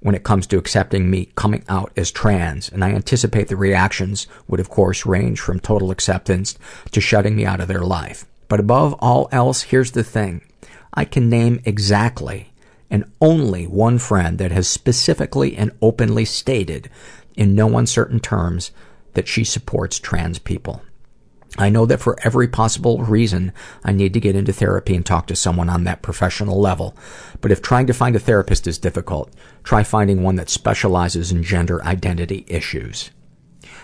when 0.02 0.15
it 0.15 0.23
comes 0.23 0.48
to 0.48 0.57
accepting 0.57 1.10
me 1.10 1.30
coming 1.36 1.64
out 1.69 1.91
as 1.95 2.11
trans, 2.11 2.69
and 2.69 2.84
I 2.84 2.90
anticipate 2.91 3.48
the 3.48 3.56
reactions 3.56 4.28
would 4.48 4.60
of 4.60 4.69
course 4.69 5.06
range 5.06 5.40
from 5.40 5.60
total 5.60 5.91
acceptance 5.91 6.57
to 6.91 6.99
shutting 6.99 7.36
me 7.36 7.45
out 7.45 7.61
of 7.61 7.68
their 7.68 7.82
life. 7.82 8.26
But 8.48 8.60
above 8.60 8.94
all 8.99 9.30
else, 9.32 9.64
here's 9.64 9.91
the 9.91 10.03
thing. 10.03 10.41
I 10.94 11.06
can 11.06 11.30
name 11.30 11.61
exactly 11.64 12.52
and 12.90 13.10
only 13.22 13.65
one 13.65 13.98
friend 13.98 14.38
that 14.38 14.52
has 14.52 14.68
specifically 14.68 15.56
and 15.56 15.72
openly 15.82 16.26
stated 16.26 16.90
in 17.36 17.56
no 17.56 17.78
uncertain 17.78 18.19
terms 18.19 18.72
that 19.14 19.28
she 19.28 19.44
supports 19.44 19.98
trans 19.99 20.38
people. 20.38 20.82
I 21.57 21.69
know 21.69 21.86
that 21.86 21.99
for 21.99 22.18
every 22.23 22.48
possible 22.48 23.03
reason, 23.03 23.52
I 23.84 23.91
need 23.91 24.14
to 24.14 24.19
get 24.22 24.36
into 24.36 24.53
therapy 24.53 24.95
and 24.95 25.06
talk 25.06 25.28
to 25.28 25.36
someone 25.36 25.69
on 25.69 25.84
that 25.84 26.02
professional 26.02 26.60
level. 26.60 26.95
But 27.41 27.52
if 27.52 27.61
trying 27.61 27.88
to 27.88 27.94
find 27.94 28.15
a 28.15 28.19
therapist 28.19 28.68
is 28.68 28.78
difficult, 28.78 29.34
try 29.64 29.84
finding 29.84 30.23
one 30.23 30.38
that 30.38 30.49
specializes 30.49 31.32
in 31.32 31.44
gender 31.44 31.84
identity 31.84 32.45
issues. 32.48 33.11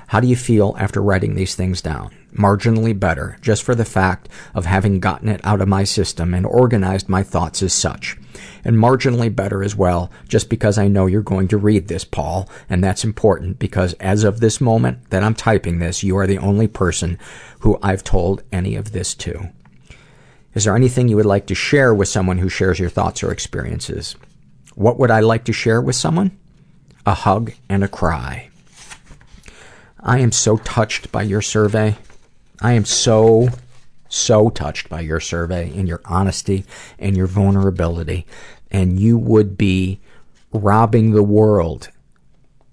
How 0.08 0.22
do 0.22 0.28
you 0.28 0.38
feel 0.38 0.74
after 0.80 1.02
writing 1.02 1.36
these 1.36 1.54
things 1.54 1.82
down? 1.82 2.12
Marginally 2.34 2.98
better, 2.98 3.38
just 3.42 3.62
for 3.64 3.76
the 3.76 3.84
fact 3.84 4.30
of 4.56 4.66
having 4.66 5.02
gotten 5.02 5.28
it 5.28 5.42
out 5.44 5.60
of 5.60 5.68
my 5.68 5.84
system 5.84 6.34
and 6.34 6.46
organized 6.46 7.10
my 7.10 7.24
thoughts 7.24 7.62
as 7.62 7.74
such. 7.74 8.18
And 8.64 8.78
marginally 8.78 9.36
better 9.36 9.64
as 9.64 9.76
well, 9.76 10.10
just 10.30 10.50
because 10.50 10.78
I 10.78 10.88
know 10.88 11.08
you're 11.08 11.22
going 11.22 11.50
to 11.50 11.58
read 11.58 11.90
this, 11.90 12.06
Paul, 12.06 12.48
and 12.70 12.82
that's 12.82 13.04
important 13.04 13.60
because 13.60 13.94
as 13.94 14.24
of 14.24 14.40
this 14.40 14.62
moment 14.62 15.10
that 15.10 15.24
I'm 15.24 15.36
typing 15.36 15.80
this, 15.80 16.04
you 16.04 16.16
are 16.18 16.28
the 16.28 16.38
only 16.38 16.68
person 16.68 17.20
who 17.60 17.78
I've 17.84 18.04
told 18.04 18.44
any 18.50 18.76
of 18.76 18.94
this 18.94 19.14
to. 19.16 19.52
Is 20.54 20.64
there 20.64 20.76
anything 20.76 21.10
you 21.10 21.18
would 21.18 21.26
like 21.26 21.48
to 21.48 21.56
share 21.56 21.94
with 21.94 22.08
someone 22.08 22.38
who 22.38 22.50
shares 22.50 22.80
your 22.80 22.90
thoughts 22.90 23.24
or 23.24 23.32
experiences? 23.32 24.16
What 24.76 24.98
would 25.00 25.12
I 25.12 25.20
like 25.20 25.44
to 25.46 25.54
share 25.54 25.82
with 25.82 25.98
someone? 25.98 26.38
A 27.06 27.14
hug 27.14 27.52
and 27.68 27.84
a 27.84 27.90
cry. 27.90 28.50
I 30.08 30.20
am 30.20 30.32
so 30.32 30.56
touched 30.58 31.12
by 31.12 31.24
your 31.24 31.42
survey. 31.42 31.98
I 32.62 32.74
am 32.74 32.86
so, 32.86 33.50
so 34.08 34.50
touched 34.50 34.88
by 34.88 35.02
your 35.02 35.20
survey 35.20 35.70
and 35.76 35.86
your 35.86 36.02
honesty 36.06 36.64
and 36.98 37.18
your 37.18 37.28
vulnerability. 37.28 38.26
And 38.72 38.98
you 39.00 39.18
would 39.18 39.58
be 39.58 40.00
robbing 40.54 41.12
the 41.12 41.24
world 41.24 41.90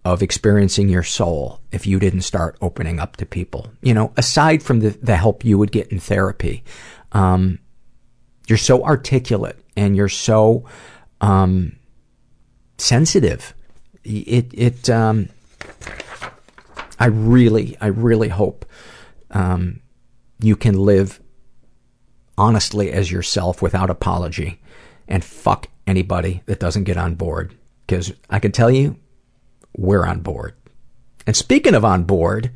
of 0.04 0.22
experiencing 0.22 0.88
your 0.88 1.02
soul 1.02 1.60
if 1.72 1.88
you 1.88 1.98
didn't 1.98 2.20
start 2.22 2.56
opening 2.60 3.00
up 3.00 3.16
to 3.16 3.26
people. 3.26 3.68
You 3.82 3.94
know, 3.94 4.12
aside 4.16 4.62
from 4.62 4.80
the, 4.80 4.90
the 4.90 5.16
help 5.16 5.44
you 5.44 5.58
would 5.58 5.72
get 5.72 5.88
in 5.88 5.98
therapy, 5.98 6.62
um, 7.12 7.58
you're 8.46 8.58
so 8.58 8.84
articulate 8.84 9.58
and 9.76 9.96
you're 9.96 10.08
so 10.08 10.66
um, 11.20 11.76
sensitive. 12.78 13.54
It 14.04 14.50
it 14.52 14.90
um, 14.90 15.30
I 17.04 17.08
really 17.08 17.76
I 17.82 17.88
really 17.88 18.30
hope 18.30 18.64
um, 19.30 19.80
you 20.40 20.56
can 20.56 20.78
live 20.78 21.20
honestly 22.38 22.90
as 22.90 23.12
yourself 23.12 23.60
without 23.60 23.90
apology 23.90 24.62
and 25.06 25.22
fuck 25.22 25.68
anybody 25.86 26.40
that 26.46 26.60
doesn't 26.60 26.84
get 26.84 26.96
on 26.96 27.14
board 27.14 27.54
because 27.86 28.10
I 28.30 28.38
can 28.38 28.52
tell 28.52 28.70
you 28.70 28.96
we're 29.76 30.06
on 30.06 30.20
board. 30.20 30.54
And 31.26 31.36
speaking 31.36 31.74
of 31.74 31.84
on 31.84 32.04
board, 32.04 32.50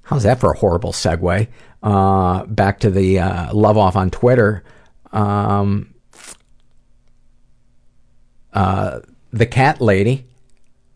how's 0.00 0.22
that 0.22 0.40
for 0.40 0.52
a 0.52 0.58
horrible 0.58 0.92
segue? 0.92 1.46
Uh, 1.82 2.46
back 2.46 2.80
to 2.80 2.90
the 2.90 3.18
uh, 3.18 3.52
love 3.52 3.76
off 3.76 3.96
on 3.96 4.08
Twitter. 4.08 4.64
Um, 5.12 5.92
uh, 8.54 9.00
the 9.30 9.44
cat 9.44 9.82
lady 9.82 10.24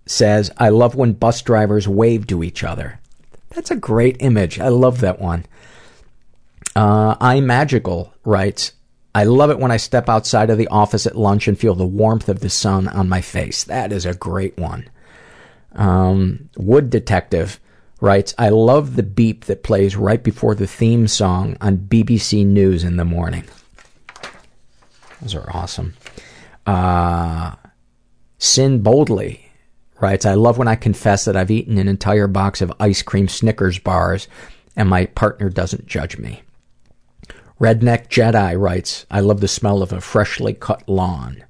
says, 0.07 0.51
I 0.59 0.69
love 0.69 0.95
when 0.95 1.13
bus 1.13 1.43
drivers 1.43 1.89
wave 1.89 2.27
to 2.29 2.43
each 2.43 2.63
other. 2.63 3.01
That's 3.51 3.71
a 3.71 3.77
great 3.77 4.17
image. 4.21 4.59
I 4.59 4.69
love 4.69 5.01
that 5.01 5.21
one. 5.21 5.47
Uh, 6.77 7.17
I 7.21 7.41
Magical 7.41 8.13
writes, 8.25 8.73
I 9.15 9.25
love 9.25 9.51
it 9.51 9.61
when 9.61 9.71
I 9.71 9.77
step 9.77 10.09
outside 10.09 10.51
of 10.51 10.59
the 10.59 10.69
office 10.69 11.07
at 11.07 11.17
lunch 11.17 11.47
and 11.47 11.59
feel 11.59 11.75
the 11.75 11.87
warmth 11.87 12.29
of 12.29 12.41
the 12.41 12.51
sun 12.51 12.89
on 12.89 13.09
my 13.09 13.21
face. 13.21 13.63
That 13.65 13.93
is 13.93 14.05
a 14.05 14.15
great 14.15 14.59
one. 14.59 14.89
Um, 15.73 16.51
Wood 16.57 16.91
Detective 16.91 17.61
writes, 18.01 18.35
I 18.39 18.49
love 18.49 18.97
the 18.97 19.05
beep 19.05 19.45
that 19.45 19.63
plays 19.63 19.97
right 19.97 20.23
before 20.23 20.57
the 20.57 20.67
theme 20.67 21.07
song 21.07 21.57
on 21.61 21.79
BBC 21.79 22.45
News 22.45 22.83
in 22.83 22.97
the 22.97 23.05
morning. 23.05 23.45
Those 25.23 25.37
are 25.37 25.49
awesome. 25.57 25.95
Uh, 26.67 27.55
Sin 28.39 28.83
Boldly 28.83 29.44
writes, 30.01 30.27
I 30.27 30.35
love 30.35 30.59
when 30.59 30.69
I 30.69 30.75
confess 30.75 31.25
that 31.25 31.37
I've 31.37 31.51
eaten 31.51 31.79
an 31.79 31.89
entire 31.89 32.27
box 32.27 32.61
of 32.61 32.73
ice 32.81 33.03
cream 33.03 33.29
Snickers 33.29 33.79
bars 33.79 34.29
and 34.77 34.89
my 34.89 35.07
partner 35.07 35.49
doesn't 35.49 35.87
judge 35.87 36.19
me. 36.19 36.43
Redneck 37.61 38.09
Jedi 38.09 38.61
writes, 38.61 39.07
I 39.11 39.21
love 39.21 39.41
the 39.41 39.49
smell 39.49 39.83
of 39.83 39.93
a 39.93 40.01
freshly 40.01 40.55
cut 40.55 40.89
lawn. 40.89 41.45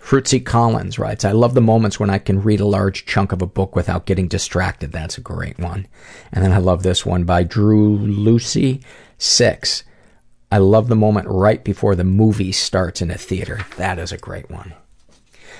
Fruitsy 0.00 0.44
Collins 0.44 0.98
writes, 0.98 1.24
I 1.24 1.32
love 1.32 1.54
the 1.54 1.60
moments 1.60 1.98
when 1.98 2.10
I 2.10 2.18
can 2.18 2.42
read 2.42 2.60
a 2.60 2.66
large 2.66 3.06
chunk 3.06 3.32
of 3.32 3.42
a 3.42 3.46
book 3.46 3.74
without 3.74 4.06
getting 4.06 4.28
distracted. 4.28 4.92
That's 4.92 5.18
a 5.18 5.20
great 5.20 5.58
one. 5.58 5.88
And 6.32 6.44
then 6.44 6.52
I 6.52 6.58
love 6.58 6.84
this 6.84 7.04
one 7.04 7.24
by 7.24 7.42
Drew 7.42 7.96
Lucy 7.98 8.80
Six. 9.18 9.82
I 10.50 10.58
love 10.58 10.86
the 10.86 10.94
moment 10.94 11.26
right 11.28 11.62
before 11.62 11.96
the 11.96 12.04
movie 12.04 12.52
starts 12.52 13.02
in 13.02 13.10
a 13.10 13.18
theater. 13.18 13.66
That 13.78 13.98
is 13.98 14.12
a 14.12 14.16
great 14.16 14.48
one. 14.48 14.74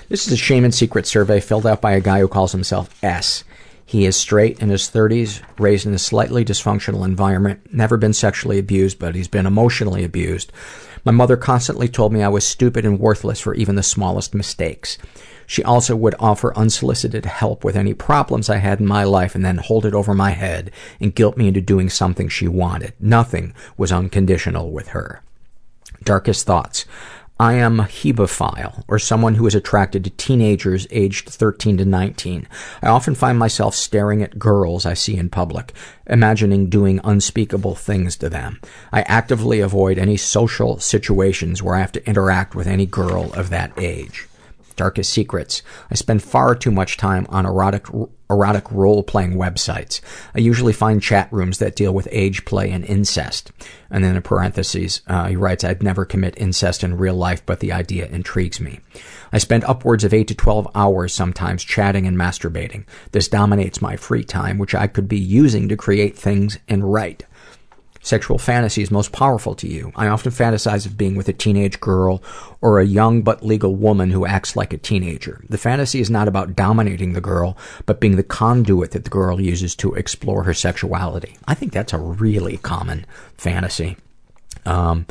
This 0.09 0.27
is 0.27 0.33
a 0.33 0.37
shame 0.37 0.65
and 0.65 0.73
secret 0.73 1.05
survey 1.05 1.41
filled 1.41 1.67
out 1.67 1.81
by 1.81 1.93
a 1.93 2.01
guy 2.01 2.21
who 2.21 2.29
calls 2.29 2.53
himself 2.53 2.89
S. 3.03 3.43
He 3.85 4.05
is 4.05 4.17
straight 4.17 4.61
in 4.61 4.69
his 4.69 4.83
30s, 4.83 5.43
raised 5.59 5.85
in 5.85 5.95
a 5.95 5.99
slightly 5.99 6.45
dysfunctional 6.45 7.05
environment, 7.05 7.61
never 7.73 7.97
been 7.97 8.13
sexually 8.13 8.59
abused, 8.59 9.01
but 9.01 9.17
he's 9.17 9.27
been 9.27 9.47
emotionally 9.47 10.05
abused. 10.05 10.53
My 11.05 11.11
mother 11.11 11.37
constantly 11.37 11.89
told 11.89 12.13
me 12.13 12.23
I 12.23 12.29
was 12.29 12.47
stupid 12.47 12.85
and 12.85 13.01
worthless 13.01 13.41
for 13.41 13.55
even 13.55 13.75
the 13.75 13.83
smallest 13.83 14.33
mistakes. 14.33 14.97
She 15.45 15.65
also 15.65 15.97
would 15.97 16.15
offer 16.21 16.57
unsolicited 16.57 17.25
help 17.27 17.65
with 17.65 17.77
any 17.77 17.95
problems 17.95 18.49
I 18.49 18.57
had 18.57 18.79
in 18.79 18.87
my 18.87 19.03
life 19.03 19.35
and 19.35 19.45
then 19.45 19.59
hold 19.59 19.85
it 19.85 19.95
over 19.95 20.15
my 20.15 20.31
head 20.31 20.71
and 21.01 21.15
guilt 21.15 21.37
me 21.37 21.49
into 21.49 21.61
doing 21.61 21.91
something 21.91 22.29
she 22.29 22.47
wanted. 22.47 22.93
Nothing 23.01 23.55
was 23.77 23.91
unconditional 23.91 24.71
with 24.71 24.89
her. 24.89 25.23
Darkest 26.03 26.47
thoughts. 26.47 26.85
I 27.39 27.53
am 27.55 27.81
a 27.81 27.85
hebephile, 27.85 28.83
or 28.89 28.99
someone 28.99 29.35
who 29.35 29.47
is 29.47 29.55
attracted 29.55 30.05
to 30.05 30.11
teenagers 30.11 30.87
aged 30.91 31.29
13 31.29 31.77
to 31.77 31.85
19. 31.85 32.49
I 32.81 32.87
often 32.87 33.15
find 33.15 33.39
myself 33.39 33.75
staring 33.75 34.23
at 34.23 34.39
girls 34.39 34.87
I 34.87 34.95
see 34.95 35.19
in 35.19 35.29
public, 35.29 35.75
imagining 36.07 36.71
doing 36.71 36.99
unspeakable 37.05 37.75
things 37.75 38.17
to 38.17 38.31
them. 38.31 38.59
I 38.91 39.03
actively 39.03 39.61
avoid 39.61 39.99
any 39.99 40.17
social 40.17 40.79
situations 40.79 41.63
where 41.63 41.75
I 41.75 41.81
have 41.81 41.93
to 41.93 42.09
interact 42.09 42.55
with 42.55 42.67
any 42.67 42.87
girl 42.87 43.31
of 43.35 43.51
that 43.51 43.73
age. 43.77 44.27
Darkest 44.77 45.13
secrets. 45.13 45.63
I 45.91 45.95
spend 45.95 46.23
far 46.23 46.55
too 46.55 46.71
much 46.71 46.97
time 46.97 47.27
on 47.29 47.47
erotic, 47.47 47.87
erotic 48.31 48.71
role-playing 48.71 49.35
websites. 49.35 50.01
I 50.35 50.41
usually 50.41 50.73
find 50.73 51.03
chat 51.03 51.33
rooms 51.33 51.59
that 51.59 51.77
deal 51.77 51.93
with 51.93 52.09
age 52.11 52.45
play 52.45 52.71
and 52.71 52.85
incest. 52.85 53.53
And 53.91 54.05
then 54.05 54.17
in 54.17 54.23
parentheses, 54.23 55.01
uh, 55.07 55.29
he 55.29 55.37
writes, 55.37 55.65
I'd 55.65 55.83
never 55.83 56.05
commit 56.05 56.39
incest 56.39 56.85
in 56.85 56.99
real 56.99 57.15
life, 57.15 57.45
but 57.47 57.61
the 57.61 57.73
idea 57.73 58.07
intrigues 58.07 58.61
me. 58.61 58.81
I 59.33 59.39
spend 59.39 59.65
upwards 59.65 60.05
of 60.05 60.15
8 60.15 60.29
to 60.29 60.35
12 60.35 60.69
hours 60.75 61.13
sometimes 61.15 61.65
chatting 61.65 62.07
and 62.07 62.17
masturbating. 62.17 62.85
This 63.13 63.29
dominates 63.29 63.83
my 63.83 63.97
free 63.97 64.25
time, 64.25 64.59
which 64.59 64.75
I 64.75 64.87
could 64.87 65.09
be 65.09 65.19
using 65.19 65.69
to 65.69 65.77
create 65.77 66.17
things 66.17 66.59
and 66.69 66.93
write 66.93 67.25
sexual 68.07 68.39
fantasies 68.39 68.91
most 68.91 69.11
powerful 69.11 69.55
to 69.57 69.67
you. 69.67 69.93
I 69.97 70.07
often 70.07 70.31
fantasize 70.31 70.87
of 70.87 70.97
being 70.97 71.17
with 71.17 71.29
a 71.29 71.33
teenage 71.33 71.81
girl 71.81 72.23
or 72.61 72.79
a 72.79 72.87
young 72.87 73.23
but 73.23 73.45
legal 73.45 73.75
woman 73.75 74.11
who 74.11 74.25
acts 74.25 74.55
like 74.55 74.73
a 74.73 74.79
teenager. 74.79 75.43
The 75.49 75.59
fantasy 75.59 76.01
is 76.01 76.09
not 76.09 76.29
about 76.29 76.55
dominating 76.55 77.13
the 77.13 77.21
girl, 77.21 77.57
but 77.85 78.01
being 78.01 78.17
the 78.17 78.23
conduit 78.23 78.93
that 78.93 79.05
the 79.05 79.11
girl 79.11 79.41
uses 79.41 79.75
to 79.77 79.95
explore 79.95 80.45
her 80.45 80.55
sexuality. 80.55 81.37
I 81.49 81.55
think 81.55 81.73
that's 81.73 81.93
a 81.93 81.99
really 81.99 82.59
common 82.59 83.07
fantasy. 83.37 83.97
Um, 84.65 85.07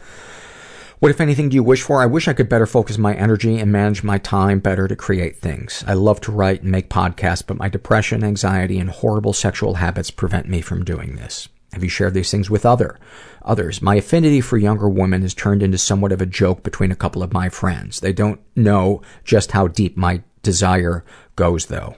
what, 0.99 1.11
if 1.11 1.19
anything, 1.19 1.49
do 1.49 1.55
you 1.55 1.63
wish 1.63 1.81
for? 1.81 2.01
I 2.01 2.05
wish 2.05 2.30
I 2.30 2.34
could 2.34 2.47
better 2.47 2.65
focus 2.65 2.97
my 2.97 3.13
energy 3.13 3.59
and 3.59 3.72
manage 3.72 4.03
my 4.03 4.17
time 4.17 4.59
better 4.59 4.88
to 4.88 4.95
create 4.95 5.38
things. 5.38 5.84
I 5.85 5.93
love 5.93 6.22
to 6.22 6.31
write 6.31 6.61
and 6.61 6.72
make 6.72 6.89
podcasts, 6.89 7.43
but 7.45 7.57
my 7.57 7.67
depression, 7.67 8.23
anxiety, 8.23 8.80
and 8.80 8.89
horrible 8.89 9.34
sexual 9.34 9.76
habits 9.76 10.09
prevent 10.09 10.47
me 10.47 10.61
from 10.61 10.85
doing 10.85 11.17
this. 11.17 11.49
Have 11.76 11.84
you 11.84 11.89
shared 11.89 12.14
these 12.14 12.31
things 12.31 12.49
with 12.49 12.65
other 12.65 12.97
others? 13.41 13.81
My 13.81 13.95
affinity 13.95 14.39
for 14.39 14.57
younger 14.57 14.88
women 14.88 15.23
has 15.23 15.34
turned 15.34 15.61
into 15.61 15.77
somewhat 15.77 16.14
of 16.14 16.22
a 16.22 16.26
joke 16.26 16.64
between 16.64 16.89
a 16.89 16.95
couple 16.95 17.22
of 17.22 17.34
my 17.34 17.49
friends. 17.49 17.99
They 17.99 18.14
don't 18.14 18.39
know 18.56 19.02
just 19.26 19.52
how 19.52 19.68
deep 19.68 19.97
my 19.97 20.22
desire 20.41 21.03
goes, 21.35 21.65
though. 21.65 21.97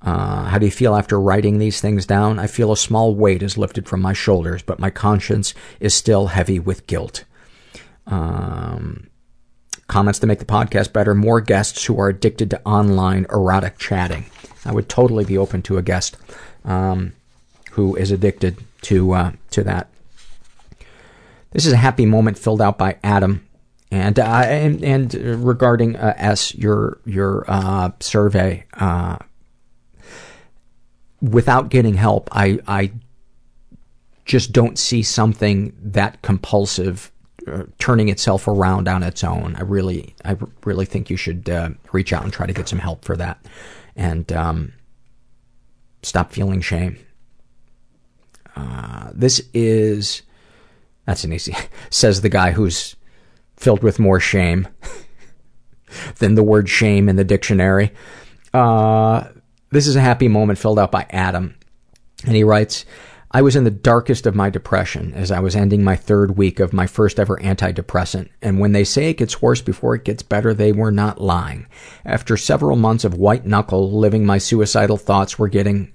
Uh, 0.00 0.44
how 0.44 0.58
do 0.58 0.66
you 0.66 0.70
feel 0.70 0.94
after 0.94 1.20
writing 1.20 1.58
these 1.58 1.80
things 1.80 2.06
down? 2.06 2.38
I 2.38 2.46
feel 2.46 2.70
a 2.70 2.76
small 2.76 3.12
weight 3.12 3.42
is 3.42 3.58
lifted 3.58 3.88
from 3.88 4.00
my 4.00 4.12
shoulders, 4.12 4.62
but 4.62 4.78
my 4.78 4.90
conscience 4.90 5.54
is 5.80 5.92
still 5.92 6.28
heavy 6.28 6.60
with 6.60 6.86
guilt. 6.86 7.24
Um, 8.06 9.08
comments 9.88 10.20
to 10.20 10.28
make 10.28 10.38
the 10.38 10.44
podcast 10.44 10.92
better. 10.92 11.16
More 11.16 11.40
guests 11.40 11.84
who 11.84 11.98
are 11.98 12.08
addicted 12.08 12.48
to 12.50 12.62
online 12.64 13.26
erotic 13.28 13.76
chatting. 13.76 14.26
I 14.64 14.70
would 14.70 14.88
totally 14.88 15.24
be 15.24 15.36
open 15.36 15.62
to 15.62 15.78
a 15.78 15.82
guest 15.82 16.16
um, 16.64 17.14
who 17.72 17.96
is 17.96 18.12
addicted 18.12 18.56
to 18.82 19.12
uh, 19.12 19.32
to 19.50 19.62
that. 19.64 19.88
This 21.52 21.66
is 21.66 21.72
a 21.72 21.76
happy 21.76 22.06
moment 22.06 22.38
filled 22.38 22.62
out 22.62 22.78
by 22.78 22.96
Adam, 23.02 23.46
and 23.90 24.18
uh, 24.18 24.22
and, 24.24 24.84
and 24.84 25.14
regarding 25.44 25.96
uh, 25.96 26.14
S 26.16 26.54
your 26.54 27.00
your 27.04 27.44
uh, 27.48 27.90
survey. 28.00 28.64
Uh, 28.74 29.18
without 31.20 31.68
getting 31.68 31.94
help, 31.94 32.28
I 32.32 32.60
I 32.66 32.92
just 34.24 34.52
don't 34.52 34.78
see 34.78 35.02
something 35.02 35.76
that 35.82 36.22
compulsive 36.22 37.10
uh, 37.48 37.64
turning 37.78 38.08
itself 38.08 38.46
around 38.46 38.86
on 38.86 39.02
its 39.02 39.24
own. 39.24 39.56
I 39.56 39.62
really 39.62 40.14
I 40.24 40.36
really 40.64 40.86
think 40.86 41.10
you 41.10 41.16
should 41.16 41.48
reach 41.92 42.12
out 42.12 42.22
and 42.22 42.32
try 42.32 42.46
to 42.46 42.52
get 42.52 42.68
some 42.68 42.78
help 42.78 43.04
for 43.04 43.16
that, 43.16 43.44
and 43.96 44.32
um, 44.32 44.72
stop 46.02 46.30
feeling 46.32 46.60
shame. 46.60 46.96
Uh, 48.56 49.10
this 49.14 49.42
is 49.54 50.22
that's 51.06 51.24
an 51.24 51.32
easy 51.32 51.54
says 51.90 52.20
the 52.20 52.28
guy 52.28 52.52
who's 52.52 52.96
filled 53.56 53.82
with 53.82 53.98
more 53.98 54.20
shame 54.20 54.68
than 56.18 56.34
the 56.34 56.42
word 56.42 56.68
shame 56.68 57.08
in 57.08 57.16
the 57.16 57.24
dictionary. 57.24 57.92
Uh, 58.54 59.24
this 59.70 59.86
is 59.86 59.96
a 59.96 60.00
happy 60.00 60.28
moment 60.28 60.58
filled 60.58 60.78
out 60.78 60.90
by 60.90 61.06
Adam, 61.10 61.56
and 62.24 62.34
he 62.34 62.44
writes. 62.44 62.84
I 63.32 63.42
was 63.42 63.54
in 63.54 63.62
the 63.62 63.70
darkest 63.70 64.26
of 64.26 64.34
my 64.34 64.50
depression 64.50 65.14
as 65.14 65.30
I 65.30 65.38
was 65.38 65.54
ending 65.54 65.84
my 65.84 65.94
third 65.94 66.36
week 66.36 66.58
of 66.58 66.72
my 66.72 66.88
first 66.88 67.20
ever 67.20 67.36
antidepressant, 67.36 68.28
and 68.42 68.58
when 68.58 68.72
they 68.72 68.82
say 68.82 69.08
it 69.08 69.18
gets 69.18 69.40
worse 69.40 69.60
before 69.60 69.94
it 69.94 70.04
gets 70.04 70.24
better, 70.24 70.52
they 70.52 70.72
were 70.72 70.90
not 70.90 71.20
lying. 71.20 71.66
After 72.04 72.36
several 72.36 72.74
months 72.74 73.04
of 73.04 73.14
white 73.14 73.46
knuckle 73.46 73.92
living, 73.92 74.26
my 74.26 74.38
suicidal 74.38 74.96
thoughts 74.96 75.38
were 75.38 75.46
getting 75.46 75.92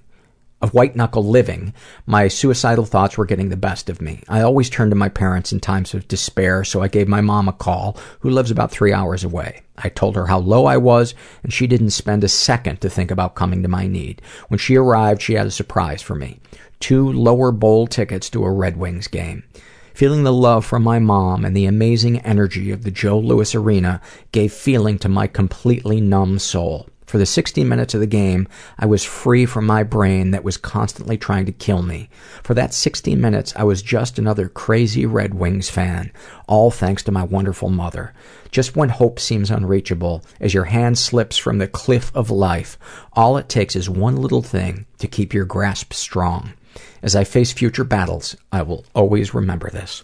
of 0.62 0.72
white 0.72 0.96
knuckle 0.96 1.24
living, 1.24 1.74
my 2.06 2.28
suicidal 2.28 2.86
thoughts 2.86 3.18
were 3.18 3.26
getting 3.26 3.50
the 3.50 3.56
best 3.56 3.90
of 3.90 4.00
me. 4.00 4.22
I 4.28 4.40
always 4.40 4.70
turned 4.70 4.90
to 4.90 4.96
my 4.96 5.08
parents 5.08 5.52
in 5.52 5.60
times 5.60 5.92
of 5.92 6.08
despair, 6.08 6.64
so 6.64 6.82
I 6.82 6.88
gave 6.88 7.08
my 7.08 7.20
mom 7.20 7.48
a 7.48 7.52
call, 7.52 7.98
who 8.20 8.30
lives 8.30 8.50
about 8.50 8.70
three 8.70 8.92
hours 8.92 9.22
away. 9.22 9.62
I 9.76 9.90
told 9.90 10.16
her 10.16 10.26
how 10.26 10.38
low 10.38 10.64
I 10.64 10.78
was, 10.78 11.14
and 11.42 11.52
she 11.52 11.66
didn't 11.66 11.90
spend 11.90 12.24
a 12.24 12.28
second 12.28 12.80
to 12.80 12.88
think 12.88 13.10
about 13.10 13.34
coming 13.34 13.62
to 13.62 13.68
my 13.68 13.86
need. 13.86 14.22
When 14.48 14.58
she 14.58 14.76
arrived, 14.76 15.20
she 15.20 15.34
had 15.34 15.46
a 15.46 15.50
surprise 15.50 16.00
for 16.00 16.14
me. 16.14 16.40
Two 16.80 17.12
lower 17.12 17.52
bowl 17.52 17.86
tickets 17.86 18.30
to 18.30 18.44
a 18.44 18.50
Red 18.50 18.78
Wings 18.78 19.08
game. 19.08 19.44
Feeling 19.92 20.24
the 20.24 20.32
love 20.32 20.64
from 20.64 20.82
my 20.82 20.98
mom 20.98 21.44
and 21.44 21.56
the 21.56 21.66
amazing 21.66 22.20
energy 22.20 22.70
of 22.70 22.82
the 22.82 22.90
Joe 22.90 23.18
Louis 23.18 23.54
Arena 23.54 24.00
gave 24.32 24.52
feeling 24.52 24.98
to 24.98 25.08
my 25.08 25.26
completely 25.26 26.00
numb 26.00 26.38
soul. 26.38 26.88
For 27.06 27.18
the 27.18 27.26
60 27.26 27.62
minutes 27.62 27.94
of 27.94 28.00
the 28.00 28.06
game, 28.06 28.48
I 28.78 28.86
was 28.86 29.04
free 29.04 29.46
from 29.46 29.64
my 29.64 29.84
brain 29.84 30.32
that 30.32 30.42
was 30.42 30.56
constantly 30.56 31.16
trying 31.16 31.46
to 31.46 31.52
kill 31.52 31.82
me. 31.82 32.08
For 32.42 32.52
that 32.54 32.74
60 32.74 33.14
minutes, 33.14 33.54
I 33.54 33.62
was 33.62 33.80
just 33.80 34.18
another 34.18 34.48
crazy 34.48 35.06
Red 35.06 35.32
Wings 35.32 35.70
fan, 35.70 36.10
all 36.48 36.72
thanks 36.72 37.04
to 37.04 37.12
my 37.12 37.22
wonderful 37.22 37.70
mother. 37.70 38.12
Just 38.50 38.74
when 38.74 38.88
hope 38.88 39.20
seems 39.20 39.52
unreachable, 39.52 40.24
as 40.40 40.52
your 40.52 40.64
hand 40.64 40.98
slips 40.98 41.36
from 41.36 41.58
the 41.58 41.68
cliff 41.68 42.10
of 42.12 42.28
life, 42.28 42.76
all 43.12 43.36
it 43.36 43.48
takes 43.48 43.76
is 43.76 43.88
one 43.88 44.16
little 44.16 44.42
thing 44.42 44.84
to 44.98 45.06
keep 45.06 45.32
your 45.32 45.44
grasp 45.44 45.92
strong. 45.92 46.54
As 47.02 47.14
I 47.14 47.22
face 47.22 47.52
future 47.52 47.84
battles, 47.84 48.36
I 48.50 48.62
will 48.62 48.84
always 48.96 49.32
remember 49.32 49.70
this. 49.70 50.02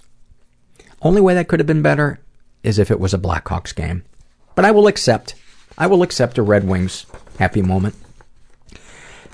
Only 1.02 1.20
way 1.20 1.34
that 1.34 1.48
could 1.48 1.58
have 1.58 1.66
been 1.66 1.82
better 1.82 2.20
is 2.62 2.78
if 2.78 2.92
it 2.92 3.00
was 3.00 3.12
a 3.12 3.18
Blackhawks 3.18 3.74
game. 3.74 4.04
But 4.54 4.64
I 4.64 4.70
will 4.70 4.86
accept 4.86 5.34
I 5.76 5.86
will 5.86 6.02
accept 6.02 6.38
a 6.38 6.42
Red 6.42 6.66
Wings 6.66 7.06
happy 7.38 7.62
moment. 7.62 7.94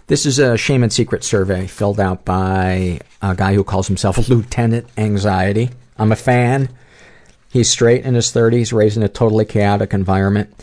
This 0.07 0.25
is 0.25 0.39
a 0.39 0.57
shame 0.57 0.83
and 0.83 0.93
secret 0.93 1.23
survey 1.23 1.67
filled 1.67 2.01
out 2.01 2.25
by 2.25 3.01
a 3.21 3.35
guy 3.35 3.55
who 3.55 3.65
calls 3.65 3.89
himself 3.89 4.17
Lieutenant 4.29 4.87
Anxiety. 4.97 5.71
I'm 5.99 6.13
a 6.13 6.17
fan. 6.17 6.71
He's 7.51 7.69
straight 7.69 8.05
in 8.05 8.15
his 8.15 8.33
30s, 8.33 8.73
raised 8.73 8.97
in 8.97 9.03
a 9.03 9.09
totally 9.09 9.45
chaotic 9.45 9.93
environment. 9.93 10.55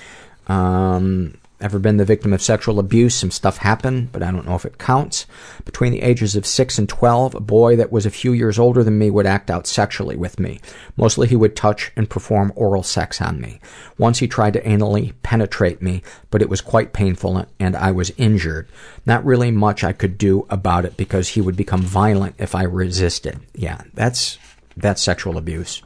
Um, 0.47 1.37
ever 1.61 1.79
been 1.79 1.97
the 1.97 2.05
victim 2.05 2.33
of 2.33 2.41
sexual 2.41 2.79
abuse? 2.79 3.15
Some 3.15 3.31
stuff 3.31 3.57
happened, 3.57 4.11
but 4.11 4.21
I 4.21 4.31
don't 4.31 4.45
know 4.45 4.55
if 4.55 4.65
it 4.65 4.77
counts. 4.77 5.25
Between 5.63 5.91
the 5.91 6.01
ages 6.01 6.35
of 6.35 6.45
6 6.45 6.77
and 6.77 6.89
12, 6.89 7.35
a 7.35 7.39
boy 7.39 7.75
that 7.75 7.91
was 7.91 8.05
a 8.05 8.11
few 8.11 8.33
years 8.33 8.59
older 8.59 8.83
than 8.83 8.97
me 8.97 9.09
would 9.09 9.25
act 9.25 9.49
out 9.49 9.67
sexually 9.67 10.15
with 10.15 10.39
me. 10.39 10.59
Mostly 10.97 11.27
he 11.27 11.35
would 11.35 11.55
touch 11.55 11.91
and 11.95 12.09
perform 12.09 12.51
oral 12.55 12.83
sex 12.83 13.21
on 13.21 13.39
me. 13.39 13.59
Once 13.97 14.19
he 14.19 14.27
tried 14.27 14.53
to 14.53 14.61
anally 14.63 15.13
penetrate 15.23 15.81
me, 15.81 16.01
but 16.29 16.41
it 16.41 16.49
was 16.49 16.61
quite 16.61 16.93
painful 16.93 17.45
and 17.59 17.75
I 17.75 17.91
was 17.91 18.11
injured. 18.17 18.67
Not 19.05 19.25
really 19.25 19.51
much 19.51 19.83
I 19.83 19.93
could 19.93 20.17
do 20.17 20.45
about 20.49 20.85
it 20.85 20.97
because 20.97 21.29
he 21.29 21.41
would 21.41 21.55
become 21.55 21.81
violent 21.81 22.35
if 22.37 22.55
I 22.55 22.63
resisted. 22.63 23.39
Yeah, 23.53 23.81
that's, 23.93 24.37
that's 24.75 25.01
sexual 25.01 25.37
abuse. 25.37 25.81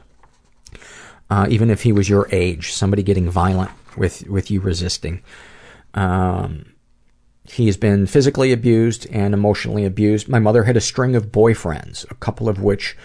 Uh, 1.30 1.46
even 1.48 1.70
if 1.70 1.82
he 1.82 1.92
was 1.92 2.08
your 2.08 2.28
age, 2.32 2.72
somebody 2.72 3.04
getting 3.04 3.30
violent 3.30 3.70
with, 3.96 4.26
with 4.28 4.50
you 4.50 4.60
resisting. 4.60 5.22
Um, 5.94 6.72
he's 7.44 7.76
been 7.76 8.06
physically 8.06 8.52
abused 8.52 9.06
and 9.10 9.34
emotionally 9.34 9.84
abused. 9.84 10.28
My 10.28 10.38
mother 10.38 10.64
had 10.64 10.76
a 10.76 10.80
string 10.80 11.16
of 11.16 11.32
boyfriends, 11.32 12.10
a 12.10 12.14
couple 12.14 12.48
of 12.48 12.60
which 12.60 12.96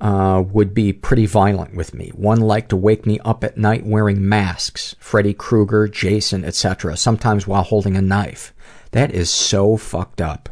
uh, 0.00 0.42
would 0.50 0.72
be 0.72 0.92
pretty 0.92 1.26
violent 1.26 1.74
with 1.74 1.92
me. 1.92 2.10
One 2.14 2.40
liked 2.40 2.70
to 2.70 2.76
wake 2.76 3.04
me 3.04 3.18
up 3.20 3.44
at 3.44 3.58
night 3.58 3.84
wearing 3.84 4.26
masks, 4.26 4.96
Freddy 4.98 5.34
Krueger, 5.34 5.88
Jason, 5.88 6.44
etc., 6.44 6.96
sometimes 6.96 7.46
while 7.46 7.62
holding 7.62 7.96
a 7.96 8.02
knife. 8.02 8.54
That 8.92 9.12
is 9.12 9.30
so 9.30 9.76
fucked 9.76 10.20
up. 10.20 10.48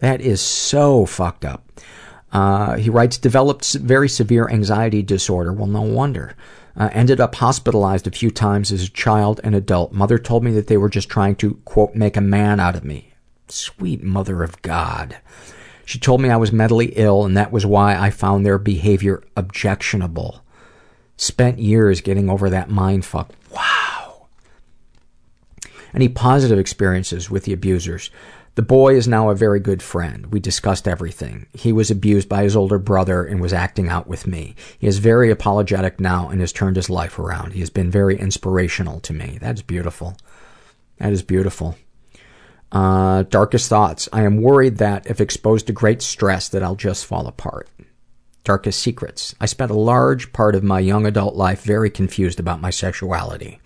That 0.00 0.20
is 0.20 0.40
so 0.40 1.06
fucked 1.06 1.44
up. 1.44 1.70
Uh, 2.32 2.76
he 2.76 2.90
writes, 2.90 3.16
developed 3.16 3.74
very 3.74 4.08
severe 4.08 4.48
anxiety 4.48 5.02
disorder. 5.02 5.52
Well, 5.52 5.68
no 5.68 5.82
wonder. 5.82 6.34
Uh, 6.76 6.90
ended 6.92 7.20
up 7.20 7.36
hospitalized 7.36 8.06
a 8.06 8.10
few 8.10 8.30
times 8.30 8.72
as 8.72 8.84
a 8.84 8.90
child 8.90 9.40
and 9.44 9.54
adult. 9.54 9.92
Mother 9.92 10.18
told 10.18 10.42
me 10.42 10.50
that 10.52 10.66
they 10.66 10.76
were 10.76 10.88
just 10.88 11.08
trying 11.08 11.36
to, 11.36 11.54
quote, 11.64 11.94
make 11.94 12.16
a 12.16 12.20
man 12.20 12.58
out 12.58 12.74
of 12.74 12.84
me. 12.84 13.12
Sweet 13.48 14.02
mother 14.02 14.42
of 14.42 14.60
God. 14.62 15.18
She 15.84 15.98
told 15.98 16.20
me 16.20 16.30
I 16.30 16.36
was 16.36 16.52
mentally 16.52 16.92
ill 16.96 17.24
and 17.24 17.36
that 17.36 17.52
was 17.52 17.66
why 17.66 17.96
I 17.96 18.10
found 18.10 18.44
their 18.44 18.58
behavior 18.58 19.22
objectionable. 19.36 20.42
Spent 21.16 21.58
years 21.58 22.00
getting 22.00 22.28
over 22.28 22.50
that 22.50 22.70
mind 22.70 23.04
fuck. 23.04 23.30
Wow. 23.52 24.26
Any 25.94 26.08
positive 26.08 26.58
experiences 26.58 27.30
with 27.30 27.44
the 27.44 27.52
abusers? 27.52 28.10
The 28.56 28.62
boy 28.62 28.94
is 28.94 29.08
now 29.08 29.30
a 29.30 29.34
very 29.34 29.58
good 29.58 29.82
friend. 29.82 30.26
We 30.26 30.38
discussed 30.38 30.86
everything. 30.86 31.46
He 31.52 31.72
was 31.72 31.90
abused 31.90 32.28
by 32.28 32.44
his 32.44 32.54
older 32.54 32.78
brother 32.78 33.24
and 33.24 33.40
was 33.40 33.52
acting 33.52 33.88
out 33.88 34.06
with 34.06 34.28
me. 34.28 34.54
He 34.78 34.86
is 34.86 34.98
very 34.98 35.30
apologetic 35.30 35.98
now 35.98 36.28
and 36.28 36.40
has 36.40 36.52
turned 36.52 36.76
his 36.76 36.88
life 36.88 37.18
around. 37.18 37.54
He 37.54 37.60
has 37.60 37.70
been 37.70 37.90
very 37.90 38.16
inspirational 38.16 39.00
to 39.00 39.12
me. 39.12 39.38
That's 39.40 39.62
beautiful. 39.62 40.16
That 40.98 41.12
is 41.12 41.22
beautiful. 41.22 41.76
Uh, 42.70 43.24
darkest 43.24 43.68
thoughts. 43.68 44.08
I 44.12 44.22
am 44.22 44.40
worried 44.40 44.76
that 44.78 45.06
if 45.08 45.20
exposed 45.20 45.66
to 45.66 45.72
great 45.72 46.00
stress 46.00 46.48
that 46.50 46.62
I'll 46.62 46.76
just 46.76 47.06
fall 47.06 47.26
apart. 47.26 47.68
Darkest 48.44 48.78
secrets. 48.80 49.34
I 49.40 49.46
spent 49.46 49.72
a 49.72 49.74
large 49.74 50.32
part 50.32 50.54
of 50.54 50.62
my 50.62 50.78
young 50.78 51.06
adult 51.06 51.34
life 51.34 51.62
very 51.62 51.90
confused 51.90 52.38
about 52.38 52.60
my 52.60 52.70
sexuality. 52.70 53.58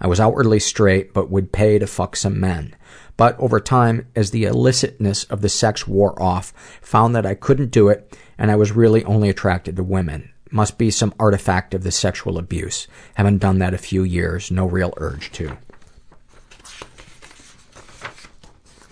I 0.00 0.06
was 0.06 0.20
outwardly 0.20 0.60
straight, 0.60 1.12
but 1.12 1.30
would 1.30 1.52
pay 1.52 1.78
to 1.78 1.86
fuck 1.86 2.14
some 2.14 2.38
men. 2.38 2.76
But 3.16 3.38
over 3.38 3.60
time, 3.60 4.06
as 4.14 4.30
the 4.30 4.44
illicitness 4.44 5.24
of 5.30 5.40
the 5.40 5.48
sex 5.48 5.86
wore 5.86 6.20
off, 6.22 6.52
found 6.82 7.14
that 7.14 7.26
I 7.26 7.34
couldn't 7.34 7.70
do 7.70 7.88
it, 7.88 8.16
and 8.36 8.50
I 8.50 8.56
was 8.56 8.72
really 8.72 9.04
only 9.04 9.28
attracted 9.28 9.76
to 9.76 9.82
women. 9.82 10.30
Must 10.50 10.78
be 10.78 10.90
some 10.90 11.14
artifact 11.18 11.74
of 11.74 11.82
the 11.82 11.90
sexual 11.90 12.38
abuse. 12.38 12.86
Haven't 13.14 13.38
done 13.38 13.58
that 13.58 13.74
a 13.74 13.78
few 13.78 14.02
years, 14.02 14.50
no 14.50 14.66
real 14.66 14.92
urge 14.98 15.32
to. 15.32 15.56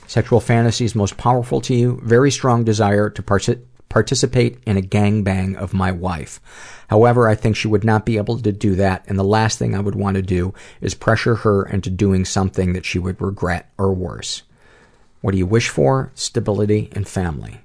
Sexual 0.06 0.40
fantasies 0.40 0.94
most 0.94 1.16
powerful 1.16 1.60
to 1.60 1.74
you. 1.74 2.01
Very 2.02 2.30
strong 2.30 2.64
desire 2.64 3.10
to 3.10 3.22
partic- 3.22 3.62
participate 3.95 4.59
in 4.66 4.77
a 4.77 4.83
gangbang 4.83 5.55
of 5.55 5.73
my 5.73 5.93
wife. 5.93 6.41
However, 6.89 7.29
I 7.29 7.37
think 7.37 7.55
she 7.55 7.69
would 7.69 7.85
not 7.85 8.05
be 8.05 8.16
able 8.16 8.41
to 8.41 8.51
do 8.51 8.75
that, 8.75 9.05
and 9.07 9.16
the 9.16 9.23
last 9.23 9.57
thing 9.57 9.73
I 9.73 9.79
would 9.79 9.95
want 9.95 10.16
to 10.16 10.23
do 10.23 10.53
is 10.81 10.97
pressure 10.97 11.37
her 11.37 11.62
into 11.62 11.91
doing 11.91 12.25
something 12.25 12.73
that 12.73 12.85
she 12.85 12.99
would 12.99 13.21
regret 13.21 13.71
or 13.79 13.95
worse. 13.95 14.43
What 15.21 15.31
do 15.31 15.39
you 15.39 15.47
wish 15.47 15.69
for? 15.69 16.11
Stability 16.16 16.89
and 16.91 17.07
family. 17.07 17.61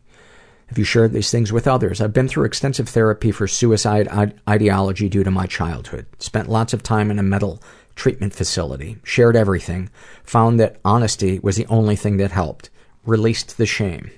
Have 0.68 0.78
you 0.78 0.84
shared 0.84 1.14
these 1.14 1.32
things 1.32 1.52
with 1.52 1.68
others? 1.68 2.00
I've 2.00 2.14
been 2.14 2.28
through 2.28 2.46
extensive 2.46 2.88
therapy 2.88 3.32
for 3.32 3.48
suicide 3.48 4.08
ideology 4.48 5.10
due 5.10 5.24
to 5.24 5.32
my 5.32 5.48
childhood. 5.48 6.06
Spent 6.20 6.48
lots 6.48 6.74
of 6.74 6.84
time 6.84 7.10
in 7.10 7.18
a 7.18 7.24
mental 7.24 7.60
treatment 7.96 8.36
facility. 8.36 8.98
Shared 9.02 9.36
everything. 9.36 9.90
Found 10.26 10.60
that 10.60 10.78
honesty 10.86 11.40
was 11.40 11.56
the 11.56 11.66
only 11.66 11.96
thing 11.96 12.18
that 12.18 12.30
helped. 12.30 12.70
Released 13.04 13.58
the 13.58 13.66
shame. 13.66 14.12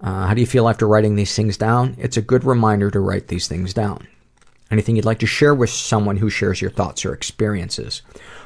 Uh, 0.00 0.26
how 0.26 0.34
do 0.34 0.40
you 0.40 0.46
feel 0.46 0.68
after 0.68 0.86
writing 0.86 1.16
these 1.16 1.34
things 1.34 1.56
down? 1.56 1.96
It's 1.98 2.16
a 2.16 2.22
good 2.22 2.44
reminder 2.44 2.90
to 2.90 3.00
write 3.00 3.28
these 3.28 3.48
things 3.48 3.72
down. 3.72 4.06
Anything 4.70 4.96
you'd 4.96 5.04
like 5.04 5.20
to 5.20 5.26
share 5.26 5.54
with 5.54 5.70
someone 5.70 6.16
who 6.16 6.30
shares 6.30 6.60
your 6.60 6.70
thoughts 6.70 7.04
or 7.04 7.12
experiences? 7.12 8.02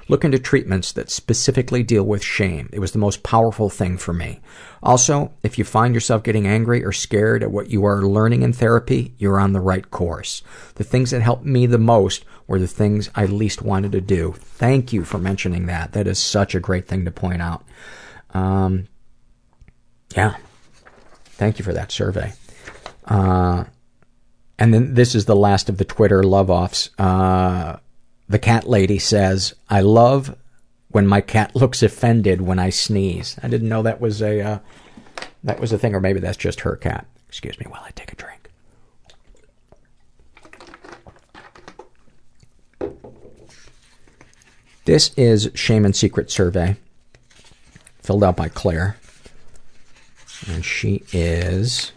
Look 0.08 0.24
into 0.24 0.38
treatments 0.38 0.92
that 0.92 1.10
specifically 1.10 1.82
deal 1.82 2.02
with 2.02 2.22
shame. 2.22 2.68
It 2.72 2.80
was 2.80 2.92
the 2.92 2.98
most 2.98 3.22
powerful 3.22 3.70
thing 3.70 3.98
for 3.98 4.12
me. 4.12 4.40
Also, 4.82 5.32
if 5.42 5.58
you 5.58 5.64
find 5.64 5.94
yourself 5.94 6.22
getting 6.22 6.46
angry 6.46 6.84
or 6.84 6.92
scared 6.92 7.42
at 7.42 7.50
what 7.50 7.70
you 7.70 7.84
are 7.84 8.02
learning 8.02 8.42
in 8.42 8.52
therapy, 8.52 9.14
you're 9.18 9.38
on 9.38 9.52
the 9.52 9.60
right 9.60 9.90
course. 9.90 10.42
The 10.74 10.84
things 10.84 11.12
that 11.12 11.22
helped 11.22 11.44
me 11.44 11.66
the 11.66 11.78
most 11.78 12.24
were 12.46 12.58
the 12.58 12.66
things 12.66 13.10
I 13.14 13.26
least 13.26 13.62
wanted 13.62 13.92
to 13.92 14.00
do. 14.00 14.32
Thank 14.36 14.92
you 14.92 15.04
for 15.04 15.18
mentioning 15.18 15.66
that. 15.66 15.92
That 15.92 16.06
is 16.06 16.18
such 16.18 16.54
a 16.54 16.60
great 16.60 16.88
thing 16.88 17.04
to 17.04 17.10
point 17.10 17.42
out. 17.42 17.64
Um, 18.34 18.88
yeah. 20.16 20.36
Thank 21.38 21.60
you 21.60 21.64
for 21.64 21.72
that 21.72 21.92
survey. 21.92 22.32
Uh, 23.04 23.64
and 24.58 24.74
then 24.74 24.94
this 24.94 25.14
is 25.14 25.24
the 25.24 25.36
last 25.36 25.68
of 25.68 25.78
the 25.78 25.84
Twitter 25.84 26.24
love 26.24 26.50
offs. 26.50 26.90
Uh, 26.98 27.76
the 28.28 28.40
cat 28.40 28.68
lady 28.68 28.98
says, 28.98 29.54
I 29.70 29.80
love 29.82 30.36
when 30.88 31.06
my 31.06 31.20
cat 31.20 31.54
looks 31.56 31.82
offended 31.82 32.40
when 32.40 32.58
I 32.58 32.70
sneeze. 32.70 33.38
I 33.40 33.46
didn't 33.46 33.68
know 33.68 33.82
that 33.82 34.00
was 34.00 34.20
a, 34.20 34.40
uh, 34.40 34.58
that 35.44 35.60
was 35.60 35.72
a 35.72 35.78
thing, 35.78 35.94
or 35.94 36.00
maybe 36.00 36.18
that's 36.18 36.36
just 36.36 36.60
her 36.60 36.74
cat. 36.74 37.06
Excuse 37.28 37.58
me 37.60 37.66
while 37.68 37.82
I 37.84 37.90
take 37.92 38.12
a 38.12 38.16
drink. 38.16 38.50
This 44.86 45.12
is 45.16 45.50
Shame 45.54 45.84
and 45.84 45.94
Secret 45.94 46.32
survey 46.32 46.76
filled 48.02 48.24
out 48.24 48.36
by 48.36 48.48
Claire. 48.48 48.96
And 50.46 50.64
she 50.64 51.02
is 51.12 51.92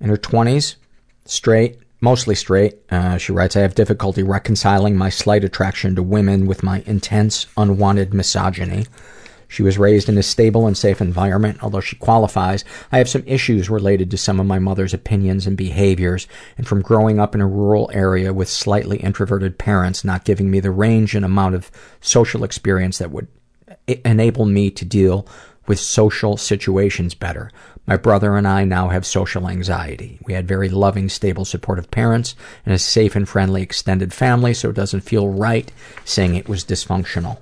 in 0.00 0.08
her 0.08 0.16
20s, 0.16 0.76
straight, 1.24 1.78
mostly 2.00 2.34
straight. 2.34 2.78
Uh, 2.90 3.16
she 3.16 3.32
writes, 3.32 3.56
I 3.56 3.60
have 3.60 3.74
difficulty 3.74 4.22
reconciling 4.22 4.96
my 4.96 5.08
slight 5.08 5.42
attraction 5.42 5.94
to 5.96 6.02
women 6.02 6.46
with 6.46 6.62
my 6.62 6.82
intense, 6.86 7.46
unwanted 7.56 8.12
misogyny. 8.12 8.86
She 9.48 9.62
was 9.62 9.78
raised 9.78 10.08
in 10.08 10.18
a 10.18 10.22
stable 10.22 10.66
and 10.66 10.76
safe 10.76 11.00
environment, 11.00 11.62
although 11.62 11.80
she 11.80 11.96
qualifies. 11.96 12.64
I 12.90 12.98
have 12.98 13.08
some 13.08 13.22
issues 13.26 13.70
related 13.70 14.10
to 14.10 14.16
some 14.16 14.40
of 14.40 14.46
my 14.46 14.58
mother's 14.58 14.92
opinions 14.92 15.46
and 15.46 15.56
behaviors, 15.56 16.26
and 16.58 16.66
from 16.66 16.82
growing 16.82 17.20
up 17.20 17.34
in 17.34 17.40
a 17.40 17.46
rural 17.46 17.90
area 17.94 18.32
with 18.32 18.48
slightly 18.48 18.98
introverted 18.98 19.58
parents 19.58 20.04
not 20.04 20.24
giving 20.24 20.50
me 20.50 20.60
the 20.60 20.70
range 20.70 21.14
and 21.14 21.24
amount 21.24 21.54
of 21.54 21.70
social 22.00 22.42
experience 22.42 22.98
that 22.98 23.12
would 23.12 23.28
enable 23.86 24.44
me 24.44 24.70
to 24.70 24.84
deal 24.84 25.26
with 25.66 25.78
social 25.78 26.36
situations 26.36 27.14
better. 27.14 27.50
My 27.86 27.96
brother 27.96 28.36
and 28.36 28.48
I 28.48 28.64
now 28.64 28.88
have 28.88 29.04
social 29.04 29.48
anxiety. 29.48 30.18
We 30.24 30.32
had 30.32 30.48
very 30.48 30.68
loving, 30.68 31.08
stable, 31.08 31.44
supportive 31.44 31.90
parents 31.90 32.34
and 32.64 32.74
a 32.74 32.78
safe 32.78 33.14
and 33.14 33.28
friendly 33.28 33.62
extended 33.62 34.12
family, 34.12 34.54
so 34.54 34.70
it 34.70 34.76
doesn't 34.76 35.02
feel 35.02 35.28
right 35.28 35.70
saying 36.04 36.34
it 36.34 36.48
was 36.48 36.64
dysfunctional. 36.64 37.38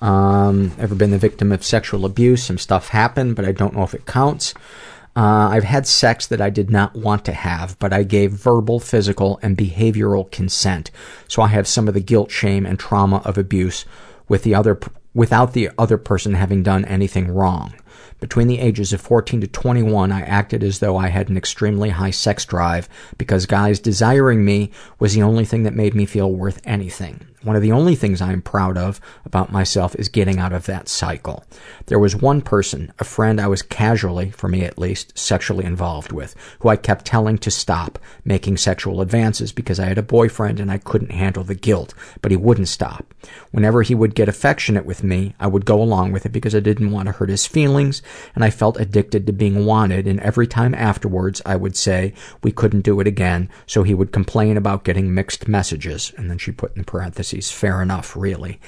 Um, 0.00 0.72
ever 0.78 0.94
been 0.94 1.10
the 1.10 1.18
victim 1.18 1.52
of 1.52 1.64
sexual 1.64 2.04
abuse? 2.04 2.44
Some 2.44 2.58
stuff 2.58 2.88
happened, 2.88 3.36
but 3.36 3.44
I 3.44 3.52
don't 3.52 3.74
know 3.74 3.84
if 3.84 3.94
it 3.94 4.06
counts. 4.06 4.54
Uh, 5.16 5.48
I've 5.52 5.64
had 5.64 5.86
sex 5.86 6.26
that 6.26 6.40
I 6.40 6.50
did 6.50 6.70
not 6.70 6.96
want 6.96 7.24
to 7.26 7.32
have, 7.32 7.78
but 7.78 7.92
I 7.92 8.02
gave 8.02 8.32
verbal, 8.32 8.80
physical, 8.80 9.38
and 9.42 9.56
behavioral 9.56 10.30
consent. 10.30 10.90
So 11.28 11.40
I 11.40 11.48
have 11.48 11.68
some 11.68 11.86
of 11.86 11.94
the 11.94 12.00
guilt, 12.00 12.30
shame, 12.30 12.66
and 12.66 12.78
trauma 12.78 13.18
of 13.24 13.38
abuse 13.38 13.84
with 14.28 14.42
the 14.42 14.54
other, 14.54 14.78
without 15.14 15.52
the 15.52 15.70
other 15.78 15.96
person 15.96 16.34
having 16.34 16.62
done 16.62 16.84
anything 16.84 17.30
wrong. 17.30 17.74
Between 18.20 18.48
the 18.48 18.58
ages 18.58 18.92
of 18.92 19.00
14 19.00 19.42
to 19.42 19.46
21, 19.46 20.10
I 20.10 20.22
acted 20.22 20.62
as 20.62 20.78
though 20.78 20.96
I 20.96 21.08
had 21.08 21.28
an 21.28 21.36
extremely 21.36 21.90
high 21.90 22.10
sex 22.10 22.44
drive 22.44 22.88
because 23.18 23.46
guys 23.46 23.80
desiring 23.80 24.44
me 24.44 24.70
was 24.98 25.14
the 25.14 25.22
only 25.22 25.44
thing 25.44 25.64
that 25.64 25.74
made 25.74 25.94
me 25.94 26.06
feel 26.06 26.32
worth 26.32 26.60
anything. 26.64 27.26
One 27.44 27.56
of 27.56 27.62
the 27.62 27.72
only 27.72 27.94
things 27.94 28.22
I 28.22 28.32
am 28.32 28.40
proud 28.40 28.78
of 28.78 29.00
about 29.26 29.52
myself 29.52 29.94
is 29.96 30.08
getting 30.08 30.38
out 30.38 30.54
of 30.54 30.64
that 30.64 30.88
cycle. 30.88 31.44
There 31.86 31.98
was 31.98 32.16
one 32.16 32.40
person, 32.40 32.90
a 32.98 33.04
friend 33.04 33.38
I 33.38 33.48
was 33.48 33.60
casually, 33.60 34.30
for 34.30 34.48
me 34.48 34.64
at 34.64 34.78
least, 34.78 35.16
sexually 35.18 35.66
involved 35.66 36.10
with, 36.10 36.34
who 36.60 36.70
I 36.70 36.76
kept 36.76 37.04
telling 37.04 37.36
to 37.38 37.50
stop 37.50 37.98
making 38.24 38.56
sexual 38.56 39.02
advances 39.02 39.52
because 39.52 39.78
I 39.78 39.84
had 39.84 39.98
a 39.98 40.02
boyfriend 40.02 40.58
and 40.58 40.70
I 40.70 40.78
couldn't 40.78 41.12
handle 41.12 41.44
the 41.44 41.54
guilt, 41.54 41.92
but 42.22 42.30
he 42.30 42.36
wouldn't 42.36 42.68
stop. 42.68 43.12
Whenever 43.50 43.82
he 43.82 43.94
would 43.94 44.14
get 44.14 44.28
affectionate 44.28 44.86
with 44.86 45.04
me, 45.04 45.34
I 45.38 45.46
would 45.46 45.66
go 45.66 45.82
along 45.82 46.12
with 46.12 46.24
it 46.24 46.32
because 46.32 46.54
I 46.54 46.60
didn't 46.60 46.92
want 46.92 47.06
to 47.06 47.12
hurt 47.12 47.28
his 47.28 47.46
feelings 47.46 48.02
and 48.34 48.42
I 48.44 48.50
felt 48.50 48.80
addicted 48.80 49.26
to 49.26 49.32
being 49.32 49.66
wanted 49.66 50.06
and 50.06 50.20
every 50.20 50.46
time 50.46 50.74
afterwards 50.74 51.42
I 51.44 51.56
would 51.56 51.76
say 51.76 52.14
we 52.42 52.52
couldn't 52.52 52.82
do 52.82 53.00
it 53.00 53.06
again, 53.06 53.48
so 53.66 53.82
he 53.82 53.94
would 53.94 54.12
complain 54.12 54.56
about 54.56 54.84
getting 54.84 55.14
mixed 55.14 55.48
messages. 55.48 56.12
And 56.16 56.30
then 56.30 56.38
she 56.38 56.52
put 56.52 56.76
in 56.76 56.84
parentheses, 56.84 57.33
fair 57.40 57.82
enough, 57.82 58.16
really. 58.16 58.60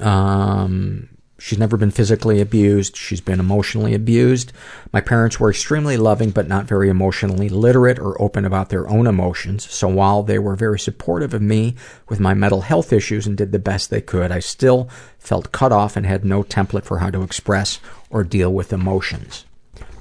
Um, 0.00 1.08
she's 1.38 1.58
never 1.58 1.76
been 1.76 1.90
physically 1.90 2.40
abused. 2.40 2.96
She's 2.96 3.20
been 3.20 3.40
emotionally 3.40 3.94
abused. 3.94 4.52
My 4.92 5.00
parents 5.00 5.40
were 5.40 5.50
extremely 5.50 5.96
loving, 5.96 6.30
but 6.30 6.48
not 6.48 6.66
very 6.66 6.88
emotionally 6.88 7.48
literate 7.48 7.98
or 7.98 8.20
open 8.22 8.44
about 8.44 8.68
their 8.68 8.88
own 8.88 9.06
emotions. 9.06 9.68
So 9.70 9.88
while 9.88 10.22
they 10.22 10.38
were 10.38 10.54
very 10.54 10.78
supportive 10.78 11.34
of 11.34 11.42
me 11.42 11.74
with 12.08 12.20
my 12.20 12.32
mental 12.34 12.60
health 12.60 12.92
issues 12.92 13.26
and 13.26 13.36
did 13.36 13.52
the 13.52 13.58
best 13.58 13.90
they 13.90 14.00
could, 14.00 14.30
I 14.30 14.38
still 14.38 14.88
felt 15.18 15.52
cut 15.52 15.72
off 15.72 15.96
and 15.96 16.06
had 16.06 16.24
no 16.24 16.42
template 16.42 16.84
for 16.84 16.98
how 16.98 17.10
to 17.10 17.22
express 17.22 17.80
or 18.08 18.22
deal 18.22 18.52
with 18.52 18.72
emotions. 18.72 19.44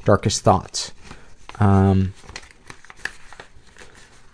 Darkest 0.05 0.41
thoughts. 0.41 0.91
Um, 1.59 2.13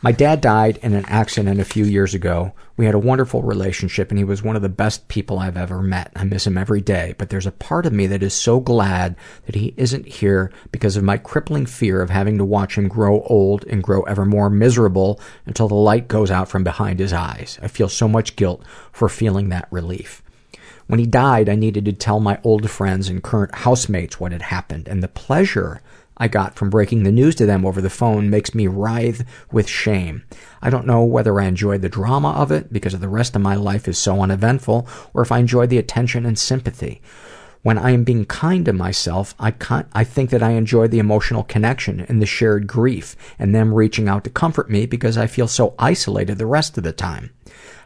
my 0.01 0.11
dad 0.11 0.41
died 0.41 0.77
in 0.81 0.93
an 0.93 1.05
accident 1.05 1.59
a 1.59 1.65
few 1.65 1.85
years 1.85 2.13
ago. 2.13 2.53
We 2.77 2.85
had 2.85 2.93
a 2.93 2.99
wonderful 2.99 3.41
relationship 3.41 4.11
and 4.11 4.19
he 4.19 4.23
was 4.23 4.43
one 4.43 4.55
of 4.55 4.61
the 4.61 4.69
best 4.69 5.07
people 5.07 5.39
I've 5.39 5.57
ever 5.57 5.81
met. 5.81 6.11
I 6.15 6.23
miss 6.23 6.45
him 6.45 6.59
every 6.59 6.79
day, 6.79 7.15
but 7.17 7.29
there's 7.29 7.47
a 7.47 7.51
part 7.51 7.87
of 7.87 7.91
me 7.91 8.05
that 8.05 8.21
is 8.21 8.35
so 8.35 8.59
glad 8.59 9.15
that 9.47 9.55
he 9.55 9.73
isn't 9.77 10.07
here 10.07 10.51
because 10.71 10.95
of 10.95 11.03
my 11.03 11.17
crippling 11.17 11.65
fear 11.65 12.03
of 12.03 12.11
having 12.11 12.37
to 12.37 12.45
watch 12.45 12.77
him 12.77 12.87
grow 12.87 13.21
old 13.23 13.65
and 13.65 13.83
grow 13.83 14.03
ever 14.03 14.25
more 14.25 14.51
miserable 14.51 15.19
until 15.47 15.67
the 15.67 15.73
light 15.73 16.07
goes 16.07 16.29
out 16.29 16.49
from 16.49 16.63
behind 16.63 16.99
his 16.99 17.13
eyes. 17.13 17.57
I 17.63 17.67
feel 17.67 17.89
so 17.89 18.07
much 18.07 18.35
guilt 18.35 18.63
for 18.91 19.09
feeling 19.09 19.49
that 19.49 19.67
relief. 19.71 20.21
When 20.85 20.99
he 20.99 21.07
died, 21.07 21.49
I 21.49 21.55
needed 21.55 21.83
to 21.85 21.93
tell 21.93 22.19
my 22.19 22.39
old 22.43 22.69
friends 22.69 23.09
and 23.09 23.23
current 23.23 23.55
housemates 23.55 24.19
what 24.19 24.31
had 24.31 24.43
happened, 24.43 24.87
and 24.87 25.01
the 25.01 25.09
pleasure 25.09 25.81
I 26.17 26.27
got 26.27 26.55
from 26.55 26.69
breaking 26.69 27.03
the 27.03 27.11
news 27.11 27.35
to 27.35 27.45
them 27.45 27.65
over 27.65 27.81
the 27.81 27.89
phone 27.89 28.29
makes 28.29 28.55
me 28.55 28.67
writhe 28.67 29.25
with 29.51 29.67
shame. 29.67 30.23
I 30.61 30.69
don't 30.69 30.87
know 30.87 31.03
whether 31.03 31.39
I 31.39 31.45
enjoyed 31.45 31.81
the 31.81 31.89
drama 31.89 32.31
of 32.31 32.51
it 32.51 32.73
because 32.73 32.93
of 32.93 33.01
the 33.01 33.09
rest 33.09 33.35
of 33.35 33.41
my 33.41 33.55
life 33.55 33.87
is 33.87 33.97
so 33.97 34.21
uneventful 34.21 34.87
or 35.13 35.21
if 35.21 35.31
I 35.31 35.39
enjoyed 35.39 35.69
the 35.69 35.77
attention 35.77 36.25
and 36.25 36.37
sympathy. 36.37 37.01
When 37.61 37.77
I 37.77 37.91
am 37.91 38.03
being 38.03 38.25
kind 38.25 38.65
to 38.65 38.73
myself, 38.73 39.35
I, 39.39 39.51
con- 39.51 39.89
I 39.93 40.03
think 40.03 40.29
that 40.29 40.43
I 40.43 40.51
enjoy 40.51 40.87
the 40.87 40.99
emotional 40.99 41.43
connection 41.43 42.01
and 42.01 42.21
the 42.21 42.25
shared 42.25 42.65
grief 42.65 43.15
and 43.37 43.53
them 43.53 43.73
reaching 43.73 44.07
out 44.07 44.23
to 44.23 44.29
comfort 44.29 44.69
me 44.69 44.85
because 44.85 45.17
I 45.17 45.27
feel 45.27 45.47
so 45.47 45.75
isolated 45.77 46.37
the 46.37 46.45
rest 46.45 46.77
of 46.77 46.83
the 46.83 46.93
time. 46.93 47.31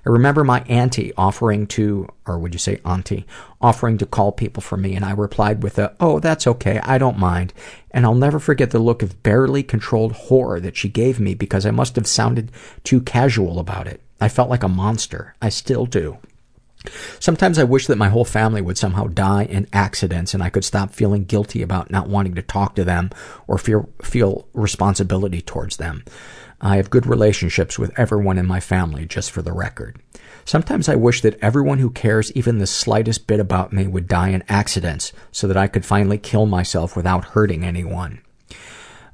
I 0.05 0.09
remember 0.09 0.43
my 0.43 0.61
auntie 0.61 1.13
offering 1.15 1.67
to, 1.67 2.07
or 2.25 2.39
would 2.39 2.53
you 2.53 2.59
say 2.59 2.79
auntie, 2.83 3.25
offering 3.61 3.97
to 3.99 4.05
call 4.05 4.31
people 4.31 4.61
for 4.61 4.77
me, 4.77 4.95
and 4.95 5.05
I 5.05 5.11
replied 5.11 5.61
with 5.61 5.77
a, 5.77 5.95
oh, 5.99 6.19
that's 6.19 6.47
okay, 6.47 6.79
I 6.83 6.97
don't 6.97 7.19
mind. 7.19 7.53
And 7.91 8.05
I'll 8.05 8.15
never 8.15 8.39
forget 8.39 8.71
the 8.71 8.79
look 8.79 9.03
of 9.03 9.21
barely 9.21 9.61
controlled 9.61 10.13
horror 10.13 10.59
that 10.59 10.75
she 10.75 10.89
gave 10.89 11.19
me 11.19 11.35
because 11.35 11.65
I 11.65 11.71
must 11.71 11.95
have 11.97 12.07
sounded 12.07 12.51
too 12.83 13.01
casual 13.01 13.59
about 13.59 13.87
it. 13.87 14.01
I 14.19 14.29
felt 14.29 14.49
like 14.49 14.63
a 14.63 14.69
monster. 14.69 15.35
I 15.41 15.49
still 15.49 15.85
do. 15.85 16.17
Sometimes 17.19 17.59
I 17.59 17.63
wish 17.63 17.87
that 17.87 17.97
my 17.97 18.09
whole 18.09 18.25
family 18.25 18.61
would 18.61 18.77
somehow 18.77 19.05
die 19.05 19.43
in 19.43 19.67
accidents 19.71 20.33
and 20.33 20.41
I 20.41 20.49
could 20.49 20.65
stop 20.65 20.91
feeling 20.91 21.25
guilty 21.25 21.61
about 21.61 21.91
not 21.91 22.09
wanting 22.09 22.33
to 22.35 22.41
talk 22.41 22.75
to 22.75 22.83
them 22.83 23.11
or 23.47 23.59
feel, 23.59 23.89
feel 24.01 24.47
responsibility 24.53 25.41
towards 25.41 25.77
them. 25.77 26.03
I 26.61 26.75
have 26.75 26.91
good 26.91 27.07
relationships 27.07 27.79
with 27.79 27.97
everyone 27.97 28.37
in 28.37 28.45
my 28.45 28.59
family, 28.59 29.05
just 29.05 29.31
for 29.31 29.41
the 29.41 29.51
record. 29.51 29.99
Sometimes 30.45 30.87
I 30.87 30.95
wish 30.95 31.21
that 31.21 31.39
everyone 31.41 31.79
who 31.79 31.89
cares 31.89 32.31
even 32.33 32.59
the 32.59 32.67
slightest 32.67 33.25
bit 33.25 33.39
about 33.39 33.73
me 33.73 33.87
would 33.87 34.07
die 34.07 34.29
in 34.29 34.43
accidents 34.47 35.11
so 35.31 35.47
that 35.47 35.57
I 35.57 35.67
could 35.67 35.85
finally 35.85 36.19
kill 36.19 36.45
myself 36.45 36.95
without 36.95 37.25
hurting 37.25 37.63
anyone. 37.63 38.21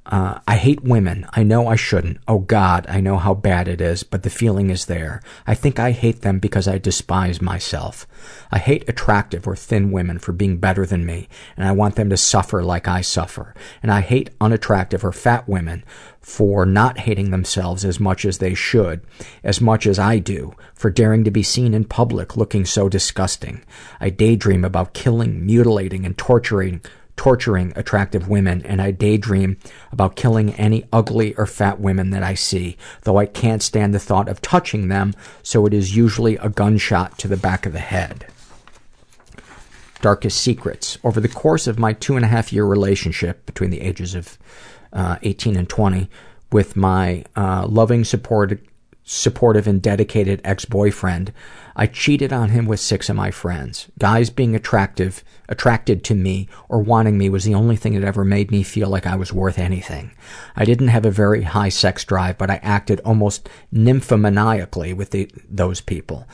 Uh, 0.08 0.40
I 0.48 0.56
hate 0.56 0.86
women. 0.86 1.28
I 1.34 1.44
know 1.44 1.68
I 1.68 1.76
shouldn't. 1.76 2.20
Oh 2.30 2.40
God, 2.40 2.86
I 2.88 3.02
know 3.02 3.18
how 3.18 3.34
bad 3.34 3.68
it 3.68 3.82
is, 3.82 4.04
but 4.04 4.24
the 4.24 4.30
feeling 4.30 4.70
is 4.70 4.86
there. 4.86 5.22
I 5.46 5.54
think 5.54 5.80
I 5.80 5.92
hate 5.92 6.22
them 6.22 6.40
because 6.40 6.66
I 6.66 6.78
despise 6.78 7.42
myself. 7.42 8.08
I 8.50 8.58
hate 8.58 8.88
attractive 8.88 9.46
or 9.46 9.58
thin 9.58 9.92
women 9.92 10.18
for 10.18 10.32
being 10.32 10.58
better 10.60 10.86
than 10.86 11.06
me, 11.06 11.28
and 11.58 11.68
I 11.68 11.74
want 11.74 11.96
them 11.96 12.10
to 12.10 12.16
suffer 12.16 12.64
like 12.64 12.88
I 12.88 13.02
suffer. 13.02 13.54
And 13.84 13.92
I 13.92 14.00
hate 14.00 14.30
unattractive 14.40 15.04
or 15.04 15.12
fat 15.12 15.48
women 15.48 15.84
for 16.22 16.66
not 16.66 17.00
hating 17.00 17.32
themselves 17.32 17.84
as 17.84 18.00
much 18.00 18.24
as 18.24 18.38
they 18.38 18.54
should, 18.54 19.02
as 19.44 19.60
much 19.60 19.86
as 19.86 20.00
I 20.00 20.20
do, 20.20 20.54
for 20.74 20.90
daring 20.90 21.26
to 21.26 21.32
be 21.32 21.44
seen 21.44 21.74
in 21.74 21.84
public 21.84 22.38
looking 22.38 22.64
so 22.64 22.88
disgusting. 22.88 23.62
I 24.00 24.10
daydream 24.10 24.64
about 24.64 24.94
killing, 24.94 25.46
mutilating, 25.46 26.06
and 26.06 26.18
torturing 26.18 26.82
torturing 27.18 27.74
attractive 27.76 28.30
women, 28.30 28.62
and 28.66 28.82
I 28.82 28.92
daydream 28.92 29.58
about 29.92 30.16
killing 30.16 30.54
any 30.54 30.86
ugly 30.94 31.34
or 31.36 31.46
fat 31.46 31.80
women 31.80 32.12
that 32.12 32.24
I 32.24 32.36
see, 32.36 32.78
though 33.02 33.18
I 33.18 33.26
can't 33.26 33.62
stand 33.62 33.94
the 33.94 34.00
thought 34.00 34.30
of 34.30 34.42
touching 34.42 34.88
them, 34.88 35.14
so 35.44 35.66
it 35.66 35.74
is 35.74 35.96
usually 35.96 36.38
a 36.38 36.50
gunshot 36.50 37.18
to 37.20 37.28
the 37.28 37.36
back 37.36 37.66
of 37.66 37.74
the 37.74 37.80
head. 37.80 38.28
Darkest 40.02 40.40
secrets. 40.40 40.98
Over 41.04 41.20
the 41.20 41.28
course 41.28 41.68
of 41.68 41.80
my 41.80 41.92
two 41.92 42.16
and 42.16 42.24
a 42.24 42.30
half 42.30 42.54
year 42.54 42.66
relationship 42.66 43.46
between 43.46 43.72
the 43.72 43.82
ages 43.82 44.14
of 44.14 44.38
uh, 44.94 45.18
18 45.24 45.58
and 45.58 45.68
20 45.68 46.10
with 46.52 46.76
my 46.76 47.26
uh, 47.36 47.66
loving, 47.68 48.06
support, 48.06 48.60
supportive, 49.04 49.68
and 49.68 49.82
dedicated 49.82 50.40
ex-boyfriend, 50.44 51.34
I 51.80 51.86
cheated 51.86 52.34
on 52.34 52.50
him 52.50 52.66
with 52.66 52.80
six 52.80 53.08
of 53.08 53.16
my 53.16 53.30
friends. 53.30 53.88
Guys 54.00 54.32
being 54.32 54.56
attractive, 54.56 55.24
attracted 55.48 56.04
to 56.06 56.16
me 56.16 56.50
or 56.70 56.82
wanting 56.82 57.20
me 57.20 57.30
was 57.30 57.44
the 57.44 57.54
only 57.54 57.76
thing 57.76 57.94
that 57.94 58.04
ever 58.04 58.26
made 58.26 58.50
me 58.50 58.64
feel 58.64 58.90
like 58.90 59.06
I 59.06 59.16
was 59.16 59.32
worth 59.32 59.60
anything. 59.60 60.10
I 60.56 60.66
didn't 60.66 60.88
have 60.88 61.06
a 61.06 61.12
very 61.12 61.44
high 61.44 61.70
sex 61.70 62.04
drive, 62.04 62.40
but 62.40 62.50
I 62.50 62.56
acted 62.64 63.00
almost 63.02 63.48
nymphomaniacally 63.72 64.96
with 64.96 65.12
the, 65.12 65.30
those 65.48 65.80
people. 65.80 66.28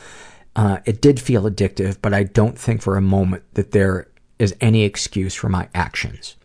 Uh, 0.56 0.78
it 0.86 1.02
did 1.02 1.20
feel 1.20 1.42
addictive, 1.42 1.98
but 2.00 2.14
I 2.14 2.22
don't 2.22 2.58
think 2.58 2.80
for 2.80 2.96
a 2.96 3.02
moment 3.02 3.42
that 3.52 3.72
there 3.72 4.08
is 4.38 4.56
any 4.62 4.84
excuse 4.84 5.34
for 5.34 5.50
my 5.50 5.68
actions. 5.74 6.36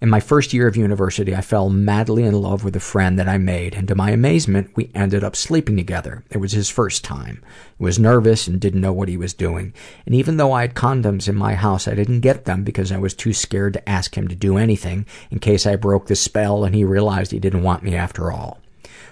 In 0.00 0.08
my 0.08 0.20
first 0.20 0.52
year 0.52 0.68
of 0.68 0.76
university, 0.76 1.34
I 1.34 1.40
fell 1.40 1.68
madly 1.68 2.22
in 2.22 2.40
love 2.40 2.62
with 2.62 2.76
a 2.76 2.80
friend 2.80 3.18
that 3.18 3.28
I 3.28 3.36
made, 3.36 3.74
and 3.74 3.88
to 3.88 3.96
my 3.96 4.10
amazement, 4.10 4.70
we 4.76 4.92
ended 4.94 5.24
up 5.24 5.34
sleeping 5.34 5.76
together. 5.76 6.22
It 6.30 6.38
was 6.38 6.52
his 6.52 6.68
first 6.68 7.02
time. 7.02 7.42
He 7.78 7.82
was 7.82 7.98
nervous 7.98 8.46
and 8.46 8.60
didn't 8.60 8.80
know 8.80 8.92
what 8.92 9.08
he 9.08 9.16
was 9.16 9.34
doing. 9.34 9.74
And 10.06 10.14
even 10.14 10.36
though 10.36 10.52
I 10.52 10.60
had 10.60 10.76
condoms 10.76 11.28
in 11.28 11.34
my 11.34 11.54
house, 11.54 11.88
I 11.88 11.96
didn't 11.96 12.20
get 12.20 12.44
them 12.44 12.62
because 12.62 12.92
I 12.92 12.98
was 12.98 13.12
too 13.12 13.32
scared 13.32 13.72
to 13.72 13.88
ask 13.88 14.16
him 14.16 14.28
to 14.28 14.36
do 14.36 14.56
anything 14.56 15.04
in 15.32 15.40
case 15.40 15.66
I 15.66 15.74
broke 15.74 16.06
the 16.06 16.14
spell 16.14 16.64
and 16.64 16.76
he 16.76 16.84
realized 16.84 17.32
he 17.32 17.40
didn't 17.40 17.64
want 17.64 17.82
me 17.82 17.96
after 17.96 18.30
all. 18.30 18.60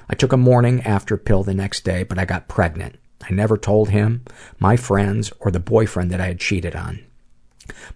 I 0.09 0.15
took 0.15 0.33
a 0.33 0.37
morning 0.37 0.83
after 0.83 1.17
pill 1.17 1.43
the 1.43 1.53
next 1.53 1.83
day, 1.83 2.05
but 2.05 2.17
I 2.17 2.25
got 2.25 2.47
pregnant. 2.47 2.97
I 3.29 3.33
never 3.33 3.59
told 3.59 3.91
him, 3.91 4.25
my 4.61 4.77
friends, 4.77 5.33
or 5.41 5.51
the 5.51 5.59
boyfriend 5.59 6.13
that 6.13 6.21
I 6.21 6.29
had 6.29 6.39
cheated 6.39 6.77
on. 6.77 7.06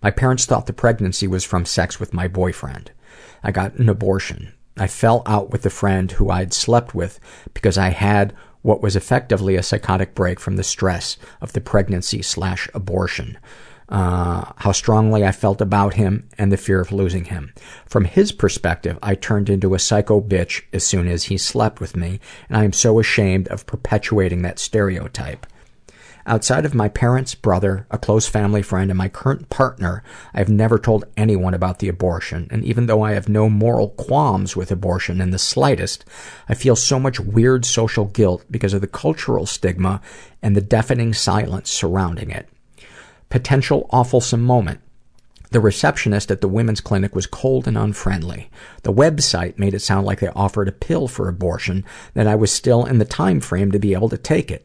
My 0.02 0.10
parents 0.10 0.46
thought 0.46 0.66
the 0.66 0.72
pregnancy 0.72 1.26
was 1.26 1.44
from 1.44 1.64
sex 1.64 1.98
with 1.98 2.14
my 2.14 2.28
boyfriend. 2.28 2.90
I 3.42 3.52
got 3.52 3.74
an 3.74 3.88
abortion. 3.88 4.52
I 4.76 4.86
fell 4.86 5.22
out 5.26 5.50
with 5.50 5.62
the 5.62 5.70
friend 5.70 6.10
who 6.12 6.30
I'd 6.30 6.52
slept 6.52 6.94
with 6.94 7.20
because 7.54 7.76
I 7.76 7.90
had 7.90 8.34
what 8.62 8.82
was 8.82 8.96
effectively 8.96 9.56
a 9.56 9.62
psychotic 9.62 10.14
break 10.14 10.38
from 10.38 10.56
the 10.56 10.62
stress 10.62 11.16
of 11.40 11.52
the 11.52 11.60
pregnancy 11.60 12.22
slash 12.22 12.68
abortion. 12.74 13.38
Uh, 13.88 14.52
how 14.58 14.70
strongly 14.70 15.24
I 15.24 15.32
felt 15.32 15.60
about 15.60 15.94
him 15.94 16.28
and 16.38 16.52
the 16.52 16.56
fear 16.56 16.80
of 16.80 16.92
losing 16.92 17.24
him. 17.24 17.52
From 17.86 18.04
his 18.04 18.30
perspective, 18.30 18.96
I 19.02 19.16
turned 19.16 19.50
into 19.50 19.74
a 19.74 19.80
psycho 19.80 20.20
bitch 20.20 20.62
as 20.72 20.86
soon 20.86 21.08
as 21.08 21.24
he 21.24 21.36
slept 21.36 21.80
with 21.80 21.96
me, 21.96 22.20
and 22.48 22.56
I 22.56 22.62
am 22.62 22.72
so 22.72 23.00
ashamed 23.00 23.48
of 23.48 23.66
perpetuating 23.66 24.42
that 24.42 24.60
stereotype. 24.60 25.44
Outside 26.26 26.64
of 26.64 26.74
my 26.74 26.88
parents, 26.88 27.34
brother, 27.34 27.86
a 27.90 27.98
close 27.98 28.26
family 28.26 28.62
friend, 28.62 28.90
and 28.90 28.98
my 28.98 29.08
current 29.08 29.48
partner, 29.48 30.02
I 30.34 30.38
have 30.38 30.48
never 30.48 30.78
told 30.78 31.06
anyone 31.16 31.54
about 31.54 31.78
the 31.78 31.88
abortion, 31.88 32.46
and 32.50 32.64
even 32.64 32.86
though 32.86 33.02
I 33.02 33.12
have 33.12 33.28
no 33.28 33.48
moral 33.48 33.90
qualms 33.90 34.54
with 34.54 34.70
abortion 34.70 35.20
in 35.20 35.30
the 35.30 35.38
slightest, 35.38 36.04
I 36.48 36.54
feel 36.54 36.76
so 36.76 37.00
much 37.00 37.18
weird 37.18 37.64
social 37.64 38.04
guilt 38.04 38.44
because 38.50 38.74
of 38.74 38.82
the 38.82 38.86
cultural 38.86 39.46
stigma 39.46 40.00
and 40.42 40.54
the 40.54 40.60
deafening 40.60 41.14
silence 41.14 41.70
surrounding 41.70 42.30
it. 42.30 42.48
Potential 43.30 43.88
awfulsome 43.92 44.40
moment. 44.40 44.80
The 45.52 45.60
receptionist 45.60 46.30
at 46.30 46.42
the 46.42 46.48
women's 46.48 46.80
clinic 46.80 47.14
was 47.14 47.26
cold 47.26 47.66
and 47.66 47.76
unfriendly. 47.76 48.50
The 48.82 48.92
website 48.92 49.58
made 49.58 49.74
it 49.74 49.80
sound 49.80 50.06
like 50.06 50.20
they 50.20 50.28
offered 50.28 50.68
a 50.68 50.72
pill 50.72 51.08
for 51.08 51.28
abortion, 51.28 51.84
that 52.14 52.28
I 52.28 52.36
was 52.36 52.52
still 52.52 52.84
in 52.84 52.98
the 52.98 53.04
time 53.04 53.40
frame 53.40 53.72
to 53.72 53.78
be 53.80 53.92
able 53.92 54.08
to 54.10 54.18
take 54.18 54.50
it. 54.50 54.64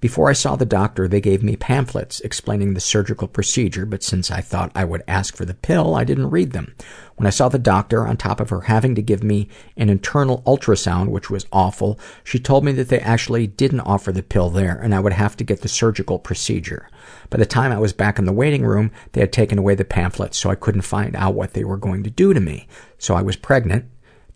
Before 0.00 0.28
I 0.28 0.34
saw 0.34 0.56
the 0.56 0.66
doctor, 0.66 1.08
they 1.08 1.20
gave 1.20 1.42
me 1.42 1.56
pamphlets 1.56 2.20
explaining 2.20 2.74
the 2.74 2.80
surgical 2.80 3.28
procedure, 3.28 3.86
but 3.86 4.02
since 4.02 4.30
I 4.30 4.40
thought 4.40 4.72
I 4.74 4.84
would 4.84 5.02
ask 5.08 5.36
for 5.36 5.44
the 5.44 5.54
pill, 5.54 5.94
I 5.94 6.04
didn't 6.04 6.30
read 6.30 6.52
them. 6.52 6.74
When 7.16 7.26
I 7.26 7.30
saw 7.30 7.48
the 7.48 7.58
doctor, 7.58 8.06
on 8.06 8.16
top 8.16 8.40
of 8.40 8.50
her 8.50 8.62
having 8.62 8.94
to 8.96 9.02
give 9.02 9.22
me 9.22 9.48
an 9.76 9.88
internal 9.88 10.42
ultrasound, 10.46 11.08
which 11.08 11.30
was 11.30 11.46
awful, 11.52 11.98
she 12.24 12.38
told 12.38 12.64
me 12.64 12.72
that 12.72 12.88
they 12.88 12.98
actually 13.00 13.46
didn't 13.46 13.80
offer 13.80 14.10
the 14.10 14.22
pill 14.22 14.50
there 14.50 14.78
and 14.78 14.94
I 14.94 15.00
would 15.00 15.12
have 15.12 15.36
to 15.36 15.44
get 15.44 15.62
the 15.62 15.68
surgical 15.68 16.18
procedure. 16.18 16.88
By 17.30 17.38
the 17.38 17.46
time 17.46 17.70
I 17.72 17.78
was 17.78 17.92
back 17.92 18.18
in 18.18 18.24
the 18.24 18.32
waiting 18.32 18.64
room, 18.64 18.90
they 19.12 19.20
had 19.20 19.32
taken 19.32 19.58
away 19.58 19.74
the 19.74 19.84
pamphlets 19.84 20.38
so 20.38 20.50
I 20.50 20.56
couldn't 20.56 20.82
find 20.82 21.14
out 21.14 21.34
what 21.34 21.52
they 21.52 21.64
were 21.64 21.76
going 21.76 22.02
to 22.02 22.10
do 22.10 22.34
to 22.34 22.40
me. 22.40 22.66
So 22.98 23.14
I 23.14 23.22
was 23.22 23.36
pregnant, 23.36 23.84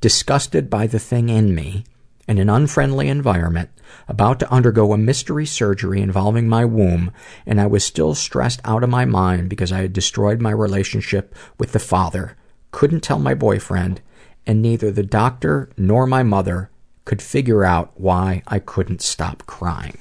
disgusted 0.01 0.71
by 0.71 0.87
the 0.87 1.01
thing 1.01 1.29
in 1.29 1.55
me, 1.55 1.85
in 2.29 2.39
an 2.39 2.49
unfriendly 2.49 3.09
environment, 3.09 3.71
about 4.07 4.39
to 4.41 4.51
undergo 4.51 4.93
a 4.93 4.99
mystery 4.99 5.47
surgery 5.47 6.01
involving 6.01 6.49
my 6.49 6.65
womb, 6.65 7.13
and 7.47 7.61
I 7.61 7.67
was 7.67 7.85
still 7.85 8.15
stressed 8.15 8.61
out 8.65 8.83
of 8.83 8.91
my 8.91 9.05
mind 9.05 9.49
because 9.49 9.73
I 9.73 9.83
had 9.83 9.93
destroyed 9.93 10.41
my 10.41 10.51
relationship 10.51 11.35
with 11.59 11.73
the 11.73 11.79
father, 11.79 12.37
couldn't 12.71 13.01
tell 13.01 13.19
my 13.19 13.35
boyfriend, 13.35 14.01
and 14.47 14.63
neither 14.63 14.91
the 14.91 15.03
doctor 15.03 15.71
nor 15.77 16.07
my 16.07 16.23
mother 16.23 16.71
could 17.05 17.23
figure 17.23 17.65
out 17.65 17.93
why 17.99 18.43
I 18.47 18.59
couldn't 18.59 19.03
stop 19.03 19.47
crying. 19.47 19.99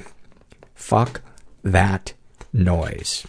Fuck 0.76 1.22
that 1.64 2.14
noise. 2.52 3.26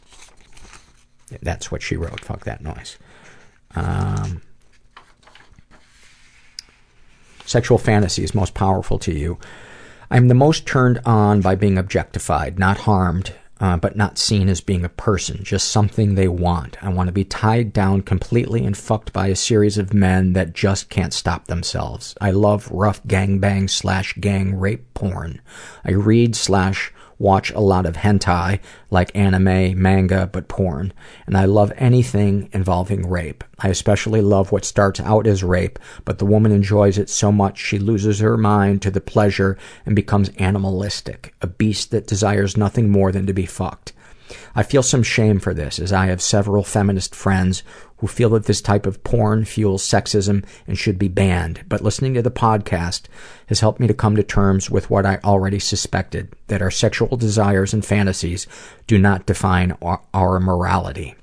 That's 1.43 1.71
what 1.71 1.83
she 1.83 1.97
wrote. 1.97 2.21
Fuck 2.21 2.45
that 2.45 2.63
noise. 2.63 2.97
Um, 3.75 4.43
sexual 7.45 7.79
fantasies 7.79 8.35
most 8.35 8.55
powerful 8.55 8.99
to 9.01 9.13
you. 9.13 9.39
I'm 10.11 10.29
the 10.29 10.35
most 10.35 10.67
turned 10.67 11.01
on 11.05 11.43
by 11.43 11.55
being 11.55 11.77
objectified, 11.77 12.59
not 12.59 12.79
harmed, 12.79 13.35
uh, 13.61 13.77
but 13.77 13.97
not 13.97 14.17
seen 14.17 14.49
as 14.49 14.63
being 14.63 14.85
a 14.85 14.89
person, 14.89 15.45
just 15.45 15.69
something 15.69 16.15
they 16.15 16.29
want. 16.29 16.83
I 16.83 16.89
want 16.89 17.09
to 17.09 17.13
be 17.13 17.25
tied 17.25 17.75
down 17.75 18.03
completely 18.03 18.65
and 18.65 18.77
fucked 18.77 19.13
by 19.13 19.27
a 19.27 19.37
series 19.37 19.77
of 19.77 19.93
men 19.93 20.33
that 20.33 20.55
just 20.55 20.89
can't 20.89 21.13
stop 21.13 21.47
themselves. 21.47 22.15
I 22.21 22.31
love 22.31 22.71
rough 22.71 23.03
gangbang 23.05 23.69
slash 23.69 24.15
gang 24.15 24.59
rape 24.59 24.95
porn. 24.95 25.43
I 25.85 25.93
read 25.93 26.35
slash 26.37 26.93
watch 27.19 27.51
a 27.51 27.61
lot 27.61 27.87
of 27.87 27.97
hentai, 27.97 28.61
like 28.91 29.15
anime, 29.15 29.81
manga, 29.81 30.29
but 30.33 30.49
porn. 30.49 30.93
And 31.27 31.37
I 31.37 31.45
love 31.45 31.73
anything 31.77 32.49
involving 32.53 33.09
rape. 33.09 33.45
I 33.59 33.69
especially 33.69 34.21
love 34.21 34.53
what 34.53 34.65
starts 34.65 35.01
out 35.01 35.27
as 35.27 35.43
rape, 35.43 35.79
but 36.05 36.19
the 36.19 36.27
woman 36.27 36.53
enjoys 36.53 36.99
it 36.99 37.11
so 37.11 37.33
much 37.33 37.59
she 37.59 37.79
loses 37.79 38.21
her 38.21 38.37
mind 38.37 38.83
to 38.83 38.91
the 38.91 39.01
pleasure 39.01 39.59
and 39.85 39.97
becomes 39.97 40.31
animalistic, 40.39 41.35
a 41.43 41.47
beast 41.47 41.91
that 41.91 42.07
desires 42.07 42.57
nothing 42.57 42.91
more 42.91 43.11
than 43.13 43.27
to 43.27 43.33
be 43.33 43.47
fucked. 43.47 43.93
I 44.55 44.63
feel 44.63 44.83
some 44.83 45.03
shame 45.03 45.39
for 45.39 45.55
this, 45.55 45.79
as 45.79 45.93
I 45.93 46.07
have 46.07 46.21
several 46.21 46.63
feminist 46.63 47.15
friends 47.15 47.63
who 47.99 48.07
feel 48.07 48.31
that 48.31 48.45
this 48.45 48.61
type 48.61 48.87
of 48.87 49.03
porn 49.05 49.45
fuels 49.45 49.83
sexism 49.83 50.45
and 50.67 50.79
should 50.79 50.99
be 50.99 51.09
banned. 51.09 51.65
But 51.69 51.83
listening 51.83 52.15
to 52.15 52.23
the 52.23 52.31
podcast 52.31 53.03
has 53.47 53.61
helped 53.61 53.81
me 53.81 53.87
to 53.87 53.95
come 53.95 54.17
to 54.17 54.23
terms 54.23 54.71
with 54.71 54.91
what 54.91 55.07
I 55.07 55.19
already 55.25 55.59
suspected 55.59 56.33
that 56.47 56.63
our 56.63 56.71
sexual 56.71 57.17
desires 57.17 57.75
and 57.75 57.85
fantasies 57.85 58.47
do 58.87 58.99
not 58.99 59.27
define 59.27 59.77
our, 59.83 60.01
our 60.15 60.41
morality. 60.41 61.15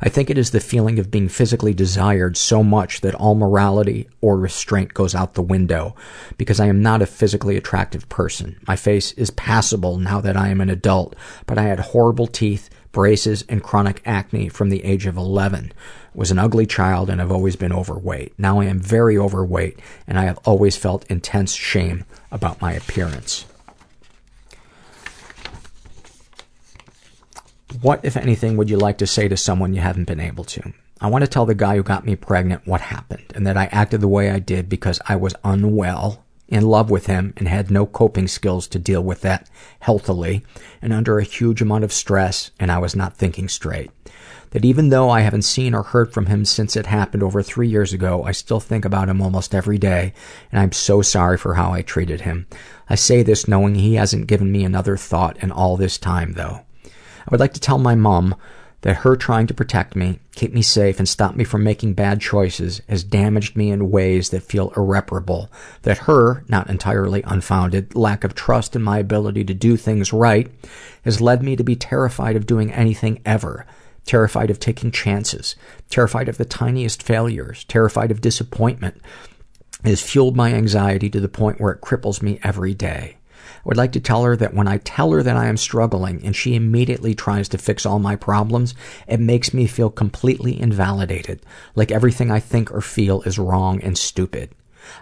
I 0.00 0.08
think 0.08 0.30
it 0.30 0.38
is 0.38 0.50
the 0.50 0.60
feeling 0.60 0.98
of 0.98 1.10
being 1.10 1.28
physically 1.28 1.74
desired 1.74 2.36
so 2.36 2.62
much 2.62 3.00
that 3.00 3.14
all 3.14 3.34
morality 3.34 4.08
or 4.20 4.38
restraint 4.38 4.94
goes 4.94 5.14
out 5.14 5.34
the 5.34 5.42
window 5.42 5.96
because 6.38 6.60
I 6.60 6.66
am 6.66 6.82
not 6.82 7.02
a 7.02 7.06
physically 7.06 7.56
attractive 7.56 8.08
person. 8.08 8.56
My 8.68 8.76
face 8.76 9.12
is 9.12 9.30
passable 9.30 9.98
now 9.98 10.20
that 10.20 10.36
I 10.36 10.48
am 10.48 10.60
an 10.60 10.70
adult, 10.70 11.16
but 11.46 11.58
I 11.58 11.64
had 11.64 11.80
horrible 11.80 12.26
teeth, 12.26 12.70
braces, 12.94 13.44
and 13.50 13.62
chronic 13.62 14.00
acne 14.06 14.48
from 14.48 14.70
the 14.70 14.82
age 14.84 15.04
of 15.04 15.18
11. 15.18 15.72
Was 16.14 16.30
an 16.30 16.38
ugly 16.38 16.64
child 16.64 17.10
and 17.10 17.20
have 17.20 17.30
always 17.30 17.56
been 17.56 17.72
overweight. 17.72 18.32
Now 18.38 18.60
I 18.60 18.64
am 18.64 18.80
very 18.80 19.18
overweight 19.18 19.78
and 20.06 20.18
I 20.18 20.24
have 20.24 20.38
always 20.46 20.76
felt 20.76 21.04
intense 21.10 21.52
shame 21.52 22.04
about 22.32 22.62
my 22.62 22.72
appearance. 22.72 23.44
What, 27.82 28.02
if 28.04 28.16
anything, 28.16 28.56
would 28.56 28.70
you 28.70 28.78
like 28.78 28.98
to 28.98 29.06
say 29.06 29.28
to 29.28 29.36
someone 29.36 29.74
you 29.74 29.80
haven't 29.80 30.06
been 30.06 30.20
able 30.20 30.44
to? 30.44 30.72
I 31.00 31.08
want 31.08 31.22
to 31.22 31.28
tell 31.28 31.44
the 31.44 31.54
guy 31.54 31.76
who 31.76 31.82
got 31.82 32.06
me 32.06 32.16
pregnant 32.16 32.66
what 32.66 32.80
happened 32.80 33.32
and 33.34 33.46
that 33.46 33.58
I 33.58 33.66
acted 33.66 34.00
the 34.00 34.08
way 34.08 34.30
I 34.30 34.38
did 34.38 34.68
because 34.68 35.00
I 35.06 35.16
was 35.16 35.34
unwell, 35.44 36.23
in 36.48 36.62
love 36.62 36.90
with 36.90 37.06
him, 37.06 37.32
and 37.36 37.48
had 37.48 37.70
no 37.70 37.86
coping 37.86 38.28
skills 38.28 38.66
to 38.68 38.78
deal 38.78 39.02
with 39.02 39.22
that 39.22 39.48
healthily, 39.80 40.44
and 40.82 40.92
under 40.92 41.18
a 41.18 41.24
huge 41.24 41.62
amount 41.62 41.84
of 41.84 41.92
stress, 41.92 42.50
and 42.60 42.70
I 42.70 42.78
was 42.78 42.94
not 42.94 43.16
thinking 43.16 43.48
straight. 43.48 43.90
That 44.50 44.64
even 44.64 44.90
though 44.90 45.10
I 45.10 45.22
haven't 45.22 45.42
seen 45.42 45.74
or 45.74 45.82
heard 45.82 46.12
from 46.12 46.26
him 46.26 46.44
since 46.44 46.76
it 46.76 46.86
happened 46.86 47.22
over 47.22 47.42
three 47.42 47.66
years 47.66 47.92
ago, 47.92 48.22
I 48.22 48.32
still 48.32 48.60
think 48.60 48.84
about 48.84 49.08
him 49.08 49.20
almost 49.20 49.54
every 49.54 49.78
day, 49.78 50.12
and 50.52 50.60
I'm 50.60 50.72
so 50.72 51.02
sorry 51.02 51.38
for 51.38 51.54
how 51.54 51.72
I 51.72 51.82
treated 51.82 52.20
him. 52.20 52.46
I 52.88 52.94
say 52.94 53.22
this 53.22 53.48
knowing 53.48 53.74
he 53.74 53.94
hasn't 53.94 54.28
given 54.28 54.52
me 54.52 54.64
another 54.64 54.96
thought 54.96 55.36
in 55.38 55.50
all 55.50 55.76
this 55.76 55.98
time, 55.98 56.34
though. 56.34 56.60
I 56.84 57.30
would 57.30 57.40
like 57.40 57.54
to 57.54 57.60
tell 57.60 57.78
my 57.78 57.94
mom 57.94 58.36
that 58.84 58.96
her 58.96 59.16
trying 59.16 59.46
to 59.46 59.54
protect 59.54 59.96
me, 59.96 60.20
keep 60.34 60.52
me 60.52 60.60
safe, 60.60 60.98
and 60.98 61.08
stop 61.08 61.34
me 61.34 61.42
from 61.42 61.64
making 61.64 61.94
bad 61.94 62.20
choices 62.20 62.82
has 62.86 63.02
damaged 63.02 63.56
me 63.56 63.70
in 63.70 63.90
ways 63.90 64.28
that 64.28 64.42
feel 64.42 64.74
irreparable. 64.76 65.50
That 65.82 66.00
her, 66.00 66.44
not 66.48 66.68
entirely 66.68 67.22
unfounded, 67.22 67.94
lack 67.94 68.24
of 68.24 68.34
trust 68.34 68.76
in 68.76 68.82
my 68.82 68.98
ability 68.98 69.42
to 69.44 69.54
do 69.54 69.78
things 69.78 70.12
right 70.12 70.52
has 71.02 71.22
led 71.22 71.42
me 71.42 71.56
to 71.56 71.64
be 71.64 71.74
terrified 71.74 72.36
of 72.36 72.46
doing 72.46 72.70
anything 72.72 73.22
ever. 73.24 73.64
Terrified 74.04 74.50
of 74.50 74.60
taking 74.60 74.90
chances. 74.90 75.56
Terrified 75.88 76.28
of 76.28 76.36
the 76.36 76.44
tiniest 76.44 77.02
failures. 77.02 77.64
Terrified 77.64 78.10
of 78.10 78.20
disappointment. 78.20 79.00
It 79.82 79.88
has 79.88 80.02
fueled 80.02 80.36
my 80.36 80.52
anxiety 80.52 81.08
to 81.08 81.20
the 81.20 81.28
point 81.28 81.58
where 81.58 81.72
it 81.72 81.80
cripples 81.80 82.20
me 82.20 82.38
every 82.42 82.74
day. 82.74 83.16
I 83.64 83.68
would 83.68 83.78
like 83.78 83.92
to 83.92 84.00
tell 84.00 84.24
her 84.24 84.36
that 84.36 84.52
when 84.52 84.68
I 84.68 84.76
tell 84.76 85.10
her 85.12 85.22
that 85.22 85.38
I 85.38 85.46
am 85.46 85.56
struggling 85.56 86.20
and 86.22 86.36
she 86.36 86.54
immediately 86.54 87.14
tries 87.14 87.48
to 87.48 87.58
fix 87.58 87.86
all 87.86 87.98
my 87.98 88.14
problems, 88.14 88.74
it 89.08 89.20
makes 89.20 89.54
me 89.54 89.66
feel 89.66 89.88
completely 89.88 90.60
invalidated, 90.60 91.40
like 91.74 91.90
everything 91.90 92.30
I 92.30 92.40
think 92.40 92.70
or 92.70 92.82
feel 92.82 93.22
is 93.22 93.38
wrong 93.38 93.80
and 93.80 93.96
stupid. 93.96 94.50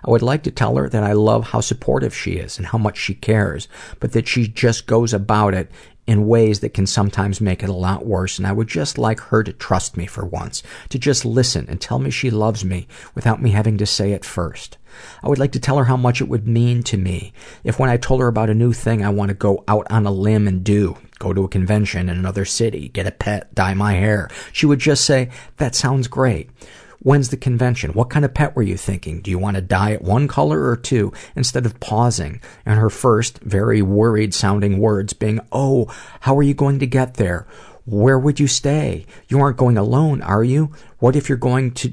I 0.07 0.13
would 0.13 0.23
like 0.23 0.45
to 0.45 0.53
tell 0.53 0.77
her 0.77 0.89
that 0.89 1.03
I 1.03 1.13
love 1.13 1.49
how 1.49 1.61
supportive 1.61 2.15
she 2.15 2.35
is 2.35 2.57
and 2.57 2.69
how 2.69 2.79
much 2.79 2.97
she 2.97 3.15
cares, 3.15 3.67
but 3.99 4.13
that 4.13 4.29
she 4.29 4.47
just 4.47 4.87
goes 4.87 5.13
about 5.13 5.55
it 5.55 5.69
in 6.07 6.29
ways 6.29 6.61
that 6.61 6.75
can 6.75 6.87
sometimes 6.87 7.41
make 7.41 7.65
it 7.65 7.69
a 7.69 7.73
lot 7.73 8.07
worse, 8.07 8.39
and 8.39 8.47
I 8.47 8.53
would 8.53 8.69
just 8.69 8.97
like 8.97 9.19
her 9.19 9.43
to 9.43 9.53
trust 9.53 9.97
me 9.97 10.07
for 10.07 10.25
once, 10.25 10.63
to 10.91 11.01
just 11.01 11.25
listen 11.25 11.67
and 11.69 11.81
tell 11.81 11.99
me 11.99 12.11
she 12.11 12.31
loves 12.31 12.65
me 12.65 12.87
without 13.17 13.43
me 13.43 13.51
having 13.51 13.77
to 13.79 13.87
say 13.87 14.13
it 14.13 14.25
first. 14.25 14.79
I 15.23 15.29
would 15.29 15.39
like 15.39 15.53
to 15.53 15.61
tell 15.61 15.79
her 15.79 15.85
how 15.85 15.97
much 15.97 16.21
it 16.21 16.29
would 16.29 16.47
mean 16.47 16.83
to 16.85 16.97
me 16.97 17.33
if 17.65 17.79
when 17.79 17.91
I 17.91 17.97
told 17.97 18.21
her 18.21 18.29
about 18.29 18.51
a 18.51 18.55
new 18.55 18.73
thing 18.73 19.05
I 19.05 19.11
want 19.11 19.29
to 19.31 19.35
go 19.35 19.65
out 19.69 19.87
on 19.91 20.07
a 20.07 20.11
limb 20.11 20.49
and 20.49 20.65
do, 20.65 20.97
go 21.19 21.33
to 21.33 21.45
a 21.45 21.49
convention 21.49 22.09
in 22.09 22.19
another 22.19 22.45
city, 22.45 22.89
get 22.89 23.07
a 23.07 23.13
pet, 23.13 23.55
dye 23.55 23.75
my 23.75 23.95
hair, 23.95 24.31
she 24.53 24.67
would 24.67 24.79
just 24.79 25.05
say, 25.05 25.31
that 25.57 25.75
sounds 25.75 26.09
great. 26.09 26.51
When's 27.01 27.31
the 27.31 27.37
convention? 27.37 27.95
What 27.95 28.11
kind 28.11 28.25
of 28.25 28.33
pet 28.33 28.55
were 28.55 28.63
you 28.63 28.77
thinking? 28.77 29.23
Do 29.23 29.31
you 29.33 29.39
want 29.39 29.57
to 29.57 29.61
dye 29.61 29.91
it 29.91 30.03
one 30.03 30.29
color 30.29 30.69
or 30.69 30.77
two? 30.77 31.13
Instead 31.35 31.67
of 31.67 31.81
pausing 31.81 32.41
and 32.65 32.79
her 32.79 32.91
first, 32.91 33.41
very 33.41 33.83
worried 33.83 34.33
sounding 34.33 34.79
words 34.79 35.13
being, 35.13 35.41
Oh, 35.51 35.93
how 36.21 36.39
are 36.39 36.45
you 36.45 36.55
going 36.55 36.79
to 36.79 36.87
get 36.87 37.15
there? 37.15 37.47
Where 37.85 38.19
would 38.19 38.39
you 38.39 38.47
stay? 38.47 39.07
You 39.29 39.41
aren't 39.41 39.57
going 39.57 39.77
alone, 39.77 40.23
are 40.23 40.45
you? 40.45 40.73
What 41.01 41.17
if 41.17 41.29
you're 41.29 41.39
going 41.39 41.73
to, 41.73 41.93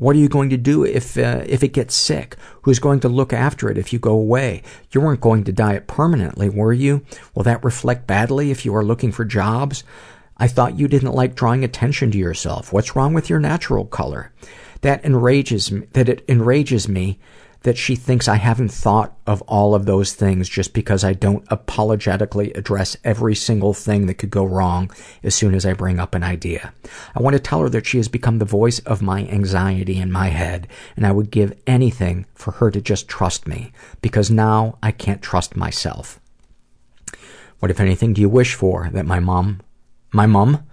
what 0.00 0.16
are 0.16 0.18
you 0.18 0.28
going 0.28 0.48
to 0.50 0.56
do 0.56 0.82
if 0.82 1.18
uh, 1.18 1.44
if 1.46 1.62
it 1.62 1.74
gets 1.74 1.94
sick? 1.94 2.36
Who's 2.62 2.78
going 2.78 3.00
to 3.00 3.08
look 3.08 3.32
after 3.34 3.70
it 3.70 3.76
if 3.76 3.92
you 3.92 3.98
go 3.98 4.12
away? 4.12 4.62
You 4.92 5.02
weren't 5.02 5.20
going 5.20 5.44
to 5.44 5.52
die 5.52 5.74
it 5.74 5.86
permanently, 5.86 6.48
were 6.48 6.72
you? 6.72 7.04
Will 7.34 7.42
that 7.42 7.62
reflect 7.62 8.06
badly 8.06 8.50
if 8.50 8.64
you 8.64 8.74
are 8.74 8.84
looking 8.84 9.12
for 9.12 9.26
jobs? 9.26 9.84
I 10.38 10.48
thought 10.48 10.78
you 10.78 10.88
didn't 10.88 11.12
like 11.12 11.34
drawing 11.34 11.64
attention 11.64 12.10
to 12.12 12.18
yourself. 12.18 12.72
What's 12.72 12.96
wrong 12.96 13.12
with 13.12 13.28
your 13.28 13.40
natural 13.40 13.84
color? 13.84 14.32
That 14.80 15.04
enrages 15.04 15.70
me, 15.70 15.86
that 15.92 16.08
it 16.08 16.24
enrages 16.28 16.88
me 16.88 17.18
that 17.62 17.76
she 17.76 17.94
thinks 17.94 18.26
I 18.26 18.36
haven't 18.36 18.72
thought 18.72 19.14
of 19.26 19.42
all 19.42 19.74
of 19.74 19.84
those 19.84 20.14
things 20.14 20.48
just 20.48 20.72
because 20.72 21.04
I 21.04 21.12
don't 21.12 21.44
apologetically 21.48 22.52
address 22.54 22.96
every 23.04 23.34
single 23.34 23.74
thing 23.74 24.06
that 24.06 24.14
could 24.14 24.30
go 24.30 24.44
wrong 24.44 24.90
as 25.22 25.34
soon 25.34 25.54
as 25.54 25.66
I 25.66 25.74
bring 25.74 25.98
up 25.98 26.14
an 26.14 26.22
idea. 26.22 26.72
I 27.14 27.20
want 27.20 27.34
to 27.34 27.40
tell 27.40 27.60
her 27.60 27.68
that 27.68 27.86
she 27.86 27.98
has 27.98 28.08
become 28.08 28.38
the 28.38 28.46
voice 28.46 28.78
of 28.80 29.02
my 29.02 29.26
anxiety 29.26 29.98
in 29.98 30.10
my 30.10 30.28
head, 30.28 30.68
and 30.96 31.06
I 31.06 31.12
would 31.12 31.30
give 31.30 31.58
anything 31.66 32.24
for 32.34 32.52
her 32.52 32.70
to 32.70 32.80
just 32.80 33.08
trust 33.08 33.46
me, 33.46 33.72
because 34.00 34.30
now 34.30 34.78
I 34.82 34.90
can't 34.90 35.20
trust 35.20 35.54
myself. 35.54 36.18
What, 37.58 37.70
if 37.70 37.78
anything, 37.78 38.14
do 38.14 38.22
you 38.22 38.28
wish 38.30 38.54
for? 38.54 38.88
That 38.90 39.04
my 39.04 39.20
mom, 39.20 39.60
my 40.12 40.24
mom, 40.24 40.66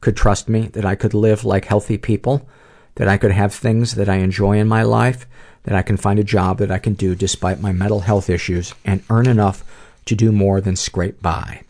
could 0.00 0.16
trust 0.16 0.48
me, 0.48 0.68
that 0.68 0.86
I 0.86 0.94
could 0.94 1.12
live 1.12 1.44
like 1.44 1.66
healthy 1.66 1.98
people, 1.98 2.48
that 2.94 3.08
I 3.08 3.18
could 3.18 3.32
have 3.32 3.52
things 3.52 3.94
that 3.96 4.08
I 4.08 4.16
enjoy 4.16 4.58
in 4.58 4.66
my 4.66 4.82
life, 4.82 5.26
that 5.64 5.74
I 5.74 5.82
can 5.82 5.96
find 5.96 6.18
a 6.18 6.24
job 6.24 6.58
that 6.58 6.70
I 6.70 6.78
can 6.78 6.94
do 6.94 7.14
despite 7.14 7.60
my 7.60 7.72
mental 7.72 8.00
health 8.00 8.30
issues 8.30 8.74
and 8.84 9.02
earn 9.10 9.26
enough 9.26 9.64
to 10.06 10.14
do 10.14 10.32
more 10.32 10.60
than 10.60 10.76
scrape 10.76 11.20
by. 11.20 11.62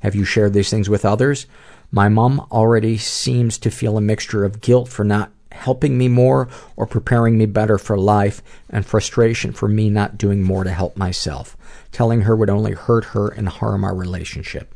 Have 0.00 0.14
you 0.14 0.24
shared 0.24 0.52
these 0.52 0.70
things 0.70 0.88
with 0.88 1.04
others? 1.04 1.46
My 1.90 2.08
mom 2.08 2.46
already 2.52 2.98
seems 2.98 3.58
to 3.58 3.70
feel 3.70 3.96
a 3.96 4.00
mixture 4.00 4.44
of 4.44 4.60
guilt 4.60 4.88
for 4.88 5.04
not 5.04 5.30
helping 5.50 5.98
me 5.98 6.08
more 6.08 6.48
or 6.76 6.86
preparing 6.86 7.36
me 7.36 7.46
better 7.46 7.78
for 7.78 7.98
life 7.98 8.42
and 8.70 8.86
frustration 8.86 9.52
for 9.52 9.68
me 9.68 9.90
not 9.90 10.18
doing 10.18 10.42
more 10.42 10.64
to 10.64 10.70
help 10.70 10.96
myself. 10.96 11.56
Telling 11.90 12.22
her 12.22 12.36
would 12.36 12.50
only 12.50 12.72
hurt 12.72 13.06
her 13.06 13.28
and 13.28 13.48
harm 13.48 13.84
our 13.84 13.94
relationship. 13.94 14.74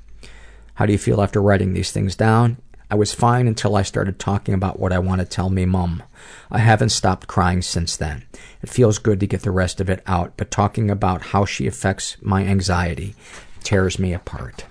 How 0.75 0.87
do 0.87 0.93
you 0.93 0.99
feel 0.99 1.21
after 1.21 1.41
writing 1.41 1.73
these 1.73 1.93
things 1.93 2.17
down? 2.17 2.57
I 2.91 2.95
was 2.95 3.15
fine 3.15 3.47
until 3.47 3.77
I 3.77 3.83
started 3.83 4.19
talking 4.19 4.55
about 4.55 4.81
what 4.81 4.93
I 4.93 4.99
want 4.99 5.21
to 5.21 5.27
tell 5.27 5.51
me 5.51 5.65
mom. 5.65 6.03
I 6.51 6.59
haven't 6.59 6.91
stopped 6.91 7.27
crying 7.27 7.63
since 7.63 7.97
then. 7.97 8.25
It 8.63 8.69
feels 8.69 8.99
good 8.99 9.21
to 9.21 9.27
get 9.27 9.43
the 9.43 9.51
rest 9.51 9.81
of 9.81 9.89
it 9.89 10.03
out, 10.07 10.35
but 10.37 10.51
talking 10.51 10.91
about 10.91 11.23
how 11.23 11.45
she 11.45 11.67
affects 11.67 12.17
my 12.21 12.45
anxiety 12.45 13.15
tears 13.63 13.99
me 13.99 14.13
apart. 14.13 14.65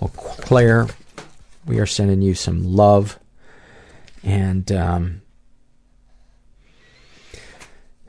Well, 0.00 0.10
Claire, 0.10 0.88
we 1.66 1.78
are 1.78 1.86
sending 1.86 2.22
you 2.22 2.34
some 2.34 2.64
love 2.64 3.18
and 4.22 4.70
um, 4.72 5.22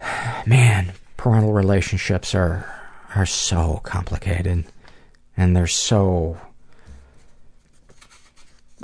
man, 0.46 0.94
parental 1.18 1.54
relationships 1.54 2.36
are 2.36 2.70
are 3.16 3.26
so 3.28 3.80
complicated 3.84 4.66
and 5.38 5.56
they're 5.56 5.68
so 5.68 6.38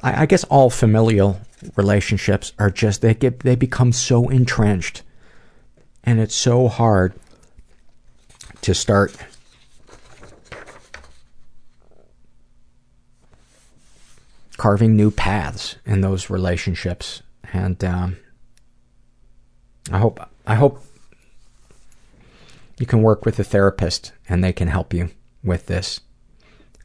I, 0.03 0.23
I 0.23 0.25
guess 0.25 0.43
all 0.45 0.69
familial 0.69 1.39
relationships 1.75 2.53
are 2.59 2.69
just 2.69 3.01
they 3.01 3.13
get 3.13 3.39
they 3.41 3.55
become 3.55 3.91
so 3.91 4.29
entrenched. 4.29 5.03
And 6.03 6.19
it's 6.19 6.35
so 6.35 6.67
hard 6.67 7.13
to 8.61 8.73
start 8.73 9.15
carving 14.57 14.95
new 14.95 15.11
paths 15.11 15.75
in 15.85 16.01
those 16.01 16.29
relationships. 16.29 17.21
And 17.51 17.83
um, 17.83 18.17
i 19.91 19.97
hope 19.97 20.19
i 20.45 20.53
hope 20.53 20.83
you 22.79 22.85
can 22.85 23.01
work 23.01 23.25
with 23.25 23.39
a 23.39 23.43
therapist 23.43 24.13
and 24.27 24.43
they 24.43 24.53
can 24.53 24.67
help 24.67 24.93
you 24.93 25.09
with 25.43 25.65
this. 25.65 25.99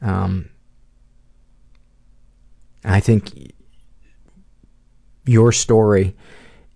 Um, 0.01 0.49
I 2.83 2.99
think 2.99 3.53
your 5.25 5.51
story 5.51 6.15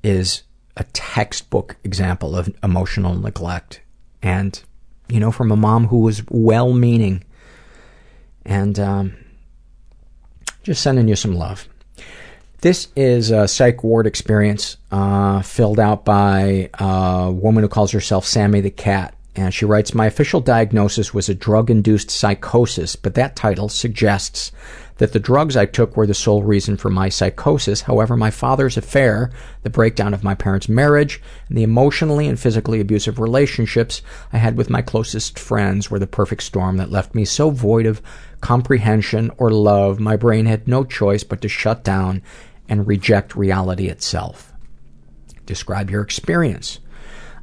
is 0.04 0.44
a 0.78 0.84
textbook 0.94 1.76
example 1.84 2.36
of 2.36 2.54
emotional 2.64 3.16
neglect. 3.16 3.82
And, 4.22 4.62
you 5.08 5.20
know, 5.20 5.32
from 5.32 5.52
a 5.52 5.56
mom 5.56 5.88
who 5.88 6.02
was 6.02 6.24
well 6.30 6.74
meaning. 6.74 7.24
And 8.46 8.80
um, 8.80 9.14
Just 10.64 10.82
sending 10.82 11.08
you 11.08 11.16
some 11.16 11.36
love. 11.36 11.68
This 12.62 12.90
is 12.96 13.32
a 13.32 13.48
psych 13.48 13.84
ward 13.84 14.06
experience 14.06 14.78
uh, 14.92 15.42
filled 15.42 15.80
out 15.80 16.04
by 16.04 16.70
a 16.78 17.32
woman 17.32 17.64
who 17.64 17.70
calls 17.70 17.92
herself 17.92 18.26
Sammy 18.26 18.60
the 18.60 18.70
Cat. 18.70 19.16
And 19.36 19.54
she 19.54 19.64
writes, 19.64 19.94
My 19.94 20.08
official 20.08 20.42
diagnosis 20.42 21.14
was 21.14 21.30
a 21.30 21.36
drug 21.36 21.70
induced 21.70 22.12
psychosis, 22.12 22.98
but 22.98 23.14
that 23.16 23.38
title 23.38 23.70
suggests 23.70 24.52
that 25.00 25.14
the 25.14 25.20
drugs 25.20 25.58
I 25.58 25.66
took 25.66 25.98
were 25.98 26.06
the 26.06 26.14
sole 26.14 26.44
reason 26.44 26.78
for 26.78 26.90
my 26.90 27.10
psychosis. 27.10 27.82
However, 27.82 28.16
my 28.16 28.30
father's 28.30 28.78
affair, 28.78 29.32
the 29.64 29.70
breakdown 29.70 30.14
of 30.14 30.24
my 30.24 30.36
parents' 30.36 30.70
marriage, 30.70 31.22
and 31.48 31.58
the 31.58 31.64
emotionally 31.64 32.28
and 32.28 32.40
physically 32.40 32.80
abusive 32.80 33.18
relationships 33.18 34.02
I 34.32 34.38
had 34.38 34.56
with 34.56 34.70
my 34.70 34.82
closest 34.82 35.40
friends 35.40 35.90
were 35.90 36.00
the 36.00 36.08
perfect 36.08 36.44
storm 36.44 36.78
that 36.78 36.92
left 36.92 37.16
me 37.16 37.26
so 37.26 37.50
void 37.50 37.86
of 37.86 38.02
comprehension 38.42 39.32
or 39.38 39.50
love, 39.52 40.00
my 40.00 40.16
brain 40.16 40.46
had 40.46 40.68
no 40.68 40.84
choice 40.84 41.24
but 41.24 41.42
to 41.42 41.50
shut 41.50 41.84
down 41.84 42.22
and 42.68 42.88
reject 42.88 43.36
reality 43.36 43.88
itself. 43.88 44.54
Describe 45.46 45.90
your 45.90 46.02
experience. 46.02 46.80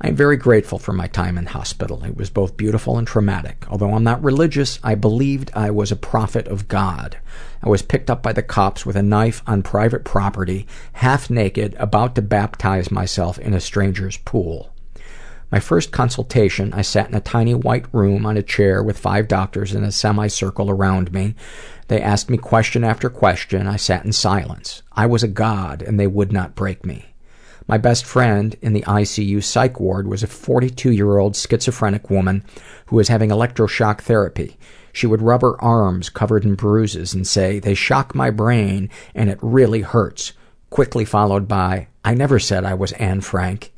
I 0.01 0.09
am 0.09 0.17
very 0.17 0.37
grateful 0.37 0.79
for 0.79 0.93
my 0.93 1.07
time 1.07 1.39
in 1.39 1.47
hospital. 1.47 2.05
It 2.05 2.17
was 2.17 2.29
both 2.29 2.57
beautiful 2.57 2.99
and 2.99 3.07
traumatic. 3.07 3.65
Although 3.71 3.95
I'm 3.95 4.05
not 4.05 4.23
religious, 4.23 4.79
I 4.83 4.95
believed 4.95 5.51
I 5.55 5.71
was 5.71 5.91
a 5.91 5.97
prophet 5.97 6.47
of 6.49 6.69
God. 6.69 7.17
I 7.63 7.69
was 7.71 7.81
picked 7.81 8.11
up 8.11 8.23
by 8.23 8.33
the 8.33 8.43
cops 8.43 8.85
with 8.85 8.97
a 8.97 9.03
knife 9.03 9.43
on 9.47 9.63
private 9.63 10.05
property, 10.05 10.67
half 10.93 11.31
naked, 11.31 11.75
about 11.79 12.15
to 12.17 12.23
baptize 12.23 12.91
myself 12.91 13.39
in 13.39 13.55
a 13.55 13.61
stranger's 13.61 14.19
pool. 14.19 14.73
My 15.51 15.61
first 15.61 15.93
consultation, 15.93 16.75
I 16.75 16.83
sat 16.83 17.09
in 17.09 17.15
a 17.15 17.21
tiny 17.21 17.55
white 17.55 17.87
room 17.93 18.27
on 18.27 18.37
a 18.37 18.43
chair 18.43 18.83
with 18.83 18.99
five 18.99 19.29
doctors 19.29 19.73
in 19.73 19.85
a 19.85 19.93
semicircle 19.93 20.69
around 20.69 21.13
me. 21.13 21.35
They 21.89 22.03
asked 22.03 22.29
me 22.29 22.37
question 22.37 22.85
after 22.85 23.09
question. 23.09 23.67
I 23.67 23.77
sat 23.77 24.05
in 24.05 24.13
silence. 24.13 24.83
I 24.93 25.07
was 25.07 25.23
a 25.23 25.29
god, 25.29 25.83
and 25.83 25.99
they 25.99 26.09
would 26.09 26.33
not 26.33 26.57
break 26.57 26.85
me. 26.85 27.07
My 27.69 27.79
best 27.79 28.05
friend 28.05 28.55
in 28.63 28.75
the 28.75 28.83
ICU 28.83 29.43
psych 29.43 29.81
ward 29.81 30.07
was 30.07 30.23
a 30.23 30.29
42 30.29 30.93
year 30.93 31.19
old 31.19 31.35
schizophrenic 31.35 32.09
woman 32.11 32.45
who 32.87 32.97
was 32.97 33.09
having 33.09 33.31
electroshock 33.31 34.01
therapy. 34.03 34.57
She 34.93 35.07
would 35.07 35.21
rub 35.21 35.43
her 35.43 35.63
arms 35.63 36.09
covered 36.09 36.45
in 36.45 36.55
bruises 36.55 37.13
and 37.13 37.27
say, 37.27 37.59
They 37.59 37.75
shock 37.75 38.15
my 38.15 38.31
brain 38.31 38.89
and 39.15 39.29
it 39.29 39.39
really 39.43 39.81
hurts. 39.81 40.33
Quickly 40.71 41.05
followed 41.05 41.49
by, 41.49 41.89
I 42.05 42.15
never 42.15 42.39
said 42.39 42.65
I 42.65 42.75
was 42.75 42.93
Anne 42.93 43.21
Frank. 43.21 43.73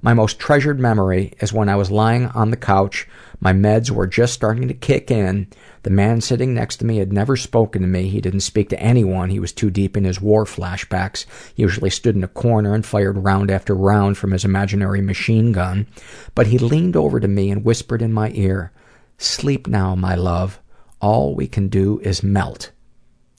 My 0.00 0.14
most 0.14 0.38
treasured 0.38 0.78
memory 0.78 1.32
is 1.40 1.52
when 1.52 1.68
I 1.68 1.74
was 1.74 1.90
lying 1.90 2.26
on 2.26 2.50
the 2.50 2.56
couch, 2.56 3.08
my 3.40 3.52
meds 3.52 3.90
were 3.90 4.06
just 4.06 4.32
starting 4.32 4.68
to 4.68 4.74
kick 4.74 5.10
in. 5.10 5.48
The 5.82 5.90
man 5.90 6.20
sitting 6.20 6.54
next 6.54 6.76
to 6.76 6.84
me 6.84 6.98
had 6.98 7.12
never 7.12 7.36
spoken 7.36 7.82
to 7.82 7.88
me. 7.88 8.08
He 8.08 8.20
didn't 8.20 8.40
speak 8.40 8.68
to 8.68 8.80
anyone. 8.80 9.30
He 9.30 9.40
was 9.40 9.52
too 9.52 9.70
deep 9.70 9.96
in 9.96 10.04
his 10.04 10.20
war 10.20 10.44
flashbacks. 10.44 11.26
He 11.54 11.62
usually 11.62 11.90
stood 11.90 12.14
in 12.14 12.22
a 12.22 12.28
corner 12.28 12.74
and 12.74 12.86
fired 12.86 13.18
round 13.18 13.50
after 13.50 13.74
round 13.74 14.16
from 14.18 14.30
his 14.30 14.44
imaginary 14.44 15.00
machine 15.00 15.50
gun. 15.50 15.88
But 16.34 16.48
he 16.48 16.58
leaned 16.58 16.94
over 16.94 17.18
to 17.18 17.28
me 17.28 17.50
and 17.50 17.64
whispered 17.64 18.02
in 18.02 18.12
my 18.12 18.30
ear, 18.34 18.72
Sleep 19.18 19.66
now, 19.66 19.96
my 19.96 20.14
love. 20.14 20.60
All 21.00 21.34
we 21.34 21.48
can 21.48 21.68
do 21.68 21.98
is 22.00 22.22
melt. 22.22 22.70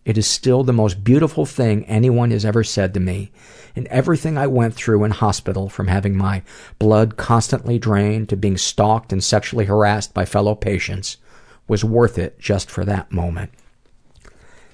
It 0.06 0.18
is 0.18 0.28
still 0.28 0.64
the 0.64 0.74
most 0.74 1.04
beautiful 1.04 1.46
thing 1.46 1.86
anyone 1.86 2.32
has 2.32 2.44
ever 2.44 2.64
said 2.64 2.94
to 2.94 3.00
me, 3.00 3.32
and 3.80 3.88
everything 3.88 4.38
I 4.38 4.46
went 4.46 4.74
through 4.74 5.06
in 5.06 5.12
hospital, 5.12 5.70
from 5.70 5.88
having 5.88 6.18
my 6.18 6.44
blood 6.80 7.16
constantly 7.16 7.80
drained 7.80 8.28
to 8.28 8.36
being 8.36 8.58
stalked 8.58 9.14
and 9.14 9.24
sexually 9.24 9.64
harassed 9.64 10.14
by 10.14 10.26
fellow 10.26 10.54
patients, 10.54 11.16
was 11.70 11.86
worth 11.86 12.18
it 12.18 12.38
just 12.40 12.70
for 12.70 12.84
that 12.84 13.10
moment. 13.14 13.52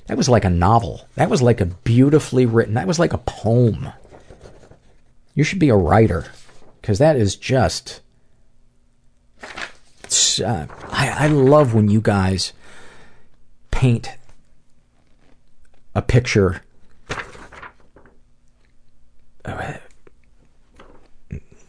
That 0.07 0.17
was 0.17 0.27
like 0.27 0.43
a 0.43 0.49
novel. 0.49 1.07
That 1.13 1.29
was 1.29 1.43
like 1.43 1.61
a 1.61 1.67
beautifully 1.67 2.47
written, 2.47 2.73
that 2.73 2.87
was 2.87 2.97
like 2.97 3.13
a 3.13 3.19
poem. 3.19 3.89
You 5.35 5.43
should 5.43 5.59
be 5.59 5.69
a 5.69 5.75
writer, 5.75 6.25
because 6.81 6.97
that 6.97 7.15
is 7.15 7.35
just. 7.35 8.01
Uh, 10.43 10.65
I, 10.89 11.25
I 11.25 11.27
love 11.27 11.75
when 11.75 11.89
you 11.89 12.01
guys 12.01 12.53
paint 13.69 14.17
a 15.93 16.01
picture 16.01 16.63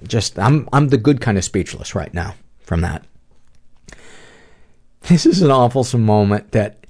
just 0.07 0.39
I'm 0.39 0.69
I'm 0.73 0.89
the 0.89 0.99
good 0.99 1.21
kind 1.21 1.39
of 1.39 1.45
speechless 1.45 1.95
right 1.95 2.13
now 2.13 2.35
from 2.61 2.81
that. 2.83 3.05
This 5.03 5.27
is 5.27 5.43
an 5.43 5.51
awful 5.51 5.85
moment 5.99 6.53
that 6.53 6.85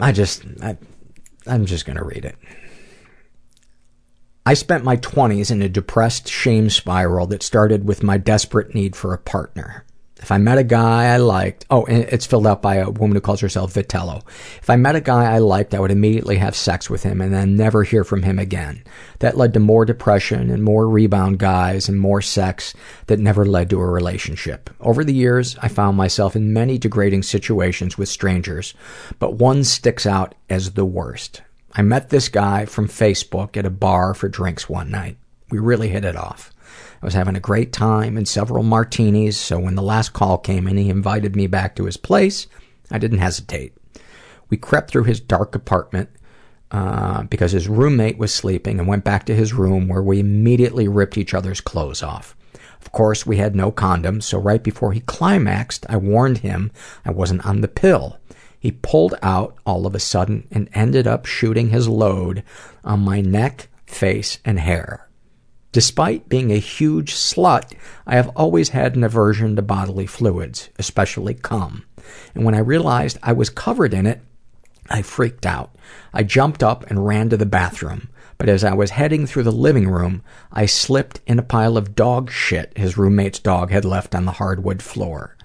I 0.00 0.12
just 0.12 0.44
I, 0.62 0.76
I'm 1.46 1.66
just 1.66 1.86
to 1.96 2.04
read 2.04 2.24
it. 2.24 2.36
I 4.46 4.54
spent 4.54 4.84
my 4.84 4.96
20s 4.96 5.50
in 5.50 5.60
a 5.60 5.68
depressed 5.68 6.28
shame 6.28 6.70
spiral 6.70 7.26
that 7.26 7.42
started 7.42 7.86
with 7.86 8.02
my 8.02 8.16
desperate 8.16 8.74
need 8.74 8.96
for 8.96 9.12
a 9.12 9.18
partner. 9.18 9.84
If 10.20 10.32
I 10.32 10.38
met 10.38 10.58
a 10.58 10.64
guy 10.64 11.14
I 11.14 11.18
liked, 11.18 11.64
oh, 11.70 11.84
and 11.86 12.02
it's 12.04 12.26
filled 12.26 12.46
out 12.46 12.60
by 12.60 12.76
a 12.76 12.90
woman 12.90 13.14
who 13.14 13.20
calls 13.20 13.40
herself 13.40 13.74
Vitello. 13.74 14.26
If 14.60 14.68
I 14.68 14.76
met 14.76 14.96
a 14.96 15.00
guy 15.00 15.32
I 15.32 15.38
liked, 15.38 15.74
I 15.74 15.80
would 15.80 15.92
immediately 15.92 16.36
have 16.36 16.56
sex 16.56 16.90
with 16.90 17.04
him 17.04 17.20
and 17.20 17.32
then 17.32 17.56
never 17.56 17.84
hear 17.84 18.02
from 18.02 18.24
him 18.24 18.38
again. 18.38 18.82
That 19.20 19.36
led 19.36 19.54
to 19.54 19.60
more 19.60 19.84
depression 19.84 20.50
and 20.50 20.64
more 20.64 20.88
rebound 20.88 21.38
guys 21.38 21.88
and 21.88 22.00
more 22.00 22.20
sex 22.20 22.74
that 23.06 23.20
never 23.20 23.44
led 23.44 23.70
to 23.70 23.80
a 23.80 23.86
relationship. 23.86 24.70
Over 24.80 25.04
the 25.04 25.14
years, 25.14 25.56
I 25.62 25.68
found 25.68 25.96
myself 25.96 26.34
in 26.34 26.52
many 26.52 26.78
degrading 26.78 27.22
situations 27.22 27.96
with 27.96 28.08
strangers, 28.08 28.74
but 29.20 29.34
one 29.34 29.62
sticks 29.62 30.04
out 30.04 30.34
as 30.50 30.72
the 30.72 30.84
worst. 30.84 31.42
I 31.74 31.82
met 31.82 32.10
this 32.10 32.28
guy 32.28 32.64
from 32.64 32.88
Facebook 32.88 33.56
at 33.56 33.66
a 33.66 33.70
bar 33.70 34.14
for 34.14 34.28
drinks 34.28 34.68
one 34.68 34.90
night. 34.90 35.16
We 35.50 35.58
really 35.58 35.88
hit 35.88 36.04
it 36.04 36.16
off. 36.16 36.52
I 37.00 37.06
was 37.06 37.14
having 37.14 37.36
a 37.36 37.40
great 37.40 37.72
time 37.72 38.16
and 38.16 38.26
several 38.26 38.62
martinis, 38.64 39.38
so 39.38 39.58
when 39.58 39.76
the 39.76 39.82
last 39.82 40.12
call 40.12 40.38
came 40.38 40.66
in, 40.66 40.76
he 40.76 40.90
invited 40.90 41.36
me 41.36 41.46
back 41.46 41.76
to 41.76 41.84
his 41.84 41.96
place. 41.96 42.46
I 42.90 42.98
didn't 42.98 43.18
hesitate. 43.18 43.74
We 44.50 44.56
crept 44.56 44.90
through 44.90 45.04
his 45.04 45.20
dark 45.20 45.54
apartment 45.54 46.10
uh, 46.70 47.22
because 47.24 47.52
his 47.52 47.68
roommate 47.68 48.18
was 48.18 48.32
sleeping 48.32 48.78
and 48.78 48.88
went 48.88 49.04
back 49.04 49.26
to 49.26 49.34
his 49.34 49.52
room 49.52 49.88
where 49.88 50.02
we 50.02 50.20
immediately 50.20 50.88
ripped 50.88 51.18
each 51.18 51.34
other's 51.34 51.60
clothes 51.60 52.02
off. 52.02 52.36
Of 52.80 52.92
course, 52.92 53.26
we 53.26 53.36
had 53.36 53.54
no 53.54 53.70
condoms, 53.70 54.24
so 54.24 54.38
right 54.38 54.62
before 54.62 54.92
he 54.92 55.00
climaxed, 55.00 55.86
I 55.88 55.96
warned 55.96 56.38
him 56.38 56.70
I 57.04 57.10
wasn't 57.10 57.46
on 57.46 57.60
the 57.60 57.68
pill. 57.68 58.18
He 58.58 58.72
pulled 58.72 59.14
out 59.22 59.56
all 59.64 59.86
of 59.86 59.94
a 59.94 60.00
sudden 60.00 60.46
and 60.50 60.68
ended 60.74 61.06
up 61.06 61.26
shooting 61.26 61.70
his 61.70 61.88
load 61.88 62.42
on 62.84 63.00
my 63.00 63.20
neck, 63.20 63.68
face, 63.86 64.38
and 64.44 64.58
hair. 64.58 65.07
Despite 65.72 66.28
being 66.28 66.50
a 66.50 66.58
huge 66.58 67.12
slut, 67.12 67.72
I 68.06 68.16
have 68.16 68.28
always 68.28 68.70
had 68.70 68.96
an 68.96 69.04
aversion 69.04 69.54
to 69.56 69.62
bodily 69.62 70.06
fluids, 70.06 70.70
especially 70.78 71.34
cum. 71.34 71.84
And 72.34 72.44
when 72.44 72.54
I 72.54 72.60
realized 72.60 73.18
I 73.22 73.34
was 73.34 73.50
covered 73.50 73.92
in 73.92 74.06
it, 74.06 74.22
I 74.88 75.02
freaked 75.02 75.44
out. 75.44 75.74
I 76.14 76.22
jumped 76.22 76.62
up 76.62 76.90
and 76.90 77.06
ran 77.06 77.28
to 77.28 77.36
the 77.36 77.44
bathroom. 77.44 78.08
But 78.38 78.48
as 78.48 78.64
I 78.64 78.72
was 78.72 78.90
heading 78.90 79.26
through 79.26 79.42
the 79.42 79.52
living 79.52 79.88
room, 79.88 80.22
I 80.50 80.64
slipped 80.64 81.20
in 81.26 81.38
a 81.38 81.42
pile 81.42 81.76
of 81.76 81.94
dog 81.94 82.30
shit 82.30 82.72
his 82.78 82.96
roommate's 82.96 83.38
dog 83.38 83.70
had 83.70 83.84
left 83.84 84.14
on 84.14 84.24
the 84.24 84.32
hardwood 84.32 84.80
floor. 84.80 85.36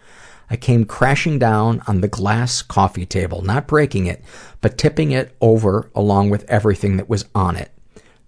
I 0.50 0.56
came 0.56 0.86
crashing 0.86 1.40
down 1.40 1.82
on 1.88 2.02
the 2.02 2.08
glass 2.08 2.62
coffee 2.62 3.08
table, 3.08 3.42
not 3.42 3.68
breaking 3.68 4.06
it, 4.06 4.24
but 4.62 4.78
tipping 4.78 5.12
it 5.12 5.36
over 5.42 5.90
along 5.96 6.30
with 6.30 6.46
everything 6.48 6.98
that 6.98 7.10
was 7.10 7.26
on 7.34 7.56
it. 7.56 7.73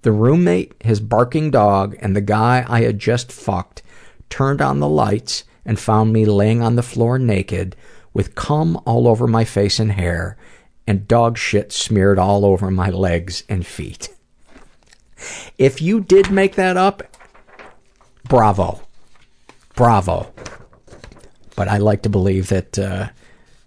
The 0.06 0.12
roommate, 0.12 0.76
his 0.84 1.00
barking 1.00 1.50
dog, 1.50 1.98
and 2.00 2.16
the 2.16 2.22
guy 2.22 2.64
I 2.70 2.82
had 2.82 3.00
just 3.00 3.32
fucked 3.32 3.82
turned 4.30 4.62
on 4.62 4.80
the 4.80 4.88
lights 4.88 5.46
and 5.66 5.80
found 5.80 6.14
me 6.14 6.26
laying 6.26 6.62
on 6.62 6.76
the 6.76 6.84
floor 6.84 7.18
naked 7.18 7.76
with 8.14 8.36
cum 8.36 8.80
all 8.86 9.08
over 9.08 9.26
my 9.26 9.46
face 9.46 9.80
and 9.80 9.94
hair 9.94 10.38
and 10.86 11.08
dog 11.08 11.40
shit 11.40 11.72
smeared 11.72 12.20
all 12.20 12.46
over 12.46 12.70
my 12.70 12.92
legs 12.92 13.44
and 13.50 13.66
feet. 13.66 14.10
If 15.58 15.82
you 15.82 16.02
did 16.02 16.30
make 16.30 16.54
that 16.54 16.78
up, 16.78 17.02
bravo. 18.26 18.82
Bravo. 19.74 20.32
But 21.56 21.68
I 21.68 21.80
like 21.80 22.04
to 22.04 22.10
believe 22.10 22.50
that 22.50 22.78
uh, 22.78 23.10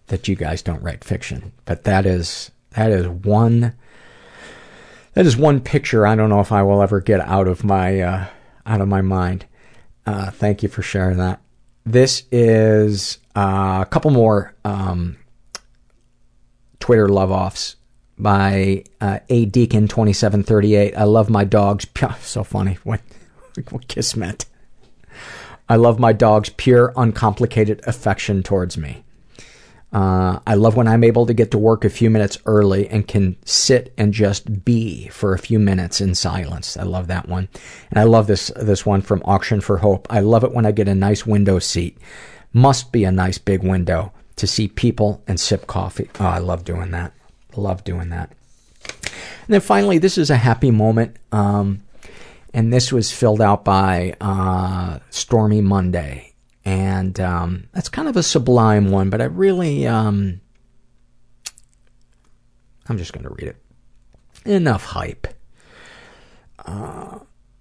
that 0.06 0.28
you 0.28 0.36
guys 0.36 0.62
don't 0.62 0.85
write 0.85 1.02
fiction. 1.02 1.51
But 1.65 1.82
that 1.82 2.06
is 2.06 2.52
that 2.77 2.93
is 2.93 3.09
one 3.09 3.74
that 5.19 5.27
is 5.27 5.36
one 5.36 5.61
picture 5.61 6.07
I 6.07 6.15
don't 6.15 6.31
know 6.31 6.39
if 6.39 6.53
I 6.53 6.62
will 6.62 6.81
ever 6.81 7.01
get 7.01 7.19
out 7.19 7.49
of 7.49 7.65
my 7.65 8.01
uh, 8.01 8.27
out 8.65 8.81
of 8.81 8.86
my 8.86 9.01
mind. 9.03 9.47
Uh, 10.07 10.31
thank 10.31 10.62
you 10.62 10.69
for 10.69 10.81
sharing 10.81 11.19
that. 11.19 11.40
This 11.85 12.23
is 12.31 13.19
uh, 13.35 13.81
a 13.82 13.86
couple 13.90 14.12
more 14.12 14.55
um, 14.65 15.16
Twitter 16.78 17.09
love 17.09 17.32
offs 17.32 17.74
by 18.16 18.85
uh, 19.01 19.19
A 19.28 19.47
Deacon 19.47 19.89
twenty 19.89 20.12
seven 20.12 20.45
thirty 20.45 20.77
eight. 20.77 20.95
I 20.97 21.03
love 21.03 21.28
my 21.28 21.43
dogs. 21.43 21.85
So 22.20 22.45
funny. 22.45 22.78
What 22.85 23.01
what 23.70 23.89
kismet. 23.89 24.45
I 25.69 25.74
love 25.74 25.99
my 25.99 26.12
dog's 26.12 26.51
pure, 26.51 26.93
uncomplicated 26.97 27.81
affection 27.89 28.45
towards 28.45 28.78
me. 28.78 29.03
Uh, 29.90 30.39
I 30.47 30.55
love 30.55 30.77
when 30.77 30.86
I'm 30.86 31.05
able 31.05 31.24
to 31.27 31.32
get 31.32 31.51
to 31.52 31.59
work 31.59 31.85
a 31.85 31.90
few 31.90 32.10
minutes 32.10 32.36
early 32.44 32.89
and 32.89 33.09
can 33.09 33.36
sit 33.44 33.93
and 33.97 34.12
just 34.12 34.65
be 34.65 35.09
for 35.09 35.32
a 35.32 35.39
few 35.39 35.59
minutes 35.59 36.01
in 36.01 36.15
silence. 36.15 36.77
I 36.77 36.82
love 36.82 37.06
that 37.06 37.28
one. 37.28 37.48
And 37.90 37.98
I 37.98 38.02
love 38.02 38.27
this, 38.27 38.48
this 38.56 38.85
one 38.85 39.01
from 39.01 39.23
Auction 39.24 39.60
for 39.60 39.78
Hope. 39.78 40.06
I 40.10 40.20
love 40.20 40.44
it 40.44 40.52
when 40.52 40.66
I 40.66 40.73
get 40.73 40.89
a 40.89 40.94
nice 40.94 41.24
window 41.24 41.59
seat. 41.59 41.97
Must 42.52 42.93
be 42.93 43.05
a 43.05 43.12
nice 43.12 43.39
big 43.39 43.62
window 43.62 44.12
to 44.36 44.47
see 44.47 44.69
people 44.69 45.23
and 45.27 45.40
sip 45.40 45.66
coffee. 45.66 46.10
Oh, 46.20 46.27
I 46.27 46.39
love 46.39 46.65
doing 46.65 46.90
that. 46.90 47.12
Love 47.56 47.82
doing 47.85 48.10
that. 48.10 48.32
And 48.85 49.55
then 49.55 49.60
finally, 49.60 49.98
this 49.98 50.19
is 50.19 50.28
a 50.28 50.36
happy 50.36 50.70
moment. 50.70 51.16
Um, 51.32 51.82
and 52.52 52.73
this 52.73 52.93
was 52.93 53.12
filled 53.12 53.40
out 53.40 53.65
by 53.65 54.15
uh, 54.20 54.98
Stormy 55.10 55.60
Monday. 55.60 56.28
And 56.65 57.19
um, 57.21 57.69
that's 57.73 57.89
kind 57.89 58.09
of 58.09 58.17
a 58.17 58.23
sublime 58.23 58.91
one, 58.91 59.11
but 59.11 59.21
I 59.21 59.25
really. 59.25 59.87
Um, 59.87 60.41
I'm 62.89 62.99
just 62.99 63.13
going 63.13 63.25
to 63.25 63.35
read 63.35 63.49
it. 63.49 63.57
Enough 64.45 64.85
hype. 64.85 65.29
Uh, 66.65 67.19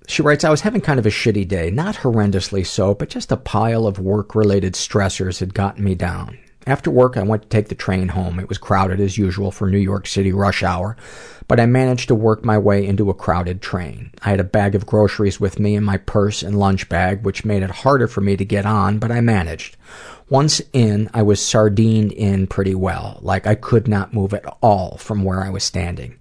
she 0.08 0.22
writes, 0.22 0.44
I 0.44 0.50
was 0.50 0.62
having 0.62 0.82
kind 0.82 1.00
of 1.00 1.06
a 1.06 1.10
shitty 1.10 1.48
day. 1.48 1.70
Not 1.70 1.96
horrendously 1.96 2.66
so, 2.66 2.94
but 2.94 3.10
just 3.10 3.32
a 3.32 3.38
pile 3.38 3.86
of 3.86 4.00
work 4.00 4.36
related 4.36 4.74
stressors 4.74 5.40
had 5.40 5.54
gotten 5.54 5.84
me 5.84 5.96
down. 5.96 6.38
After 6.68 6.92
work, 6.92 7.16
I 7.16 7.24
went 7.24 7.44
to 7.44 7.48
take 7.48 7.70
the 7.70 7.76
train 7.76 8.10
home. 8.10 8.42
It 8.42 8.50
was 8.50 8.58
crowded 8.58 9.00
as 9.00 9.18
usual 9.18 9.52
for 9.52 9.70
New 9.70 9.78
York 9.78 10.06
City 10.06 10.34
rush 10.34 10.64
hour, 10.64 10.98
but 11.48 11.62
I 11.62 11.66
managed 11.66 12.10
to 12.10 12.16
work 12.16 12.44
my 12.44 12.58
way 12.58 12.86
into 12.86 13.10
a 13.10 13.14
crowded 13.14 13.62
train. 13.62 14.12
I 14.22 14.32
had 14.32 14.42
a 14.42 14.44
bag 14.44 14.76
of 14.76 14.86
groceries 14.86 15.40
with 15.40 15.60
me 15.60 15.76
in 15.76 15.86
my 15.86 15.96
purse 15.96 16.44
and 16.44 16.60
lunch 16.60 16.90
bag, 16.90 17.24
which 17.24 17.46
made 17.46 17.64
it 17.64 17.70
harder 17.70 18.06
for 18.06 18.20
me 18.20 18.36
to 18.36 18.44
get 18.44 18.66
on, 18.66 19.00
but 19.00 19.14
I 19.14 19.22
managed. 19.22 19.78
Once 20.28 20.62
in, 20.74 21.10
I 21.14 21.22
was 21.22 21.42
sardined 21.42 22.12
in 22.12 22.48
pretty 22.48 22.76
well, 22.76 23.20
like 23.22 23.48
I 23.48 23.56
could 23.56 23.88
not 23.88 24.14
move 24.14 24.34
at 24.34 24.44
all 24.62 24.98
from 24.98 25.24
where 25.24 25.42
I 25.42 25.50
was 25.50 25.64
standing. 25.64 26.20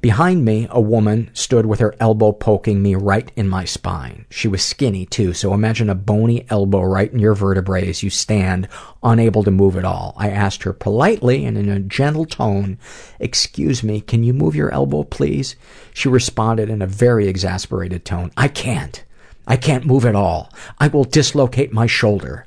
Behind 0.00 0.44
me, 0.44 0.68
a 0.70 0.80
woman 0.80 1.30
stood 1.32 1.66
with 1.66 1.80
her 1.80 1.94
elbow 1.98 2.30
poking 2.30 2.80
me 2.80 2.94
right 2.94 3.32
in 3.34 3.48
my 3.48 3.64
spine. 3.64 4.26
She 4.30 4.46
was 4.46 4.62
skinny, 4.62 5.04
too, 5.06 5.32
so 5.32 5.52
imagine 5.52 5.90
a 5.90 5.96
bony 5.96 6.46
elbow 6.50 6.82
right 6.82 7.12
in 7.12 7.18
your 7.18 7.34
vertebrae 7.34 7.88
as 7.88 8.02
you 8.02 8.10
stand, 8.10 8.68
unable 9.02 9.42
to 9.42 9.50
move 9.50 9.76
at 9.76 9.84
all. 9.84 10.14
I 10.16 10.30
asked 10.30 10.62
her 10.62 10.72
politely 10.72 11.44
and 11.44 11.58
in 11.58 11.68
a 11.68 11.80
gentle 11.80 12.26
tone, 12.26 12.78
Excuse 13.18 13.82
me, 13.82 14.00
can 14.00 14.22
you 14.22 14.32
move 14.32 14.54
your 14.54 14.72
elbow, 14.72 15.02
please? 15.02 15.56
She 15.92 16.08
responded 16.08 16.70
in 16.70 16.80
a 16.80 16.86
very 16.86 17.26
exasperated 17.26 18.04
tone, 18.04 18.30
I 18.36 18.46
can't. 18.46 19.02
I 19.48 19.56
can't 19.56 19.86
move 19.86 20.04
at 20.04 20.14
all. 20.14 20.52
I 20.78 20.88
will 20.88 21.04
dislocate 21.04 21.72
my 21.72 21.86
shoulder. 21.86 22.46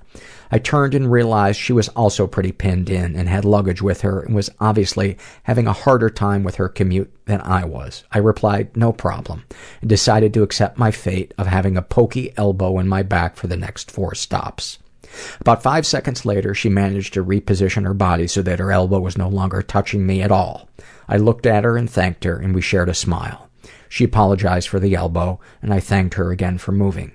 I 0.51 0.59
turned 0.59 0.93
and 0.93 1.09
realized 1.09 1.59
she 1.59 1.71
was 1.71 1.87
also 1.89 2.27
pretty 2.27 2.51
pinned 2.51 2.89
in 2.89 3.15
and 3.15 3.29
had 3.29 3.45
luggage 3.45 3.81
with 3.81 4.01
her 4.01 4.19
and 4.19 4.35
was 4.35 4.49
obviously 4.59 5.17
having 5.43 5.65
a 5.65 5.73
harder 5.73 6.09
time 6.09 6.43
with 6.43 6.55
her 6.55 6.67
commute 6.67 7.11
than 7.25 7.39
I 7.41 7.63
was. 7.63 8.03
I 8.11 8.17
replied, 8.17 8.75
no 8.75 8.91
problem, 8.91 9.45
and 9.79 9.89
decided 9.89 10.33
to 10.33 10.43
accept 10.43 10.77
my 10.77 10.91
fate 10.91 11.33
of 11.37 11.47
having 11.47 11.77
a 11.77 11.81
pokey 11.81 12.33
elbow 12.35 12.79
in 12.79 12.87
my 12.89 13.01
back 13.01 13.37
for 13.37 13.47
the 13.47 13.55
next 13.55 13.89
four 13.89 14.13
stops. 14.13 14.77
About 15.39 15.63
five 15.63 15.85
seconds 15.85 16.25
later, 16.25 16.53
she 16.53 16.69
managed 16.69 17.13
to 17.13 17.23
reposition 17.23 17.85
her 17.85 17.93
body 17.93 18.27
so 18.27 18.41
that 18.41 18.59
her 18.59 18.71
elbow 18.71 18.99
was 18.99 19.17
no 19.17 19.29
longer 19.29 19.61
touching 19.61 20.05
me 20.05 20.21
at 20.21 20.31
all. 20.31 20.69
I 21.07 21.17
looked 21.17 21.45
at 21.45 21.63
her 21.63 21.77
and 21.77 21.89
thanked 21.89 22.23
her, 22.23 22.37
and 22.37 22.53
we 22.53 22.61
shared 22.61 22.89
a 22.89 22.93
smile. 22.93 23.49
She 23.89 24.05
apologized 24.05 24.69
for 24.69 24.79
the 24.79 24.95
elbow, 24.95 25.39
and 25.61 25.73
I 25.73 25.79
thanked 25.79 26.13
her 26.15 26.31
again 26.31 26.57
for 26.57 26.71
moving. 26.71 27.11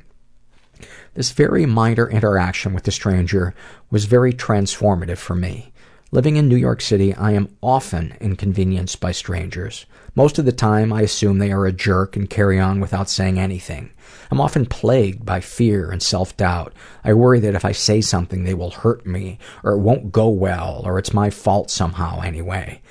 This 1.17 1.31
very 1.31 1.65
minor 1.65 2.11
interaction 2.11 2.75
with 2.75 2.87
a 2.87 2.91
stranger 2.91 3.55
was 3.91 4.05
very 4.05 4.35
transformative 4.35 5.17
for 5.17 5.35
me. 5.35 5.73
Living 6.11 6.37
in 6.37 6.47
New 6.47 6.57
York 6.57 6.83
City, 6.83 7.15
I 7.15 7.33
am 7.33 7.57
often 7.63 8.15
inconvenienced 8.21 9.01
by 9.01 9.13
strangers. 9.13 9.87
Most 10.15 10.39
of 10.39 10.45
the 10.45 10.53
time, 10.53 10.93
I 10.93 11.01
assume 11.01 11.39
they 11.39 11.53
are 11.53 11.65
a 11.65 11.73
jerk 11.73 12.17
and 12.17 12.29
carry 12.29 12.61
on 12.61 12.81
without 12.81 13.09
saying 13.09 13.39
anything. 13.39 13.93
I'm 14.31 14.43
often 14.43 14.67
plagued 14.67 15.25
by 15.25 15.41
fear 15.41 15.91
and 15.91 16.03
self-doubt. 16.03 16.75
I 17.03 17.15
worry 17.15 17.41
that 17.41 17.55
if 17.55 17.65
I 17.65 17.73
say 17.73 18.03
something, 18.03 18.45
they 18.45 18.55
will 18.55 18.71
hurt 18.71 19.07
me, 19.07 19.39
or 19.65 19.73
it 19.73 19.81
won't 19.81 20.13
go 20.13 20.29
well, 20.29 20.83
or 20.85 20.99
it's 20.99 21.15
my 21.15 21.31
fault 21.31 21.71
somehow 21.71 22.21
anyway. 22.21 22.83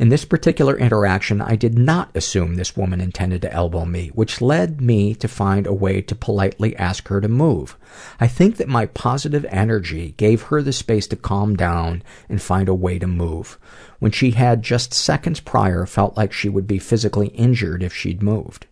In 0.00 0.08
this 0.08 0.24
particular 0.24 0.78
interaction, 0.78 1.42
I 1.42 1.56
did 1.56 1.78
not 1.78 2.10
assume 2.16 2.54
this 2.54 2.74
woman 2.74 3.02
intended 3.02 3.42
to 3.42 3.52
elbow 3.52 3.84
me, 3.84 4.08
which 4.14 4.40
led 4.40 4.80
me 4.80 5.14
to 5.16 5.28
find 5.28 5.66
a 5.66 5.74
way 5.74 6.00
to 6.00 6.14
politely 6.14 6.74
ask 6.76 7.08
her 7.08 7.20
to 7.20 7.28
move. 7.28 7.76
I 8.18 8.26
think 8.26 8.56
that 8.56 8.66
my 8.66 8.86
positive 8.86 9.44
energy 9.50 10.14
gave 10.16 10.44
her 10.44 10.62
the 10.62 10.72
space 10.72 11.06
to 11.08 11.16
calm 11.16 11.54
down 11.54 12.02
and 12.30 12.40
find 12.40 12.66
a 12.66 12.74
way 12.74 12.98
to 12.98 13.06
move, 13.06 13.58
when 13.98 14.10
she 14.10 14.30
had 14.30 14.62
just 14.62 14.94
seconds 14.94 15.38
prior 15.38 15.84
felt 15.84 16.16
like 16.16 16.32
she 16.32 16.48
would 16.48 16.66
be 16.66 16.78
physically 16.78 17.28
injured 17.28 17.82
if 17.82 17.92
she'd 17.94 18.22
moved. 18.22 18.64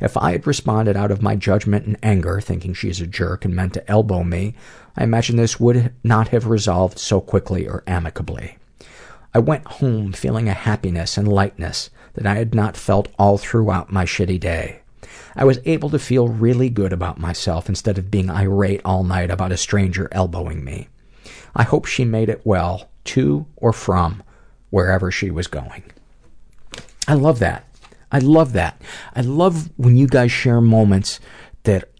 If 0.00 0.16
I 0.16 0.32
had 0.32 0.46
responded 0.46 0.96
out 0.96 1.10
of 1.10 1.20
my 1.20 1.36
judgment 1.36 1.84
and 1.84 1.98
anger, 2.02 2.40
thinking 2.40 2.72
she's 2.72 3.02
a 3.02 3.06
jerk 3.06 3.44
and 3.44 3.54
meant 3.54 3.74
to 3.74 3.90
elbow 3.90 4.24
me, 4.24 4.54
I 4.96 5.04
imagine 5.04 5.36
this 5.36 5.60
would 5.60 5.92
not 6.02 6.28
have 6.28 6.46
resolved 6.46 6.98
so 6.98 7.20
quickly 7.20 7.68
or 7.68 7.84
amicably. 7.86 8.56
I 9.34 9.38
went 9.38 9.64
home 9.66 10.12
feeling 10.12 10.48
a 10.48 10.54
happiness 10.54 11.16
and 11.16 11.26
lightness 11.26 11.90
that 12.14 12.26
I 12.26 12.34
had 12.34 12.54
not 12.54 12.76
felt 12.76 13.08
all 13.18 13.38
throughout 13.38 13.92
my 13.92 14.04
shitty 14.04 14.38
day. 14.38 14.82
I 15.34 15.44
was 15.44 15.58
able 15.64 15.88
to 15.90 15.98
feel 15.98 16.28
really 16.28 16.68
good 16.68 16.92
about 16.92 17.18
myself 17.18 17.68
instead 17.68 17.96
of 17.96 18.10
being 18.10 18.30
irate 18.30 18.82
all 18.84 19.04
night 19.04 19.30
about 19.30 19.52
a 19.52 19.56
stranger 19.56 20.08
elbowing 20.12 20.62
me. 20.62 20.88
I 21.54 21.62
hope 21.62 21.86
she 21.86 22.04
made 22.04 22.28
it 22.28 22.42
well 22.44 22.90
to 23.04 23.46
or 23.56 23.72
from 23.72 24.22
wherever 24.70 25.10
she 25.10 25.30
was 25.30 25.46
going. 25.46 25.84
I 27.08 27.14
love 27.14 27.38
that. 27.38 27.66
I 28.10 28.18
love 28.18 28.52
that. 28.52 28.80
I 29.16 29.22
love 29.22 29.70
when 29.76 29.96
you 29.96 30.06
guys 30.06 30.30
share 30.30 30.60
moments 30.60 31.18
that 31.62 31.90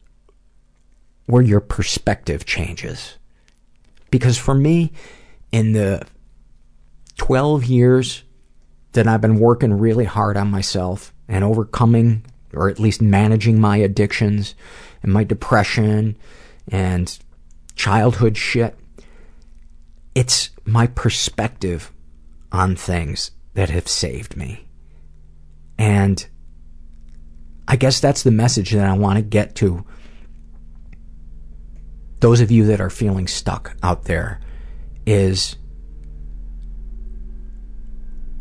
where 1.26 1.42
your 1.42 1.60
perspective 1.60 2.44
changes. 2.44 3.16
Because 4.10 4.36
for 4.36 4.54
me, 4.54 4.92
in 5.50 5.72
the 5.72 6.06
12 7.16 7.64
years 7.64 8.22
that 8.92 9.06
I've 9.06 9.20
been 9.20 9.38
working 9.38 9.74
really 9.74 10.04
hard 10.04 10.36
on 10.36 10.50
myself 10.50 11.14
and 11.28 11.44
overcoming 11.44 12.24
or 12.52 12.68
at 12.68 12.78
least 12.78 13.00
managing 13.00 13.60
my 13.60 13.78
addictions 13.78 14.54
and 15.02 15.12
my 15.12 15.24
depression 15.24 16.16
and 16.68 17.18
childhood 17.74 18.36
shit. 18.36 18.76
It's 20.14 20.50
my 20.64 20.86
perspective 20.86 21.90
on 22.50 22.76
things 22.76 23.30
that 23.54 23.70
have 23.70 23.88
saved 23.88 24.36
me. 24.36 24.68
And 25.78 26.26
I 27.66 27.76
guess 27.76 28.00
that's 28.00 28.22
the 28.22 28.30
message 28.30 28.72
that 28.72 28.86
I 28.86 28.92
want 28.92 29.16
to 29.16 29.22
get 29.22 29.54
to 29.56 29.84
those 32.20 32.40
of 32.40 32.52
you 32.52 32.66
that 32.66 32.80
are 32.80 32.90
feeling 32.90 33.26
stuck 33.26 33.76
out 33.82 34.04
there 34.04 34.40
is 35.04 35.56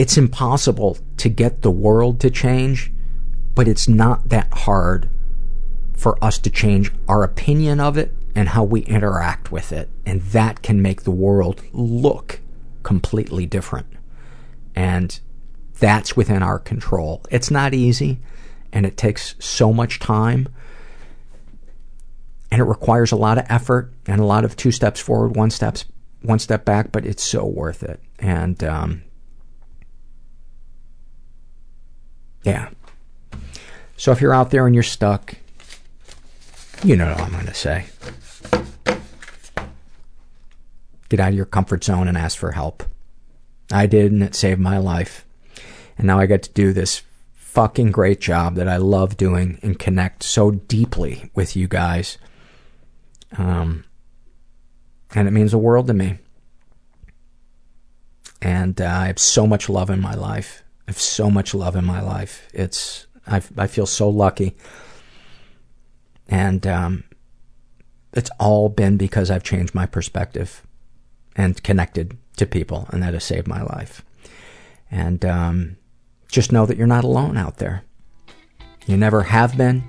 it's 0.02 0.18
impossible 0.18 0.98
to 1.15 1.30
get 1.30 1.61
the 1.61 1.69
world 1.69 2.19
to 2.19 2.32
change, 2.32 2.91
but 3.53 3.68
it's 3.68 3.88
not 3.88 4.30
that 4.30 4.52
hard 4.52 5.07
for 5.94 6.18
us 6.23 6.40
to 6.40 6.49
change 6.49 6.91
our 7.07 7.22
opinion 7.22 7.80
of 7.80 7.99
it 7.99 8.11
and 8.34 8.49
how 8.49 8.64
we 8.64 8.82
interact 8.82 9.52
with 9.52 9.72
it. 9.72 9.91
And 10.03 10.23
that 10.23 10.64
can 10.64 10.82
make 10.82 11.03
the 11.03 11.11
world 11.11 11.61
look 11.72 12.40
completely 12.82 13.45
different. 13.45 13.86
And 14.76 15.19
that's 15.80 16.18
within 16.18 16.41
our 16.41 16.57
control. 16.57 17.22
It's 17.30 17.52
not 17.52 17.76
easy 17.76 18.18
and 18.73 18.88
it 18.88 18.98
takes 18.98 19.36
so 19.38 19.72
much 19.72 19.99
time 19.99 20.49
and 22.49 22.60
it 22.60 22.65
requires 22.65 23.11
a 23.11 23.18
lot 23.18 23.38
of 23.38 23.45
effort 23.49 23.94
and 24.07 24.19
a 24.19 24.26
lot 24.26 24.45
of 24.45 24.56
two 24.56 24.72
steps 24.72 24.99
forward, 24.99 25.36
one 25.36 25.52
steps 25.52 25.86
one 26.23 26.40
step 26.40 26.65
back, 26.65 26.91
but 26.91 27.06
it's 27.06 27.23
so 27.23 27.45
worth 27.45 27.84
it. 27.84 27.99
And 28.18 28.64
um, 28.64 29.03
Yeah. 32.44 32.70
So 33.98 34.12
if 34.12 34.22
you're 34.22 34.34
out 34.34 34.50
there 34.50 34.66
and 34.66 34.76
you're 34.76 34.84
stuck, 34.84 35.36
you 36.84 36.96
know 36.96 37.10
what 37.10 37.22
I'm 37.22 37.32
going 37.32 37.46
to 37.46 37.54
say. 37.54 37.86
Get 41.10 41.20
out 41.20 41.30
of 41.30 41.36
your 41.36 41.46
comfort 41.46 41.84
zone 41.84 42.08
and 42.08 42.18
ask 42.18 42.38
for 42.38 42.54
help. 42.54 42.84
I 43.72 43.86
did, 43.86 44.12
and 44.12 44.24
it 44.24 44.34
saved 44.34 44.60
my 44.60 44.78
life. 44.78 45.26
And 45.98 46.08
now 46.08 46.20
I 46.20 46.26
get 46.26 46.44
to 46.44 46.52
do 46.52 46.74
this 46.74 47.04
fucking 47.34 47.92
great 47.92 48.22
job 48.22 48.56
that 48.56 48.68
I 48.68 48.78
love 48.78 49.18
doing 49.18 49.60
and 49.62 49.78
connect 49.78 50.24
so 50.24 50.52
deeply 50.52 51.30
with 51.36 51.56
you 51.56 51.68
guys. 51.68 52.18
Um, 53.38 53.84
and 55.14 55.28
it 55.28 55.32
means 55.32 55.52
the 55.52 55.58
world 55.58 55.88
to 55.88 55.94
me. 55.94 56.18
And 58.42 58.80
uh, 58.82 58.86
I 58.86 59.08
have 59.08 59.20
so 59.20 59.46
much 59.46 59.70
love 59.70 59.90
in 59.90 60.00
my 60.00 60.16
life 60.16 60.64
have 60.92 61.00
so 61.00 61.32
much 61.32 61.54
love 61.54 61.78
in 61.78 61.86
my 61.86 62.02
life. 62.02 62.50
It's 62.54 63.08
I 63.26 63.42
I 63.58 63.68
feel 63.68 63.86
so 63.86 64.10
lucky, 64.10 64.58
and 66.28 66.68
um, 66.68 67.06
it's 68.12 68.30
all 68.40 68.68
been 68.68 68.98
because 68.98 69.32
I've 69.32 69.44
changed 69.44 69.74
my 69.74 69.86
perspective 69.86 70.68
and 71.38 71.64
connected 71.64 72.18
to 72.36 72.46
people, 72.46 72.88
and 72.90 73.02
that 73.02 73.14
has 73.14 73.24
saved 73.24 73.48
my 73.48 73.62
life. 73.62 74.04
And 74.92 75.24
um, 75.24 75.78
just 76.28 76.52
know 76.52 76.66
that 76.66 76.76
you're 76.76 76.88
not 76.88 77.06
alone 77.06 77.38
out 77.38 77.56
there. 77.58 77.84
You 78.86 78.98
never 78.98 79.24
have 79.24 79.56
been, 79.56 79.82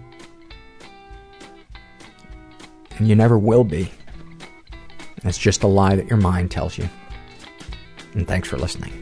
and 2.96 3.08
you 3.08 3.16
never 3.16 3.36
will 3.36 3.64
be. 3.64 3.90
It's 5.24 5.38
just 5.38 5.64
a 5.64 5.68
lie 5.68 5.96
that 5.96 6.06
your 6.06 6.18
mind 6.18 6.52
tells 6.52 6.78
you. 6.78 6.88
And 8.14 8.28
thanks 8.28 8.48
for 8.48 8.56
listening. 8.56 9.01